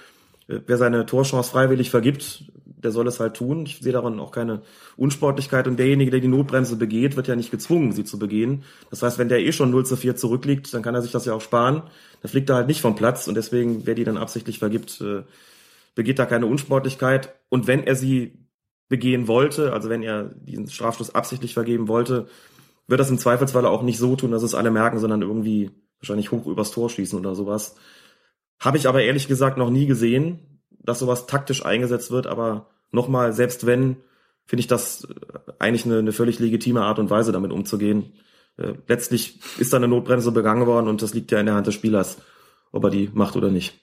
äh, 0.47 0.59
wer 0.67 0.77
seine 0.77 1.07
Torchance 1.07 1.49
freiwillig 1.49 1.89
vergibt, 1.89 2.43
der 2.65 2.91
soll 2.91 3.07
es 3.07 3.19
halt 3.19 3.35
tun. 3.35 3.65
Ich 3.65 3.79
sehe 3.81 3.93
daran 3.93 4.19
auch 4.19 4.31
keine 4.31 4.61
Unsportlichkeit 4.97 5.67
und 5.67 5.77
derjenige, 5.77 6.11
der 6.11 6.19
die 6.19 6.27
Notbremse 6.27 6.75
begeht, 6.75 7.15
wird 7.15 7.27
ja 7.27 7.35
nicht 7.35 7.49
gezwungen, 7.49 7.93
sie 7.93 8.03
zu 8.03 8.19
begehen. 8.19 8.63
Das 8.91 9.01
heißt, 9.01 9.17
wenn 9.17 9.27
der 9.27 9.39
eh 9.39 9.51
schon 9.51 9.71
0 9.71 9.87
zu 9.87 9.97
4 9.97 10.15
zurückliegt, 10.15 10.71
dann 10.71 10.83
kann 10.83 10.93
er 10.93 11.01
sich 11.01 11.11
das 11.11 11.25
ja 11.25 11.33
auch 11.33 11.41
sparen. 11.41 11.81
Da 12.21 12.27
fliegt 12.27 12.51
er 12.51 12.57
halt 12.57 12.67
nicht 12.67 12.81
vom 12.81 12.95
Platz 12.95 13.27
und 13.27 13.33
deswegen, 13.33 13.87
wer 13.87 13.95
die 13.95 14.03
dann 14.03 14.17
absichtlich 14.17 14.59
vergibt, 14.59 15.01
äh, 15.01 15.23
begeht 15.95 16.19
da 16.19 16.27
keine 16.27 16.45
Unsportlichkeit. 16.45 17.33
Und 17.49 17.65
wenn 17.65 17.83
er 17.83 17.95
sie 17.95 18.37
begehen 18.87 19.27
wollte, 19.27 19.73
also 19.73 19.89
wenn 19.89 20.03
er 20.03 20.25
diesen 20.35 20.69
Strafstoß 20.69 21.15
absichtlich 21.15 21.55
vergeben 21.55 21.87
wollte, 21.87 22.27
wird 22.91 22.99
das 22.99 23.09
im 23.09 23.17
Zweifelsfall 23.17 23.65
auch 23.65 23.81
nicht 23.81 23.97
so 23.97 24.15
tun, 24.15 24.31
dass 24.31 24.43
es 24.43 24.53
alle 24.53 24.69
merken, 24.69 24.99
sondern 24.99 25.21
irgendwie 25.23 25.71
wahrscheinlich 25.99 26.31
hoch 26.31 26.45
übers 26.45 26.71
Tor 26.71 26.89
schießen 26.89 27.17
oder 27.17 27.33
sowas. 27.33 27.75
Habe 28.59 28.77
ich 28.77 28.87
aber 28.87 29.01
ehrlich 29.01 29.27
gesagt 29.27 29.57
noch 29.57 29.69
nie 29.69 29.87
gesehen, 29.87 30.61
dass 30.69 30.99
sowas 30.99 31.25
taktisch 31.25 31.65
eingesetzt 31.65 32.11
wird, 32.11 32.27
aber 32.27 32.69
nochmal, 32.91 33.33
selbst 33.33 33.65
wenn, 33.65 33.97
finde 34.45 34.61
ich 34.61 34.67
das 34.67 35.07
eigentlich 35.57 35.85
eine, 35.85 35.99
eine 35.99 36.11
völlig 36.11 36.39
legitime 36.39 36.83
Art 36.83 36.99
und 36.99 37.09
Weise, 37.09 37.31
damit 37.31 37.51
umzugehen. 37.51 38.13
Äh, 38.57 38.73
letztlich 38.87 39.39
ist 39.57 39.73
da 39.73 39.77
eine 39.77 39.87
Notbremse 39.87 40.31
begangen 40.31 40.67
worden 40.67 40.87
und 40.87 41.01
das 41.01 41.13
liegt 41.13 41.31
ja 41.31 41.39
in 41.39 41.45
der 41.45 41.55
Hand 41.55 41.67
des 41.67 41.75
Spielers, 41.75 42.17
ob 42.71 42.83
er 42.83 42.89
die 42.89 43.09
macht 43.13 43.35
oder 43.35 43.49
nicht. 43.49 43.79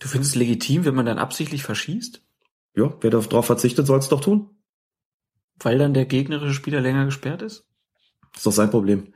Du 0.00 0.08
findest 0.08 0.32
es 0.32 0.38
legitim, 0.38 0.84
wenn 0.84 0.94
man 0.94 1.06
dann 1.06 1.18
absichtlich 1.18 1.62
verschießt? 1.62 2.22
Ja, 2.74 2.94
wer 3.00 3.10
darauf 3.10 3.46
verzichtet, 3.46 3.86
soll 3.86 3.98
es 3.98 4.08
doch 4.08 4.20
tun. 4.20 4.50
Weil 5.58 5.78
dann 5.78 5.94
der 5.94 6.04
gegnerische 6.04 6.52
Spieler 6.52 6.82
länger 6.82 7.06
gesperrt 7.06 7.40
ist? 7.40 7.66
Ist 8.36 8.46
doch 8.46 8.52
sein 8.52 8.70
Problem. 8.70 9.08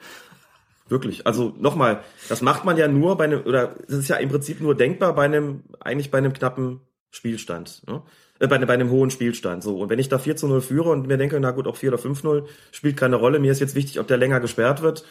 Wirklich. 0.88 1.26
Also 1.26 1.54
nochmal, 1.58 2.02
das 2.28 2.42
macht 2.42 2.64
man 2.64 2.76
ja 2.76 2.88
nur 2.88 3.16
bei 3.16 3.24
einem, 3.24 3.42
oder 3.44 3.76
das 3.86 3.98
ist 3.98 4.08
ja 4.08 4.16
im 4.16 4.28
Prinzip 4.28 4.60
nur 4.60 4.74
denkbar 4.74 5.14
bei 5.14 5.24
einem, 5.24 5.62
eigentlich 5.78 6.10
bei 6.10 6.18
einem 6.18 6.32
knappen 6.32 6.80
Spielstand. 7.10 7.82
Ne? 7.86 8.02
Äh, 8.40 8.48
bei, 8.48 8.58
bei 8.58 8.74
einem 8.74 8.90
hohen 8.90 9.10
Spielstand. 9.10 9.62
So. 9.62 9.78
Und 9.78 9.90
wenn 9.90 9.98
ich 9.98 10.08
da 10.08 10.18
4 10.18 10.36
zu 10.36 10.48
0 10.48 10.60
führe 10.62 10.90
und 10.90 11.06
mir 11.06 11.16
denke, 11.16 11.38
na 11.38 11.52
gut, 11.52 11.68
auch 11.68 11.76
4 11.76 11.90
oder 11.90 11.98
5 11.98 12.24
0 12.24 12.46
spielt 12.72 12.96
keine 12.96 13.16
Rolle, 13.16 13.38
mir 13.38 13.52
ist 13.52 13.60
jetzt 13.60 13.74
wichtig, 13.74 14.00
ob 14.00 14.08
der 14.08 14.16
länger 14.16 14.40
gesperrt 14.40 14.82
wird. 14.82 15.04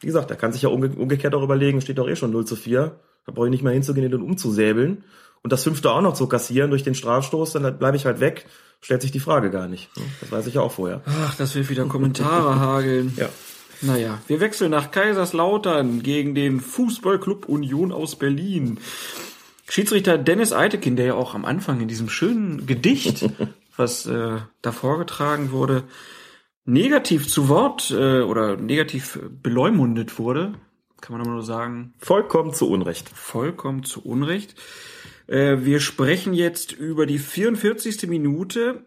Wie 0.00 0.06
gesagt, 0.06 0.30
der 0.30 0.36
kann 0.36 0.52
sich 0.52 0.62
ja 0.62 0.68
umge 0.68 0.90
umgekehrt 0.90 1.34
auch 1.34 1.42
überlegen, 1.42 1.80
steht 1.80 1.98
doch 1.98 2.08
eh 2.08 2.16
schon 2.16 2.30
0 2.30 2.44
zu 2.44 2.54
4. 2.54 3.00
Da 3.24 3.32
brauche 3.32 3.46
ich 3.46 3.50
nicht 3.50 3.64
mehr 3.64 3.72
hinzugehen 3.72 4.14
und 4.14 4.22
umzusäbeln. 4.22 5.02
Und 5.42 5.52
das 5.52 5.62
fünfte 5.64 5.90
auch 5.90 6.00
noch 6.00 6.14
zu 6.14 6.26
kassieren 6.26 6.70
durch 6.70 6.82
den 6.82 6.94
Strafstoß, 6.94 7.52
dann 7.52 7.78
bleibe 7.78 7.96
ich 7.96 8.06
halt 8.06 8.20
weg, 8.20 8.46
stellt 8.80 9.02
sich 9.02 9.12
die 9.12 9.20
Frage 9.20 9.50
gar 9.50 9.68
nicht. 9.68 9.90
Das 10.20 10.32
weiß 10.32 10.46
ich 10.46 10.54
ja 10.54 10.60
auch 10.60 10.72
vorher. 10.72 11.02
Ach, 11.06 11.34
das 11.36 11.54
wird 11.54 11.70
wieder 11.70 11.84
Kommentare 11.86 12.58
hageln. 12.60 13.12
Ja. 13.16 13.28
Naja, 13.82 14.18
wir 14.26 14.40
wechseln 14.40 14.70
nach 14.70 14.90
Kaiserslautern 14.90 16.02
gegen 16.02 16.34
den 16.34 16.60
Fußballclub 16.60 17.46
Union 17.46 17.92
aus 17.92 18.16
Berlin. 18.16 18.78
Schiedsrichter 19.68 20.16
Dennis 20.16 20.52
Eitekin, 20.52 20.96
der 20.96 21.06
ja 21.06 21.14
auch 21.14 21.34
am 21.34 21.44
Anfang 21.44 21.80
in 21.80 21.88
diesem 21.88 22.08
schönen 22.08 22.66
Gedicht, 22.66 23.28
was 23.76 24.06
äh, 24.06 24.38
da 24.62 24.72
vorgetragen 24.72 25.50
wurde, 25.50 25.84
negativ 26.64 27.28
zu 27.28 27.48
Wort 27.48 27.90
äh, 27.90 28.20
oder 28.20 28.56
negativ 28.56 29.18
beleumundet 29.42 30.18
wurde, 30.18 30.54
kann 31.00 31.12
man 31.12 31.20
aber 31.20 31.34
nur 31.34 31.42
sagen. 31.42 31.94
Vollkommen 31.98 32.54
zu 32.54 32.68
Unrecht. 32.70 33.08
Vollkommen 33.10 33.84
zu 33.84 34.04
Unrecht. 34.04 34.54
Äh, 35.26 35.58
wir 35.60 35.80
sprechen 35.80 36.34
jetzt 36.34 36.72
über 36.72 37.06
die 37.06 37.18
44. 37.18 38.08
Minute. 38.08 38.84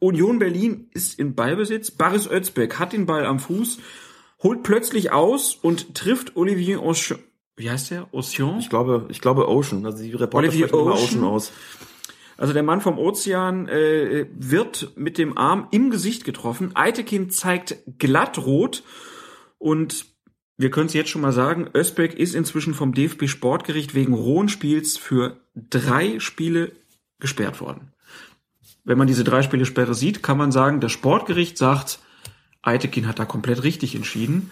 Union 0.00 0.38
Berlin 0.38 0.88
ist 0.92 1.18
in 1.18 1.34
Ballbesitz. 1.34 1.90
Baris 1.90 2.28
Özbeck 2.30 2.78
hat 2.78 2.92
den 2.92 3.06
Ball 3.06 3.26
am 3.26 3.38
Fuß 3.38 3.78
holt 4.42 4.62
plötzlich 4.62 5.12
aus 5.12 5.54
und 5.54 5.94
trifft 5.94 6.36
Olivier 6.36 6.82
Ocean. 6.82 7.18
Wie 7.56 7.70
heißt 7.70 7.90
der? 7.90 8.12
Ocean? 8.12 8.58
Ich 8.60 8.70
glaube, 8.70 9.06
ich 9.08 9.20
glaube 9.20 9.48
Ocean. 9.48 9.84
Also 9.84 10.02
die 10.02 10.12
Reporter 10.12 10.48
Olivier 10.48 10.68
sprechen 10.68 10.88
Ocean. 10.88 11.04
Ocean 11.04 11.24
aus. 11.24 11.52
Also 12.36 12.52
der 12.52 12.62
Mann 12.62 12.80
vom 12.80 12.98
Ozean 12.98 13.66
äh, 13.66 14.26
wird 14.32 14.92
mit 14.94 15.18
dem 15.18 15.36
Arm 15.36 15.66
im 15.72 15.90
Gesicht 15.90 16.24
getroffen. 16.24 16.76
Eitekin 16.76 17.30
zeigt 17.30 17.78
glattrot 17.98 18.84
und 19.58 20.06
wir 20.58 20.70
können 20.70 20.86
es 20.86 20.94
jetzt 20.94 21.10
schon 21.10 21.22
mal 21.22 21.32
sagen, 21.32 21.70
Özbeck 21.74 22.14
ist 22.14 22.34
inzwischen 22.34 22.74
vom 22.74 22.92
DFB 22.92 23.28
Sportgericht 23.28 23.94
wegen 23.94 24.12
rohen 24.12 24.48
Spiels 24.48 24.98
für 24.98 25.40
drei 25.54 26.18
Spiele 26.18 26.72
gesperrt 27.20 27.60
worden. 27.60 27.92
Wenn 28.84 28.98
man 28.98 29.06
diese 29.06 29.22
drei 29.22 29.42
Spiele 29.42 29.66
Sperre 29.66 29.94
sieht, 29.94 30.22
kann 30.22 30.36
man 30.36 30.50
sagen, 30.50 30.80
das 30.80 30.92
Sportgericht 30.92 31.56
sagt, 31.56 32.00
Eitekin 32.62 33.06
hat 33.06 33.18
da 33.20 33.24
komplett 33.24 33.62
richtig 33.62 33.94
entschieden. 33.94 34.50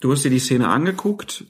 Du 0.00 0.12
hast 0.12 0.24
dir 0.24 0.30
die 0.30 0.38
Szene 0.38 0.68
angeguckt. 0.68 1.44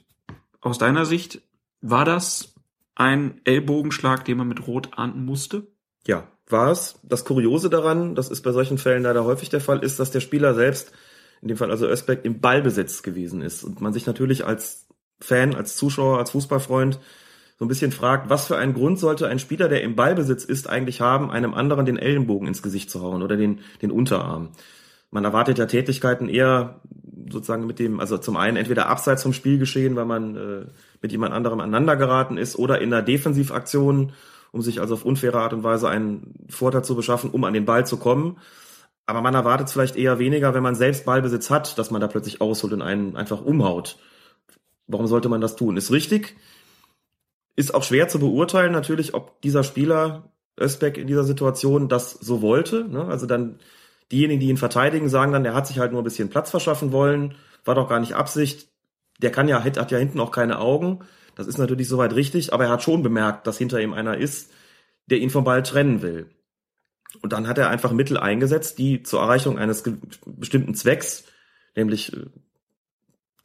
Aus 0.61 0.77
deiner 0.77 1.05
Sicht, 1.05 1.41
war 1.81 2.05
das 2.05 2.55
ein 2.95 3.41
Ellbogenschlag, 3.43 4.23
den 4.23 4.37
man 4.37 4.47
mit 4.47 4.67
Rot 4.67 4.97
ahnden 4.97 5.25
musste? 5.25 5.67
Ja, 6.07 6.27
war 6.47 6.71
es. 6.71 6.99
Das 7.03 7.25
Kuriose 7.25 7.69
daran, 7.69 8.15
das 8.15 8.29
ist 8.29 8.41
bei 8.41 8.51
solchen 8.51 8.77
Fällen 8.77 9.03
leider 9.03 9.25
häufig 9.25 9.49
der 9.49 9.61
Fall, 9.61 9.83
ist, 9.83 9.99
dass 9.99 10.11
der 10.11 10.21
Spieler 10.21 10.53
selbst, 10.53 10.93
in 11.45 11.49
dem 11.49 11.57
Fall 11.57 11.69
also 11.69 11.85
Özbeck, 11.85 12.25
im 12.25 12.39
Ballbesitz 12.39 13.03
gewesen 13.03 13.43
ist. 13.43 13.63
Und 13.63 13.79
man 13.79 13.93
sich 13.93 14.07
natürlich 14.07 14.47
als 14.47 14.87
Fan, 15.19 15.53
als 15.53 15.77
Zuschauer, 15.77 16.17
als 16.17 16.31
Fußballfreund 16.31 16.99
so 17.59 17.65
ein 17.65 17.67
bisschen 17.67 17.91
fragt, 17.91 18.31
was 18.31 18.47
für 18.47 18.57
einen 18.57 18.73
Grund 18.73 18.97
sollte 18.97 19.27
ein 19.27 19.37
Spieler, 19.37 19.69
der 19.69 19.83
im 19.83 19.95
Ballbesitz 19.95 20.43
ist, 20.43 20.67
eigentlich 20.67 21.01
haben, 21.01 21.29
einem 21.29 21.53
anderen 21.53 21.85
den 21.85 21.99
Ellenbogen 21.99 22.47
ins 22.47 22.63
Gesicht 22.63 22.89
zu 22.89 23.03
hauen 23.03 23.21
oder 23.21 23.37
den, 23.37 23.59
den 23.83 23.91
Unterarm. 23.91 24.49
Man 25.11 25.23
erwartet 25.23 25.59
ja 25.59 25.67
Tätigkeiten 25.67 26.29
eher 26.29 26.81
sozusagen 27.29 27.67
mit 27.67 27.77
dem, 27.77 27.99
also 27.99 28.17
zum 28.17 28.37
einen 28.37 28.57
entweder 28.57 28.89
abseits 28.89 29.21
vom 29.21 29.31
Spiel 29.31 29.59
geschehen, 29.59 29.95
weil 29.95 30.05
man 30.05 30.35
äh, 30.35 30.65
mit 31.03 31.11
jemand 31.11 31.35
anderem 31.35 31.59
aneinander 31.59 31.95
geraten 31.95 32.37
ist, 32.37 32.57
oder 32.57 32.81
in 32.81 32.91
einer 32.91 33.03
Defensivaktion, 33.03 34.13
um 34.51 34.63
sich 34.63 34.81
also 34.81 34.95
auf 34.95 35.05
unfaire 35.05 35.41
Art 35.41 35.53
und 35.53 35.63
Weise 35.63 35.89
einen 35.89 36.33
Vorteil 36.49 36.83
zu 36.83 36.95
beschaffen, 36.95 37.29
um 37.29 37.43
an 37.43 37.53
den 37.53 37.65
Ball 37.65 37.85
zu 37.85 37.97
kommen. 37.97 38.37
Aber 39.05 39.21
man 39.21 39.35
erwartet 39.35 39.69
vielleicht 39.69 39.95
eher 39.95 40.19
weniger, 40.19 40.53
wenn 40.53 40.63
man 40.63 40.75
selbst 40.75 41.05
Ballbesitz 41.05 41.49
hat, 41.49 41.77
dass 41.77 41.91
man 41.91 42.01
da 42.01 42.07
plötzlich 42.07 42.41
ausholt 42.41 42.73
und 42.73 42.81
einen 42.81 43.15
einfach 43.15 43.41
umhaut. 43.41 43.97
Warum 44.87 45.07
sollte 45.07 45.29
man 45.29 45.41
das 45.41 45.55
tun? 45.55 45.77
Ist 45.77 45.91
richtig. 45.91 46.35
Ist 47.55 47.73
auch 47.73 47.83
schwer 47.83 48.07
zu 48.07 48.19
beurteilen, 48.19 48.71
natürlich, 48.71 49.13
ob 49.13 49.41
dieser 49.41 49.63
Spieler 49.63 50.31
Özbeck 50.59 50.97
in 50.97 51.07
dieser 51.07 51.23
Situation 51.23 51.87
das 51.89 52.11
so 52.11 52.41
wollte. 52.41 52.85
Ne? 52.87 53.05
Also 53.05 53.25
dann 53.25 53.59
diejenigen, 54.11 54.39
die 54.39 54.49
ihn 54.49 54.57
verteidigen, 54.57 55.09
sagen 55.09 55.31
dann, 55.31 55.43
der 55.43 55.53
hat 55.53 55.67
sich 55.67 55.79
halt 55.79 55.91
nur 55.91 56.01
ein 56.01 56.05
bisschen 56.05 56.29
Platz 56.29 56.51
verschaffen 56.51 56.91
wollen, 56.91 57.35
war 57.63 57.75
doch 57.75 57.89
gar 57.89 57.99
nicht 57.99 58.13
Absicht. 58.13 58.69
Der 59.21 59.31
kann 59.31 59.47
ja, 59.47 59.63
hat 59.63 59.91
ja 59.91 59.97
hinten 59.97 60.19
auch 60.19 60.31
keine 60.31 60.59
Augen. 60.59 60.99
Das 61.35 61.47
ist 61.47 61.57
natürlich 61.57 61.87
soweit 61.87 62.15
richtig, 62.15 62.53
aber 62.53 62.65
er 62.65 62.69
hat 62.71 62.83
schon 62.83 63.03
bemerkt, 63.03 63.47
dass 63.47 63.57
hinter 63.57 63.81
ihm 63.81 63.93
einer 63.93 64.17
ist, 64.17 64.51
der 65.07 65.19
ihn 65.19 65.29
vom 65.29 65.43
Ball 65.43 65.63
trennen 65.63 66.01
will. 66.01 66.29
Und 67.21 67.33
dann 67.33 67.47
hat 67.47 67.57
er 67.57 67.69
einfach 67.69 67.91
Mittel 67.91 68.17
eingesetzt, 68.17 68.77
die 68.77 69.03
zur 69.03 69.21
Erreichung 69.21 69.57
eines 69.57 69.83
bestimmten 70.25 70.75
Zwecks, 70.75 71.25
nämlich 71.75 72.13
äh, 72.13 72.25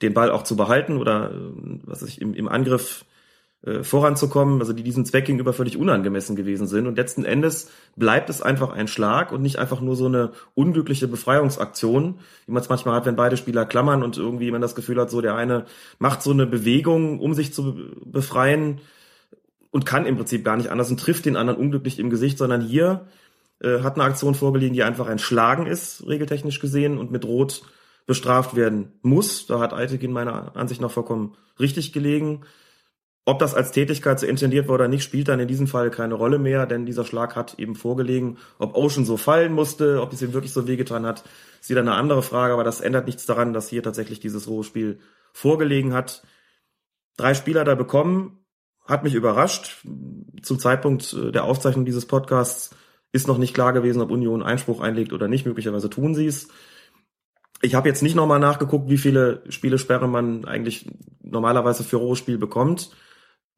den 0.03 0.15
Ball 0.15 0.31
auch 0.31 0.43
zu 0.43 0.57
behalten 0.57 0.97
oder 0.97 1.31
äh, 1.31 1.35
was 1.85 2.03
weiß 2.03 2.09
ich, 2.09 2.21
im, 2.21 2.35
im 2.35 2.49
Angriff 2.49 3.05
äh, 3.63 3.83
voranzukommen, 3.83 4.61
also 4.61 4.73
die 4.73 4.83
diesem 4.83 5.05
Zweck 5.05 5.27
gegenüber 5.27 5.53
völlig 5.53 5.77
unangemessen 5.77 6.35
gewesen 6.35 6.67
sind. 6.67 6.87
Und 6.87 6.97
letzten 6.97 7.27
Endes 7.27 7.71
bleibt 7.95 8.31
es 8.31 8.41
einfach 8.41 8.73
ein 8.73 8.89
Schlag 8.89 9.33
und 9.33 9.43
nicht 9.43 9.59
einfach 9.59 9.83
nur 9.83 9.97
so 9.97 10.07
eine 10.07 10.33
unglückliche 10.55 11.09
Befreiungsaktion, 11.09 12.21
wie 12.47 12.53
man 12.53 12.63
es 12.63 12.71
manchmal 12.71 12.95
hat, 12.95 13.05
wenn 13.05 13.17
beide 13.17 13.37
Spieler 13.37 13.67
klammern 13.67 14.03
und 14.03 14.17
irgendwie 14.17 14.51
man 14.51 14.63
das 14.63 14.75
Gefühl 14.75 14.99
hat, 14.99 15.11
so 15.11 15.21
der 15.21 15.35
eine 15.35 15.67
macht 15.99 16.23
so 16.23 16.31
eine 16.31 16.47
Bewegung, 16.47 17.21
um 17.21 17.35
sich 17.35 17.53
zu 17.53 17.77
befreien 18.05 18.81
und 19.71 19.85
kann 19.85 20.07
im 20.07 20.17
Prinzip 20.17 20.43
gar 20.43 20.57
nicht 20.57 20.71
anders 20.71 20.91
und 20.91 20.99
trifft 20.99 21.27
den 21.27 21.37
anderen 21.37 21.61
unglücklich 21.61 21.99
im 21.99 22.09
Gesicht, 22.09 22.39
sondern 22.39 22.63
hier 22.63 23.07
äh, 23.63 23.81
hat 23.81 23.95
eine 23.95 24.05
Aktion 24.05 24.35
vorgelegen, 24.35 24.75
die 24.75 24.83
einfach 24.83 25.09
ein 25.09 25.19
Schlagen 25.19 25.67
ist, 25.67 26.07
regeltechnisch 26.07 26.61
gesehen, 26.61 26.99
und 26.99 27.11
mit 27.11 27.25
Rot 27.25 27.63
bestraft 28.07 28.57
werden 28.57 28.93
muss. 29.03 29.47
Da 29.47 29.61
hat 29.61 29.73
Eitekin 29.73 30.13
meiner 30.13 30.57
Ansicht 30.57 30.81
nach 30.81 30.91
vollkommen 30.91 31.37
richtig 31.59 31.93
gelegen. 31.93 32.43
Ob 33.27 33.39
das 33.39 33.55
als 33.55 33.71
Tätigkeit 33.71 34.19
so 34.19 34.27
intendiert 34.27 34.67
war 34.67 34.75
oder 34.75 34.89
nicht, 34.89 35.05
spielt 35.05 35.29
dann 35.29 35.39
in 35.41 35.47
diesem 35.47 35.67
Fall 35.67 35.91
keine 35.91 36.15
Rolle 36.15 36.39
mehr, 36.39 36.67
denn 36.67 36.87
dieser 36.87 37.05
Schlag 37.05 37.37
hat 37.37 37.59
eben 37.59 37.77
vorgelegen. 37.77 38.39
Ob 38.59 38.75
Ocean 38.75 39.05
so 39.05 39.17
fallen 39.17 39.53
musste, 39.53 40.01
ob 40.01 40.13
es 40.13 40.23
ihm 40.23 40.33
wirklich 40.33 40.53
so 40.53 40.67
wehgetan 40.67 41.07
hat, 41.07 41.23
ist 41.61 41.71
wieder 41.71 41.83
eine 41.83 41.93
andere 41.93 42.23
Frage, 42.23 42.55
aber 42.55 42.65
das 42.65 42.81
ändert 42.81 43.07
nichts 43.07 43.27
daran, 43.27 43.53
dass 43.53 43.69
hier 43.69 43.83
tatsächlich 43.83 44.21
dieses 44.21 44.49
rohe 44.49 44.65
Spiel 44.65 44.99
vorgelegen 45.33 45.93
hat. 45.93 46.23
Drei 47.17 47.35
Spieler 47.35 47.65
da 47.65 47.75
bekommen, 47.75 48.45
hat 48.87 49.05
mich 49.05 49.15
überrascht. 49.15 49.85
Zum 50.43 50.59
Zeitpunkt 50.59 51.13
äh, 51.13 51.31
der 51.31 51.45
Aufzeichnung 51.45 51.85
dieses 51.85 52.07
Podcasts 52.07 52.75
ist 53.13 53.29
noch 53.29 53.39
nicht 53.39 53.55
klar 53.55 53.73
gewesen, 53.73 54.03
ob 54.03 54.11
Union 54.11 54.43
Einspruch 54.43 54.81
einlegt 54.81 55.13
oder 55.13 55.29
nicht. 55.29 55.47
Möglicherweise 55.47 55.91
tun 55.91 56.15
sie 56.15 56.27
es. 56.27 56.49
Ich 57.63 57.75
habe 57.75 57.89
jetzt 57.89 58.03
nicht 58.03 58.15
nochmal 58.15 58.39
nachgeguckt, 58.39 58.89
wie 58.89 58.99
viele 58.99 59.43
Spielesperre 59.49 60.09
man 60.09 60.45
eigentlich 60.45 60.87
normalerweise 61.23 61.85
für 61.85 61.97
rohes 61.97 62.19
Spiel 62.19 62.39
bekommt. 62.39 62.91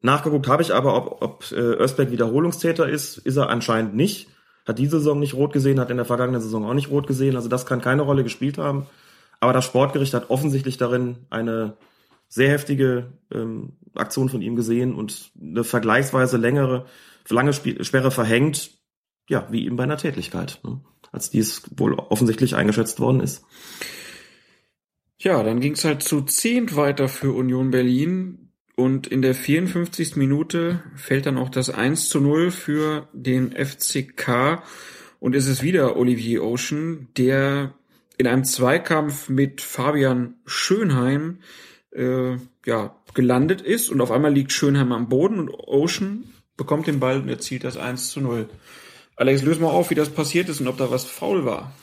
Nachgeguckt 0.01 0.47
habe 0.47 0.61
ich 0.61 0.73
aber, 0.73 0.95
ob, 0.95 1.21
ob 1.21 1.51
äh, 1.51 1.55
Özbeck 1.55 2.11
Wiederholungstäter 2.11 2.89
ist, 2.89 3.17
ist 3.19 3.37
er 3.37 3.49
anscheinend 3.49 3.95
nicht. 3.95 4.27
Hat 4.65 4.79
diese 4.79 4.97
Saison 4.97 5.19
nicht 5.19 5.33
rot 5.33 5.53
gesehen, 5.53 5.79
hat 5.79 5.89
in 5.89 5.97
der 5.97 6.05
vergangenen 6.05 6.41
Saison 6.41 6.65
auch 6.65 6.73
nicht 6.73 6.89
rot 6.89 7.07
gesehen. 7.07 7.35
Also 7.35 7.47
das 7.47 7.65
kann 7.65 7.81
keine 7.81 8.01
Rolle 8.01 8.23
gespielt 8.23 8.57
haben. 8.57 8.87
Aber 9.39 9.53
das 9.53 9.65
Sportgericht 9.65 10.13
hat 10.13 10.29
offensichtlich 10.29 10.77
darin 10.77 11.17
eine 11.29 11.77
sehr 12.27 12.49
heftige 12.49 13.13
ähm, 13.31 13.73
Aktion 13.93 14.29
von 14.29 14.41
ihm 14.41 14.55
gesehen 14.55 14.95
und 14.95 15.31
eine 15.39 15.63
vergleichsweise 15.63 16.37
längere, 16.37 16.85
lange 17.29 17.53
Sperre 17.53 18.11
verhängt, 18.11 18.71
ja, 19.27 19.47
wie 19.51 19.65
eben 19.65 19.75
bei 19.75 19.83
einer 19.83 19.97
Tätigkeit, 19.97 20.59
ne? 20.63 20.81
als 21.11 21.29
dies 21.29 21.63
wohl 21.77 21.93
offensichtlich 21.93 22.55
eingeschätzt 22.55 22.99
worden 22.99 23.21
ist. 23.21 23.45
Ja, 25.17 25.41
dann 25.43 25.61
ging 25.61 25.73
es 25.73 25.85
halt 25.85 26.03
zu 26.03 26.21
zehnt 26.21 26.75
weiter 26.75 27.07
für 27.07 27.31
Union 27.31 27.71
Berlin. 27.71 28.49
Und 28.75 29.07
in 29.07 29.21
der 29.21 29.35
54. 29.35 30.15
Minute 30.15 30.83
fällt 30.95 31.27
dann 31.27 31.37
auch 31.37 31.49
das 31.49 31.69
1 31.69 32.09
zu 32.09 32.19
0 32.19 32.51
für 32.51 33.07
den 33.13 33.51
FCK. 33.51 34.63
Und 35.19 35.35
es 35.35 35.47
ist 35.47 35.61
wieder 35.61 35.95
Olivier 35.95 36.43
Ocean, 36.43 37.07
der 37.15 37.75
in 38.17 38.27
einem 38.27 38.43
Zweikampf 38.43 39.29
mit 39.29 39.61
Fabian 39.61 40.35
Schönheim 40.45 41.39
äh, 41.91 42.35
ja, 42.65 42.95
gelandet 43.13 43.61
ist. 43.61 43.89
Und 43.89 44.01
auf 44.01 44.11
einmal 44.11 44.33
liegt 44.33 44.51
Schönheim 44.51 44.91
am 44.91 45.07
Boden 45.07 45.39
und 45.39 45.49
Ocean 45.49 46.25
bekommt 46.57 46.87
den 46.87 46.99
Ball 46.99 47.21
und 47.21 47.29
erzielt 47.29 47.63
das 47.63 47.77
1 47.77 48.09
zu 48.09 48.21
0. 48.21 48.49
Alex, 49.15 49.43
löse 49.43 49.61
mal 49.61 49.69
auf, 49.69 49.89
wie 49.89 49.95
das 49.95 50.09
passiert 50.09 50.49
ist 50.49 50.59
und 50.59 50.67
ob 50.67 50.77
da 50.77 50.89
was 50.89 51.05
faul 51.05 51.45
war. 51.45 51.73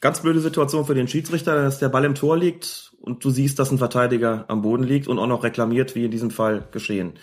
Ganz 0.00 0.20
blöde 0.20 0.40
Situation 0.40 0.84
für 0.84 0.94
den 0.94 1.08
Schiedsrichter, 1.08 1.62
dass 1.62 1.78
der 1.78 1.88
Ball 1.88 2.04
im 2.04 2.14
Tor 2.14 2.36
liegt 2.36 2.92
und 3.00 3.24
du 3.24 3.30
siehst, 3.30 3.58
dass 3.58 3.70
ein 3.70 3.78
Verteidiger 3.78 4.44
am 4.48 4.62
Boden 4.62 4.84
liegt 4.84 5.08
und 5.08 5.18
auch 5.18 5.26
noch 5.26 5.44
reklamiert, 5.44 5.94
wie 5.94 6.04
in 6.04 6.10
diesem 6.10 6.30
Fall 6.30 6.68
geschehen. 6.70 7.14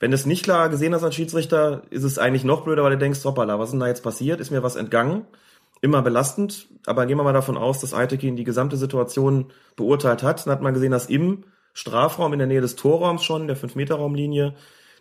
Wenn 0.00 0.12
es 0.12 0.26
nicht 0.26 0.44
klar 0.44 0.68
gesehen 0.68 0.94
hast 0.94 1.02
als 1.02 1.14
Schiedsrichter, 1.14 1.82
ist 1.90 2.04
es 2.04 2.18
eigentlich 2.18 2.44
noch 2.44 2.64
blöder, 2.64 2.82
weil 2.82 2.92
du 2.92 2.98
denkst, 2.98 3.24
hoppala, 3.24 3.58
was 3.58 3.68
ist 3.68 3.72
denn 3.72 3.80
da 3.80 3.88
jetzt 3.88 4.02
passiert? 4.02 4.40
Ist 4.40 4.50
mir 4.50 4.62
was 4.62 4.76
entgangen? 4.76 5.26
Immer 5.80 6.02
belastend, 6.02 6.68
aber 6.86 7.06
gehen 7.06 7.18
wir 7.18 7.24
mal 7.24 7.32
davon 7.32 7.56
aus, 7.56 7.80
dass 7.80 7.94
Eitekin 7.94 8.36
die 8.36 8.44
gesamte 8.44 8.76
Situation 8.76 9.52
beurteilt 9.76 10.22
hat. 10.22 10.46
Dann 10.46 10.52
hat 10.52 10.62
man 10.62 10.74
gesehen, 10.74 10.92
dass 10.92 11.06
im 11.06 11.44
Strafraum 11.72 12.32
in 12.32 12.38
der 12.38 12.48
Nähe 12.48 12.60
des 12.60 12.74
Torraums 12.74 13.22
schon, 13.22 13.46
der 13.46 13.56
5-Meter-Raumlinie, 13.56 14.54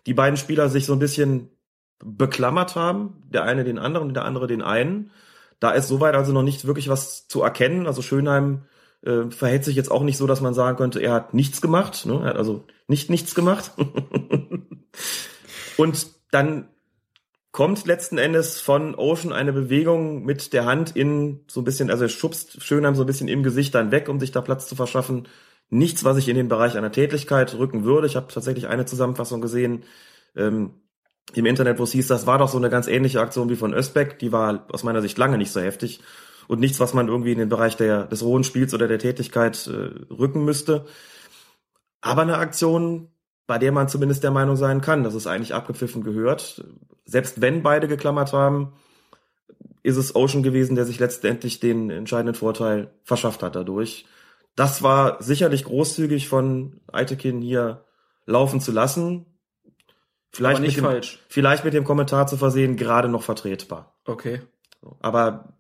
die 0.06 0.14
beiden 0.14 0.38
Spieler 0.38 0.70
sich 0.70 0.86
so 0.86 0.94
ein 0.94 1.00
bisschen 1.00 1.50
beklammert 2.04 2.76
haben. 2.76 3.24
Der 3.30 3.44
eine 3.44 3.64
den 3.64 3.80
anderen, 3.80 4.14
der 4.14 4.26
andere 4.26 4.48
den 4.48 4.62
einen. 4.62 5.12
Da 5.60 5.72
ist 5.72 5.88
soweit 5.88 6.16
also 6.16 6.34
noch 6.34 6.44
nicht 6.44 6.66
wirklich 6.66 6.90
was 6.90 7.28
zu 7.28 7.42
erkennen. 7.42 7.88
Also 7.88 8.02
Schönheim 8.02 8.64
äh, 9.02 9.30
verhält 9.30 9.64
sich 9.64 9.76
jetzt 9.76 9.92
auch 9.92 10.04
nicht 10.04 10.18
so, 10.18 10.28
dass 10.28 10.42
man 10.42 10.54
sagen 10.54 10.78
könnte, 10.78 11.00
er 11.00 11.14
hat 11.14 11.34
nichts 11.34 11.62
gemacht. 11.62 12.06
Ne? 12.06 12.20
Er 12.22 12.30
hat 12.30 12.38
also 12.38 12.66
nicht 12.88 13.10
nichts 13.10 13.36
gemacht. 13.36 13.72
Und 15.78 16.08
dann 16.32 16.68
kommt 17.52 17.88
letzten 17.88 18.20
Endes 18.20 18.62
von 18.62 18.94
Ocean 18.96 19.34
eine 19.34 19.54
Bewegung 19.54 20.24
mit 20.24 20.54
der 20.54 20.66
Hand 20.66 20.96
in 20.96 21.40
so 21.48 21.62
ein 21.62 21.64
bisschen, 21.64 21.90
also 21.90 22.04
er 22.04 22.10
schubst 22.10 22.62
Schönheim 22.62 22.94
so 22.94 23.04
ein 23.04 23.08
bisschen 23.08 23.28
im 23.28 23.42
Gesicht 23.42 23.74
dann 23.74 23.92
weg, 23.92 24.10
um 24.10 24.20
sich 24.20 24.32
da 24.32 24.42
Platz 24.42 24.68
zu 24.68 24.76
verschaffen. 24.76 25.28
Nichts, 25.70 26.04
was 26.04 26.18
ich 26.18 26.30
in 26.30 26.36
den 26.36 26.50
Bereich 26.50 26.78
einer 26.78 26.92
Tätigkeit 26.92 27.56
rücken 27.56 27.84
würde. 27.84 28.08
Ich 28.08 28.16
habe 28.16 28.32
tatsächlich 28.32 28.68
eine 28.68 28.86
Zusammenfassung 28.86 29.42
gesehen 29.42 29.84
ähm, 30.36 30.74
im 31.34 31.46
Internet, 31.46 31.80
wo 31.80 31.84
es 31.84 31.92
hieß, 31.92 32.08
das 32.08 32.26
war 32.26 32.38
doch 32.38 32.50
so 32.50 32.58
eine 32.58 32.70
ganz 32.70 32.88
ähnliche 32.88 33.22
Aktion 33.22 33.50
wie 33.50 33.56
von 33.56 33.74
Özbeck. 33.74 34.20
Die 34.20 34.32
war 34.32 34.66
aus 34.72 34.84
meiner 34.84 35.02
Sicht 35.02 35.18
lange 35.18 35.38
nicht 35.38 35.52
so 35.52 35.60
heftig 35.60 36.02
und 36.48 36.60
nichts, 36.60 36.80
was 36.80 36.94
man 36.94 37.08
irgendwie 37.08 37.34
in 37.34 37.40
den 37.40 37.50
Bereich 37.50 37.76
der, 37.76 38.06
des 38.06 38.24
rohen 38.24 38.44
Spiels 38.44 38.74
oder 38.74 38.88
der 38.88 39.00
Tätigkeit 39.00 39.68
äh, 39.68 40.14
rücken 40.14 40.46
müsste. 40.46 40.86
Aber 42.02 42.22
eine 42.22 42.38
Aktion, 42.38 43.10
bei 43.46 43.58
der 43.58 43.72
man 43.72 43.90
zumindest 43.90 44.24
der 44.24 44.32
Meinung 44.32 44.56
sein 44.56 44.82
kann, 44.82 45.04
dass 45.04 45.14
es 45.14 45.28
eigentlich 45.28 45.54
abgepfiffen 45.54 46.04
gehört. 46.04 46.64
Selbst 47.06 47.42
wenn 47.42 47.64
beide 47.64 47.88
geklammert 47.88 48.34
haben, 48.34 48.74
ist 49.84 49.98
es 49.98 50.16
Ocean 50.16 50.44
gewesen, 50.44 50.76
der 50.76 50.86
sich 50.86 51.00
letztendlich 51.00 51.60
den 51.60 51.90
entscheidenden 51.90 52.36
Vorteil 52.36 52.92
verschafft 53.04 53.44
hat 53.44 53.56
dadurch. 53.56 54.06
Das 54.56 54.84
war 54.84 55.22
sicherlich 55.22 55.64
großzügig 55.66 56.28
von 56.28 56.82
Eitekin 56.92 57.42
hier 57.42 57.86
laufen 58.26 58.60
zu 58.60 58.72
lassen. 58.72 59.26
Vielleicht 60.32 60.62
nicht 60.62 60.76
mit 60.76 60.86
dem, 60.86 60.92
falsch. 60.92 61.20
Vielleicht 61.30 61.66
mit 61.66 61.74
dem 61.74 61.84
Kommentar 61.84 62.28
zu 62.28 62.38
versehen, 62.38 62.76
gerade 62.76 63.10
noch 63.10 63.24
vertretbar. 63.24 63.98
Okay. 64.06 64.42
Aber 65.00 65.54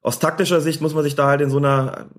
aus 0.00 0.18
taktischer 0.18 0.60
Sicht 0.60 0.80
muss 0.80 0.94
man 0.94 1.04
sich 1.04 1.14
da 1.14 1.26
halt 1.28 1.40
in 1.40 1.50
so 1.50 1.58
einer 1.58 2.10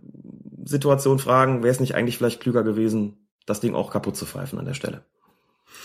Situation 0.66 1.20
fragen, 1.20 1.64
wäre 1.64 1.72
es 1.72 1.80
nicht 1.80 1.96
eigentlich 1.96 2.18
vielleicht 2.18 2.40
klüger 2.40 2.64
gewesen, 2.64 3.28
das 3.46 3.60
Ding 3.60 3.76
auch 3.76 3.92
kaputt 3.92 4.16
zu 4.16 4.26
pfeifen 4.26 4.60
an 4.60 4.66
der 4.66 4.74
Stelle. 4.74 5.06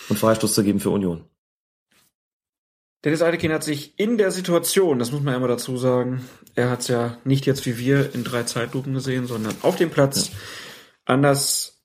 Und 0.08 0.18
Freistoß 0.18 0.54
zu 0.54 0.62
geben 0.62 0.80
für 0.80 0.90
Union. 0.90 1.24
Dennis 3.04 3.22
Eidekin 3.22 3.52
hat 3.52 3.62
sich 3.62 3.98
in 3.98 4.18
der 4.18 4.32
Situation, 4.32 4.98
das 4.98 5.12
muss 5.12 5.22
man 5.22 5.34
immer 5.34 5.48
dazu 5.48 5.76
sagen, 5.76 6.28
er 6.54 6.70
hat 6.70 6.80
es 6.80 6.88
ja 6.88 7.18
nicht 7.24 7.46
jetzt 7.46 7.64
wie 7.64 7.78
wir 7.78 8.12
in 8.14 8.24
drei 8.24 8.42
Zeitlupen 8.42 8.92
gesehen, 8.92 9.26
sondern 9.26 9.54
auf 9.62 9.76
dem 9.76 9.90
Platz 9.90 10.28
ja. 10.28 10.34
anders 11.04 11.84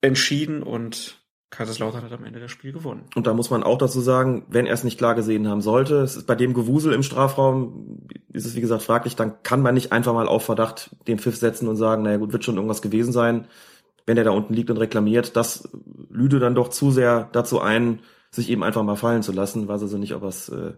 entschieden 0.00 0.62
und 0.62 1.23
Kaiserslautern 1.56 2.02
hat 2.02 2.12
am 2.12 2.24
Ende 2.24 2.40
das 2.40 2.50
Spiel 2.50 2.72
gewonnen. 2.72 3.04
Und 3.14 3.26
da 3.26 3.34
muss 3.34 3.50
man 3.50 3.62
auch 3.62 3.78
dazu 3.78 4.00
sagen, 4.00 4.44
wenn 4.48 4.66
er 4.66 4.74
es 4.74 4.84
nicht 4.84 4.98
klar 4.98 5.14
gesehen 5.14 5.48
haben 5.48 5.60
sollte, 5.60 5.96
es 5.96 6.16
ist 6.16 6.26
bei 6.26 6.34
dem 6.34 6.54
Gewusel 6.54 6.92
im 6.92 7.02
Strafraum, 7.02 8.06
ist 8.32 8.46
es 8.46 8.54
wie 8.54 8.60
gesagt 8.60 8.82
fraglich, 8.82 9.16
dann 9.16 9.42
kann 9.42 9.62
man 9.62 9.74
nicht 9.74 9.92
einfach 9.92 10.14
mal 10.14 10.28
auf 10.28 10.44
Verdacht 10.44 10.94
den 11.06 11.18
Pfiff 11.18 11.36
setzen 11.36 11.68
und 11.68 11.76
sagen, 11.76 12.02
naja 12.02 12.18
gut, 12.18 12.32
wird 12.32 12.44
schon 12.44 12.56
irgendwas 12.56 12.82
gewesen 12.82 13.12
sein. 13.12 13.46
Wenn 14.06 14.16
der 14.16 14.24
da 14.24 14.32
unten 14.32 14.54
liegt 14.54 14.70
und 14.70 14.76
reklamiert, 14.76 15.36
das 15.36 15.68
lüde 16.10 16.38
dann 16.38 16.54
doch 16.54 16.68
zu 16.68 16.90
sehr 16.90 17.28
dazu 17.32 17.60
ein, 17.60 18.00
sich 18.30 18.50
eben 18.50 18.62
einfach 18.62 18.82
mal 18.82 18.96
fallen 18.96 19.22
zu 19.22 19.32
lassen. 19.32 19.68
Weiß 19.68 19.82
also 19.82 19.96
nicht, 19.96 20.14
ob 20.14 20.22
er 20.22 20.28
es 20.28 20.48
äh, 20.48 20.74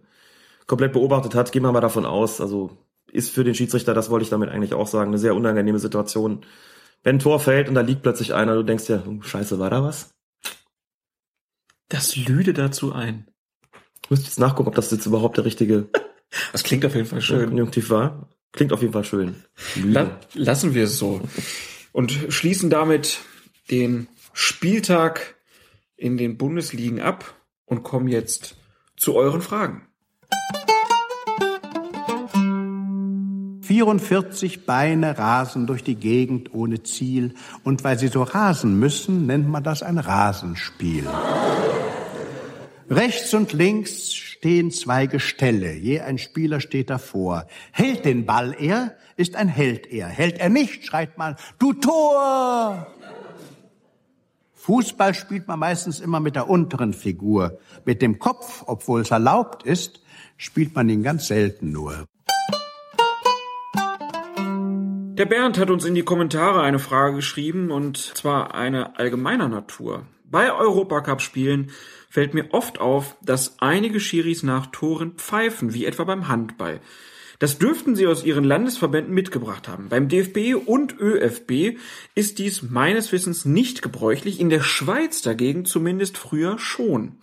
komplett 0.66 0.92
beobachtet 0.92 1.34
hat. 1.34 1.52
Gehen 1.52 1.62
wir 1.62 1.72
mal 1.72 1.80
davon 1.80 2.06
aus. 2.06 2.40
Also 2.40 2.70
ist 3.10 3.30
für 3.30 3.44
den 3.44 3.54
Schiedsrichter, 3.54 3.94
das 3.94 4.10
wollte 4.10 4.24
ich 4.24 4.30
damit 4.30 4.50
eigentlich 4.50 4.74
auch 4.74 4.86
sagen, 4.86 5.10
eine 5.10 5.18
sehr 5.18 5.34
unangenehme 5.34 5.78
Situation. 5.78 6.44
Wenn 7.02 7.16
ein 7.16 7.20
Tor 7.20 7.40
fällt 7.40 7.68
und 7.68 7.74
da 7.74 7.80
liegt 7.80 8.02
plötzlich 8.02 8.34
einer, 8.34 8.54
du 8.54 8.62
denkst 8.62 8.88
ja, 8.88 9.02
oh, 9.06 9.22
scheiße, 9.22 9.58
war 9.58 9.70
da 9.70 9.82
was? 9.82 10.15
Das 11.88 12.16
lüde 12.16 12.52
dazu 12.52 12.92
ein. 12.92 13.26
Ich 14.02 14.10
müsste 14.10 14.26
jetzt 14.26 14.38
nachgucken, 14.38 14.68
ob 14.68 14.74
das 14.74 14.90
jetzt 14.90 15.06
überhaupt 15.06 15.36
der 15.36 15.44
richtige 15.44 15.88
das 16.52 16.64
klingt 16.64 16.84
auf 16.84 16.94
jeden 16.94 17.06
Fall 17.06 17.20
schön. 17.20 17.48
Konjunktiv 17.48 17.90
war. 17.90 18.28
Klingt 18.52 18.72
auf 18.72 18.80
jeden 18.80 18.92
Fall 18.92 19.04
schön. 19.04 19.36
La 19.84 20.18
lassen 20.34 20.74
wir 20.74 20.84
es 20.84 20.98
so. 20.98 21.20
Und 21.92 22.12
schließen 22.28 22.70
damit 22.70 23.18
den 23.70 24.08
Spieltag 24.32 25.36
in 25.96 26.16
den 26.16 26.36
Bundesligen 26.36 27.00
ab 27.00 27.34
und 27.64 27.82
kommen 27.82 28.08
jetzt 28.08 28.56
zu 28.96 29.14
euren 29.14 29.42
Fragen. 29.42 29.86
44 33.62 34.64
Beine 34.64 35.18
rasen 35.18 35.66
durch 35.66 35.82
die 35.82 35.96
Gegend 35.96 36.54
ohne 36.54 36.82
Ziel. 36.82 37.34
Und 37.64 37.82
weil 37.82 37.98
sie 37.98 38.08
so 38.08 38.22
rasen 38.22 38.78
müssen, 38.78 39.26
nennt 39.26 39.48
man 39.48 39.64
das 39.64 39.82
ein 39.82 39.98
Rasenspiel. 39.98 41.06
Rechts 42.88 43.34
und 43.34 43.52
links 43.52 44.14
stehen 44.14 44.70
zwei 44.70 45.06
Gestelle. 45.06 45.72
Je 45.72 46.00
ein 46.00 46.18
Spieler 46.18 46.60
steht 46.60 46.88
davor. 46.88 47.46
Hält 47.72 48.04
den 48.04 48.26
Ball 48.26 48.54
er, 48.58 48.96
ist 49.16 49.34
ein 49.34 49.48
Held 49.48 49.88
er. 49.88 50.06
Hält 50.06 50.38
er 50.38 50.50
nicht, 50.50 50.86
schreit 50.86 51.18
man, 51.18 51.36
du 51.58 51.72
Tor! 51.72 52.86
Fußball 54.54 55.14
spielt 55.14 55.48
man 55.48 55.58
meistens 55.58 56.00
immer 56.00 56.20
mit 56.20 56.36
der 56.36 56.48
unteren 56.48 56.92
Figur. 56.92 57.58
Mit 57.84 58.02
dem 58.02 58.18
Kopf, 58.18 58.62
obwohl 58.66 59.00
es 59.00 59.10
erlaubt 59.10 59.64
ist, 59.64 60.00
spielt 60.36 60.74
man 60.74 60.88
ihn 60.88 61.02
ganz 61.02 61.26
selten 61.26 61.72
nur. 61.72 62.06
Der 65.16 65.24
Bernd 65.24 65.58
hat 65.58 65.70
uns 65.70 65.84
in 65.84 65.94
die 65.94 66.02
Kommentare 66.02 66.62
eine 66.62 66.78
Frage 66.78 67.16
geschrieben 67.16 67.70
und 67.70 67.96
zwar 67.96 68.54
eine 68.54 68.98
allgemeiner 68.98 69.48
Natur. 69.48 70.04
Bei 70.28 70.52
Europacup-Spielen 70.52 71.70
fällt 72.08 72.34
mir 72.34 72.52
oft 72.52 72.80
auf, 72.80 73.16
dass 73.22 73.60
einige 73.60 74.00
Schiris 74.00 74.42
nach 74.42 74.66
Toren 74.66 75.12
pfeifen, 75.12 75.72
wie 75.72 75.84
etwa 75.84 76.04
beim 76.04 76.26
Handball. 76.28 76.80
Das 77.38 77.58
dürften 77.58 77.94
sie 77.94 78.06
aus 78.06 78.24
ihren 78.24 78.44
Landesverbänden 78.44 79.14
mitgebracht 79.14 79.68
haben. 79.68 79.88
Beim 79.88 80.08
DFB 80.08 80.54
und 80.54 80.98
ÖFB 80.98 81.78
ist 82.14 82.38
dies 82.38 82.62
meines 82.62 83.12
Wissens 83.12 83.44
nicht 83.44 83.82
gebräuchlich, 83.82 84.40
in 84.40 84.48
der 84.48 84.62
Schweiz 84.62 85.22
dagegen 85.22 85.64
zumindest 85.64 86.18
früher 86.18 86.58
schon. 86.58 87.18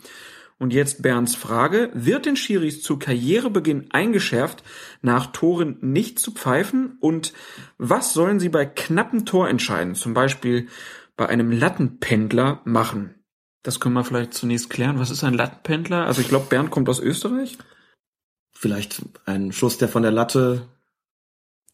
Und 0.60 0.72
jetzt 0.72 1.02
Bernds 1.02 1.36
Frage, 1.36 1.90
wird 1.94 2.26
den 2.26 2.38
Schiris 2.38 2.82
zu 2.84 2.98
Karrierebeginn 2.98 3.88
eingeschärft, 3.92 4.64
nach 5.02 5.28
Toren 5.28 5.78
nicht 5.82 6.20
zu 6.20 6.32
pfeifen? 6.32 6.96
Und 7.02 7.34
was 7.78 8.14
sollen 8.14 8.40
sie 8.40 8.50
bei 8.50 8.66
knappen 8.66 9.26
Torentscheiden, 9.26 9.96
zum 9.96 10.14
Beispiel 10.14 10.68
bei 11.16 11.28
einem 11.28 11.52
Lattenpendler, 11.52 12.62
machen? 12.66 13.16
Das 13.62 13.80
können 13.80 13.96
wir 13.96 14.04
vielleicht 14.04 14.34
zunächst 14.34 14.70
klären. 14.70 15.00
Was 15.00 15.10
ist 15.10 15.24
ein 15.24 15.34
Lattenpendler? 15.34 16.06
Also 16.06 16.22
ich 16.22 16.28
glaube, 16.28 16.48
Bernd 16.50 16.72
kommt 16.72 16.90
aus 16.90 17.00
Österreich 17.00 17.58
vielleicht 18.64 19.02
ein 19.26 19.52
Schuss, 19.52 19.78
der 19.78 19.90
von 19.90 20.04
der 20.04 20.12
Latte 20.12 20.70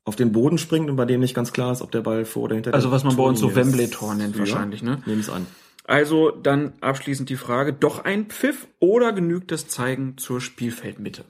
auf 0.05 0.15
den 0.15 0.31
Boden 0.31 0.57
springt 0.57 0.89
und 0.89 0.95
bei 0.95 1.05
dem 1.05 1.19
nicht 1.19 1.35
ganz 1.35 1.53
klar 1.53 1.71
ist, 1.71 1.83
ob 1.83 1.91
der 1.91 2.01
Ball 2.01 2.25
vor 2.25 2.43
oder 2.43 2.55
hinter 2.55 2.73
Also 2.73 2.89
was 2.91 3.03
man 3.03 3.15
bei 3.15 3.23
uns 3.23 3.39
so 3.39 3.55
Wembley-Tor 3.55 4.15
nennt 4.15 4.35
ja, 4.35 4.39
wahrscheinlich, 4.39 4.81
ne? 4.81 5.03
Nehmen 5.05 5.19
es 5.19 5.29
an. 5.29 5.45
Also 5.83 6.31
dann 6.31 6.73
abschließend 6.81 7.29
die 7.29 7.35
Frage, 7.35 7.73
doch 7.73 8.05
ein 8.05 8.25
Pfiff 8.25 8.67
oder 8.79 9.13
genügt 9.13 9.51
das 9.51 9.67
Zeigen 9.67 10.17
zur 10.17 10.41
Spielfeldmitte? 10.41 11.25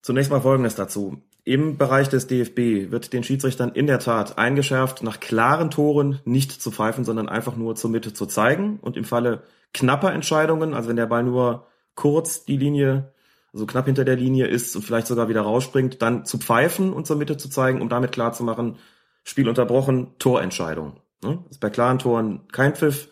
Zunächst 0.00 0.30
mal 0.30 0.40
Folgendes 0.40 0.74
dazu. 0.74 1.22
Im 1.48 1.78
Bereich 1.78 2.10
des 2.10 2.26
DFB 2.26 2.90
wird 2.90 3.14
den 3.14 3.24
Schiedsrichtern 3.24 3.70
in 3.72 3.86
der 3.86 4.00
Tat 4.00 4.36
eingeschärft, 4.36 5.02
nach 5.02 5.18
klaren 5.18 5.70
Toren 5.70 6.20
nicht 6.26 6.52
zu 6.52 6.70
pfeifen, 6.70 7.06
sondern 7.06 7.26
einfach 7.26 7.56
nur 7.56 7.74
zur 7.74 7.88
Mitte 7.88 8.12
zu 8.12 8.26
zeigen. 8.26 8.78
Und 8.82 8.98
im 8.98 9.04
Falle 9.04 9.44
knapper 9.72 10.12
Entscheidungen, 10.12 10.74
also 10.74 10.90
wenn 10.90 10.96
der 10.96 11.06
Ball 11.06 11.22
nur 11.22 11.66
kurz 11.94 12.44
die 12.44 12.58
Linie 12.58 13.12
also 13.54 13.64
knapp 13.64 13.86
hinter 13.86 14.04
der 14.04 14.16
Linie 14.16 14.46
ist 14.46 14.76
und 14.76 14.82
vielleicht 14.82 15.06
sogar 15.06 15.30
wieder 15.30 15.40
rausspringt, 15.40 16.02
dann 16.02 16.26
zu 16.26 16.36
pfeifen 16.36 16.92
und 16.92 17.06
zur 17.06 17.16
Mitte 17.16 17.38
zu 17.38 17.48
zeigen, 17.48 17.80
um 17.80 17.88
damit 17.88 18.12
klarzumachen, 18.12 18.76
Spiel 19.24 19.48
unterbrochen, 19.48 20.18
Torentscheidung. 20.18 21.00
Ne? 21.22 21.42
Ist 21.48 21.60
bei 21.60 21.70
klaren 21.70 21.98
Toren 21.98 22.46
kein 22.52 22.74
Pfiff, 22.74 23.08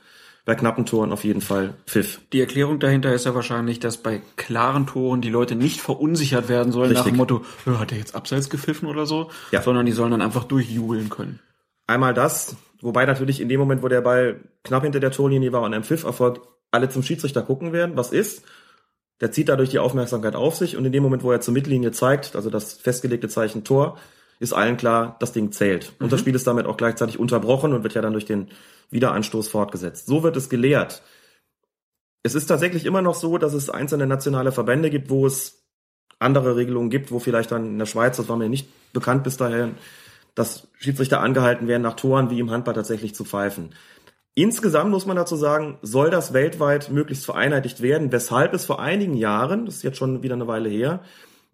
bei 0.47 0.55
knappen 0.55 0.87
Toren 0.87 1.13
auf 1.13 1.25
jeden 1.25 1.43
Fall 1.43 1.75
Pfiff. 1.87 2.21
Die 2.33 2.41
Erklärung 2.41 2.79
dahinter 2.79 3.13
ist 3.13 3.27
ja 3.27 3.35
wahrscheinlich, 3.35 3.81
dass 3.81 3.99
bei 3.99 4.23
klaren 4.37 4.87
Toren 4.87 5.21
die 5.21 5.29
Leute 5.29 5.57
nicht 5.57 5.81
verunsichert 5.81 6.49
werden 6.49 6.73
sollen 6.73 6.93
nach 6.93 7.01
Richtig. 7.01 7.13
dem 7.15 7.17
Motto, 7.19 7.45
"Ja, 7.67 7.81
hat 7.81 7.93
er 7.93 7.99
jetzt 7.99 8.15
abseits 8.15 8.49
gepfiffen 8.49 8.89
oder 8.89 9.05
so, 9.07 9.29
Ja. 9.51 9.61
sondern 9.61 9.85
die 9.85 9.93
sollen 9.93 10.13
dann 10.13 10.23
einfach 10.23 10.45
durchjubeln 10.45 11.11
können. 11.11 11.41
Einmal 11.89 12.15
das, 12.15 12.57
wobei 12.81 13.05
natürlich 13.07 13.41
in 13.41 13.49
dem 13.49 13.59
Moment, 13.61 13.83
wo 13.83 13.89
der 13.89 14.01
Ball 14.01 14.41
knapp 14.65 14.85
hinter 14.85 15.01
der 15.01 15.11
Torlinie 15.11 15.53
war 15.53 15.63
und 15.63 15.75
ein 15.75 15.85
Pfiff 15.85 16.05
erfolgt, 16.05 16.41
alle 16.71 16.89
zum 16.89 17.03
Schiedsrichter 17.03 17.43
gucken 17.43 17.73
werden, 17.73 17.97
was 17.97 18.13
ist. 18.13 18.45
Der 19.21 19.33
zieht 19.33 19.49
dadurch 19.49 19.71
die 19.71 19.79
Aufmerksamkeit 19.81 20.37
auf 20.37 20.57
sich 20.57 20.77
und 20.77 20.85
in 20.85 20.93
dem 20.93 21.03
Moment, 21.03 21.23
wo 21.25 21.33
er 21.33 21.41
zur 21.41 21.55
Mittellinie 21.55 21.91
zeigt, 21.91 22.37
also 22.37 22.51
das 22.51 22.75
festgelegte 22.75 23.29
Zeichen 23.29 23.65
Tor, 23.65 23.99
ist 24.39 24.53
allen 24.53 24.77
klar, 24.77 25.17
das 25.21 25.33
Ding 25.33 25.53
zählt. 25.53 25.95
Und 25.99 26.13
das 26.13 26.21
Spiel 26.21 26.35
ist 26.35 26.47
damit 26.47 26.67
auch 26.67 26.77
gleichzeitig 26.77 27.19
unterbrochen 27.19 27.73
und 27.73 27.83
wird 27.83 27.95
ja 27.95 28.03
dann 28.03 28.13
durch 28.13 28.27
den 28.27 28.49
Wiederanstoß 28.91 29.49
fortgesetzt. 29.49 30.07
So 30.07 30.23
wird 30.23 30.37
es 30.37 30.49
gelehrt. 30.49 31.03
Es 32.23 32.35
ist 32.35 32.47
tatsächlich 32.47 32.85
immer 32.85 33.03
noch 33.03 33.15
so, 33.15 33.39
dass 33.39 33.55
es 33.55 33.71
einzelne 33.71 34.07
nationale 34.07 34.53
Verbände 34.53 34.91
gibt, 34.91 35.11
wo 35.11 35.27
es 35.27 35.65
andere 36.19 36.57
Regelungen 36.57 36.91
gibt, 36.91 37.11
wo 37.13 37.19
vielleicht 37.19 37.53
dann 37.53 37.67
in 37.67 37.79
der 37.79 37.87
Schweiz, 37.87 38.17
das 38.17 38.29
war 38.29 38.37
mir 38.37 38.49
nicht 38.49 38.69
bekannt 38.93 39.25
bis 39.25 39.37
dahin, 39.37 39.75
dass 40.35 40.69
Schiedsrichter 40.79 41.21
angehalten 41.21 41.69
werden, 41.69 41.83
nach 41.83 41.97
Toren 41.97 42.31
wie 42.31 42.41
im 42.41 42.51
Handball 42.51 42.75
tatsächlich 42.75 43.15
zu 43.15 43.25
pfeifen. 43.25 43.71
Insgesamt 44.35 44.91
muss 44.91 45.07
man 45.07 45.17
dazu 45.17 45.35
sagen, 45.35 45.79
soll 45.81 46.11
das 46.11 46.35
weltweit 46.35 46.91
möglichst 46.91 47.25
vereinheitlicht 47.25 47.81
werden, 47.81 48.13
weshalb 48.13 48.53
es 48.53 48.67
vor 48.67 48.81
einigen 48.81 49.15
Jahren, 49.15 49.65
das 49.65 49.77
ist 49.77 49.83
jetzt 49.83 49.97
schon 49.97 50.23
wieder 50.23 50.35
eine 50.35 50.47
Weile 50.47 50.69
her, 50.69 51.01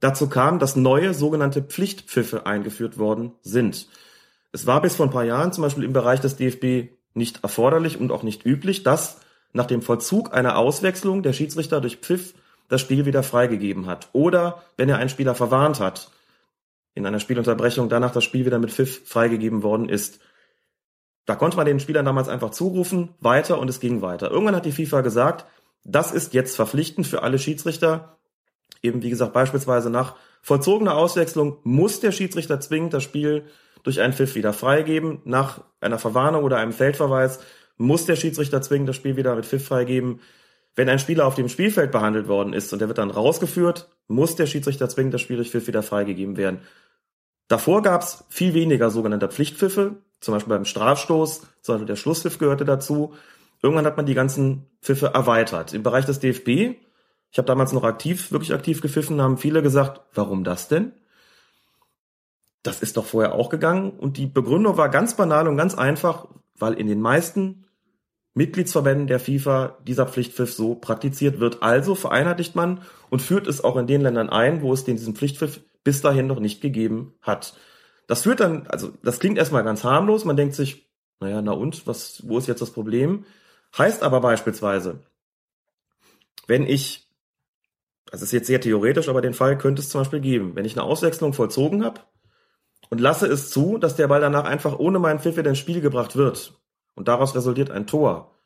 dazu 0.03 0.29
kam, 0.29 0.59
dass 0.59 0.77
neue 0.77 1.15
sogenannte 1.15 1.63
Pflichtpfiffe 1.63 2.45
eingeführt 2.45 2.99
worden 2.99 3.33
sind. 3.43 3.87
Es 4.51 4.67
war 4.67 4.83
bis 4.83 4.97
vor 4.97 5.07
ein 5.07 5.13
paar 5.13 5.25
Jahren 5.25 5.53
zum 5.53 5.63
Beispiel 5.63 5.85
im 5.85 5.93
Bereich 5.93 6.21
des 6.21 6.37
DFB 6.37 6.93
nicht 7.15 7.43
erforderlich 7.43 8.01
und 8.01 8.11
auch 8.11 8.25
nicht 8.25 8.45
üblich, 8.45 8.83
dass 8.83 9.21
nach 9.53 9.67
dem 9.67 9.81
Vollzug 9.81 10.35
einer 10.35 10.59
Auswechslung 10.59 11.23
der 11.23 11.33
Schiedsrichter 11.33 11.81
durch 11.81 11.99
Pfiff 11.99 12.35
das 12.69 12.81
Spiel 12.81 13.07
wieder 13.07 13.23
freigegeben 13.23 13.87
hat. 13.87 14.09
Oder 14.13 14.63
wenn 14.77 14.89
er 14.89 14.99
einen 14.99 15.09
Spieler 15.09 15.35
verwarnt 15.35 15.79
hat, 15.79 16.11
in 16.95 17.07
einer 17.07 17.21
Spielunterbrechung 17.21 17.89
danach 17.89 18.13
das 18.13 18.25
Spiel 18.25 18.45
wieder 18.45 18.59
mit 18.59 18.73
Pfiff 18.73 19.07
freigegeben 19.07 19.63
worden 19.63 19.89
ist. 19.89 20.19
Da 21.27 21.37
konnte 21.37 21.57
man 21.57 21.67
den 21.67 21.81
Spielern 21.81 22.05
damals 22.05 22.29
einfach 22.29 22.51
zurufen, 22.51 23.11
weiter 23.21 23.59
und 23.59 23.71
es 23.71 23.79
ging 23.79 24.03
weiter. 24.03 24.31
Irgendwann 24.31 24.57
hat 24.57 24.67
die 24.67 24.73
FIFA 24.73 25.03
gesagt, 25.03 25.47
das 25.85 26.11
ist 26.13 26.35
jetzt 26.35 26.57
verpflichtend 26.57 27.07
für 27.07 27.23
alle 27.23 27.39
Schiedsrichter. 27.39 28.19
Eben 28.83 29.03
wie 29.03 29.11
gesagt, 29.11 29.33
beispielsweise 29.33 29.91
nach 29.91 30.17
vollzogener 30.43 30.97
Auswechslung 30.97 31.59
muss 31.63 32.01
der 32.01 32.13
Schiedsrichter 32.13 32.61
zwingend 32.61 32.93
das 32.93 33.03
Spiel 33.03 33.45
durch 33.83 34.01
einen 34.01 34.13
Pfiff 34.13 34.35
wieder 34.35 34.53
freigeben. 34.53 35.21
Nach 35.25 35.63
einer 35.81 35.99
Verwarnung 35.99 36.45
oder 36.45 36.59
einem 36.59 36.73
Feldverweis 36.73 37.41
muss 37.77 38.07
der 38.07 38.17
Schiedsrichter 38.17 38.63
zwingend 38.63 38.89
das 38.89 38.97
Spiel 38.97 39.17
wieder 39.17 39.35
mit 39.35 39.47
Pfiff 39.47 39.67
freigeben. 39.67 40.21
Wenn 40.75 40.89
ein 40.89 40.99
Spieler 40.99 41.27
auf 41.27 41.35
dem 41.35 41.49
Spielfeld 41.49 41.93
behandelt 41.93 42.29
worden 42.29 42.55
ist 42.55 42.73
und 42.73 42.79
der 42.79 42.89
wird 42.89 42.99
dann 42.99 43.11
rausgeführt, 43.11 43.89
muss 44.09 44.37
der 44.37 44.47
Schiedsrichter 44.47 44.89
zwingend 44.89 45.15
das 45.15 45.21
Spiel 45.21 45.37
durch 45.37 45.51
Pfiff 45.51 45.67
wieder 45.67 45.83
freigegeben 45.83 46.37
werden. 46.37 46.61
Davor 47.49 47.83
gab 47.83 48.03
es 48.03 48.25
viel 48.31 48.55
weniger 48.55 48.91
sogenannte 48.91 49.29
Pflichtpfiffe, 49.29 49.97
zum 50.21 50.35
Beispiel 50.35 50.55
beim 50.55 50.65
Strafstoß, 50.65 51.43
zum 51.61 51.75
Beispiel 51.75 51.87
der 51.87 51.97
Schlusspfiff 51.97 52.39
gehörte 52.39 52.65
dazu. 52.65 53.15
Irgendwann 53.63 53.85
hat 53.85 53.97
man 53.97 54.07
die 54.07 54.15
ganzen 54.15 54.67
Pfiffe 54.81 55.09
erweitert. 55.09 55.75
Im 55.75 55.83
Bereich 55.83 56.07
des 56.07 56.21
DFB, 56.21 56.77
ich 57.33 57.39
habe 57.39 57.47
damals 57.47 57.73
noch 57.73 57.85
aktiv, 57.85 58.31
wirklich 58.31 58.53
aktiv 58.53 58.83
gepfiffen, 58.83 59.21
haben 59.23 59.39
viele 59.39 59.63
gesagt, 59.63 60.03
warum 60.13 60.45
das 60.45 60.69
denn? 60.69 60.93
Das 62.63 62.83
ist 62.83 62.99
doch 62.99 63.07
vorher 63.07 63.35
auch 63.35 63.49
gegangen. 63.49 63.91
Und 63.91 64.19
die 64.19 64.27
Begründung 64.27 64.77
war 64.77 64.91
ganz 64.91 65.17
banal 65.17 65.49
und 65.49 65.57
ganz 65.57 65.75
einfach, 65.75 66.29
weil 66.59 66.75
in 66.75 66.87
den 66.87 67.01
meisten 67.01 67.65
Mitgliedsverbänden 68.35 69.07
der 69.07 69.19
FIFA 69.19 69.79
dieser 69.87 70.07
Pflichtpfiff 70.07 70.53
so 70.53 70.75
praktiziert 70.75 71.41
wird. 71.41 71.63
Also 71.63 71.95
vereinheitlicht 71.95 72.55
man 72.55 72.83
und 73.09 73.23
führt 73.23 73.47
es 73.47 73.65
auch 73.65 73.77
in 73.77 73.87
den 73.87 74.03
Ländern 74.03 74.29
ein, 74.29 74.61
wo 74.61 74.73
es 74.75 74.85
den 74.85 74.97
diesen 74.97 75.17
Pflichtpfiff 75.17 75.61
bis 75.85 76.03
dahin 76.03 76.27
noch 76.27 76.39
nicht 76.39 76.61
gegeben 76.61 77.15
hat. 77.23 77.55
Das 78.07 78.23
führt 78.23 78.41
dann, 78.41 78.67
also 78.67 78.93
das 79.03 79.21
klingt 79.21 79.39
erstmal 79.39 79.65
ganz 79.65 79.85
harmlos, 79.85 80.27
man 80.27 80.37
denkt 80.37 80.55
sich, 80.55 80.87
naja, 81.21 81.41
na 81.41 81.53
und, 81.53 81.87
was, 81.87 82.29
wo 82.29 82.37
ist 82.37 82.49
jetzt 82.49 82.61
das 82.61 82.73
Problem? 82.73 83.25
Heißt 83.77 84.03
aber 84.03 84.21
beispielsweise, 84.21 85.01
wenn 86.47 86.67
ich, 86.67 87.02
das 88.13 88.21
ist 88.21 88.31
jetzt 88.31 88.47
sehr 88.47 88.61
theoretisch, 88.61 89.09
aber 89.09 89.23
den 89.23 89.33
Fall 89.33 89.57
könnte 89.57 89.81
es 89.81 89.89
zum 89.89 90.03
Beispiel 90.03 90.21
geben, 90.21 90.55
wenn 90.55 90.67
ich 90.67 90.77
eine 90.77 90.85
Auswechslung 90.85 91.33
vollzogen 91.33 91.83
habe 91.83 92.03
und 92.91 93.01
lasse 93.01 93.27
es 93.27 93.51
zu, 93.51 93.79
dass 93.79 93.97
der 93.97 94.07
Ball 94.07 94.21
danach 94.21 94.45
einfach 94.45 94.79
ohne 94.79 94.99
meinen 94.99 95.19
Pfiff 95.19 95.39
wieder 95.39 95.49
ins 95.49 95.59
Spiel 95.59 95.81
gebracht 95.81 96.15
wird 96.15 96.61
und 96.95 97.09
daraus 97.09 97.35
resultiert 97.35 97.71
ein 97.71 97.87
Tor, 97.87 98.37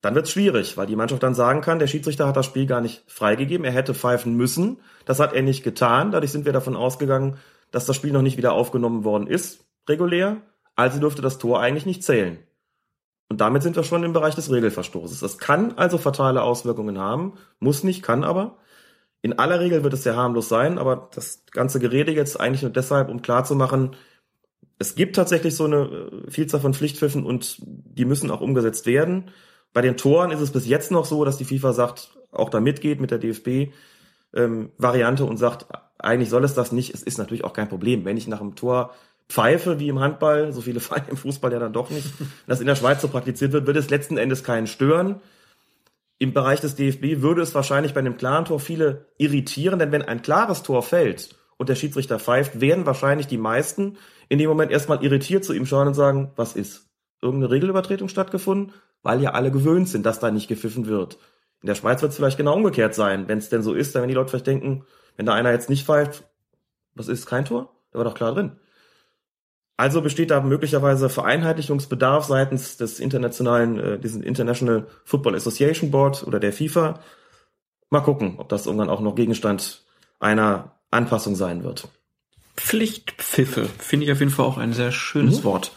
dann 0.00 0.14
wird 0.14 0.26
es 0.26 0.32
schwierig, 0.32 0.78
weil 0.78 0.86
die 0.86 0.96
Mannschaft 0.96 1.22
dann 1.22 1.34
sagen 1.34 1.60
kann, 1.60 1.78
der 1.78 1.86
Schiedsrichter 1.86 2.26
hat 2.26 2.38
das 2.38 2.46
Spiel 2.46 2.64
gar 2.64 2.80
nicht 2.80 3.04
freigegeben, 3.06 3.66
er 3.66 3.72
hätte 3.72 3.92
pfeifen 3.92 4.34
müssen, 4.34 4.80
das 5.04 5.20
hat 5.20 5.34
er 5.34 5.42
nicht 5.42 5.62
getan, 5.62 6.10
dadurch 6.10 6.32
sind 6.32 6.46
wir 6.46 6.54
davon 6.54 6.74
ausgegangen, 6.74 7.36
dass 7.70 7.84
das 7.84 7.96
Spiel 7.96 8.12
noch 8.12 8.22
nicht 8.22 8.38
wieder 8.38 8.54
aufgenommen 8.54 9.04
worden 9.04 9.26
ist, 9.26 9.66
regulär, 9.86 10.38
also 10.74 11.00
dürfte 11.00 11.20
das 11.20 11.36
Tor 11.36 11.60
eigentlich 11.60 11.86
nicht 11.86 12.02
zählen. 12.02 12.38
Und 13.28 13.40
damit 13.40 13.62
sind 13.62 13.76
wir 13.76 13.84
schon 13.84 14.04
im 14.04 14.12
Bereich 14.12 14.34
des 14.34 14.50
Regelverstoßes. 14.50 15.20
Das 15.20 15.38
kann 15.38 15.72
also 15.76 15.96
fatale 15.98 16.42
Auswirkungen 16.42 16.98
haben, 16.98 17.34
muss 17.58 17.84
nicht, 17.84 18.02
kann 18.02 18.22
aber. 18.22 18.58
In 19.22 19.38
aller 19.38 19.60
Regel 19.60 19.82
wird 19.82 19.94
es 19.94 20.02
sehr 20.02 20.16
harmlos 20.16 20.48
sein, 20.48 20.78
aber 20.78 21.08
das 21.14 21.44
ganze 21.50 21.80
Gerede 21.80 22.12
jetzt 22.12 22.38
eigentlich 22.38 22.60
nur 22.62 22.70
deshalb, 22.70 23.08
um 23.08 23.22
klarzumachen, 23.22 23.96
es 24.78 24.94
gibt 24.94 25.16
tatsächlich 25.16 25.56
so 25.56 25.64
eine 25.64 25.84
äh, 25.84 26.30
Vielzahl 26.30 26.60
von 26.60 26.74
Pflichtpfiffen 26.74 27.24
und 27.24 27.62
die 27.64 28.04
müssen 28.04 28.30
auch 28.30 28.42
umgesetzt 28.42 28.84
werden. 28.86 29.30
Bei 29.72 29.80
den 29.80 29.96
Toren 29.96 30.30
ist 30.30 30.40
es 30.40 30.52
bis 30.52 30.66
jetzt 30.66 30.90
noch 30.90 31.06
so, 31.06 31.24
dass 31.24 31.38
die 31.38 31.46
FIFA 31.46 31.72
sagt, 31.72 32.18
auch 32.32 32.50
da 32.50 32.60
mitgeht 32.60 33.00
mit 33.00 33.10
der 33.10 33.18
DFB-Variante 33.18 35.24
und 35.24 35.36
sagt, 35.36 35.66
eigentlich 35.98 36.30
soll 36.30 36.44
es 36.44 36.54
das 36.54 36.72
nicht. 36.72 36.92
Es 36.92 37.02
ist 37.02 37.18
natürlich 37.18 37.44
auch 37.44 37.52
kein 37.52 37.68
Problem, 37.68 38.04
wenn 38.04 38.16
ich 38.16 38.28
nach 38.28 38.40
dem 38.40 38.56
Tor 38.56 38.92
pfeife 39.28 39.78
wie 39.78 39.88
im 39.88 40.00
Handball, 40.00 40.52
so 40.52 40.60
viele 40.60 40.80
Fallen 40.80 41.08
im 41.08 41.16
Fußball 41.16 41.52
ja 41.52 41.58
dann 41.58 41.72
doch 41.72 41.90
nicht, 41.90 42.06
das 42.46 42.60
in 42.60 42.66
der 42.66 42.76
Schweiz 42.76 43.00
so 43.00 43.08
praktiziert 43.08 43.52
wird, 43.52 43.66
wird 43.66 43.76
es 43.76 43.90
letzten 43.90 44.18
Endes 44.18 44.44
keinen 44.44 44.66
stören. 44.66 45.20
Im 46.18 46.32
Bereich 46.32 46.60
des 46.60 46.76
DFB 46.76 47.22
würde 47.22 47.42
es 47.42 47.54
wahrscheinlich 47.54 47.92
bei 47.92 48.00
einem 48.00 48.16
klaren 48.16 48.44
Tor 48.44 48.60
viele 48.60 49.06
irritieren, 49.18 49.78
denn 49.78 49.92
wenn 49.92 50.02
ein 50.02 50.22
klares 50.22 50.62
Tor 50.62 50.82
fällt 50.82 51.36
und 51.56 51.68
der 51.68 51.74
Schiedsrichter 51.74 52.18
pfeift, 52.20 52.60
werden 52.60 52.86
wahrscheinlich 52.86 53.26
die 53.26 53.38
meisten 53.38 53.98
in 54.28 54.38
dem 54.38 54.48
Moment 54.48 54.70
erstmal 54.70 55.02
irritiert 55.02 55.44
zu 55.44 55.52
ihm 55.52 55.66
schauen 55.66 55.88
und 55.88 55.94
sagen, 55.94 56.32
was 56.36 56.54
ist? 56.54 56.88
Irgendeine 57.20 57.52
Regelübertretung 57.52 58.08
stattgefunden? 58.08 58.72
Weil 59.02 59.20
ja 59.20 59.32
alle 59.32 59.50
gewöhnt 59.50 59.88
sind, 59.88 60.06
dass 60.06 60.20
da 60.20 60.30
nicht 60.30 60.48
gepfiffen 60.48 60.86
wird. 60.86 61.18
In 61.62 61.66
der 61.66 61.74
Schweiz 61.74 62.00
wird 62.00 62.10
es 62.10 62.16
vielleicht 62.16 62.36
genau 62.36 62.54
umgekehrt 62.54 62.94
sein, 62.94 63.28
wenn 63.28 63.38
es 63.38 63.48
denn 63.48 63.62
so 63.62 63.74
ist, 63.74 63.94
dann 63.94 64.02
wenn 64.02 64.08
die 64.08 64.14
Leute 64.14 64.30
vielleicht 64.30 64.46
denken, 64.46 64.84
wenn 65.16 65.26
da 65.26 65.34
einer 65.34 65.50
jetzt 65.50 65.68
nicht 65.70 65.86
pfeift, 65.86 66.24
was 66.94 67.08
ist, 67.08 67.26
kein 67.26 67.44
Tor? 67.44 67.74
Der 67.92 67.98
war 67.98 68.04
doch 68.04 68.14
klar 68.14 68.34
drin. 68.34 68.52
Also 69.76 70.02
besteht 70.02 70.30
da 70.30 70.40
möglicherweise 70.40 71.08
Vereinheitlichungsbedarf 71.08 72.24
seitens 72.24 72.76
des 72.76 73.00
internationalen, 73.00 73.78
äh, 73.78 73.98
diesen 73.98 74.22
International 74.22 74.86
Football 75.04 75.34
Association 75.34 75.90
Board 75.90 76.24
oder 76.26 76.38
der 76.38 76.52
FIFA. 76.52 77.00
Mal 77.90 78.00
gucken, 78.00 78.36
ob 78.38 78.48
das 78.48 78.66
irgendwann 78.66 78.90
auch 78.90 79.00
noch 79.00 79.14
Gegenstand 79.16 79.84
einer 80.20 80.80
Anpassung 80.90 81.34
sein 81.34 81.64
wird. 81.64 81.88
Pflichtpfiffe 82.56 83.68
finde 83.78 84.06
ich 84.06 84.12
auf 84.12 84.20
jeden 84.20 84.30
Fall 84.30 84.46
auch 84.46 84.58
ein 84.58 84.72
sehr 84.72 84.92
schönes 84.92 85.40
Mhm. 85.40 85.44
Wort. 85.44 85.72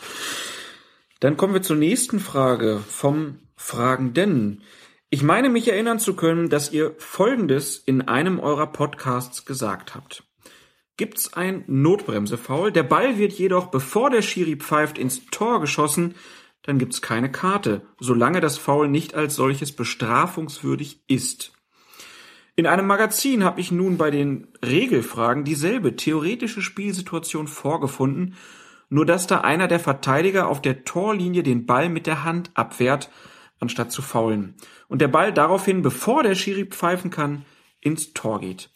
Dann 1.19 1.35
kommen 1.35 1.55
wir 1.55 1.63
zur 1.63 1.75
nächsten 1.75 2.19
Frage 2.19 2.79
vom 2.87 3.39
Fragenden. 3.55 4.61
Ich 5.09 5.23
meine 5.23 5.49
mich 5.49 5.67
erinnern 5.67 5.99
zu 5.99 6.15
können, 6.15 6.49
dass 6.49 6.71
ihr 6.71 6.93
Folgendes 6.99 7.77
in 7.77 8.07
einem 8.07 8.39
eurer 8.39 8.67
Podcasts 8.67 9.45
gesagt 9.45 9.95
habt. 9.95 10.23
Gibt's 10.97 11.33
ein 11.33 11.63
Notbremsefoul, 11.67 12.71
der 12.71 12.83
Ball 12.83 13.19
wird 13.19 13.33
jedoch, 13.33 13.67
bevor 13.67 14.09
der 14.09 14.23
Schiri 14.23 14.55
pfeift, 14.55 14.97
ins 14.97 15.27
Tor 15.27 15.61
geschossen, 15.61 16.15
dann 16.63 16.79
gibt's 16.79 17.01
keine 17.03 17.31
Karte, 17.31 17.83
solange 17.99 18.41
das 18.41 18.57
Foul 18.57 18.87
nicht 18.87 19.13
als 19.13 19.35
solches 19.35 19.71
bestrafungswürdig 19.71 21.01
ist. 21.07 21.53
In 22.55 22.65
einem 22.65 22.87
Magazin 22.87 23.43
habe 23.43 23.61
ich 23.61 23.71
nun 23.71 23.97
bei 23.97 24.09
den 24.09 24.47
Regelfragen 24.65 25.43
dieselbe 25.43 25.95
theoretische 25.95 26.63
Spielsituation 26.63 27.47
vorgefunden, 27.47 28.33
nur 28.89 29.05
dass 29.05 29.27
da 29.27 29.41
einer 29.41 29.67
der 29.67 29.79
Verteidiger 29.79 30.47
auf 30.47 30.63
der 30.63 30.83
Torlinie 30.83 31.43
den 31.43 31.67
Ball 31.67 31.89
mit 31.89 32.07
der 32.07 32.23
Hand 32.23 32.49
abwehrt, 32.55 33.11
anstatt 33.59 33.91
zu 33.91 34.01
faulen. 34.01 34.55
Und 34.87 35.01
der 35.01 35.09
Ball 35.09 35.31
daraufhin, 35.31 35.83
bevor 35.83 36.23
der 36.23 36.33
Schiri 36.33 36.65
pfeifen 36.65 37.11
kann, 37.11 37.45
ins 37.79 38.13
Tor 38.13 38.39
geht. 38.39 38.71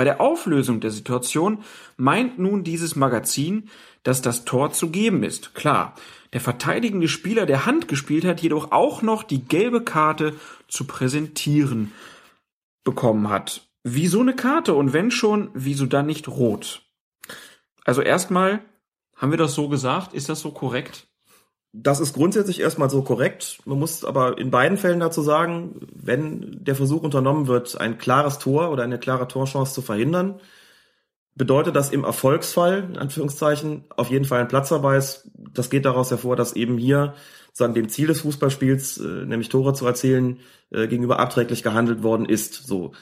Bei 0.00 0.04
der 0.04 0.22
Auflösung 0.22 0.80
der 0.80 0.92
Situation 0.92 1.62
meint 1.98 2.38
nun 2.38 2.64
dieses 2.64 2.96
Magazin, 2.96 3.68
dass 4.02 4.22
das 4.22 4.46
Tor 4.46 4.72
zu 4.72 4.88
geben 4.88 5.22
ist. 5.22 5.54
Klar, 5.54 5.94
der 6.32 6.40
verteidigende 6.40 7.06
Spieler, 7.06 7.44
der 7.44 7.66
Hand 7.66 7.86
gespielt 7.86 8.24
hat, 8.24 8.40
jedoch 8.40 8.72
auch 8.72 9.02
noch 9.02 9.22
die 9.22 9.44
gelbe 9.44 9.84
Karte 9.84 10.36
zu 10.68 10.86
präsentieren 10.86 11.92
bekommen 12.82 13.28
hat. 13.28 13.68
Wieso 13.82 14.20
eine 14.22 14.34
Karte? 14.34 14.72
Und 14.72 14.94
wenn 14.94 15.10
schon, 15.10 15.50
wieso 15.52 15.84
dann 15.84 16.06
nicht 16.06 16.28
rot? 16.28 16.80
Also 17.84 18.00
erstmal, 18.00 18.64
haben 19.16 19.32
wir 19.32 19.36
das 19.36 19.54
so 19.54 19.68
gesagt? 19.68 20.14
Ist 20.14 20.30
das 20.30 20.40
so 20.40 20.50
korrekt? 20.50 21.09
Das 21.72 22.00
ist 22.00 22.14
grundsätzlich 22.14 22.60
erstmal 22.60 22.90
so 22.90 23.02
korrekt. 23.02 23.58
Man 23.64 23.78
muss 23.78 24.04
aber 24.04 24.38
in 24.38 24.50
beiden 24.50 24.76
Fällen 24.76 24.98
dazu 25.00 25.22
sagen, 25.22 25.86
wenn 25.94 26.64
der 26.64 26.74
Versuch 26.74 27.02
unternommen 27.02 27.46
wird, 27.46 27.80
ein 27.80 27.96
klares 27.98 28.38
Tor 28.38 28.70
oder 28.70 28.82
eine 28.82 28.98
klare 28.98 29.28
Torchance 29.28 29.72
zu 29.72 29.82
verhindern, 29.82 30.40
bedeutet 31.36 31.76
das 31.76 31.90
im 31.90 32.04
Erfolgsfall, 32.04 32.88
in 32.90 32.98
Anführungszeichen, 32.98 33.84
auf 33.96 34.10
jeden 34.10 34.24
Fall 34.24 34.40
ein 34.40 34.48
Platzverweis. 34.48 35.30
Das 35.54 35.70
geht 35.70 35.84
daraus 35.84 36.10
hervor, 36.10 36.34
dass 36.34 36.54
eben 36.54 36.76
hier 36.76 37.14
sagen 37.52 37.74
dem 37.74 37.88
Ziel 37.88 38.08
des 38.08 38.22
Fußballspiels, 38.22 38.98
äh, 38.98 39.26
nämlich 39.26 39.48
Tore 39.48 39.72
zu 39.72 39.86
erzielen, 39.86 40.40
äh, 40.70 40.88
gegenüber 40.88 41.18
abträglich 41.20 41.62
gehandelt 41.62 42.02
worden 42.02 42.26
ist. 42.26 42.54
So 42.54 42.92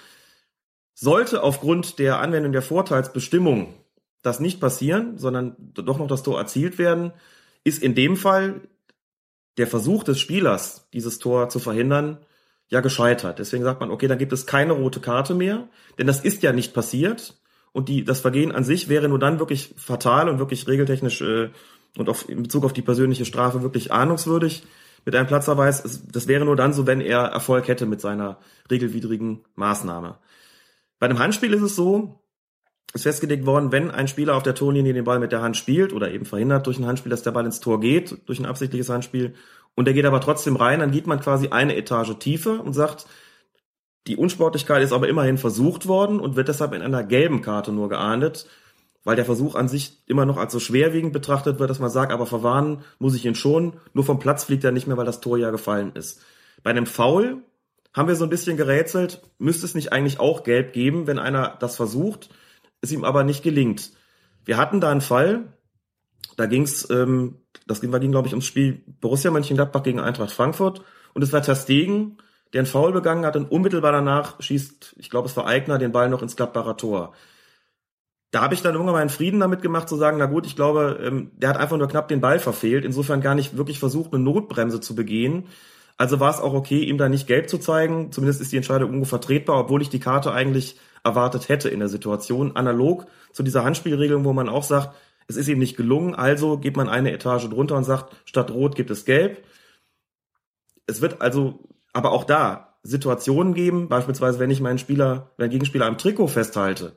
sollte 0.95 1.43
aufgrund 1.43 1.99
der 1.99 2.21
Anwendung 2.21 2.53
der 2.53 2.63
Vorteilsbestimmung 2.63 3.75
das 4.23 4.41
nicht 4.41 4.61
passieren, 4.61 5.17
sondern 5.17 5.57
doch 5.59 5.99
noch 5.99 6.09
das 6.09 6.23
Tor 6.23 6.39
erzielt 6.39 6.77
werden, 6.77 7.13
ist 7.65 7.83
in 7.83 7.95
dem 7.95 8.17
Fall 8.17 8.63
der 9.57 9.67
Versuch 9.67 10.05
des 10.05 10.21
Spielers, 10.21 10.89
dieses 10.93 11.19
Tor 11.19 11.49
zu 11.49 11.59
verhindern, 11.59 12.19
ja 12.69 12.81
gescheitert. 12.81 13.39
Deswegen 13.39 13.65
sagt 13.65 13.81
man, 13.81 13.91
okay, 13.91 14.09
dann 14.09 14.19
gibt 14.19 14.33
es 14.33 14.47
keine 14.47 14.73
rote 14.73 15.01
Karte 15.01 15.35
mehr, 15.35 15.69
denn 15.99 16.07
das 16.07 16.21
ist 16.21 16.43
ja 16.43 16.53
nicht 16.53 16.75
passiert 16.75 17.41
und 17.73 17.89
die, 17.89 18.05
das 18.05 18.21
Vergehen 18.21 18.53
an 18.53 18.65
sich 18.65 18.89
wäre 18.89 19.09
nur 19.09 19.19
dann 19.19 19.39
wirklich 19.39 19.75
fatal 19.77 20.29
und 20.29 20.39
wirklich 20.39 20.67
regeltechnisch 20.69 21.21
äh, 21.23 21.51
und 21.97 22.09
auf, 22.09 22.29
in 22.29 22.43
Bezug 22.43 22.65
auf 22.65 22.73
die 22.73 22.83
persönliche 22.83 23.25
Strafe 23.25 23.63
wirklich 23.63 23.93
ahnungswürdig 23.93 24.65
mit 25.05 25.15
einem 25.15 25.27
Platzverweis. 25.27 26.03
Das 26.13 26.29
wäre 26.29 26.45
nur 26.45 26.57
dann 26.57 26.73
so, 26.73 26.87
wenn 26.87 27.01
er 27.01 27.21
Erfolg 27.21 27.69
hätte 27.69 27.87
mit 27.87 28.01
seiner 28.01 28.39
regelwidrigen 28.71 29.45
Maßnahme. 29.55 30.19
Bei 30.99 31.07
einem 31.07 31.19
Handspiel 31.19 31.55
ist 31.55 31.63
es 31.63 31.77
so, 31.77 32.21
ist 32.95 33.03
festgelegt 33.03 33.47
worden, 33.47 33.73
wenn 33.73 33.91
ein 33.91 34.09
Spieler 34.09 34.37
auf 34.37 34.43
der 34.43 34.55
Torlinie 34.55 34.95
den 34.95 35.05
Ball 35.05 35.19
mit 35.19 35.33
der 35.33 35.43
Hand 35.43 35.57
spielt 35.57 35.93
oder 35.93 36.11
eben 36.11 36.25
verhindert 36.25 36.67
durch 36.67 36.79
ein 36.79 36.87
Handspiel, 36.87 37.11
dass 37.11 37.23
der 37.23 37.33
Ball 37.33 37.45
ins 37.45 37.61
Tor 37.61 37.81
geht, 37.81 38.17
durch 38.27 38.39
ein 38.39 38.47
absichtliches 38.47 38.89
Handspiel, 38.89 39.35
und 39.75 39.85
der 39.85 39.95
geht 39.95 40.07
aber 40.07 40.21
trotzdem 40.21 40.57
rein, 40.57 40.81
dann 40.81 40.91
geht 40.91 41.07
man 41.07 41.21
quasi 41.21 41.49
eine 41.49 41.77
Etage 41.77 42.19
tiefer 42.19 42.65
und 42.65 42.73
sagt, 42.73 43.07
die 44.09 44.17
Unsportlichkeit 44.17 44.83
ist 44.83 44.93
aber 44.93 45.09
immerhin 45.09 45.39
versucht 45.39 45.87
worden 45.87 46.19
und 46.19 46.35
wird 46.35 46.49
deshalb 46.49 46.73
in 46.73 46.83
einer 46.83 47.05
gelben 47.05 47.43
Karte 47.43 47.71
nur 47.71 47.89
geahndet, 47.89 48.49
weil 49.05 49.15
der 49.15 49.25
Versuch 49.25 49.55
an 49.55 49.69
sich 49.69 49.99
immer 50.07 50.27
noch 50.27 50.37
als 50.37 50.53
so 50.53 50.59
schwerwiegend 50.59 51.13
betrachtet 51.13 51.61
wird, 51.61 51.71
dass 51.71 51.79
man 51.79 51.91
sagt, 51.91 52.11
aber 52.11 52.27
verwarnen 52.27 52.83
muss 52.99 53.15
ich 53.15 53.25
ihn 53.25 53.35
schon, 53.35 53.75
nur 53.93 54.05
vom 54.05 54.19
Platz 54.19 54.45
fliegt 54.45 54.65
er 54.65 54.73
nicht 54.73 54.87
mehr, 54.87 54.97
weil 54.97 55.07
das 55.07 55.21
Tor 55.21 55.39
ja 55.39 55.51
gefallen 55.51 55.93
ist. 55.95 56.23
Bei 56.63 56.71
einem 56.71 56.87
Foul 56.87 57.43
haben 57.95 58.09
wir 58.09 58.17
so 58.17 58.25
ein 58.25 58.31
bisschen 58.31 58.57
gerätselt, 58.57 59.23
müsste 59.39 59.67
es 59.67 59.75
nicht 59.75 59.93
eigentlich 59.93 60.19
auch 60.19 60.43
gelb 60.43 60.73
geben, 60.73 61.07
wenn 61.07 61.19
einer 61.19 61.57
das 61.61 61.77
versucht, 61.77 62.31
es 62.81 62.93
ihm 62.93 63.05
aber 63.05 63.25
nicht 63.25 63.43
gelingt. 63.43 63.93
Wir 64.45 64.57
hatten 64.57 64.81
da 64.81 64.91
einen 64.91 65.01
Fall, 65.01 65.53
da 66.37 66.47
ging's, 66.47 66.89
ähm, 66.91 67.37
das 67.67 67.81
ging, 67.81 67.93
ging 67.93 68.11
glaube 68.11 68.29
ich 68.29 68.33
ums 68.33 68.47
Spiel 68.47 68.85
Borussia 69.01 69.31
Mönchengladbach 69.31 69.83
gegen 69.83 70.01
Eintracht 70.01 70.33
Frankfurt 70.33 70.83
und 71.15 71.23
es 71.23 71.33
war 71.33 71.43
Terstegen, 71.43 72.19
der 72.53 72.61
einen 72.61 72.67
Foul 72.67 72.93
begangen 72.93 73.27
hat 73.27 73.37
und 73.37 73.51
unmittelbar 73.51 73.93
danach 73.93 74.41
schießt, 74.41 74.97
ich 74.99 75.11
glaube, 75.11 75.29
es 75.29 75.37
war 75.37 75.47
Eigner, 75.47 75.79
den 75.79 75.93
Ball 75.93 76.09
noch 76.09 76.23
ins 76.23 76.37
Gladbacher 76.37 76.77
Tor. 76.77 77.13
Da 78.31 78.43
habe 78.43 78.55
ich 78.55 78.63
dann 78.63 78.75
irgendwann 78.75 78.95
meinen 78.95 79.09
Frieden 79.09 79.41
damit 79.41 79.63
gemacht, 79.63 79.89
zu 79.89 79.97
sagen, 79.97 80.19
na 80.19 80.27
gut, 80.27 80.47
ich 80.47 80.55
glaube, 80.55 81.01
ähm, 81.03 81.31
der 81.37 81.49
hat 81.49 81.57
einfach 81.57 81.79
nur 81.79 81.89
knapp 81.89 82.09
den 82.09 82.21
Ball 82.21 82.39
verfehlt, 82.39 82.85
insofern 82.85 83.21
gar 83.21 83.35
nicht 83.35 83.57
wirklich 83.57 83.79
versucht, 83.79 84.13
eine 84.13 84.23
Notbremse 84.23 84.81
zu 84.81 84.95
begehen. 84.95 85.47
Also 85.97 86.21
war 86.21 86.31
es 86.31 86.41
auch 86.41 86.53
okay, 86.53 86.85
ihm 86.85 86.99
da 86.99 87.09
nicht 87.09 87.27
gelb 87.27 87.49
zu 87.49 87.59
zeigen. 87.59 88.13
Zumindest 88.13 88.41
ist 88.41 88.53
die 88.53 88.57
Entscheidung 88.57 88.91
irgendwo 88.91 89.09
vertretbar, 89.09 89.59
obwohl 89.59 89.83
ich 89.83 89.89
die 89.89 89.99
Karte 89.99 90.33
eigentlich 90.33 90.79
erwartet 91.05 91.49
hätte 91.49 91.69
in 91.69 91.81
der 91.81 91.89
Situation. 91.89 92.57
Analog 92.57 93.07
zu 93.33 93.43
dieser 93.43 93.65
Handspielregelung, 93.65 94.25
wo 94.25 94.33
man 94.33 94.49
auch 94.49 94.65
sagt, 94.65 94.95
es 95.27 95.37
ist 95.37 95.49
ihm 95.49 95.59
nicht 95.59 95.77
gelungen, 95.77 96.15
also 96.15 96.59
geht 96.59 96.77
man 96.77 96.89
eine 96.89 97.13
Etage 97.13 97.49
drunter 97.49 97.77
und 97.77 97.85
sagt, 97.85 98.17
statt 98.25 98.51
Rot 98.51 98.77
gibt 98.77 98.91
es 98.91 99.05
Gelb. 99.05 99.45
Es 100.87 101.01
wird 101.01 101.21
also 101.21 101.61
aber 101.93 102.13
auch 102.13 102.25
da 102.25 102.79
Situationen 102.83 103.55
geben, 103.55 103.89
beispielsweise 103.89 104.39
wenn 104.39 104.51
ich 104.51 104.61
meinen 104.61 104.79
Spieler, 104.79 105.33
meinen 105.37 105.51
Gegenspieler 105.51 105.87
am 105.87 105.99
Trikot 105.99 106.29
festhalte 106.29 106.97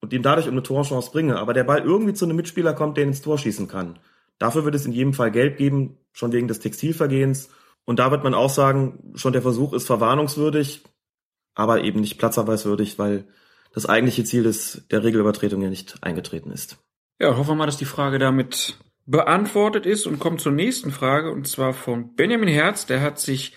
und 0.00 0.12
ihm 0.12 0.22
dadurch 0.22 0.46
eine 0.46 0.62
Torchance 0.62 1.10
bringe, 1.10 1.38
aber 1.38 1.54
der 1.54 1.64
Ball 1.64 1.80
irgendwie 1.80 2.12
zu 2.12 2.24
einem 2.24 2.36
Mitspieler 2.36 2.74
kommt, 2.74 2.96
der 2.96 3.04
ins 3.04 3.22
Tor 3.22 3.38
schießen 3.38 3.68
kann. 3.68 3.98
Dafür 4.38 4.64
wird 4.64 4.74
es 4.74 4.84
in 4.84 4.92
jedem 4.92 5.14
Fall 5.14 5.30
Gelb 5.30 5.56
geben, 5.56 5.96
schon 6.12 6.32
wegen 6.32 6.48
des 6.48 6.60
Textilvergehens. 6.60 7.48
Und 7.84 7.98
da 7.98 8.10
wird 8.10 8.24
man 8.24 8.34
auch 8.34 8.50
sagen, 8.50 9.12
schon 9.14 9.32
der 9.32 9.42
Versuch 9.42 9.72
ist 9.72 9.86
verwarnungswürdig, 9.86 10.84
aber 11.56 11.82
eben 11.82 12.00
nicht 12.00 12.18
platzerweiswürdig, 12.18 13.00
weil 13.00 13.24
das 13.72 13.86
eigentliche 13.86 14.22
Ziel 14.24 14.44
des, 14.44 14.86
der 14.90 15.02
Regelübertretung 15.02 15.60
ja 15.62 15.68
nicht 15.68 15.96
eingetreten 16.02 16.52
ist. 16.52 16.78
Ja, 17.18 17.36
hoffen 17.36 17.50
wir 17.50 17.54
mal, 17.56 17.66
dass 17.66 17.78
die 17.78 17.86
Frage 17.86 18.18
damit 18.18 18.78
beantwortet 19.06 19.86
ist 19.86 20.06
und 20.06 20.18
kommt 20.18 20.40
zur 20.40 20.52
nächsten 20.52 20.92
Frage 20.92 21.32
und 21.32 21.48
zwar 21.48 21.72
von 21.72 22.14
Benjamin 22.14 22.48
Herz, 22.48 22.86
der 22.86 23.00
hat 23.00 23.18
sich 23.18 23.52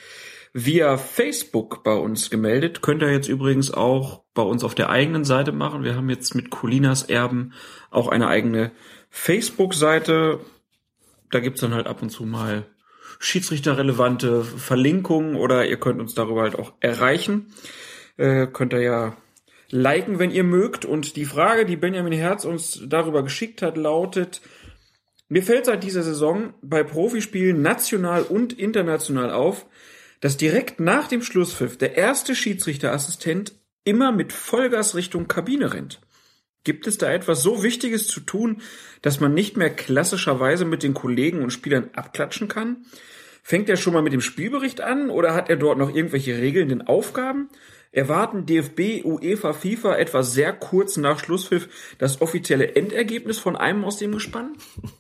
via 0.53 0.97
Facebook 0.97 1.83
bei 1.83 1.93
uns 1.93 2.29
gemeldet. 2.29 2.81
Könnt 2.81 3.01
ihr 3.01 3.11
jetzt 3.11 3.27
übrigens 3.27 3.71
auch 3.71 4.23
bei 4.33 4.41
uns 4.41 4.63
auf 4.63 4.75
der 4.75 4.89
eigenen 4.89 5.25
Seite 5.25 5.51
machen. 5.51 5.83
Wir 5.83 5.95
haben 5.95 6.09
jetzt 6.09 6.35
mit 6.35 6.49
Colinas 6.49 7.03
Erben 7.03 7.53
auch 7.91 8.07
eine 8.07 8.27
eigene 8.27 8.71
Facebook-Seite. 9.09 10.39
Da 11.31 11.39
gibt's 11.39 11.61
dann 11.61 11.73
halt 11.73 11.87
ab 11.87 12.01
und 12.01 12.09
zu 12.09 12.23
mal 12.23 12.65
schiedsrichterrelevante 13.19 14.43
Verlinkungen 14.43 15.35
oder 15.35 15.67
ihr 15.67 15.79
könnt 15.79 15.99
uns 15.99 16.15
darüber 16.15 16.43
halt 16.43 16.57
auch 16.57 16.73
erreichen. 16.79 17.53
Äh, 18.19 18.47
könnt 18.47 18.73
ihr 18.73 18.81
ja 18.81 19.17
liken, 19.69 20.19
wenn 20.19 20.29
ihr 20.29 20.43
mögt. 20.43 20.83
Und 20.83 21.15
die 21.15 21.23
Frage, 21.23 21.65
die 21.65 21.77
Benjamin 21.77 22.11
Herz 22.11 22.43
uns 22.43 22.81
darüber 22.85 23.23
geschickt 23.23 23.61
hat, 23.61 23.77
lautet, 23.77 24.41
mir 25.29 25.41
fällt 25.41 25.65
seit 25.65 25.83
dieser 25.83 26.03
Saison 26.03 26.53
bei 26.61 26.83
Profispielen 26.83 27.61
national 27.61 28.23
und 28.23 28.51
international 28.51 29.31
auf, 29.31 29.65
dass 30.19 30.35
direkt 30.35 30.81
nach 30.81 31.07
dem 31.07 31.21
Schlusspfiff 31.21 31.77
der 31.77 31.95
erste 31.95 32.35
Schiedsrichterassistent 32.35 33.53
immer 33.85 34.11
mit 34.11 34.33
Vollgas 34.33 34.95
Richtung 34.95 35.29
Kabine 35.29 35.73
rennt. 35.73 36.01
Gibt 36.65 36.87
es 36.87 36.97
da 36.97 37.09
etwas 37.09 37.41
so 37.41 37.63
Wichtiges 37.63 38.07
zu 38.07 38.19
tun, 38.19 38.61
dass 39.01 39.21
man 39.21 39.33
nicht 39.33 39.55
mehr 39.55 39.69
klassischerweise 39.69 40.65
mit 40.65 40.83
den 40.83 40.93
Kollegen 40.93 41.41
und 41.41 41.51
Spielern 41.51 41.91
abklatschen 41.93 42.49
kann? 42.49 42.85
Fängt 43.43 43.69
er 43.69 43.77
schon 43.77 43.93
mal 43.93 44.01
mit 44.01 44.11
dem 44.11 44.19
Spielbericht 44.19 44.81
an 44.81 45.09
oder 45.09 45.33
hat 45.33 45.49
er 45.49 45.55
dort 45.55 45.77
noch 45.77 45.95
irgendwelche 45.95 46.37
regelnden 46.37 46.85
Aufgaben? 46.85 47.49
Erwarten 47.91 48.45
DFB, 48.45 49.03
UEFA, 49.03 49.53
FIFA 49.53 49.95
etwa 49.97 50.21
sehr 50.21 50.53
kurz 50.53 50.97
nach 50.97 51.19
Schlusspfiff 51.19 51.95
das 51.97 52.21
offizielle 52.21 52.75
Endergebnis 52.75 53.39
von 53.39 53.55
einem 53.55 53.83
aus 53.83 53.97
dem 53.97 54.11
Gespann? 54.11 54.53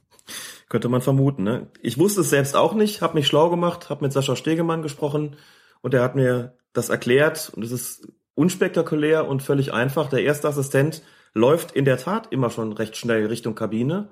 Könnte 0.69 0.89
man 0.89 1.01
vermuten. 1.01 1.43
Ne? 1.43 1.67
Ich 1.81 1.97
wusste 1.97 2.21
es 2.21 2.29
selbst 2.29 2.55
auch 2.55 2.73
nicht, 2.73 3.01
habe 3.01 3.15
mich 3.15 3.27
schlau 3.27 3.49
gemacht, 3.49 3.89
habe 3.89 4.03
mit 4.03 4.13
Sascha 4.13 4.35
Stegemann 4.35 4.81
gesprochen 4.81 5.35
und 5.81 5.93
er 5.93 6.03
hat 6.03 6.15
mir 6.15 6.57
das 6.73 6.89
erklärt 6.89 7.51
und 7.55 7.63
es 7.63 7.71
ist 7.71 8.07
unspektakulär 8.35 9.27
und 9.27 9.43
völlig 9.43 9.73
einfach. 9.73 10.09
Der 10.09 10.23
erste 10.23 10.47
Assistent 10.47 11.03
läuft 11.33 11.71
in 11.71 11.85
der 11.85 11.97
Tat 11.97 12.31
immer 12.31 12.49
schon 12.49 12.73
recht 12.73 12.97
schnell 12.97 13.25
Richtung 13.25 13.55
Kabine 13.55 14.09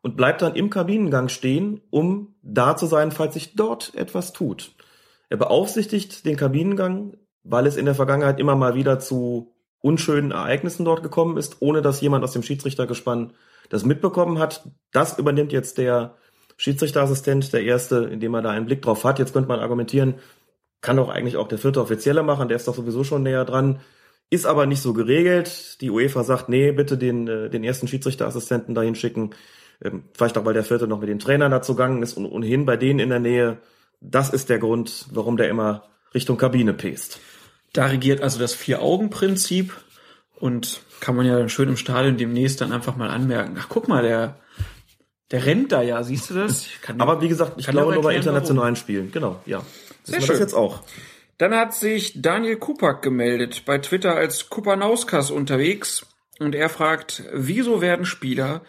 und 0.00 0.16
bleibt 0.16 0.42
dann 0.42 0.54
im 0.54 0.70
Kabinengang 0.70 1.28
stehen, 1.28 1.82
um 1.90 2.34
da 2.42 2.76
zu 2.76 2.86
sein, 2.86 3.12
falls 3.12 3.34
sich 3.34 3.54
dort 3.54 3.94
etwas 3.94 4.32
tut. 4.32 4.72
Er 5.28 5.36
beaufsichtigt 5.36 6.24
den 6.24 6.36
Kabinengang, 6.36 7.16
weil 7.44 7.66
es 7.66 7.76
in 7.76 7.84
der 7.84 7.94
Vergangenheit 7.94 8.40
immer 8.40 8.56
mal 8.56 8.74
wieder 8.74 8.98
zu 8.98 9.54
unschönen 9.80 10.32
Ereignissen 10.32 10.84
dort 10.84 11.02
gekommen 11.02 11.36
ist, 11.36 11.58
ohne 11.60 11.82
dass 11.82 12.00
jemand 12.00 12.24
aus 12.24 12.32
dem 12.32 12.42
Schiedsrichtergespann 12.42 13.32
das 13.68 13.84
mitbekommen 13.84 14.38
hat. 14.38 14.68
Das 14.92 15.18
übernimmt 15.18 15.52
jetzt 15.52 15.78
der 15.78 16.16
Schiedsrichterassistent, 16.56 17.52
der 17.52 17.62
erste, 17.62 18.04
indem 18.04 18.34
er 18.34 18.42
da 18.42 18.50
einen 18.50 18.66
Blick 18.66 18.82
drauf 18.82 19.04
hat. 19.04 19.18
Jetzt 19.18 19.32
könnte 19.32 19.48
man 19.48 19.60
argumentieren, 19.60 20.16
kann 20.80 20.96
doch 20.96 21.08
eigentlich 21.08 21.36
auch 21.36 21.48
der 21.48 21.58
vierte 21.58 21.80
Offizielle 21.80 22.22
machen, 22.22 22.48
der 22.48 22.56
ist 22.56 22.68
doch 22.68 22.74
sowieso 22.74 23.04
schon 23.04 23.22
näher 23.22 23.44
dran. 23.44 23.80
Ist 24.30 24.46
aber 24.46 24.66
nicht 24.66 24.82
so 24.82 24.92
geregelt. 24.92 25.80
Die 25.80 25.90
UEFA 25.90 26.22
sagt, 26.22 26.48
nee, 26.48 26.72
bitte 26.72 26.98
den, 26.98 27.26
äh, 27.28 27.48
den 27.48 27.64
ersten 27.64 27.88
Schiedsrichterassistenten 27.88 28.74
dahin 28.74 28.94
schicken. 28.94 29.30
Ähm, 29.82 30.04
vielleicht 30.12 30.36
auch, 30.36 30.44
weil 30.44 30.54
der 30.54 30.64
vierte 30.64 30.86
noch 30.86 31.00
mit 31.00 31.08
den 31.08 31.18
Trainern 31.18 31.50
dazu 31.50 31.74
gegangen 31.74 32.02
ist 32.02 32.14
und 32.14 32.26
ohnehin 32.26 32.66
bei 32.66 32.76
denen 32.76 32.98
in 32.98 33.08
der 33.08 33.20
Nähe. 33.20 33.58
Das 34.00 34.30
ist 34.30 34.50
der 34.50 34.58
Grund, 34.58 35.06
warum 35.12 35.36
der 35.36 35.48
immer 35.48 35.84
Richtung 36.14 36.36
Kabine 36.36 36.74
pest. 36.74 37.20
Da 37.72 37.86
regiert 37.86 38.22
also 38.22 38.38
das 38.38 38.54
Vier-Augen-Prinzip 38.54 39.74
und 40.36 40.82
kann 41.00 41.16
man 41.16 41.26
ja 41.26 41.36
dann 41.38 41.48
schön 41.48 41.68
im 41.68 41.76
Stadion 41.76 42.16
demnächst 42.16 42.60
dann 42.60 42.72
einfach 42.72 42.96
mal 42.96 43.10
anmerken. 43.10 43.56
Ach, 43.60 43.66
guck 43.68 43.88
mal, 43.88 44.02
der, 44.02 44.36
der 45.30 45.46
rennt 45.46 45.72
da 45.72 45.82
ja, 45.82 46.02
siehst 46.02 46.30
du 46.30 46.34
das? 46.34 46.66
Aber 46.98 47.20
wie 47.20 47.28
gesagt, 47.28 47.54
ich 47.56 47.66
glaube 47.66 47.94
nur 47.94 48.02
bei 48.02 48.16
internationalen 48.16 48.74
warum. 48.74 48.76
Spielen. 48.76 49.12
Genau, 49.12 49.40
ja. 49.46 49.62
Sehr 50.04 50.20
schön. 50.20 50.28
das 50.28 50.38
jetzt 50.40 50.54
auch. 50.54 50.82
Dann 51.36 51.54
hat 51.54 51.74
sich 51.74 52.20
Daniel 52.20 52.56
Kupak 52.56 53.02
gemeldet, 53.02 53.64
bei 53.64 53.78
Twitter 53.78 54.16
als 54.16 54.48
Kupanauskas 54.48 55.30
unterwegs. 55.30 56.06
Und 56.40 56.54
er 56.54 56.68
fragt, 56.68 57.24
wieso 57.32 57.80
werden 57.80 58.04
Spieler, 58.04 58.62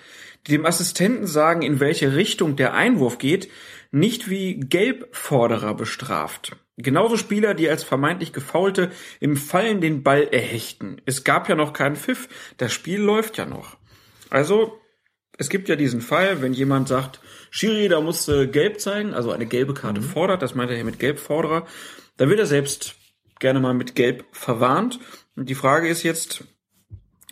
die 0.45 0.51
dem 0.51 0.65
Assistenten 0.65 1.27
sagen, 1.27 1.61
in 1.61 1.79
welche 1.79 2.15
Richtung 2.15 2.55
der 2.55 2.73
Einwurf 2.73 3.17
geht, 3.17 3.49
nicht 3.91 4.29
wie 4.29 4.59
Gelbforderer 4.59 5.73
bestraft? 5.75 6.55
Genauso 6.81 7.18
Spieler, 7.18 7.53
die 7.56 7.69
als 7.69 7.84
vermeintlich 7.84 8.31
Gefaulte 8.31 8.89
im 9.19 9.35
Fallen 9.35 9.81
den 9.81 10.01
Ball 10.01 10.23
erhechten. 10.31 11.01
Es 11.06 11.26
gab 11.26 11.49
ja 11.49 11.56
noch 11.56 11.73
keinen 11.73 11.97
Pfiff. 11.97 12.30
Das 12.57 12.72
Spiel 12.72 13.01
läuft 13.01 13.38
ja 13.38 13.45
noch. 13.45 13.76
Also 14.30 14.80
es 15.38 15.49
gibt 15.49 15.68
ja 15.68 15.76
diesen 15.76 15.99
Fall, 15.99 16.41
wenn 16.41 16.53
jemand 16.53 16.88
sagt, 16.88 17.19
Schiri, 17.51 17.89
da 17.89 17.99
musst 17.99 18.27
du 18.30 18.47
gelb 18.47 18.80
zeigen, 18.80 19.14
also 19.14 19.31
eine 19.31 19.45
gelbe 19.45 19.73
Karte 19.73 20.01
fordert, 20.01 20.41
das 20.41 20.56
meint 20.56 20.69
er 20.69 20.76
hier 20.77 20.85
mit 20.85 20.99
Gelbforderer, 20.99 21.65
da 22.18 22.30
wird 22.30 22.39
er 22.39 22.45
selbst 22.45 22.95
gerne 23.39 23.60
mal 23.60 23.73
mit 23.73 23.95
Gelb 23.95 24.26
verwarnt. 24.31 24.99
Und 25.35 25.49
die 25.49 25.56
Frage 25.56 25.88
ist 25.88 26.03
jetzt, 26.03 26.43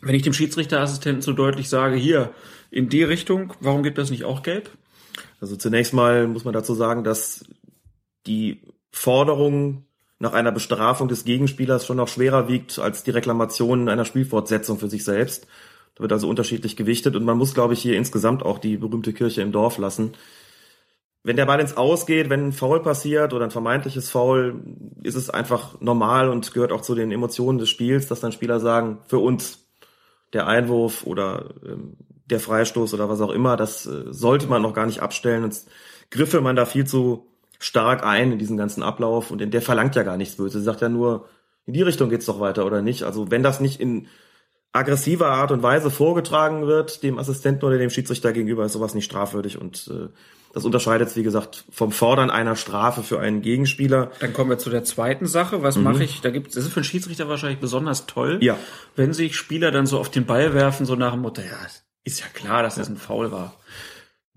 wenn 0.01 0.15
ich 0.15 0.23
dem 0.23 0.33
Schiedsrichterassistenten 0.33 1.21
so 1.21 1.33
deutlich 1.33 1.69
sage, 1.69 1.95
hier, 1.95 2.33
in 2.69 2.89
die 2.89 3.03
Richtung, 3.03 3.53
warum 3.61 3.83
gibt 3.83 3.97
das 3.97 4.09
nicht 4.09 4.25
auch 4.25 4.43
gelb? 4.43 4.69
Also 5.39 5.55
zunächst 5.55 5.93
mal 5.93 6.27
muss 6.27 6.43
man 6.43 6.53
dazu 6.53 6.73
sagen, 6.73 7.03
dass 7.03 7.45
die 8.25 8.61
Forderung 8.97 9.85
nach 10.19 10.33
einer 10.33 10.51
Bestrafung 10.51 11.07
des 11.07 11.23
Gegenspielers 11.23 11.85
schon 11.85 11.97
noch 11.97 12.07
schwerer 12.07 12.47
wiegt 12.47 12.79
als 12.79 13.03
die 13.03 13.11
Reklamation 13.11 13.89
einer 13.89 14.05
Spielfortsetzung 14.05 14.79
für 14.79 14.89
sich 14.89 15.03
selbst. 15.03 15.47
Da 15.95 16.01
wird 16.01 16.11
also 16.11 16.27
unterschiedlich 16.27 16.75
gewichtet 16.75 17.15
und 17.15 17.23
man 17.23 17.37
muss, 17.37 17.53
glaube 17.53 17.73
ich, 17.73 17.81
hier 17.81 17.97
insgesamt 17.97 18.43
auch 18.43 18.59
die 18.59 18.77
berühmte 18.77 19.13
Kirche 19.13 19.41
im 19.41 19.51
Dorf 19.51 19.77
lassen. 19.77 20.13
Wenn 21.23 21.35
der 21.35 21.45
Ball 21.45 21.59
ins 21.59 21.75
Ausgeht, 21.75 22.29
wenn 22.29 22.47
ein 22.47 22.51
Foul 22.53 22.81
passiert 22.81 23.33
oder 23.33 23.45
ein 23.45 23.51
vermeintliches 23.51 24.09
Foul, 24.09 24.61
ist 25.03 25.15
es 25.15 25.29
einfach 25.29 25.79
normal 25.81 26.29
und 26.29 26.53
gehört 26.53 26.71
auch 26.71 26.81
zu 26.81 26.95
den 26.95 27.11
Emotionen 27.11 27.57
des 27.57 27.69
Spiels, 27.69 28.07
dass 28.07 28.19
dann 28.19 28.31
Spieler 28.31 28.59
sagen, 28.59 28.99
für 29.07 29.19
uns 29.19 29.67
der 30.33 30.47
Einwurf 30.47 31.05
oder 31.05 31.53
ähm, 31.65 31.97
der 32.25 32.39
Freistoß 32.39 32.93
oder 32.93 33.09
was 33.09 33.21
auch 33.21 33.31
immer, 33.31 33.57
das 33.57 33.85
äh, 33.85 34.05
sollte 34.11 34.47
man 34.47 34.61
noch 34.61 34.73
gar 34.73 34.85
nicht 34.85 35.01
abstellen. 35.01 35.43
Und 35.43 35.59
griffe 36.09 36.41
man 36.41 36.55
da 36.55 36.65
viel 36.65 36.85
zu 36.85 37.27
stark 37.59 38.03
ein 38.03 38.31
in 38.31 38.39
diesen 38.39 38.57
ganzen 38.57 38.83
Ablauf 38.83 39.31
und 39.31 39.41
in 39.41 39.51
der 39.51 39.61
verlangt 39.61 39.95
ja 39.95 40.03
gar 40.03 40.17
nichts 40.17 40.35
Böses. 40.35 40.61
Sie 40.61 40.65
sagt 40.65 40.81
ja 40.81 40.89
nur, 40.89 41.27
in 41.65 41.73
die 41.73 41.81
Richtung 41.81 42.09
geht's 42.09 42.25
doch 42.25 42.39
weiter 42.39 42.65
oder 42.65 42.81
nicht. 42.81 43.03
Also 43.03 43.31
wenn 43.31 43.43
das 43.43 43.59
nicht 43.59 43.79
in 43.79 44.07
aggressiver 44.71 45.29
Art 45.29 45.51
und 45.51 45.63
Weise 45.63 45.89
vorgetragen 45.89 46.67
wird, 46.67 47.03
dem 47.03 47.17
Assistenten 47.17 47.65
oder 47.65 47.77
dem 47.77 47.89
Schiedsrichter 47.89 48.31
gegenüber, 48.31 48.65
ist 48.65 48.73
sowas 48.73 48.93
nicht 48.93 49.05
strafwürdig 49.05 49.59
und 49.59 49.89
äh, 49.91 50.09
das 50.53 50.65
unterscheidet 50.65 51.15
wie 51.15 51.23
gesagt, 51.23 51.65
vom 51.71 51.91
Fordern 51.91 52.29
einer 52.29 52.55
Strafe 52.55 53.03
für 53.03 53.19
einen 53.19 53.41
Gegenspieler. 53.41 54.11
Dann 54.19 54.33
kommen 54.33 54.49
wir 54.49 54.57
zu 54.57 54.69
der 54.69 54.83
zweiten 54.83 55.25
Sache. 55.25 55.61
Was 55.61 55.77
mhm. 55.77 55.83
mache 55.83 56.03
ich? 56.03 56.21
Da 56.21 56.29
gibt 56.29 56.49
es, 56.49 56.55
das 56.55 56.65
ist 56.65 56.71
für 56.71 56.77
einen 56.77 56.85
Schiedsrichter 56.85 57.27
wahrscheinlich 57.29 57.59
besonders 57.59 58.05
toll, 58.05 58.39
ja. 58.41 58.57
wenn 58.95 59.13
sich 59.13 59.35
Spieler 59.35 59.71
dann 59.71 59.85
so 59.85 59.99
auf 59.99 60.09
den 60.09 60.25
Ball 60.25 60.53
werfen, 60.53 60.85
so 60.85 60.95
nach 60.95 61.13
dem 61.13 61.21
Motto, 61.21 61.41
ja, 61.41 61.57
ist 62.03 62.21
ja 62.21 62.25
klar, 62.33 62.63
dass 62.63 62.75
das 62.75 62.87
ein 62.89 62.97
Foul 62.97 63.31
war. 63.31 63.56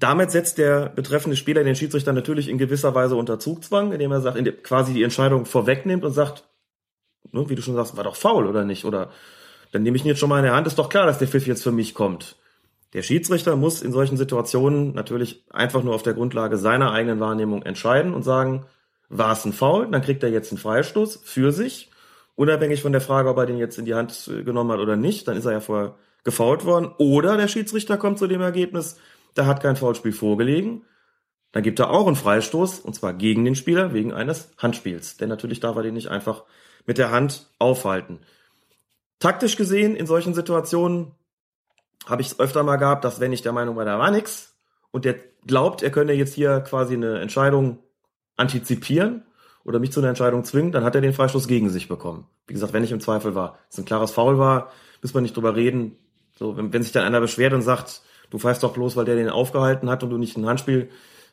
Damit 0.00 0.30
setzt 0.30 0.56
der 0.56 0.88
betreffende 0.88 1.36
Spieler 1.36 1.62
den 1.62 1.76
Schiedsrichter 1.76 2.14
natürlich 2.14 2.48
in 2.48 2.56
gewisser 2.56 2.94
Weise 2.94 3.16
unter 3.16 3.38
Zugzwang, 3.38 3.92
indem 3.92 4.10
er 4.12 4.22
sagt, 4.22 4.38
in 4.38 4.62
quasi 4.62 4.94
die 4.94 5.02
Entscheidung 5.02 5.44
vorwegnimmt 5.44 6.04
und 6.04 6.12
sagt, 6.12 6.48
ne, 7.32 7.50
wie 7.50 7.54
du 7.54 7.60
schon 7.60 7.74
sagst, 7.74 7.98
war 7.98 8.04
doch 8.04 8.16
faul 8.16 8.46
oder 8.46 8.64
nicht? 8.64 8.86
Oder 8.86 9.10
dann 9.72 9.82
nehme 9.82 9.98
ich 9.98 10.02
ihn 10.02 10.08
jetzt 10.08 10.18
schon 10.18 10.30
mal 10.30 10.38
in 10.38 10.44
der 10.44 10.54
Hand, 10.54 10.66
ist 10.66 10.78
doch 10.78 10.88
klar, 10.88 11.04
dass 11.04 11.18
der 11.18 11.28
Pfiff 11.28 11.46
jetzt 11.46 11.62
für 11.62 11.70
mich 11.70 11.92
kommt. 11.92 12.36
Der 12.94 13.02
Schiedsrichter 13.02 13.56
muss 13.56 13.82
in 13.82 13.92
solchen 13.92 14.16
Situationen 14.16 14.94
natürlich 14.94 15.44
einfach 15.50 15.82
nur 15.82 15.94
auf 15.94 16.02
der 16.02 16.14
Grundlage 16.14 16.56
seiner 16.56 16.92
eigenen 16.92 17.20
Wahrnehmung 17.20 17.62
entscheiden 17.62 18.14
und 18.14 18.22
sagen, 18.22 18.64
war 19.10 19.32
es 19.32 19.44
ein 19.44 19.52
Foul, 19.52 19.86
dann 19.90 20.00
kriegt 20.00 20.22
er 20.22 20.30
jetzt 20.30 20.50
einen 20.50 20.58
Freistoß 20.58 21.20
für 21.22 21.52
sich, 21.52 21.90
unabhängig 22.36 22.80
von 22.80 22.92
der 22.92 23.02
Frage, 23.02 23.28
ob 23.28 23.36
er 23.36 23.44
den 23.44 23.58
jetzt 23.58 23.78
in 23.78 23.84
die 23.84 23.94
Hand 23.94 24.30
genommen 24.46 24.72
hat 24.72 24.80
oder 24.80 24.96
nicht, 24.96 25.28
dann 25.28 25.36
ist 25.36 25.44
er 25.44 25.52
ja 25.52 25.60
vorher 25.60 25.96
gefault 26.24 26.64
worden. 26.64 26.90
Oder 26.96 27.36
der 27.36 27.48
Schiedsrichter 27.48 27.98
kommt 27.98 28.18
zu 28.18 28.26
dem 28.26 28.40
Ergebnis, 28.40 28.96
da 29.34 29.46
hat 29.46 29.62
kein 29.62 29.76
Foulspiel 29.76 30.12
vorgelegen. 30.12 30.84
Dann 31.52 31.62
gibt 31.62 31.80
er 31.80 31.90
auch 31.90 32.06
einen 32.06 32.16
Freistoß, 32.16 32.80
und 32.80 32.94
zwar 32.94 33.12
gegen 33.12 33.44
den 33.44 33.56
Spieler, 33.56 33.92
wegen 33.92 34.12
eines 34.12 34.50
Handspiels. 34.58 35.16
Denn 35.16 35.28
natürlich 35.28 35.60
darf 35.60 35.76
er 35.76 35.82
den 35.82 35.94
nicht 35.94 36.08
einfach 36.08 36.44
mit 36.86 36.98
der 36.98 37.10
Hand 37.10 37.50
aufhalten. 37.58 38.20
Taktisch 39.18 39.56
gesehen, 39.56 39.96
in 39.96 40.06
solchen 40.06 40.34
Situationen 40.34 41.12
habe 42.06 42.22
ich 42.22 42.28
es 42.28 42.40
öfter 42.40 42.62
mal 42.62 42.76
gehabt, 42.76 43.04
dass 43.04 43.20
wenn 43.20 43.32
ich 43.32 43.42
der 43.42 43.52
Meinung 43.52 43.76
war, 43.76 43.84
da 43.84 43.98
war 43.98 44.10
nix 44.10 44.56
und 44.90 45.04
der 45.04 45.16
glaubt, 45.46 45.82
er 45.82 45.90
könne 45.90 46.12
jetzt 46.12 46.34
hier 46.34 46.60
quasi 46.60 46.94
eine 46.94 47.20
Entscheidung 47.20 47.78
antizipieren 48.36 49.24
oder 49.64 49.78
mich 49.78 49.92
zu 49.92 50.00
einer 50.00 50.08
Entscheidung 50.08 50.44
zwingen, 50.44 50.72
dann 50.72 50.84
hat 50.84 50.94
er 50.94 51.00
den 51.00 51.12
Freistoß 51.12 51.46
gegen 51.46 51.68
sich 51.68 51.88
bekommen. 51.88 52.26
Wie 52.46 52.54
gesagt, 52.54 52.72
wenn 52.72 52.84
ich 52.84 52.92
im 52.92 53.00
Zweifel 53.00 53.34
war, 53.34 53.58
es 53.68 53.78
ein 53.78 53.84
klares 53.84 54.10
Foul 54.10 54.38
war, 54.38 54.70
müssen 55.02 55.14
wir 55.14 55.20
nicht 55.20 55.36
drüber 55.36 55.54
reden. 55.54 55.96
So, 56.32 56.56
wenn, 56.56 56.72
wenn 56.72 56.82
sich 56.82 56.92
dann 56.92 57.04
einer 57.04 57.20
beschwert 57.20 57.52
und 57.52 57.62
sagt, 57.62 58.02
du 58.30 58.38
pfeifst 58.38 58.62
doch 58.62 58.72
bloß, 58.72 58.96
weil 58.96 59.04
der 59.04 59.16
den 59.16 59.28
aufgehalten 59.28 59.90
hat 59.90 60.02
und 60.02 60.10
du 60.10 60.18
nicht 60.18 60.36
ein 60.36 60.46
Handspiel 60.46 60.90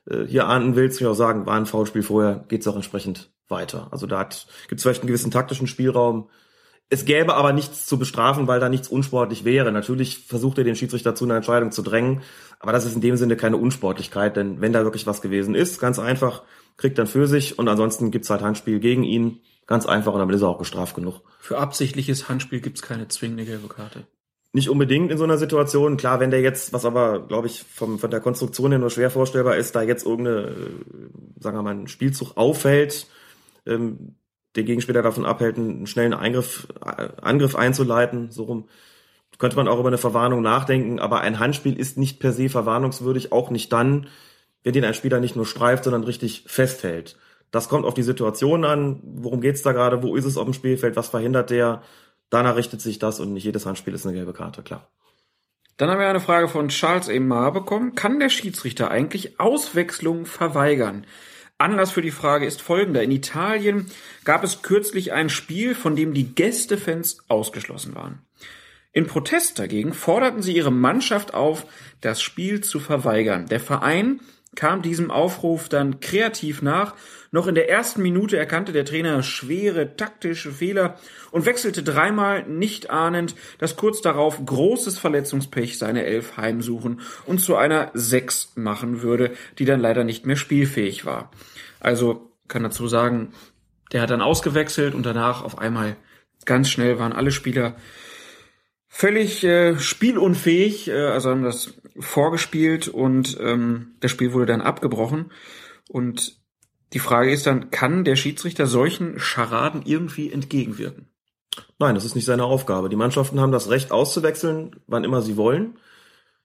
äh, 0.10 0.26
hier 0.26 0.48
ahnden 0.48 0.76
willst, 0.76 1.00
ich 1.00 1.08
auch 1.08 1.14
sagen, 1.14 1.46
war 1.46 1.56
ein 1.56 1.66
Foulspiel 1.66 2.04
vorher, 2.04 2.46
geht's 2.48 2.68
auch 2.68 2.76
entsprechend 2.76 3.32
weiter. 3.48 3.88
Also 3.92 4.08
da 4.08 4.24
gibt 4.24 4.80
es 4.80 4.84
vielleicht 4.84 5.02
einen 5.02 5.08
gewissen 5.08 5.32
taktischen 5.32 5.68
Spielraum. 5.68 6.30
Es 6.90 7.04
gäbe 7.04 7.36
aber 7.36 7.52
nichts 7.52 7.86
zu 7.86 8.00
bestrafen, 8.00 8.48
weil 8.48 8.62
da 8.62 8.70
nichts 8.70 8.88
unsportlich 8.88 9.44
wäre. 9.44 9.72
Natürlich 9.74 10.20
versucht 10.20 10.58
er 10.58 10.64
den 10.64 10.76
Schiedsrichter 10.76 11.16
zu 11.16 11.26
einer 11.26 11.36
Entscheidung 11.36 11.72
zu 11.72 11.82
drängen, 11.82 12.22
aber 12.60 12.72
das 12.72 12.86
ist 12.86 12.96
in 12.96 13.02
dem 13.02 13.18
Sinne 13.18 13.36
keine 13.36 13.58
Unsportlichkeit, 13.58 14.38
denn 14.38 14.62
wenn 14.62 14.74
da 14.74 14.84
wirklich 14.84 15.06
was 15.06 15.22
gewesen 15.22 15.54
ist, 15.54 15.80
ganz 15.80 16.00
einfach, 16.00 16.44
kriegt 16.78 16.98
dann 16.98 17.08
für 17.08 17.28
sich 17.28 17.60
und 17.60 17.68
ansonsten 17.68 18.12
gibt's 18.12 18.30
halt 18.30 18.42
Handspiel 18.42 18.80
gegen 18.80 19.04
ihn. 19.04 19.42
Ganz 19.66 19.86
einfach 19.86 20.14
und 20.14 20.20
damit 20.20 20.34
ist 20.34 20.44
er 20.44 20.48
auch 20.48 20.60
gestraft 20.60 20.96
genug. 20.96 21.22
Für 21.40 21.58
absichtliches 21.58 22.30
Handspiel 22.30 22.62
gibt's 22.62 22.82
keine 22.82 23.10
zwingende 23.10 23.44
gelbe 23.44 23.68
Karte. 23.68 24.08
Nicht 24.54 24.70
unbedingt 24.70 25.12
in 25.12 25.18
so 25.18 25.24
einer 25.24 25.38
Situation. 25.38 25.98
Klar, 25.98 26.20
wenn 26.20 26.32
der 26.32 26.42
jetzt, 26.42 26.74
was 26.74 26.86
aber, 26.86 27.28
glaube 27.28 27.48
ich, 27.48 27.64
vom, 27.64 28.00
von 28.00 28.10
der 28.10 28.22
Konstruktion 28.22 28.72
her 28.72 28.80
nur 28.80 28.90
schwer 28.90 29.12
vorstellbar 29.12 29.58
ist, 29.58 29.76
da 29.76 29.82
jetzt 29.82 30.06
irgendeine, 30.06 30.48
äh, 30.48 31.40
sagen 31.40 31.58
wir 31.58 31.64
mal, 31.64 31.76
ein 31.76 31.88
Spielzug 31.88 32.38
auffällt, 32.38 33.08
ähm, 33.66 34.16
den 34.56 34.66
Gegenspieler 34.66 35.04
davon 35.04 35.26
abhält, 35.26 35.58
einen 35.58 35.86
schnellen 35.86 36.14
Eingriff, 36.14 36.68
äh, 36.84 37.10
Angriff 37.22 37.56
einzuleiten, 37.56 38.32
so 38.32 38.44
rum, 38.44 38.70
könnte 39.38 39.58
man 39.58 39.68
auch 39.68 39.80
über 39.80 39.90
eine 39.90 39.98
Verwarnung 39.98 40.42
nachdenken, 40.42 41.00
aber 41.00 41.22
ein 41.22 41.40
Handspiel 41.40 41.78
ist 41.78 41.98
nicht 41.98 42.20
per 42.20 42.34
se 42.34 42.50
verwarnungswürdig, 42.50 43.32
auch 43.32 43.52
nicht 43.52 43.72
dann, 43.72 44.08
wenn 44.64 44.74
den 44.74 44.86
ein 44.86 44.96
Spieler 44.96 45.20
nicht 45.20 45.36
nur 45.36 45.46
streift, 45.46 45.84
sondern 45.84 46.04
richtig 46.04 46.46
festhält. 46.48 47.18
Das 47.52 47.70
kommt 47.70 47.86
auf 47.86 47.94
die 47.94 48.04
Situation 48.04 48.66
an. 48.66 49.00
Worum 49.04 49.40
geht's 49.42 49.62
da 49.62 49.72
gerade? 49.72 50.04
Wo 50.04 50.16
ist 50.16 50.26
es 50.26 50.38
auf 50.38 50.44
dem 50.44 50.54
Spielfeld? 50.54 50.96
Was 50.96 51.10
verhindert 51.10 51.50
der? 51.50 51.82
Danach 52.30 52.56
richtet 52.56 52.82
sich 52.82 53.00
das 53.00 53.20
und 53.20 53.34
nicht 53.34 53.44
jedes 53.44 53.66
Handspiel 53.66 53.94
ist 53.94 54.06
eine 54.06 54.16
gelbe 54.16 54.34
Karte, 54.34 54.64
klar. 54.64 54.90
Dann 55.78 55.90
haben 55.90 56.00
wir 56.00 56.08
eine 56.08 56.20
Frage 56.20 56.48
von 56.48 56.70
Charles 56.70 57.08
Emar 57.08 57.54
bekommen. 57.54 57.94
Kann 57.94 58.20
der 58.20 58.30
Schiedsrichter 58.30 58.90
eigentlich 58.90 59.40
Auswechslung 59.40 60.26
verweigern? 60.26 61.06
Anlass 61.60 61.92
für 61.92 62.02
die 62.02 62.12
Frage 62.12 62.46
ist 62.46 62.62
folgender. 62.62 63.04
In 63.04 63.12
Italien 63.12 63.90
gab 64.24 64.44
es 64.44 64.62
kürzlich 64.62 65.14
ein 65.14 65.30
Spiel, 65.30 65.76
von 65.76 65.96
dem 65.96 66.14
die 66.14 66.36
Gästefans 66.36 67.20
ausgeschlossen 67.28 67.96
waren. 67.96 68.22
In 68.92 69.06
Protest 69.06 69.60
dagegen 69.60 69.94
forderten 69.94 70.42
sie 70.42 70.56
ihre 70.56 70.72
Mannschaft 70.72 71.34
auf, 71.34 71.66
das 72.02 72.22
Spiel 72.22 72.62
zu 72.62 72.80
verweigern. 72.80 73.48
Der 73.48 73.60
Verein 73.60 74.22
kam 74.56 74.82
diesem 74.82 75.12
Aufruf 75.12 75.70
dann 75.70 76.00
kreativ 76.00 76.64
nach. 76.64 76.96
Noch 77.32 77.48
in 77.48 77.56
der 77.56 77.70
ersten 77.70 78.02
Minute 78.02 78.38
erkannte 78.38 78.72
der 78.72 78.86
Trainer 78.86 79.22
schwere 79.24 79.96
taktische 79.96 80.52
Fehler 80.52 80.98
und 81.32 81.46
wechselte 81.46 81.84
dreimal 81.84 82.44
nicht 82.48 82.90
ahnend, 82.90 83.36
dass 83.58 83.76
kurz 83.76 84.02
darauf 84.02 84.44
großes 84.46 84.98
Verletzungspech 84.98 85.78
seine 85.78 86.06
Elf 86.06 86.38
heimsuchen 86.38 87.02
und 87.26 87.40
zu 87.40 87.56
einer 87.56 87.92
Sechs 87.94 88.54
machen 88.56 89.02
würde, 89.02 89.32
die 89.60 89.66
dann 89.66 89.80
leider 89.80 90.04
nicht 90.04 90.26
mehr 90.26 90.38
spielfähig 90.38 91.06
war. 91.06 91.32
Also 91.80 92.32
kann 92.48 92.64
dazu 92.64 92.88
sagen, 92.88 93.34
der 93.92 94.02
hat 94.02 94.10
dann 94.10 94.22
ausgewechselt 94.22 94.96
und 94.96 95.06
danach 95.06 95.44
auf 95.44 95.58
einmal 95.58 95.96
ganz 96.46 96.70
schnell 96.70 97.00
waren 97.00 97.14
alle 97.14 97.32
Spieler 97.32 97.76
völlig 98.88 99.44
äh, 99.44 99.78
spielunfähig, 99.78 100.88
äh, 100.88 101.06
also 101.06 101.30
haben 101.30 101.44
das 101.44 101.76
vorgespielt 102.00 102.88
und 102.88 103.38
ähm, 103.40 103.96
das 104.00 104.12
Spiel 104.12 104.34
wurde 104.34 104.48
dann 104.48 104.62
abgebrochen. 104.62 105.32
Und 105.90 106.38
die 106.94 107.00
Frage 107.00 107.32
ist 107.32 107.46
dann, 107.46 107.70
kann 107.70 108.04
der 108.06 108.16
Schiedsrichter 108.16 108.66
solchen 108.66 109.20
Scharaden 109.20 109.82
irgendwie 109.86 110.32
entgegenwirken? 110.32 111.08
Nein, 111.80 111.96
das 111.96 112.06
ist 112.06 112.16
nicht 112.16 112.26
seine 112.26 112.46
Aufgabe. 112.46 112.90
Die 112.90 112.96
Mannschaften 112.96 113.40
haben 113.40 113.52
das 113.52 113.70
Recht 113.70 113.92
auszuwechseln, 113.92 114.76
wann 114.88 115.04
immer 115.04 115.22
sie 115.22 115.38
wollen. 115.38 115.78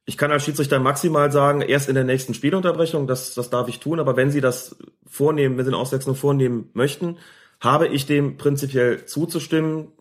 Ich 0.04 0.18
kann 0.18 0.32
als 0.32 0.44
Schiedsrichter 0.44 0.80
maximal 0.80 1.30
sagen, 1.30 1.60
erst 1.60 1.88
in 1.88 1.94
der 1.94 2.04
nächsten 2.04 2.34
Spielunterbrechung, 2.34 3.06
das, 3.06 3.34
das 3.34 3.50
darf 3.50 3.68
ich 3.68 3.78
tun, 3.78 4.00
aber 4.00 4.16
wenn 4.16 4.32
Sie 4.32 4.40
das 4.40 4.76
vornehmen, 5.06 5.56
wenn 5.56 5.64
Sie 5.64 5.70
eine 5.70 5.78
Auswechslung 5.78 6.16
vornehmen 6.16 6.70
möchten, 6.72 7.18
habe 7.60 7.86
ich 7.86 8.06
dem 8.06 8.36
prinzipiell 8.36 9.04
zuzustimmen. 9.06 9.92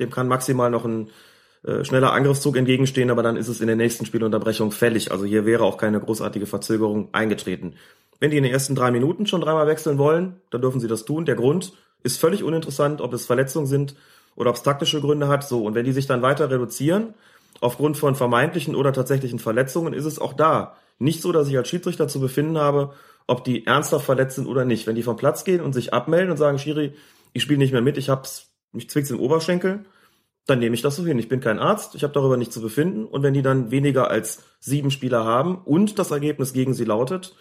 Dem 0.00 0.10
kann 0.10 0.28
maximal 0.28 0.70
noch 0.70 0.86
ein 0.86 1.10
äh, 1.62 1.84
schneller 1.84 2.12
Angriffszug 2.12 2.56
entgegenstehen, 2.56 3.10
aber 3.10 3.22
dann 3.22 3.36
ist 3.36 3.48
es 3.48 3.60
in 3.60 3.66
der 3.66 3.76
nächsten 3.76 4.06
Spielunterbrechung 4.06 4.72
fällig. 4.72 5.12
Also 5.12 5.26
hier 5.26 5.44
wäre 5.44 5.64
auch 5.64 5.76
keine 5.76 6.00
großartige 6.00 6.46
Verzögerung 6.46 7.10
eingetreten. 7.12 7.74
Wenn 8.20 8.30
die 8.30 8.36
in 8.36 8.44
den 8.44 8.52
ersten 8.52 8.74
drei 8.74 8.90
Minuten 8.90 9.26
schon 9.26 9.40
dreimal 9.40 9.66
wechseln 9.66 9.98
wollen, 9.98 10.40
dann 10.50 10.60
dürfen 10.60 10.80
sie 10.80 10.88
das 10.88 11.04
tun. 11.04 11.24
Der 11.24 11.34
Grund 11.34 11.72
ist 12.02 12.18
völlig 12.18 12.42
uninteressant, 12.42 13.00
ob 13.00 13.12
es 13.12 13.26
Verletzungen 13.26 13.66
sind 13.66 13.94
oder 14.36 14.50
ob 14.50 14.56
es 14.56 14.62
taktische 14.62 15.00
Gründe 15.00 15.28
hat. 15.28 15.46
So, 15.46 15.64
und 15.64 15.74
wenn 15.74 15.84
die 15.84 15.92
sich 15.92 16.06
dann 16.06 16.22
weiter 16.22 16.50
reduzieren, 16.50 17.14
aufgrund 17.60 17.96
von 17.96 18.14
vermeintlichen 18.14 18.74
oder 18.74 18.92
tatsächlichen 18.92 19.38
Verletzungen, 19.38 19.94
ist 19.94 20.04
es 20.04 20.18
auch 20.18 20.32
da 20.32 20.76
nicht 20.98 21.22
so, 21.22 21.32
dass 21.32 21.48
ich 21.48 21.56
als 21.56 21.68
Schiedsrichter 21.68 22.08
zu 22.08 22.20
befinden 22.20 22.58
habe, 22.58 22.92
ob 23.26 23.44
die 23.44 23.66
ernsthaft 23.66 24.04
verletzt 24.04 24.36
sind 24.36 24.46
oder 24.46 24.64
nicht. 24.64 24.86
Wenn 24.86 24.96
die 24.96 25.02
vom 25.02 25.16
Platz 25.16 25.44
gehen 25.44 25.60
und 25.60 25.72
sich 25.72 25.92
abmelden 25.92 26.30
und 26.30 26.36
sagen, 26.36 26.58
Schiri, 26.58 26.94
ich 27.32 27.42
spiele 27.42 27.58
nicht 27.58 27.72
mehr 27.72 27.82
mit, 27.82 27.96
ich 27.96 28.08
hab's, 28.08 28.50
mich 28.72 28.90
zwickt's 28.90 29.10
im 29.10 29.20
Oberschenkel, 29.20 29.84
dann 30.46 30.58
nehme 30.58 30.74
ich 30.74 30.82
das 30.82 30.96
so 30.96 31.04
hin. 31.04 31.18
Ich 31.18 31.28
bin 31.28 31.40
kein 31.40 31.58
Arzt, 31.58 31.94
ich 31.94 32.02
habe 32.02 32.12
darüber 32.12 32.36
nichts 32.36 32.54
zu 32.54 32.60
befinden. 32.60 33.06
Und 33.06 33.22
wenn 33.22 33.34
die 33.34 33.42
dann 33.42 33.70
weniger 33.70 34.10
als 34.10 34.42
sieben 34.60 34.90
Spieler 34.90 35.24
haben 35.24 35.56
und 35.64 35.98
das 35.98 36.10
Ergebnis 36.10 36.52
gegen 36.52 36.74
sie 36.74 36.84
lautet, 36.84 37.34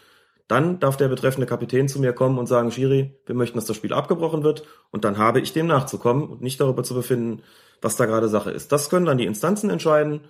dann 0.48 0.80
darf 0.80 0.98
der 0.98 1.08
betreffende 1.08 1.48
Kapitän 1.48 1.88
zu 1.88 2.00
mir 2.00 2.14
kommen 2.14 2.38
und 2.38 2.48
sagen, 2.48 2.72
Schiri, 2.72 3.16
wir 3.26 3.36
möchten, 3.36 3.58
dass 3.58 3.66
das 3.66 3.78
Spiel 3.78 3.94
abgebrochen 3.94 4.44
wird. 4.44 4.64
Und 4.92 5.06
dann 5.06 5.18
habe 5.18 5.40
ich 5.40 5.54
dem 5.54 5.68
nachzukommen 5.68 6.28
und 6.28 6.42
nicht 6.42 6.60
darüber 6.60 6.84
zu 6.84 6.94
befinden, 6.94 7.42
was 7.82 7.96
da 7.96 8.06
gerade 8.06 8.30
Sache 8.30 8.52
ist. 8.52 8.72
Das 8.72 8.90
können 8.90 9.06
dann 9.06 9.18
die 9.18 9.26
Instanzen 9.26 9.70
entscheiden. 9.70 10.22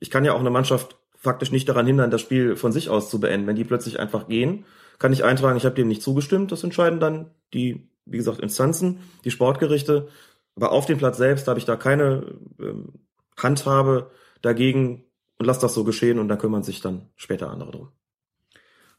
Ich 0.00 0.10
kann 0.10 0.24
ja 0.24 0.32
auch 0.32 0.40
eine 0.40 0.50
Mannschaft 0.50 0.96
faktisch 1.16 1.52
nicht 1.52 1.68
daran 1.68 1.86
hindern, 1.86 2.10
das 2.10 2.20
Spiel 2.20 2.56
von 2.56 2.72
sich 2.72 2.88
aus 2.88 3.10
zu 3.10 3.20
beenden. 3.20 3.46
Wenn 3.46 3.56
die 3.56 3.64
plötzlich 3.64 4.00
einfach 4.00 4.26
gehen, 4.26 4.64
kann 4.98 5.12
ich 5.12 5.24
eintragen, 5.24 5.56
ich 5.56 5.64
habe 5.64 5.74
dem 5.74 5.88
nicht 5.88 6.02
zugestimmt. 6.02 6.50
Das 6.50 6.64
entscheiden 6.64 6.98
dann 6.98 7.30
die, 7.54 7.88
wie 8.06 8.16
gesagt, 8.16 8.40
Instanzen, 8.40 9.00
die 9.24 9.30
Sportgerichte. 9.30 10.08
Aber 10.56 10.72
auf 10.72 10.86
dem 10.86 10.98
Platz 10.98 11.18
selbst 11.18 11.46
habe 11.46 11.58
ich 11.58 11.64
da 11.64 11.76
keine 11.76 12.38
ähm, 12.58 12.94
Handhabe 13.36 14.10
dagegen 14.42 15.04
und 15.38 15.46
lasse 15.46 15.60
das 15.60 15.74
so 15.74 15.84
geschehen 15.84 16.18
und 16.18 16.28
da 16.28 16.36
kümmern 16.36 16.62
sich 16.62 16.80
dann 16.80 17.08
später 17.16 17.50
andere 17.50 17.70
drum. 17.70 17.88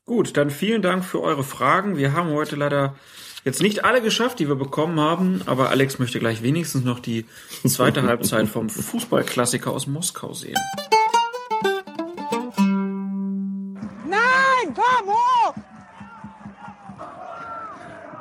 Gut, 0.05 0.35
dann 0.35 0.49
vielen 0.49 0.81
Dank 0.81 1.05
für 1.05 1.21
eure 1.21 1.43
Fragen. 1.43 1.95
Wir 1.95 2.13
haben 2.13 2.31
heute 2.31 2.55
leider 2.55 2.95
jetzt 3.43 3.61
nicht 3.61 3.85
alle 3.85 4.01
geschafft, 4.01 4.39
die 4.39 4.47
wir 4.47 4.55
bekommen 4.55 4.99
haben, 4.99 5.43
aber 5.45 5.69
Alex 5.69 5.99
möchte 5.99 6.19
gleich 6.19 6.41
wenigstens 6.41 6.83
noch 6.83 6.99
die 6.99 7.25
zweite 7.67 8.01
Halbzeit 8.07 8.47
vom 8.47 8.69
Fußballklassiker 8.69 9.71
aus 9.71 9.85
Moskau 9.85 10.33
sehen. 10.33 10.57
Nein, 14.07 14.73
komm 14.75 15.07
hoch! 15.07 15.55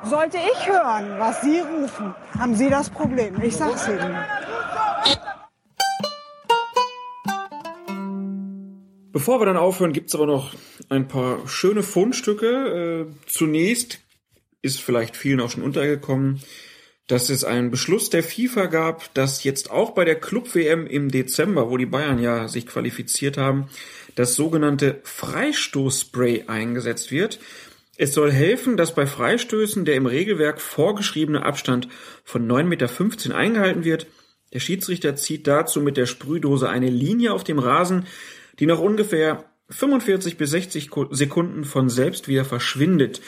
Sollte 0.04 0.36
ich 0.38 0.68
hören, 0.68 1.18
was 1.18 1.40
Sie 1.40 1.60
rufen, 1.60 2.14
haben 2.38 2.54
Sie 2.54 2.68
das 2.68 2.90
Problem. 2.90 3.40
Ich 3.42 3.56
sag's 3.56 3.88
Ihnen. 3.88 4.16
Bevor 9.12 9.40
wir 9.40 9.46
dann 9.46 9.56
aufhören, 9.56 9.92
gibt's 9.92 10.14
aber 10.14 10.26
noch 10.26 10.54
ein 10.88 11.08
paar 11.08 11.48
schöne 11.48 11.82
Fundstücke. 11.82 13.06
Äh, 13.08 13.26
zunächst 13.26 14.00
ist 14.62 14.80
vielleicht 14.80 15.16
vielen 15.16 15.40
auch 15.40 15.50
schon 15.50 15.64
untergekommen, 15.64 16.40
dass 17.08 17.28
es 17.28 17.42
einen 17.42 17.72
Beschluss 17.72 18.10
der 18.10 18.22
FIFA 18.22 18.66
gab, 18.66 19.12
dass 19.14 19.42
jetzt 19.42 19.70
auch 19.70 19.92
bei 19.92 20.04
der 20.04 20.20
Club-WM 20.20 20.86
im 20.86 21.10
Dezember, 21.10 21.70
wo 21.70 21.76
die 21.76 21.86
Bayern 21.86 22.20
ja 22.20 22.46
sich 22.46 22.66
qualifiziert 22.66 23.36
haben, 23.36 23.68
das 24.14 24.34
sogenannte 24.34 25.00
Freistoßspray 25.02 26.44
eingesetzt 26.46 27.10
wird. 27.10 27.40
Es 27.96 28.14
soll 28.14 28.30
helfen, 28.30 28.76
dass 28.76 28.94
bei 28.94 29.06
Freistößen 29.06 29.84
der 29.84 29.96
im 29.96 30.06
Regelwerk 30.06 30.60
vorgeschriebene 30.60 31.44
Abstand 31.44 31.88
von 32.24 32.48
9,15 32.48 32.64
Meter 32.64 33.36
eingehalten 33.36 33.84
wird. 33.84 34.06
Der 34.52 34.60
Schiedsrichter 34.60 35.16
zieht 35.16 35.46
dazu 35.48 35.80
mit 35.80 35.96
der 35.96 36.06
Sprühdose 36.06 36.68
eine 36.68 36.90
Linie 36.90 37.32
auf 37.32 37.44
dem 37.44 37.58
Rasen, 37.58 38.06
die 38.60 38.66
nach 38.66 38.78
ungefähr 38.78 39.44
45 39.70 40.36
bis 40.36 40.50
60 40.50 40.90
Sekunden 41.10 41.64
von 41.64 41.88
selbst 41.88 42.28
wieder 42.28 42.44
verschwindet. 42.44 43.20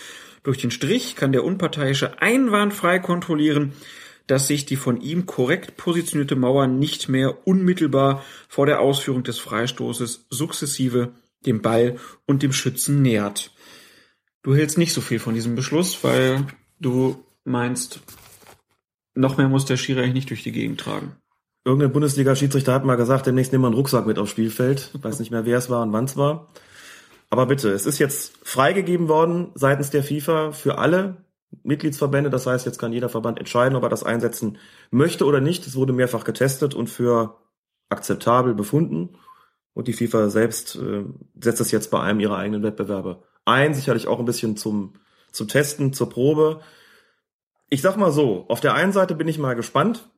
Durch 0.43 0.59
den 0.59 0.71
Strich 0.71 1.17
kann 1.17 1.33
der 1.33 1.45
Unparteiische 1.45 2.21
einwandfrei 2.21 2.99
kontrollieren, 2.99 3.73
dass 4.27 4.47
sich 4.47 4.67
die 4.67 4.77
von 4.77 5.01
ihm 5.01 5.27
korrekt 5.27 5.77
positionierte 5.77 6.37
Mauer 6.37 6.67
nicht 6.67 7.09
mehr 7.09 7.47
unmittelbar 7.47 8.25
vor 8.49 8.67
der 8.67 8.81
Ausführung 8.81 9.23
des 9.25 9.39
Freistoßes 9.39 10.27
sukzessive 10.31 11.13
dem 11.47 11.63
Ball 11.63 11.97
und 12.27 12.43
dem 12.43 12.53
Schützen 12.53 13.03
nähert. 13.03 13.53
Du 14.43 14.55
hältst 14.55 14.79
nicht 14.79 14.93
so 14.93 15.01
viel 15.01 15.19
von 15.19 15.35
diesem 15.35 15.55
Beschluss, 15.55 16.03
weil 16.03 16.47
du 16.81 17.25
meinst, 17.45 18.01
noch 19.15 19.37
mehr 19.37 19.49
muss 19.49 19.65
der 19.65 19.77
Schiri 19.77 20.01
eigentlich 20.01 20.15
nicht 20.15 20.31
durch 20.31 20.43
die 20.43 20.53
Gegend 20.53 20.81
tragen. 20.81 21.17
Irgendein 21.65 21.93
Bundesliga-Schiedsrichter 21.93 22.75
hat 22.75 22.85
mal 22.85 22.97
gesagt, 22.97 23.27
demnächst 23.27 23.53
nehmen 23.53 23.63
wir 23.63 23.69
einen 23.69 23.77
Rucksack 23.77 24.07
mit 24.07 24.19
aufs 24.19 24.33
Spielfeld. 24.33 24.91
Ich 24.95 25.05
weiß 25.05 25.21
nicht 25.21 25.31
mehr, 25.31 25.47
wer 25.47 25.59
es 25.59 25.71
war 25.71 25.83
und 25.83 25.93
wann 25.93 26.07
es 26.07 26.17
war. 26.17 26.49
Aber 27.31 27.47
bitte, 27.47 27.71
es 27.71 27.87
ist 27.87 27.99
jetzt 27.99 28.37
freigegeben 28.43 29.09
worden 29.09 29.53
seitens 29.55 29.91
der 29.91 30.03
FIFA 30.03 30.53
für 30.53 30.79
alle 30.79 31.25
Mitgliedsverbände. 31.63 32.31
Das 32.31 32.47
heißt, 32.47 32.67
jetzt 32.67 32.79
kann 32.79 32.93
jeder 32.93 33.09
Verband 33.09 33.39
entscheiden, 33.39 33.77
ob 33.77 33.85
er 33.85 33.89
das 33.89 34.03
einsetzen 34.03 34.59
möchte 34.91 35.25
oder 35.25 35.41
nicht. 35.41 35.67
Es 35.67 35.77
wurde 35.77 35.93
mehrfach 35.93 36.25
getestet 36.25 36.75
und 36.75 36.91
für 36.91 37.39
akzeptabel 37.89 38.55
befunden. 38.55 39.17
Und 39.73 39.89
die 39.89 39.93
FIFA 39.93 40.31
selbst 40.31 40.77
äh, 40.77 41.05
setzt 41.41 41.61
es 41.61 41.71
jetzt 41.71 41.91
bei 41.91 42.01
einem 42.01 42.21
ihrer 42.21 42.37
eigenen 42.37 42.63
Wettbewerbe 42.63 43.23
ein. 43.45 43.73
Sicherlich 43.73 44.09
auch 44.09 44.19
ein 44.19 44.25
bisschen 44.25 44.57
zum, 44.57 44.95
zum 45.31 45.49
Testen, 45.49 45.93
zur 45.93 46.11
Probe. 46.11 46.61
Ich 47.71 47.83
sag 47.83 47.97
mal 47.97 48.13
so, 48.13 48.45
auf 48.49 48.61
der 48.61 48.75
einen 48.75 48.93
Seite 48.93 49.15
bin 49.15 49.29
ich 49.29 49.39
mal 49.39 49.55
gespannt, 49.55 50.11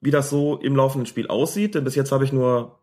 wie 0.00 0.10
das 0.10 0.30
so 0.30 0.58
im 0.58 0.76
laufenden 0.76 1.06
Spiel 1.06 1.28
aussieht, 1.28 1.74
denn 1.74 1.84
bis 1.84 1.94
jetzt 1.94 2.12
habe 2.12 2.24
ich 2.24 2.32
nur 2.32 2.80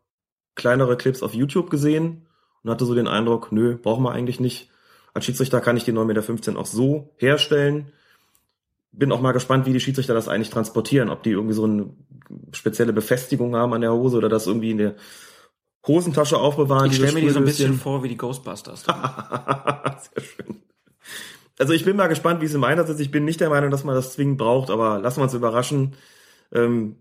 kleinere 0.56 0.98
Clips 0.98 1.24
auf 1.24 1.34
YouTube 1.34 1.70
gesehen 1.70 2.28
und 2.64 2.72
hatte 2.72 2.86
so 2.86 2.96
den 2.96 3.08
Eindruck, 3.08 3.52
nö, 3.52 3.78
brauchen 3.78 4.04
wir 4.04 4.12
eigentlich 4.12 4.40
nicht. 4.40 4.70
Als 5.14 5.26
Schiedsrichter 5.26 5.62
kann 5.62 5.78
ich 5.78 5.84
die 5.84 5.94
9,15 5.94 6.32
Meter 6.32 6.60
auch 6.60 6.66
so 6.66 7.14
herstellen. 7.18 7.92
Bin 8.92 9.12
auch 9.12 9.22
mal 9.22 9.32
gespannt, 9.32 9.66
wie 9.66 9.74
die 9.74 9.80
Schiedsrichter 9.80 10.14
das 10.14 10.28
eigentlich 10.28 10.50
transportieren, 10.50 11.10
ob 11.10 11.24
die 11.24 11.32
irgendwie 11.32 11.56
so 11.56 11.66
eine 11.66 11.90
spezielle 12.52 12.94
Befestigung 12.94 13.56
haben 13.56 13.74
an 13.74 13.82
der 13.82 13.94
Hose 13.94 14.18
oder 14.18 14.30
das 14.30 14.48
irgendwie 14.48 14.72
in 14.72 14.78
der 14.78 14.96
Hosentasche 15.86 16.38
aufbewahren. 16.38 16.90
Ich 16.90 16.96
stelle 16.96 17.14
mir 17.14 17.22
die 17.22 17.30
so 17.30 17.40
ein 17.40 17.46
bisschen 17.46 17.76
vor 17.76 18.04
wie 18.04 18.10
die 18.10 18.18
Ghostbusters. 18.18 18.84
Sehr 18.86 20.24
schön. 20.24 20.64
Also 21.60 21.74
ich 21.74 21.86
bin 21.86 21.96
mal 21.96 22.08
gespannt, 22.08 22.42
wie 22.42 22.46
es 22.46 22.54
im 22.54 22.64
Einsatz 22.64 22.90
ist. 22.90 23.00
Ich 23.00 23.12
bin 23.12 23.26
nicht 23.26 23.42
der 23.42 23.50
Meinung, 23.50 23.70
dass 23.70 23.84
man 23.84 23.96
das 23.96 24.14
zwingend 24.14 24.38
braucht, 24.38 24.70
aber 24.70 25.00
lassen 25.00 25.20
wir 25.20 25.24
uns 25.24 25.34
überraschen. 25.34 25.96
Ähm, 26.52 26.98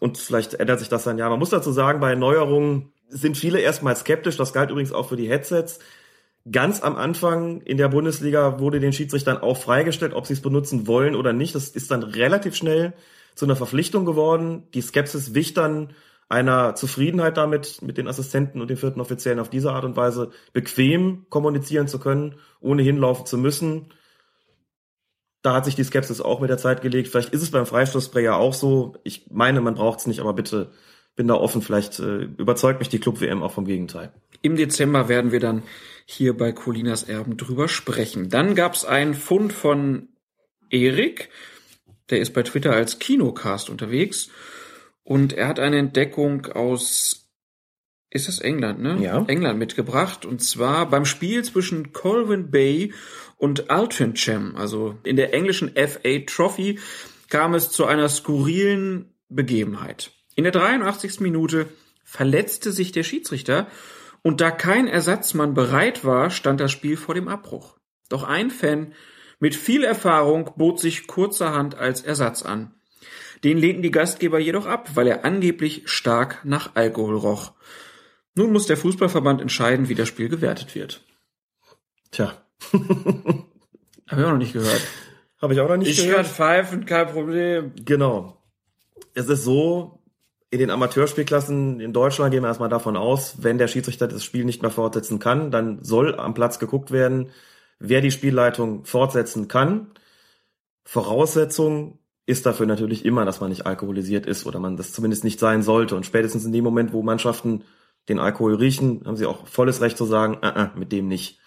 und 0.00 0.18
vielleicht 0.18 0.54
ändert 0.54 0.78
sich 0.78 0.88
das 0.88 1.04
dann 1.04 1.18
ja. 1.18 1.28
Man 1.28 1.38
muss 1.38 1.50
dazu 1.50 1.72
sagen, 1.72 2.00
bei 2.00 2.14
Neuerungen 2.14 2.92
sind 3.08 3.36
viele 3.36 3.60
erstmal 3.60 3.96
skeptisch. 3.96 4.36
Das 4.36 4.52
galt 4.52 4.70
übrigens 4.70 4.92
auch 4.92 5.08
für 5.08 5.16
die 5.16 5.28
Headsets. 5.28 5.80
Ganz 6.50 6.82
am 6.82 6.96
Anfang 6.96 7.60
in 7.62 7.76
der 7.76 7.88
Bundesliga 7.88 8.58
wurde 8.58 8.80
den 8.80 8.92
Schiedsrichtern 8.92 9.38
auch 9.38 9.56
freigestellt, 9.58 10.14
ob 10.14 10.26
sie 10.26 10.34
es 10.34 10.40
benutzen 10.40 10.86
wollen 10.86 11.14
oder 11.14 11.32
nicht. 11.32 11.54
Das 11.54 11.68
ist 11.68 11.90
dann 11.90 12.02
relativ 12.02 12.54
schnell 12.54 12.94
zu 13.34 13.44
einer 13.44 13.56
Verpflichtung 13.56 14.04
geworden. 14.04 14.68
Die 14.72 14.80
Skepsis 14.80 15.34
wich 15.34 15.54
dann 15.54 15.90
einer 16.28 16.74
Zufriedenheit 16.74 17.36
damit, 17.36 17.80
mit 17.82 17.98
den 17.98 18.08
Assistenten 18.08 18.60
und 18.60 18.68
den 18.68 18.76
vierten 18.76 19.00
Offiziellen 19.00 19.40
auf 19.40 19.50
diese 19.50 19.72
Art 19.72 19.84
und 19.84 19.96
Weise 19.96 20.30
bequem 20.52 21.26
kommunizieren 21.30 21.88
zu 21.88 21.98
können, 21.98 22.36
ohne 22.60 22.82
hinlaufen 22.82 23.26
zu 23.26 23.38
müssen. 23.38 23.92
Da 25.42 25.54
hat 25.54 25.64
sich 25.64 25.76
die 25.76 25.84
Skepsis 25.84 26.20
auch 26.20 26.40
mit 26.40 26.50
der 26.50 26.58
Zeit 26.58 26.82
gelegt. 26.82 27.08
Vielleicht 27.08 27.32
ist 27.32 27.42
es 27.42 27.50
beim 27.50 27.66
Freistoßspray 27.66 28.24
ja 28.24 28.34
auch 28.34 28.54
so. 28.54 28.96
Ich 29.04 29.26
meine, 29.30 29.60
man 29.60 29.74
braucht 29.74 30.00
es 30.00 30.06
nicht, 30.06 30.20
aber 30.20 30.32
bitte 30.32 30.72
bin 31.14 31.28
da 31.28 31.34
offen. 31.34 31.62
Vielleicht 31.62 31.98
äh, 32.00 32.24
überzeugt 32.38 32.80
mich 32.80 32.88
die 32.88 32.98
Club-WM 32.98 33.42
auch 33.42 33.52
vom 33.52 33.64
Gegenteil. 33.64 34.12
Im 34.42 34.56
Dezember 34.56 35.08
werden 35.08 35.32
wir 35.32 35.40
dann 35.40 35.62
hier 36.06 36.36
bei 36.36 36.52
Colinas 36.52 37.02
Erben 37.02 37.36
drüber 37.36 37.68
sprechen. 37.68 38.30
Dann 38.30 38.54
gab 38.54 38.74
es 38.74 38.84
einen 38.84 39.14
Fund 39.14 39.52
von 39.52 40.08
Erik. 40.70 41.28
Der 42.10 42.20
ist 42.20 42.32
bei 42.32 42.42
Twitter 42.42 42.72
als 42.72 42.98
Kinocast 42.98 43.68
unterwegs. 43.68 44.30
Und 45.02 45.32
er 45.32 45.48
hat 45.48 45.58
eine 45.58 45.78
Entdeckung 45.78 46.46
aus, 46.46 47.28
ist 48.10 48.28
das 48.28 48.40
England, 48.40 48.80
ne? 48.80 48.98
Ja. 49.00 49.24
England 49.26 49.58
mitgebracht. 49.58 50.24
Und 50.24 50.42
zwar 50.42 50.88
beim 50.88 51.04
Spiel 51.04 51.44
zwischen 51.44 51.92
Colvin 51.92 52.50
Bay 52.50 52.92
und 53.38 53.70
Altrincham, 53.70 54.56
also 54.56 54.98
in 55.04 55.16
der 55.16 55.32
englischen 55.32 55.70
FA 55.70 56.18
Trophy, 56.26 56.78
kam 57.28 57.54
es 57.54 57.70
zu 57.70 57.86
einer 57.86 58.08
skurrilen 58.08 59.14
Begebenheit. 59.28 60.10
In 60.34 60.44
der 60.44 60.52
83. 60.52 61.20
Minute 61.20 61.66
verletzte 62.04 62.72
sich 62.72 62.92
der 62.92 63.04
Schiedsrichter 63.04 63.68
und 64.22 64.40
da 64.40 64.50
kein 64.50 64.88
Ersatzmann 64.88 65.54
bereit 65.54 66.04
war, 66.04 66.30
stand 66.30 66.60
das 66.60 66.72
Spiel 66.72 66.96
vor 66.96 67.14
dem 67.14 67.28
Abbruch. 67.28 67.78
Doch 68.08 68.24
ein 68.24 68.50
Fan 68.50 68.92
mit 69.38 69.54
viel 69.54 69.84
Erfahrung 69.84 70.50
bot 70.56 70.80
sich 70.80 71.06
kurzerhand 71.06 71.76
als 71.76 72.02
Ersatz 72.02 72.42
an. 72.42 72.74
Den 73.44 73.56
lehnten 73.56 73.82
die 73.82 73.92
Gastgeber 73.92 74.40
jedoch 74.40 74.66
ab, 74.66 74.90
weil 74.94 75.06
er 75.06 75.24
angeblich 75.24 75.82
stark 75.84 76.44
nach 76.44 76.74
Alkohol 76.74 77.16
roch. 77.16 77.52
Nun 78.34 78.52
muss 78.52 78.66
der 78.66 78.76
Fußballverband 78.76 79.40
entscheiden, 79.40 79.88
wie 79.88 79.94
das 79.94 80.08
Spiel 80.08 80.28
gewertet 80.28 80.74
wird. 80.74 81.04
Tja. 82.10 82.47
Habe 82.72 84.20
ich 84.20 84.26
auch 84.26 84.30
noch 84.30 84.38
nicht 84.38 84.52
gehört. 84.52 84.80
Habe 85.40 85.54
ich 85.54 85.60
auch 85.60 85.68
noch 85.68 85.76
nicht 85.76 85.90
ich 85.90 85.98
gehört. 85.98 86.16
kann 86.16 86.26
pfeifen, 86.26 86.84
kein 86.84 87.06
Problem. 87.08 87.72
Genau. 87.84 88.36
Es 89.14 89.28
ist 89.28 89.44
so, 89.44 89.98
in 90.50 90.58
den 90.58 90.70
Amateurspielklassen 90.70 91.80
in 91.80 91.92
Deutschland 91.92 92.32
gehen 92.32 92.42
wir 92.42 92.48
erstmal 92.48 92.68
davon 92.68 92.96
aus, 92.96 93.42
wenn 93.42 93.58
der 93.58 93.68
Schiedsrichter 93.68 94.08
das 94.08 94.24
Spiel 94.24 94.44
nicht 94.44 94.62
mehr 94.62 94.70
fortsetzen 94.70 95.18
kann, 95.18 95.50
dann 95.50 95.82
soll 95.82 96.18
am 96.18 96.34
Platz 96.34 96.58
geguckt 96.58 96.90
werden, 96.90 97.30
wer 97.78 98.00
die 98.00 98.10
Spielleitung 98.10 98.84
fortsetzen 98.84 99.46
kann. 99.46 99.88
Voraussetzung 100.84 101.98
ist 102.24 102.46
dafür 102.46 102.66
natürlich 102.66 103.04
immer, 103.04 103.24
dass 103.24 103.40
man 103.40 103.50
nicht 103.50 103.66
alkoholisiert 103.66 104.26
ist 104.26 104.46
oder 104.46 104.58
man 104.58 104.76
das 104.76 104.92
zumindest 104.92 105.24
nicht 105.24 105.38
sein 105.38 105.62
sollte. 105.62 105.96
Und 105.96 106.06
spätestens 106.06 106.44
in 106.44 106.52
dem 106.52 106.64
Moment, 106.64 106.92
wo 106.92 107.02
Mannschaften 107.02 107.64
den 108.08 108.18
Alkohol 108.18 108.54
riechen, 108.54 109.02
haben 109.04 109.16
sie 109.16 109.26
auch 109.26 109.46
volles 109.46 109.80
Recht 109.80 109.98
zu 109.98 110.06
sagen, 110.06 110.38
uh 110.42 110.46
-uh, 110.46 110.76
mit 110.76 110.92
dem 110.92 111.08
nicht. 111.08 111.37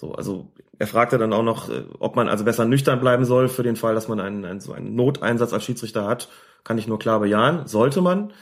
So, 0.00 0.12
also 0.14 0.52
er 0.78 0.86
fragte 0.86 1.18
dann 1.18 1.32
auch 1.32 1.42
noch, 1.42 1.68
äh, 1.68 1.82
ob 1.98 2.14
man 2.14 2.28
also 2.28 2.44
besser 2.44 2.64
nüchtern 2.64 3.00
bleiben 3.00 3.24
soll 3.24 3.48
für 3.48 3.64
den 3.64 3.74
Fall, 3.74 3.96
dass 3.96 4.06
man 4.06 4.20
einen, 4.20 4.44
einen 4.44 4.60
so 4.60 4.72
einen 4.72 4.94
Noteinsatz 4.94 5.52
als 5.52 5.64
Schiedsrichter 5.64 6.06
hat. 6.06 6.28
Kann 6.62 6.78
ich 6.78 6.86
nur 6.86 7.00
klar 7.00 7.18
bejahen. 7.18 7.66
Sollte 7.66 8.00
man. 8.00 8.32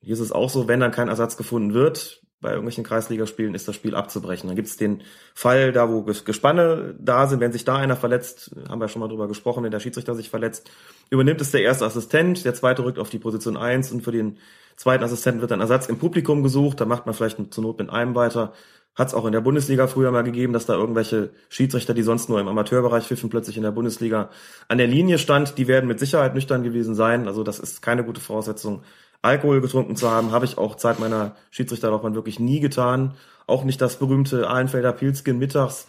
Hier 0.00 0.14
ist 0.14 0.20
es 0.20 0.32
auch 0.32 0.50
so, 0.50 0.66
wenn 0.66 0.80
dann 0.80 0.90
kein 0.90 1.06
Ersatz 1.06 1.36
gefunden 1.36 1.74
wird, 1.74 2.22
bei 2.40 2.48
irgendwelchen 2.48 2.84
Kreisligaspielen 2.84 3.54
ist 3.54 3.68
das 3.68 3.76
Spiel 3.76 3.94
abzubrechen. 3.94 4.48
Dann 4.48 4.56
gibt 4.56 4.66
es 4.66 4.76
den 4.76 5.02
Fall, 5.34 5.72
da 5.72 5.90
wo 5.90 6.02
Gespanne 6.02 6.96
da 6.98 7.26
sind, 7.26 7.38
wenn 7.40 7.52
sich 7.52 7.64
da 7.64 7.76
einer 7.76 7.96
verletzt, 7.96 8.56
haben 8.68 8.80
wir 8.80 8.88
schon 8.88 9.00
mal 9.00 9.08
drüber 9.08 9.28
gesprochen, 9.28 9.62
wenn 9.62 9.70
der 9.70 9.80
Schiedsrichter 9.80 10.14
sich 10.14 10.30
verletzt, 10.30 10.70
übernimmt 11.10 11.40
es 11.40 11.50
der 11.50 11.62
erste 11.62 11.84
Assistent, 11.84 12.44
der 12.44 12.54
zweite 12.54 12.82
rückt 12.82 12.98
auf 12.98 13.10
die 13.10 13.18
Position 13.18 13.58
eins 13.58 13.92
und 13.92 14.02
für 14.02 14.12
den 14.12 14.38
zweiten 14.76 15.04
Assistenten 15.04 15.42
wird 15.42 15.52
ein 15.52 15.60
Ersatz 15.60 15.86
im 15.86 15.98
Publikum 15.98 16.42
gesucht, 16.42 16.80
da 16.80 16.86
macht 16.86 17.04
man 17.04 17.14
vielleicht 17.14 17.52
zur 17.52 17.62
Not 17.62 17.78
mit 17.78 17.90
einem 17.90 18.14
weiter. 18.14 18.54
Hat 19.00 19.08
es 19.08 19.14
auch 19.14 19.24
in 19.24 19.32
der 19.32 19.40
Bundesliga 19.40 19.86
früher 19.86 20.10
mal 20.10 20.24
gegeben, 20.24 20.52
dass 20.52 20.66
da 20.66 20.74
irgendwelche 20.74 21.30
Schiedsrichter, 21.48 21.94
die 21.94 22.02
sonst 22.02 22.28
nur 22.28 22.38
im 22.38 22.48
Amateurbereich 22.48 23.04
pfiffen, 23.04 23.30
plötzlich 23.30 23.56
in 23.56 23.62
der 23.62 23.70
Bundesliga 23.70 24.28
an 24.68 24.76
der 24.76 24.88
Linie 24.88 25.16
stand. 25.16 25.56
Die 25.56 25.68
werden 25.68 25.88
mit 25.88 25.98
Sicherheit 25.98 26.34
nüchtern 26.34 26.62
gewesen 26.62 26.94
sein. 26.94 27.26
Also 27.26 27.42
das 27.42 27.58
ist 27.58 27.80
keine 27.80 28.04
gute 28.04 28.20
Voraussetzung, 28.20 28.82
Alkohol 29.22 29.62
getrunken 29.62 29.96
zu 29.96 30.10
haben. 30.10 30.32
Habe 30.32 30.44
ich 30.44 30.58
auch 30.58 30.74
Zeit 30.74 31.00
meiner 31.00 31.34
Schiedsrichterlaufbahn 31.50 32.14
wirklich 32.14 32.38
nie 32.40 32.60
getan. 32.60 33.14
Auch 33.46 33.64
nicht 33.64 33.80
das 33.80 33.96
berühmte 33.96 34.50
Ahlenfelder 34.50 34.92
Pilzkin 34.92 35.38
mittags. 35.38 35.86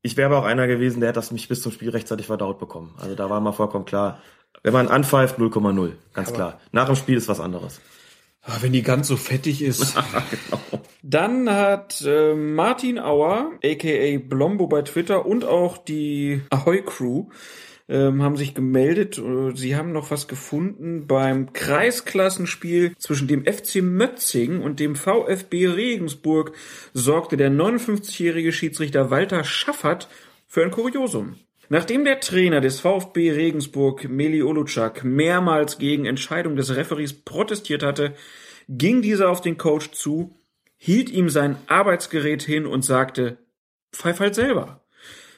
Ich 0.00 0.16
wäre 0.16 0.30
aber 0.30 0.38
auch 0.38 0.48
einer 0.48 0.66
gewesen, 0.66 1.00
der 1.00 1.10
hätte 1.10 1.18
das 1.18 1.30
mich 1.30 1.48
bis 1.48 1.60
zum 1.60 1.70
Spiel 1.70 1.90
rechtzeitig 1.90 2.28
verdaut 2.28 2.58
bekommen. 2.58 2.94
Also 2.98 3.14
da 3.14 3.28
war 3.28 3.42
mal 3.42 3.52
vollkommen 3.52 3.84
klar, 3.84 4.22
wenn 4.62 4.72
man 4.72 4.88
anpfeift, 4.88 5.38
0,0. 5.38 5.92
Ganz 6.14 6.28
Aber- 6.28 6.34
klar. 6.34 6.60
Nach 6.72 6.86
dem 6.86 6.96
Spiel 6.96 7.18
ist 7.18 7.28
was 7.28 7.40
anderes. 7.40 7.82
Ah, 8.48 8.58
Wenn 8.62 8.72
die 8.72 8.82
ganz 8.82 9.08
so 9.08 9.16
fettig 9.16 9.60
ist. 9.62 9.94
genau. 10.30 10.82
Dann 11.02 11.50
hat 11.50 12.02
äh, 12.06 12.34
Martin 12.34 12.98
Auer, 12.98 13.52
aka 13.62 14.18
Blombo 14.18 14.66
bei 14.66 14.82
Twitter 14.82 15.26
und 15.26 15.44
auch 15.44 15.76
die 15.76 16.40
Ahoy 16.50 16.82
Crew 16.82 17.26
ähm, 17.88 18.22
haben 18.22 18.36
sich 18.36 18.54
gemeldet. 18.54 19.18
Äh, 19.18 19.54
Sie 19.54 19.76
haben 19.76 19.92
noch 19.92 20.10
was 20.10 20.28
gefunden 20.28 21.06
beim 21.06 21.52
Kreisklassenspiel 21.52 22.94
zwischen 22.98 23.28
dem 23.28 23.44
FC 23.44 23.82
Mötzing 23.82 24.62
und 24.62 24.80
dem 24.80 24.96
VfB 24.96 25.68
Regensburg 25.68 26.52
sorgte 26.94 27.36
der 27.36 27.50
59-jährige 27.50 28.52
Schiedsrichter 28.52 29.10
Walter 29.10 29.44
Schaffert 29.44 30.08
für 30.46 30.62
ein 30.62 30.70
Kuriosum. 30.70 31.36
Nachdem 31.70 32.04
der 32.04 32.20
Trainer 32.20 32.60
des 32.62 32.80
VfB 32.80 33.32
Regensburg, 33.32 34.08
Meli 34.08 34.42
Oluczak, 34.42 35.04
mehrmals 35.04 35.78
gegen 35.78 36.06
Entscheidung 36.06 36.56
des 36.56 36.74
Referees 36.74 37.12
protestiert 37.12 37.82
hatte, 37.82 38.14
ging 38.68 39.02
dieser 39.02 39.28
auf 39.28 39.42
den 39.42 39.58
Coach 39.58 39.90
zu, 39.90 40.34
hielt 40.78 41.10
ihm 41.10 41.28
sein 41.28 41.56
Arbeitsgerät 41.66 42.42
hin 42.42 42.64
und 42.66 42.82
sagte, 42.82 43.38
pfeif 43.92 44.20
halt 44.20 44.34
selber. 44.34 44.84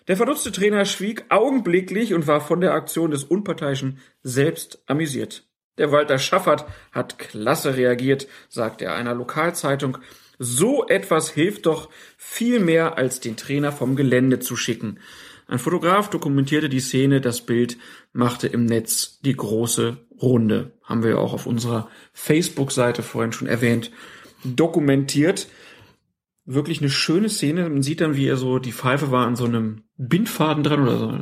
Der 0.06 0.16
verdutzte 0.16 0.52
Trainer 0.52 0.84
schwieg 0.84 1.24
augenblicklich 1.30 2.14
und 2.14 2.26
war 2.26 2.40
von 2.40 2.60
der 2.60 2.74
Aktion 2.74 3.10
des 3.10 3.24
Unparteiischen 3.24 3.98
selbst 4.22 4.82
amüsiert. 4.86 5.44
Der 5.78 5.92
Walter 5.92 6.18
Schaffert 6.18 6.66
hat 6.92 7.18
klasse 7.18 7.76
reagiert, 7.76 8.28
sagt 8.48 8.82
er 8.82 8.94
einer 8.94 9.14
Lokalzeitung. 9.14 9.98
So 10.38 10.86
etwas 10.88 11.30
hilft 11.30 11.66
doch 11.66 11.90
viel 12.16 12.60
mehr, 12.60 12.98
als 12.98 13.20
den 13.20 13.36
Trainer 13.36 13.72
vom 13.72 13.96
Gelände 13.96 14.40
zu 14.40 14.56
schicken. 14.56 14.98
Ein 15.50 15.58
Fotograf 15.58 16.08
dokumentierte 16.10 16.68
die 16.68 16.78
Szene, 16.78 17.20
das 17.20 17.40
Bild 17.40 17.76
machte 18.12 18.46
im 18.46 18.66
Netz 18.66 19.18
die 19.24 19.34
große 19.34 19.96
Runde. 20.22 20.78
Haben 20.84 21.02
wir 21.02 21.10
ja 21.10 21.16
auch 21.16 21.32
auf 21.32 21.46
unserer 21.46 21.88
Facebook-Seite 22.12 23.02
vorhin 23.02 23.32
schon 23.32 23.48
erwähnt, 23.48 23.90
dokumentiert. 24.44 25.48
Wirklich 26.44 26.80
eine 26.80 26.88
schöne 26.88 27.28
Szene. 27.28 27.68
Man 27.68 27.82
sieht 27.82 28.00
dann, 28.00 28.14
wie 28.14 28.28
er 28.28 28.36
so, 28.36 28.60
die 28.60 28.70
Pfeife 28.70 29.10
war 29.10 29.26
an 29.26 29.34
so 29.34 29.44
einem 29.44 29.82
Bindfaden 29.96 30.62
dran 30.62 30.82
oder 30.82 30.98
so. 30.98 31.18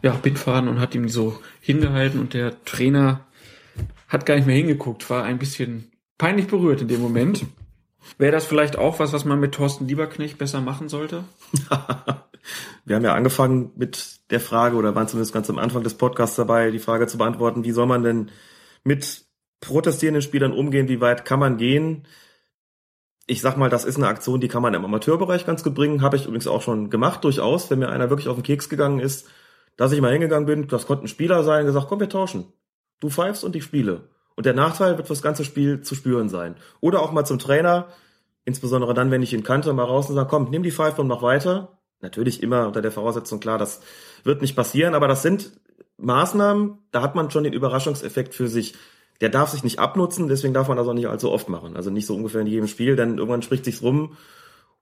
Ja, 0.00 0.12
Bindfaden 0.12 0.68
und 0.68 0.78
hat 0.78 0.94
ihm 0.94 1.08
so 1.08 1.40
hingehalten 1.60 2.20
und 2.20 2.34
der 2.34 2.62
Trainer 2.64 3.26
hat 4.06 4.26
gar 4.26 4.36
nicht 4.36 4.46
mehr 4.46 4.54
hingeguckt, 4.54 5.10
war 5.10 5.24
ein 5.24 5.40
bisschen 5.40 5.90
peinlich 6.18 6.46
berührt 6.46 6.82
in 6.82 6.88
dem 6.88 7.00
Moment. 7.00 7.44
Wäre 8.16 8.30
das 8.30 8.46
vielleicht 8.46 8.78
auch 8.78 9.00
was, 9.00 9.12
was 9.12 9.24
man 9.24 9.40
mit 9.40 9.56
Thorsten 9.56 9.88
Lieberknecht 9.88 10.38
besser 10.38 10.60
machen 10.60 10.88
sollte? 10.88 11.24
Wir 12.84 12.96
haben 12.96 13.04
ja 13.04 13.14
angefangen 13.14 13.72
mit 13.76 14.20
der 14.30 14.40
Frage, 14.40 14.76
oder 14.76 14.94
waren 14.94 15.08
zumindest 15.08 15.32
ganz 15.32 15.50
am 15.50 15.58
Anfang 15.58 15.82
des 15.82 15.94
Podcasts 15.94 16.36
dabei, 16.36 16.70
die 16.70 16.78
Frage 16.78 17.06
zu 17.06 17.18
beantworten, 17.18 17.64
wie 17.64 17.72
soll 17.72 17.86
man 17.86 18.02
denn 18.02 18.30
mit 18.84 19.24
protestierenden 19.60 20.22
Spielern 20.22 20.52
umgehen, 20.52 20.88
wie 20.88 21.00
weit 21.00 21.24
kann 21.24 21.40
man 21.40 21.56
gehen? 21.56 22.06
Ich 23.26 23.40
sag 23.40 23.56
mal, 23.56 23.70
das 23.70 23.84
ist 23.84 23.96
eine 23.96 24.06
Aktion, 24.06 24.40
die 24.40 24.48
kann 24.48 24.62
man 24.62 24.74
im 24.74 24.84
Amateurbereich 24.84 25.46
ganz 25.46 25.64
gut 25.64 25.74
bringen, 25.74 26.02
habe 26.02 26.16
ich 26.16 26.26
übrigens 26.26 26.46
auch 26.46 26.62
schon 26.62 26.90
gemacht, 26.90 27.24
durchaus, 27.24 27.70
wenn 27.70 27.80
mir 27.80 27.88
einer 27.88 28.10
wirklich 28.10 28.28
auf 28.28 28.36
den 28.36 28.44
Keks 28.44 28.68
gegangen 28.68 29.00
ist, 29.00 29.28
dass 29.76 29.92
ich 29.92 30.00
mal 30.00 30.12
hingegangen 30.12 30.46
bin, 30.46 30.68
das 30.68 30.86
konnte 30.86 31.04
ein 31.04 31.08
Spieler 31.08 31.42
sein, 31.42 31.66
gesagt, 31.66 31.88
komm, 31.88 32.00
wir 32.00 32.08
tauschen. 32.08 32.52
Du 33.00 33.10
pfeifst 33.10 33.44
und 33.44 33.56
ich 33.56 33.64
spiele. 33.64 34.08
Und 34.36 34.46
der 34.46 34.54
Nachteil 34.54 34.96
wird 34.96 35.06
fürs 35.06 35.22
ganze 35.22 35.44
Spiel 35.44 35.80
zu 35.80 35.94
spüren 35.94 36.28
sein. 36.28 36.56
Oder 36.80 37.02
auch 37.02 37.12
mal 37.12 37.24
zum 37.24 37.38
Trainer, 37.38 37.88
insbesondere 38.44 38.94
dann, 38.94 39.10
wenn 39.10 39.22
ich 39.22 39.32
ihn 39.32 39.42
kannte, 39.42 39.72
mal 39.72 39.84
raus 39.84 40.08
und 40.08 40.14
sagen, 40.14 40.28
komm, 40.30 40.50
nimm 40.50 40.62
die 40.62 40.70
Pfeife 40.70 41.00
und 41.00 41.08
mach 41.08 41.22
weiter. 41.22 41.78
Natürlich 42.00 42.42
immer 42.42 42.66
unter 42.66 42.82
der 42.82 42.92
Voraussetzung, 42.92 43.40
klar, 43.40 43.58
das 43.58 43.80
wird 44.22 44.42
nicht 44.42 44.54
passieren, 44.54 44.94
aber 44.94 45.08
das 45.08 45.22
sind 45.22 45.52
Maßnahmen, 45.98 46.78
da 46.92 47.02
hat 47.02 47.14
man 47.14 47.30
schon 47.30 47.44
den 47.44 47.52
Überraschungseffekt 47.52 48.34
für 48.34 48.48
sich. 48.48 48.74
Der 49.22 49.30
darf 49.30 49.50
sich 49.50 49.64
nicht 49.64 49.78
abnutzen, 49.78 50.28
deswegen 50.28 50.52
darf 50.52 50.68
man 50.68 50.76
das 50.76 50.86
auch 50.86 50.92
nicht 50.92 51.08
allzu 51.08 51.32
oft 51.32 51.48
machen. 51.48 51.74
Also 51.74 51.90
nicht 51.90 52.06
so 52.06 52.14
ungefähr 52.14 52.42
in 52.42 52.46
jedem 52.46 52.68
Spiel, 52.68 52.96
denn 52.96 53.16
irgendwann 53.16 53.42
spricht 53.42 53.64
sich's 53.64 53.82
rum 53.82 54.16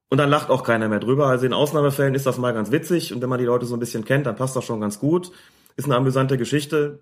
und 0.09 0.19
dann 0.19 0.29
lacht 0.29 0.51
auch 0.51 0.65
keiner 0.65 0.89
mehr 0.89 1.01
drüber. 1.01 1.27
Also 1.29 1.47
in 1.47 1.53
Ausnahmefällen 1.53 2.15
ist 2.15 2.27
das 2.27 2.39
mal 2.39 2.53
ganz 2.53 2.71
witzig 2.73 3.13
und 3.13 3.23
wenn 3.23 3.29
man 3.29 3.39
die 3.39 3.45
Leute 3.45 3.67
so 3.67 3.75
ein 3.77 3.81
bisschen 3.81 4.05
kennt, 4.05 4.27
dann 4.27 4.37
passt 4.37 4.57
das 4.57 4.65
schon 4.65 4.81
ganz 4.81 4.99
gut. 4.99 5.31
Ist 5.77 5.87
eine 5.87 5.97
amüsante 5.97 6.39
Geschichte. 6.39 7.01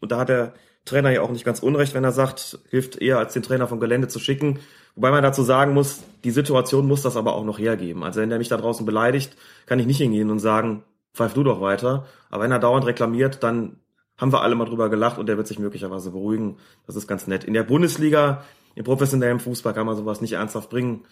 Und 0.00 0.12
da 0.12 0.18
hat 0.18 0.28
der 0.28 0.54
Trainer 0.84 1.10
ja 1.10 1.22
auch 1.22 1.30
nicht 1.30 1.44
ganz 1.44 1.60
unrecht, 1.60 1.94
wenn 1.94 2.04
er 2.04 2.12
sagt, 2.12 2.58
hilft 2.70 2.96
eher 2.96 3.18
als 3.18 3.32
den 3.32 3.42
Trainer 3.42 3.68
vom 3.68 3.80
Gelände 3.80 4.08
zu 4.08 4.18
schicken. 4.18 4.58
Wobei 4.94 5.10
man 5.10 5.22
dazu 5.22 5.42
sagen 5.42 5.72
muss, 5.72 6.02
die 6.24 6.30
Situation 6.30 6.86
muss 6.86 7.02
das 7.02 7.16
aber 7.16 7.34
auch 7.34 7.44
noch 7.44 7.58
hergeben. 7.58 8.02
Also 8.02 8.20
wenn 8.20 8.28
der 8.28 8.38
mich 8.38 8.48
da 8.48 8.56
draußen 8.56 8.84
beleidigt, 8.84 9.36
kann 9.66 9.78
ich 9.78 9.86
nicht 9.86 9.98
hingehen 9.98 10.30
und 10.30 10.38
sagen, 10.38 10.82
pfeif 11.14 11.34
du 11.34 11.44
doch 11.44 11.60
weiter. 11.60 12.06
Aber 12.30 12.42
wenn 12.42 12.52
er 12.52 12.58
dauernd 12.58 12.86
reklamiert, 12.86 13.42
dann 13.42 13.76
haben 14.18 14.32
wir 14.32 14.42
alle 14.42 14.54
mal 14.54 14.66
drüber 14.66 14.90
gelacht 14.90 15.18
und 15.18 15.26
der 15.26 15.36
wird 15.36 15.46
sich 15.46 15.58
möglicherweise 15.58 16.10
beruhigen. 16.10 16.58
Das 16.86 16.96
ist 16.96 17.06
ganz 17.06 17.26
nett. 17.26 17.44
In 17.44 17.54
der 17.54 17.62
Bundesliga, 17.62 18.44
im 18.74 18.84
professionellen 18.84 19.40
Fußball 19.40 19.74
kann 19.74 19.86
man 19.86 19.96
sowas 19.96 20.20
nicht 20.20 20.32
ernsthaft 20.32 20.70
bringen. 20.70 21.04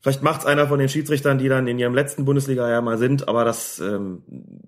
Vielleicht 0.00 0.22
macht's 0.22 0.46
einer 0.46 0.66
von 0.66 0.78
den 0.78 0.88
Schiedsrichtern, 0.88 1.38
die 1.38 1.48
dann 1.48 1.66
in 1.66 1.78
ihrem 1.78 1.94
letzten 1.94 2.24
Bundesliga-Jahr 2.24 2.80
mal 2.80 2.96
sind, 2.96 3.28
aber 3.28 3.44
das 3.44 3.80
ähm, 3.80 4.22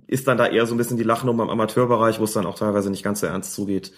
ist 0.06 0.28
dann 0.28 0.36
da 0.36 0.46
eher 0.46 0.66
so 0.66 0.74
ein 0.74 0.78
bisschen 0.78 0.98
die 0.98 1.04
Lachnummer 1.04 1.44
im 1.44 1.50
Amateurbereich, 1.50 2.20
wo 2.20 2.24
es 2.24 2.32
dann 2.32 2.44
auch 2.44 2.58
teilweise 2.58 2.90
nicht 2.90 3.02
ganz 3.02 3.20
so 3.20 3.26
ernst 3.26 3.54
zugeht, 3.54 3.92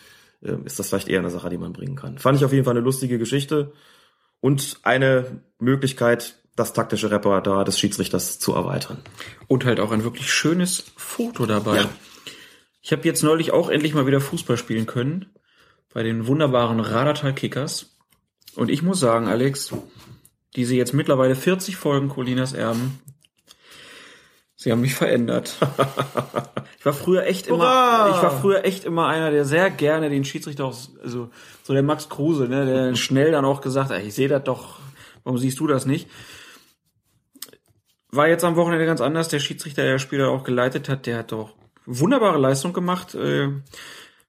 ähm, 0.44 0.64
ist 0.64 0.78
das 0.78 0.88
vielleicht 0.88 1.08
eher 1.08 1.18
eine 1.18 1.30
Sache, 1.30 1.50
die 1.50 1.58
man 1.58 1.72
bringen 1.72 1.96
kann. 1.96 2.18
Fand 2.18 2.38
ich 2.38 2.44
auf 2.44 2.52
jeden 2.52 2.64
Fall 2.64 2.76
eine 2.76 2.84
lustige 2.84 3.18
Geschichte 3.18 3.72
und 4.40 4.78
eine 4.82 5.42
Möglichkeit, 5.58 6.36
das 6.54 6.72
taktische 6.72 7.10
Repertoire 7.10 7.64
des 7.64 7.80
Schiedsrichters 7.80 8.38
zu 8.38 8.54
erweitern. 8.54 8.98
Und 9.48 9.64
halt 9.64 9.80
auch 9.80 9.90
ein 9.90 10.04
wirklich 10.04 10.32
schönes 10.32 10.92
Foto 10.96 11.46
dabei. 11.46 11.86
Ich 12.80 12.92
habe 12.92 13.02
jetzt 13.04 13.24
neulich 13.24 13.50
auch 13.50 13.70
endlich 13.70 13.94
mal 13.94 14.06
wieder 14.06 14.20
Fußball 14.20 14.56
spielen 14.56 14.86
können 14.86 15.26
bei 15.92 16.02
den 16.02 16.26
wunderbaren 16.26 16.78
Radertal 16.78 17.34
Kickers. 17.34 17.96
Und 18.54 18.70
ich 18.70 18.82
muss 18.82 19.00
sagen, 19.00 19.26
Alex, 19.26 19.72
diese 20.56 20.74
jetzt 20.74 20.94
mittlerweile 20.94 21.34
40 21.34 21.76
Folgen 21.76 22.08
Colinas 22.08 22.52
Erben, 22.52 23.00
sie 24.56 24.72
haben 24.72 24.80
mich 24.80 24.94
verändert. 24.94 25.56
Ich 26.84 26.86
war 26.86 26.92
früher 26.92 27.24
echt 27.24 27.46
immer, 27.46 27.60
Hurra! 27.60 28.10
ich 28.14 28.22
war 28.22 28.40
früher 28.42 28.66
echt 28.66 28.84
immer 28.84 29.06
einer, 29.06 29.30
der 29.30 29.46
sehr 29.46 29.70
gerne 29.70 30.10
den 30.10 30.22
Schiedsrichter 30.22 30.66
auch, 30.66 30.76
also 31.02 31.30
so 31.62 31.72
der 31.72 31.82
Max 31.82 32.10
Kruse, 32.10 32.46
ne, 32.46 32.66
der 32.66 32.94
schnell 32.96 33.32
dann 33.32 33.46
auch 33.46 33.62
gesagt 33.62 33.88
hat, 33.88 34.02
ich 34.02 34.12
sehe 34.12 34.28
das 34.28 34.44
doch, 34.44 34.80
warum 35.22 35.38
siehst 35.38 35.58
du 35.60 35.66
das 35.66 35.86
nicht? 35.86 36.10
War 38.10 38.28
jetzt 38.28 38.44
am 38.44 38.56
Wochenende 38.56 38.84
ganz 38.84 39.00
anders. 39.00 39.28
Der 39.28 39.38
Schiedsrichter, 39.38 39.82
der 39.82 39.94
das 39.94 40.02
Spiel 40.02 40.18
da 40.18 40.28
auch 40.28 40.44
geleitet 40.44 40.90
hat, 40.90 41.06
der 41.06 41.16
hat 41.16 41.32
doch 41.32 41.54
wunderbare 41.86 42.36
Leistung 42.36 42.74
gemacht. 42.74 43.14
Äh, 43.14 43.48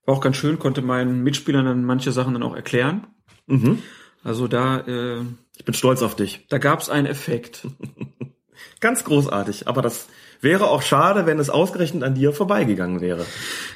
war 0.05 0.15
auch 0.15 0.21
ganz 0.21 0.37
schön, 0.37 0.57
konnte 0.57 0.81
meinen 0.81 1.23
Mitspielern 1.23 1.65
dann 1.65 1.83
manche 1.83 2.13
Sachen 2.13 2.35
dann 2.35 2.43
auch 2.43 2.55
erklären. 2.55 3.05
Mhm. 3.47 3.83
Also 4.25 4.47
da, 4.47 4.79
äh, 4.79 5.21
Ich 5.55 5.65
bin 5.65 5.75
stolz 5.75 6.01
auf 6.01 6.15
dich. 6.15 6.47
da 6.49 6.57
gab's 6.57 6.89
einen 6.89 7.05
Effekt. 7.05 7.67
Ganz 8.81 9.03
großartig. 9.03 9.67
Aber 9.67 9.81
das 9.83 10.07
wäre 10.41 10.67
auch 10.69 10.81
schade, 10.81 11.25
wenn 11.27 11.37
es 11.39 11.49
ausgerechnet 11.51 12.03
an 12.03 12.15
dir 12.15 12.33
vorbeigegangen 12.33 13.01
wäre. 13.01 13.25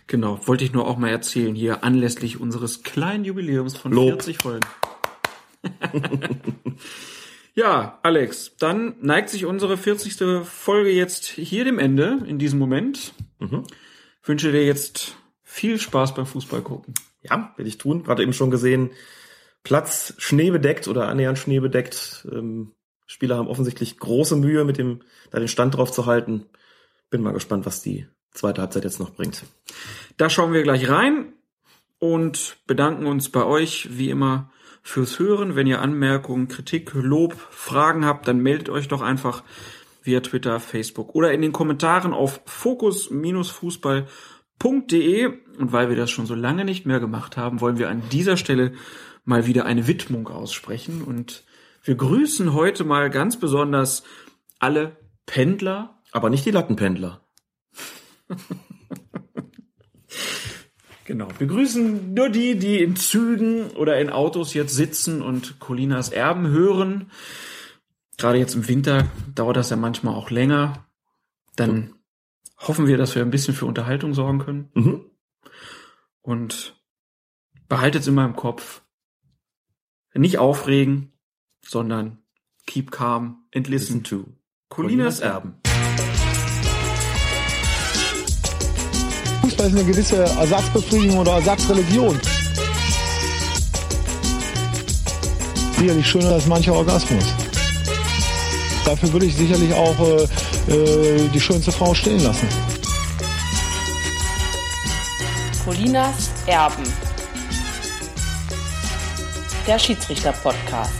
Genau, 0.07 0.39
wollte 0.47 0.63
ich 0.63 0.73
nur 0.73 0.87
auch 0.87 0.97
mal 0.97 1.09
erzählen 1.09 1.53
hier 1.53 1.83
anlässlich 1.83 2.39
unseres 2.39 2.81
kleinen 2.81 3.25
Jubiläums 3.25 3.77
von 3.77 3.91
Lob. 3.93 4.07
40 4.23 4.37
Folgen. 4.39 4.67
ja, 7.53 7.99
Alex, 8.01 8.55
dann 8.57 8.95
neigt 9.01 9.29
sich 9.29 9.45
unsere 9.45 9.77
40. 9.77 10.45
Folge 10.45 10.89
jetzt 10.89 11.27
hier 11.27 11.63
dem 11.63 11.77
Ende 11.77 12.19
in 12.25 12.39
diesem 12.39 12.57
Moment. 12.57 13.13
Mhm. 13.37 13.63
Wünsche 14.23 14.51
dir 14.51 14.65
jetzt 14.65 15.15
viel 15.43 15.79
Spaß 15.79 16.15
beim 16.15 16.25
Fußball 16.25 16.61
gucken. 16.61 16.95
Ja, 17.21 17.53
will 17.57 17.67
ich 17.67 17.77
tun. 17.77 18.03
Gerade 18.03 18.23
eben 18.23 18.33
schon 18.33 18.51
gesehen, 18.51 18.91
Platz 19.63 20.13
schneebedeckt 20.17 20.87
oder 20.87 21.07
annähernd 21.07 21.37
schneebedeckt. 21.37 22.27
Ähm, 22.31 22.73
Spieler 23.05 23.37
haben 23.37 23.47
offensichtlich 23.47 23.97
große 23.97 24.35
Mühe, 24.35 24.65
mit 24.65 24.77
dem 24.77 25.01
da 25.31 25.39
den 25.39 25.47
Stand 25.47 25.75
drauf 25.75 25.91
zu 25.91 26.05
halten. 26.05 26.45
Bin 27.09 27.21
mal 27.21 27.33
gespannt, 27.33 27.65
was 27.65 27.81
die 27.81 28.07
zweite 28.31 28.61
Halbzeit 28.61 28.83
jetzt 28.83 28.99
noch 28.99 29.11
bringt. 29.11 29.43
Da 30.17 30.29
schauen 30.29 30.53
wir 30.53 30.63
gleich 30.63 30.89
rein 30.89 31.33
und 31.97 32.57
bedanken 32.67 33.07
uns 33.07 33.29
bei 33.29 33.43
euch 33.43 33.97
wie 33.97 34.09
immer 34.09 34.51
fürs 34.81 35.19
Hören. 35.19 35.55
Wenn 35.55 35.67
ihr 35.67 35.81
Anmerkungen, 35.81 36.47
Kritik, 36.47 36.93
Lob, 36.93 37.35
Fragen 37.49 38.05
habt, 38.05 38.27
dann 38.27 38.39
meldet 38.39 38.69
euch 38.69 38.87
doch 38.87 39.01
einfach 39.01 39.43
via 40.03 40.21
Twitter, 40.21 40.59
Facebook 40.59 41.15
oder 41.15 41.33
in 41.33 41.41
den 41.41 41.51
Kommentaren 41.51 42.13
auf 42.13 42.41
fokus-fußball.de. 42.45 45.25
Und 45.57 45.71
weil 45.71 45.89
wir 45.89 45.95
das 45.95 46.11
schon 46.11 46.25
so 46.25 46.35
lange 46.35 46.63
nicht 46.63 46.85
mehr 46.85 46.99
gemacht 46.99 47.37
haben, 47.37 47.61
wollen 47.61 47.77
wir 47.77 47.89
an 47.89 48.03
dieser 48.11 48.37
Stelle 48.37 48.73
mal 49.29 49.45
wieder 49.45 49.65
eine 49.65 49.87
Widmung 49.87 50.27
aussprechen. 50.27 51.01
Und 51.03 51.43
wir 51.83 51.95
grüßen 51.95 52.53
heute 52.53 52.83
mal 52.83 53.09
ganz 53.09 53.39
besonders 53.39 54.03
alle 54.59 54.97
Pendler. 55.25 56.01
Aber 56.11 56.29
nicht 56.29 56.45
die 56.45 56.51
Lattenpendler. 56.51 57.21
Genau. 61.05 61.27
Wir 61.39 61.47
grüßen 61.47 62.13
nur 62.13 62.29
die, 62.29 62.59
die 62.59 62.83
in 62.83 62.95
Zügen 62.95 63.71
oder 63.71 63.99
in 63.99 64.11
Autos 64.11 64.53
jetzt 64.53 64.75
sitzen 64.75 65.23
und 65.23 65.59
Colinas 65.59 66.09
Erben 66.09 66.49
hören. 66.49 67.09
Gerade 68.19 68.37
jetzt 68.37 68.53
im 68.53 68.67
Winter 68.67 69.07
dauert 69.33 69.57
das 69.57 69.71
ja 69.71 69.75
manchmal 69.75 70.13
auch 70.13 70.29
länger. 70.29 70.85
Dann 71.55 71.95
hoffen 72.59 72.85
wir, 72.85 72.97
dass 72.97 73.15
wir 73.15 73.23
ein 73.23 73.31
bisschen 73.31 73.55
für 73.55 73.65
Unterhaltung 73.65 74.13
sorgen 74.13 74.37
können. 74.37 74.69
Mhm. 74.75 75.05
Und 76.21 76.79
behaltet 77.67 78.03
es 78.03 78.07
immer 78.07 78.25
im 78.25 78.35
Kopf. 78.35 78.83
Nicht 80.19 80.37
aufregen, 80.37 81.13
sondern 81.65 82.17
keep 82.67 82.91
calm 82.91 83.37
and 83.55 83.69
listen, 83.69 84.03
to 84.03 84.25
Colinas 84.67 85.21
Erben. 85.21 85.53
Fußball 89.41 89.67
ist 89.67 89.77
eine 89.77 89.85
gewisse 89.85 90.17
Ersatzbefriedigung 90.17 91.19
oder 91.19 91.35
Ersatzreligion. 91.35 92.19
Sicherlich 95.77 96.05
schöner 96.05 96.31
als 96.31 96.47
mancher 96.47 96.73
Orgasmus. 96.73 97.23
Dafür 98.83 99.13
würde 99.13 99.25
ich 99.25 99.37
sicherlich 99.37 99.73
auch 99.73 99.97
äh, 100.01 100.73
äh, 100.73 101.29
die 101.29 101.39
schönste 101.39 101.71
Frau 101.71 101.93
stehen 101.93 102.21
lassen. 102.21 102.49
Colinas 105.63 106.29
Erben. 106.45 107.08
Der 109.69 109.77
Schiedsrichter-Podcast. 109.77 110.95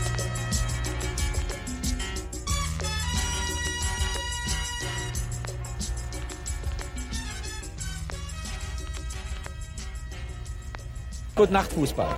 Gute 11.34 11.52
Nacht, 11.52 11.72
Fußball. 11.72 12.14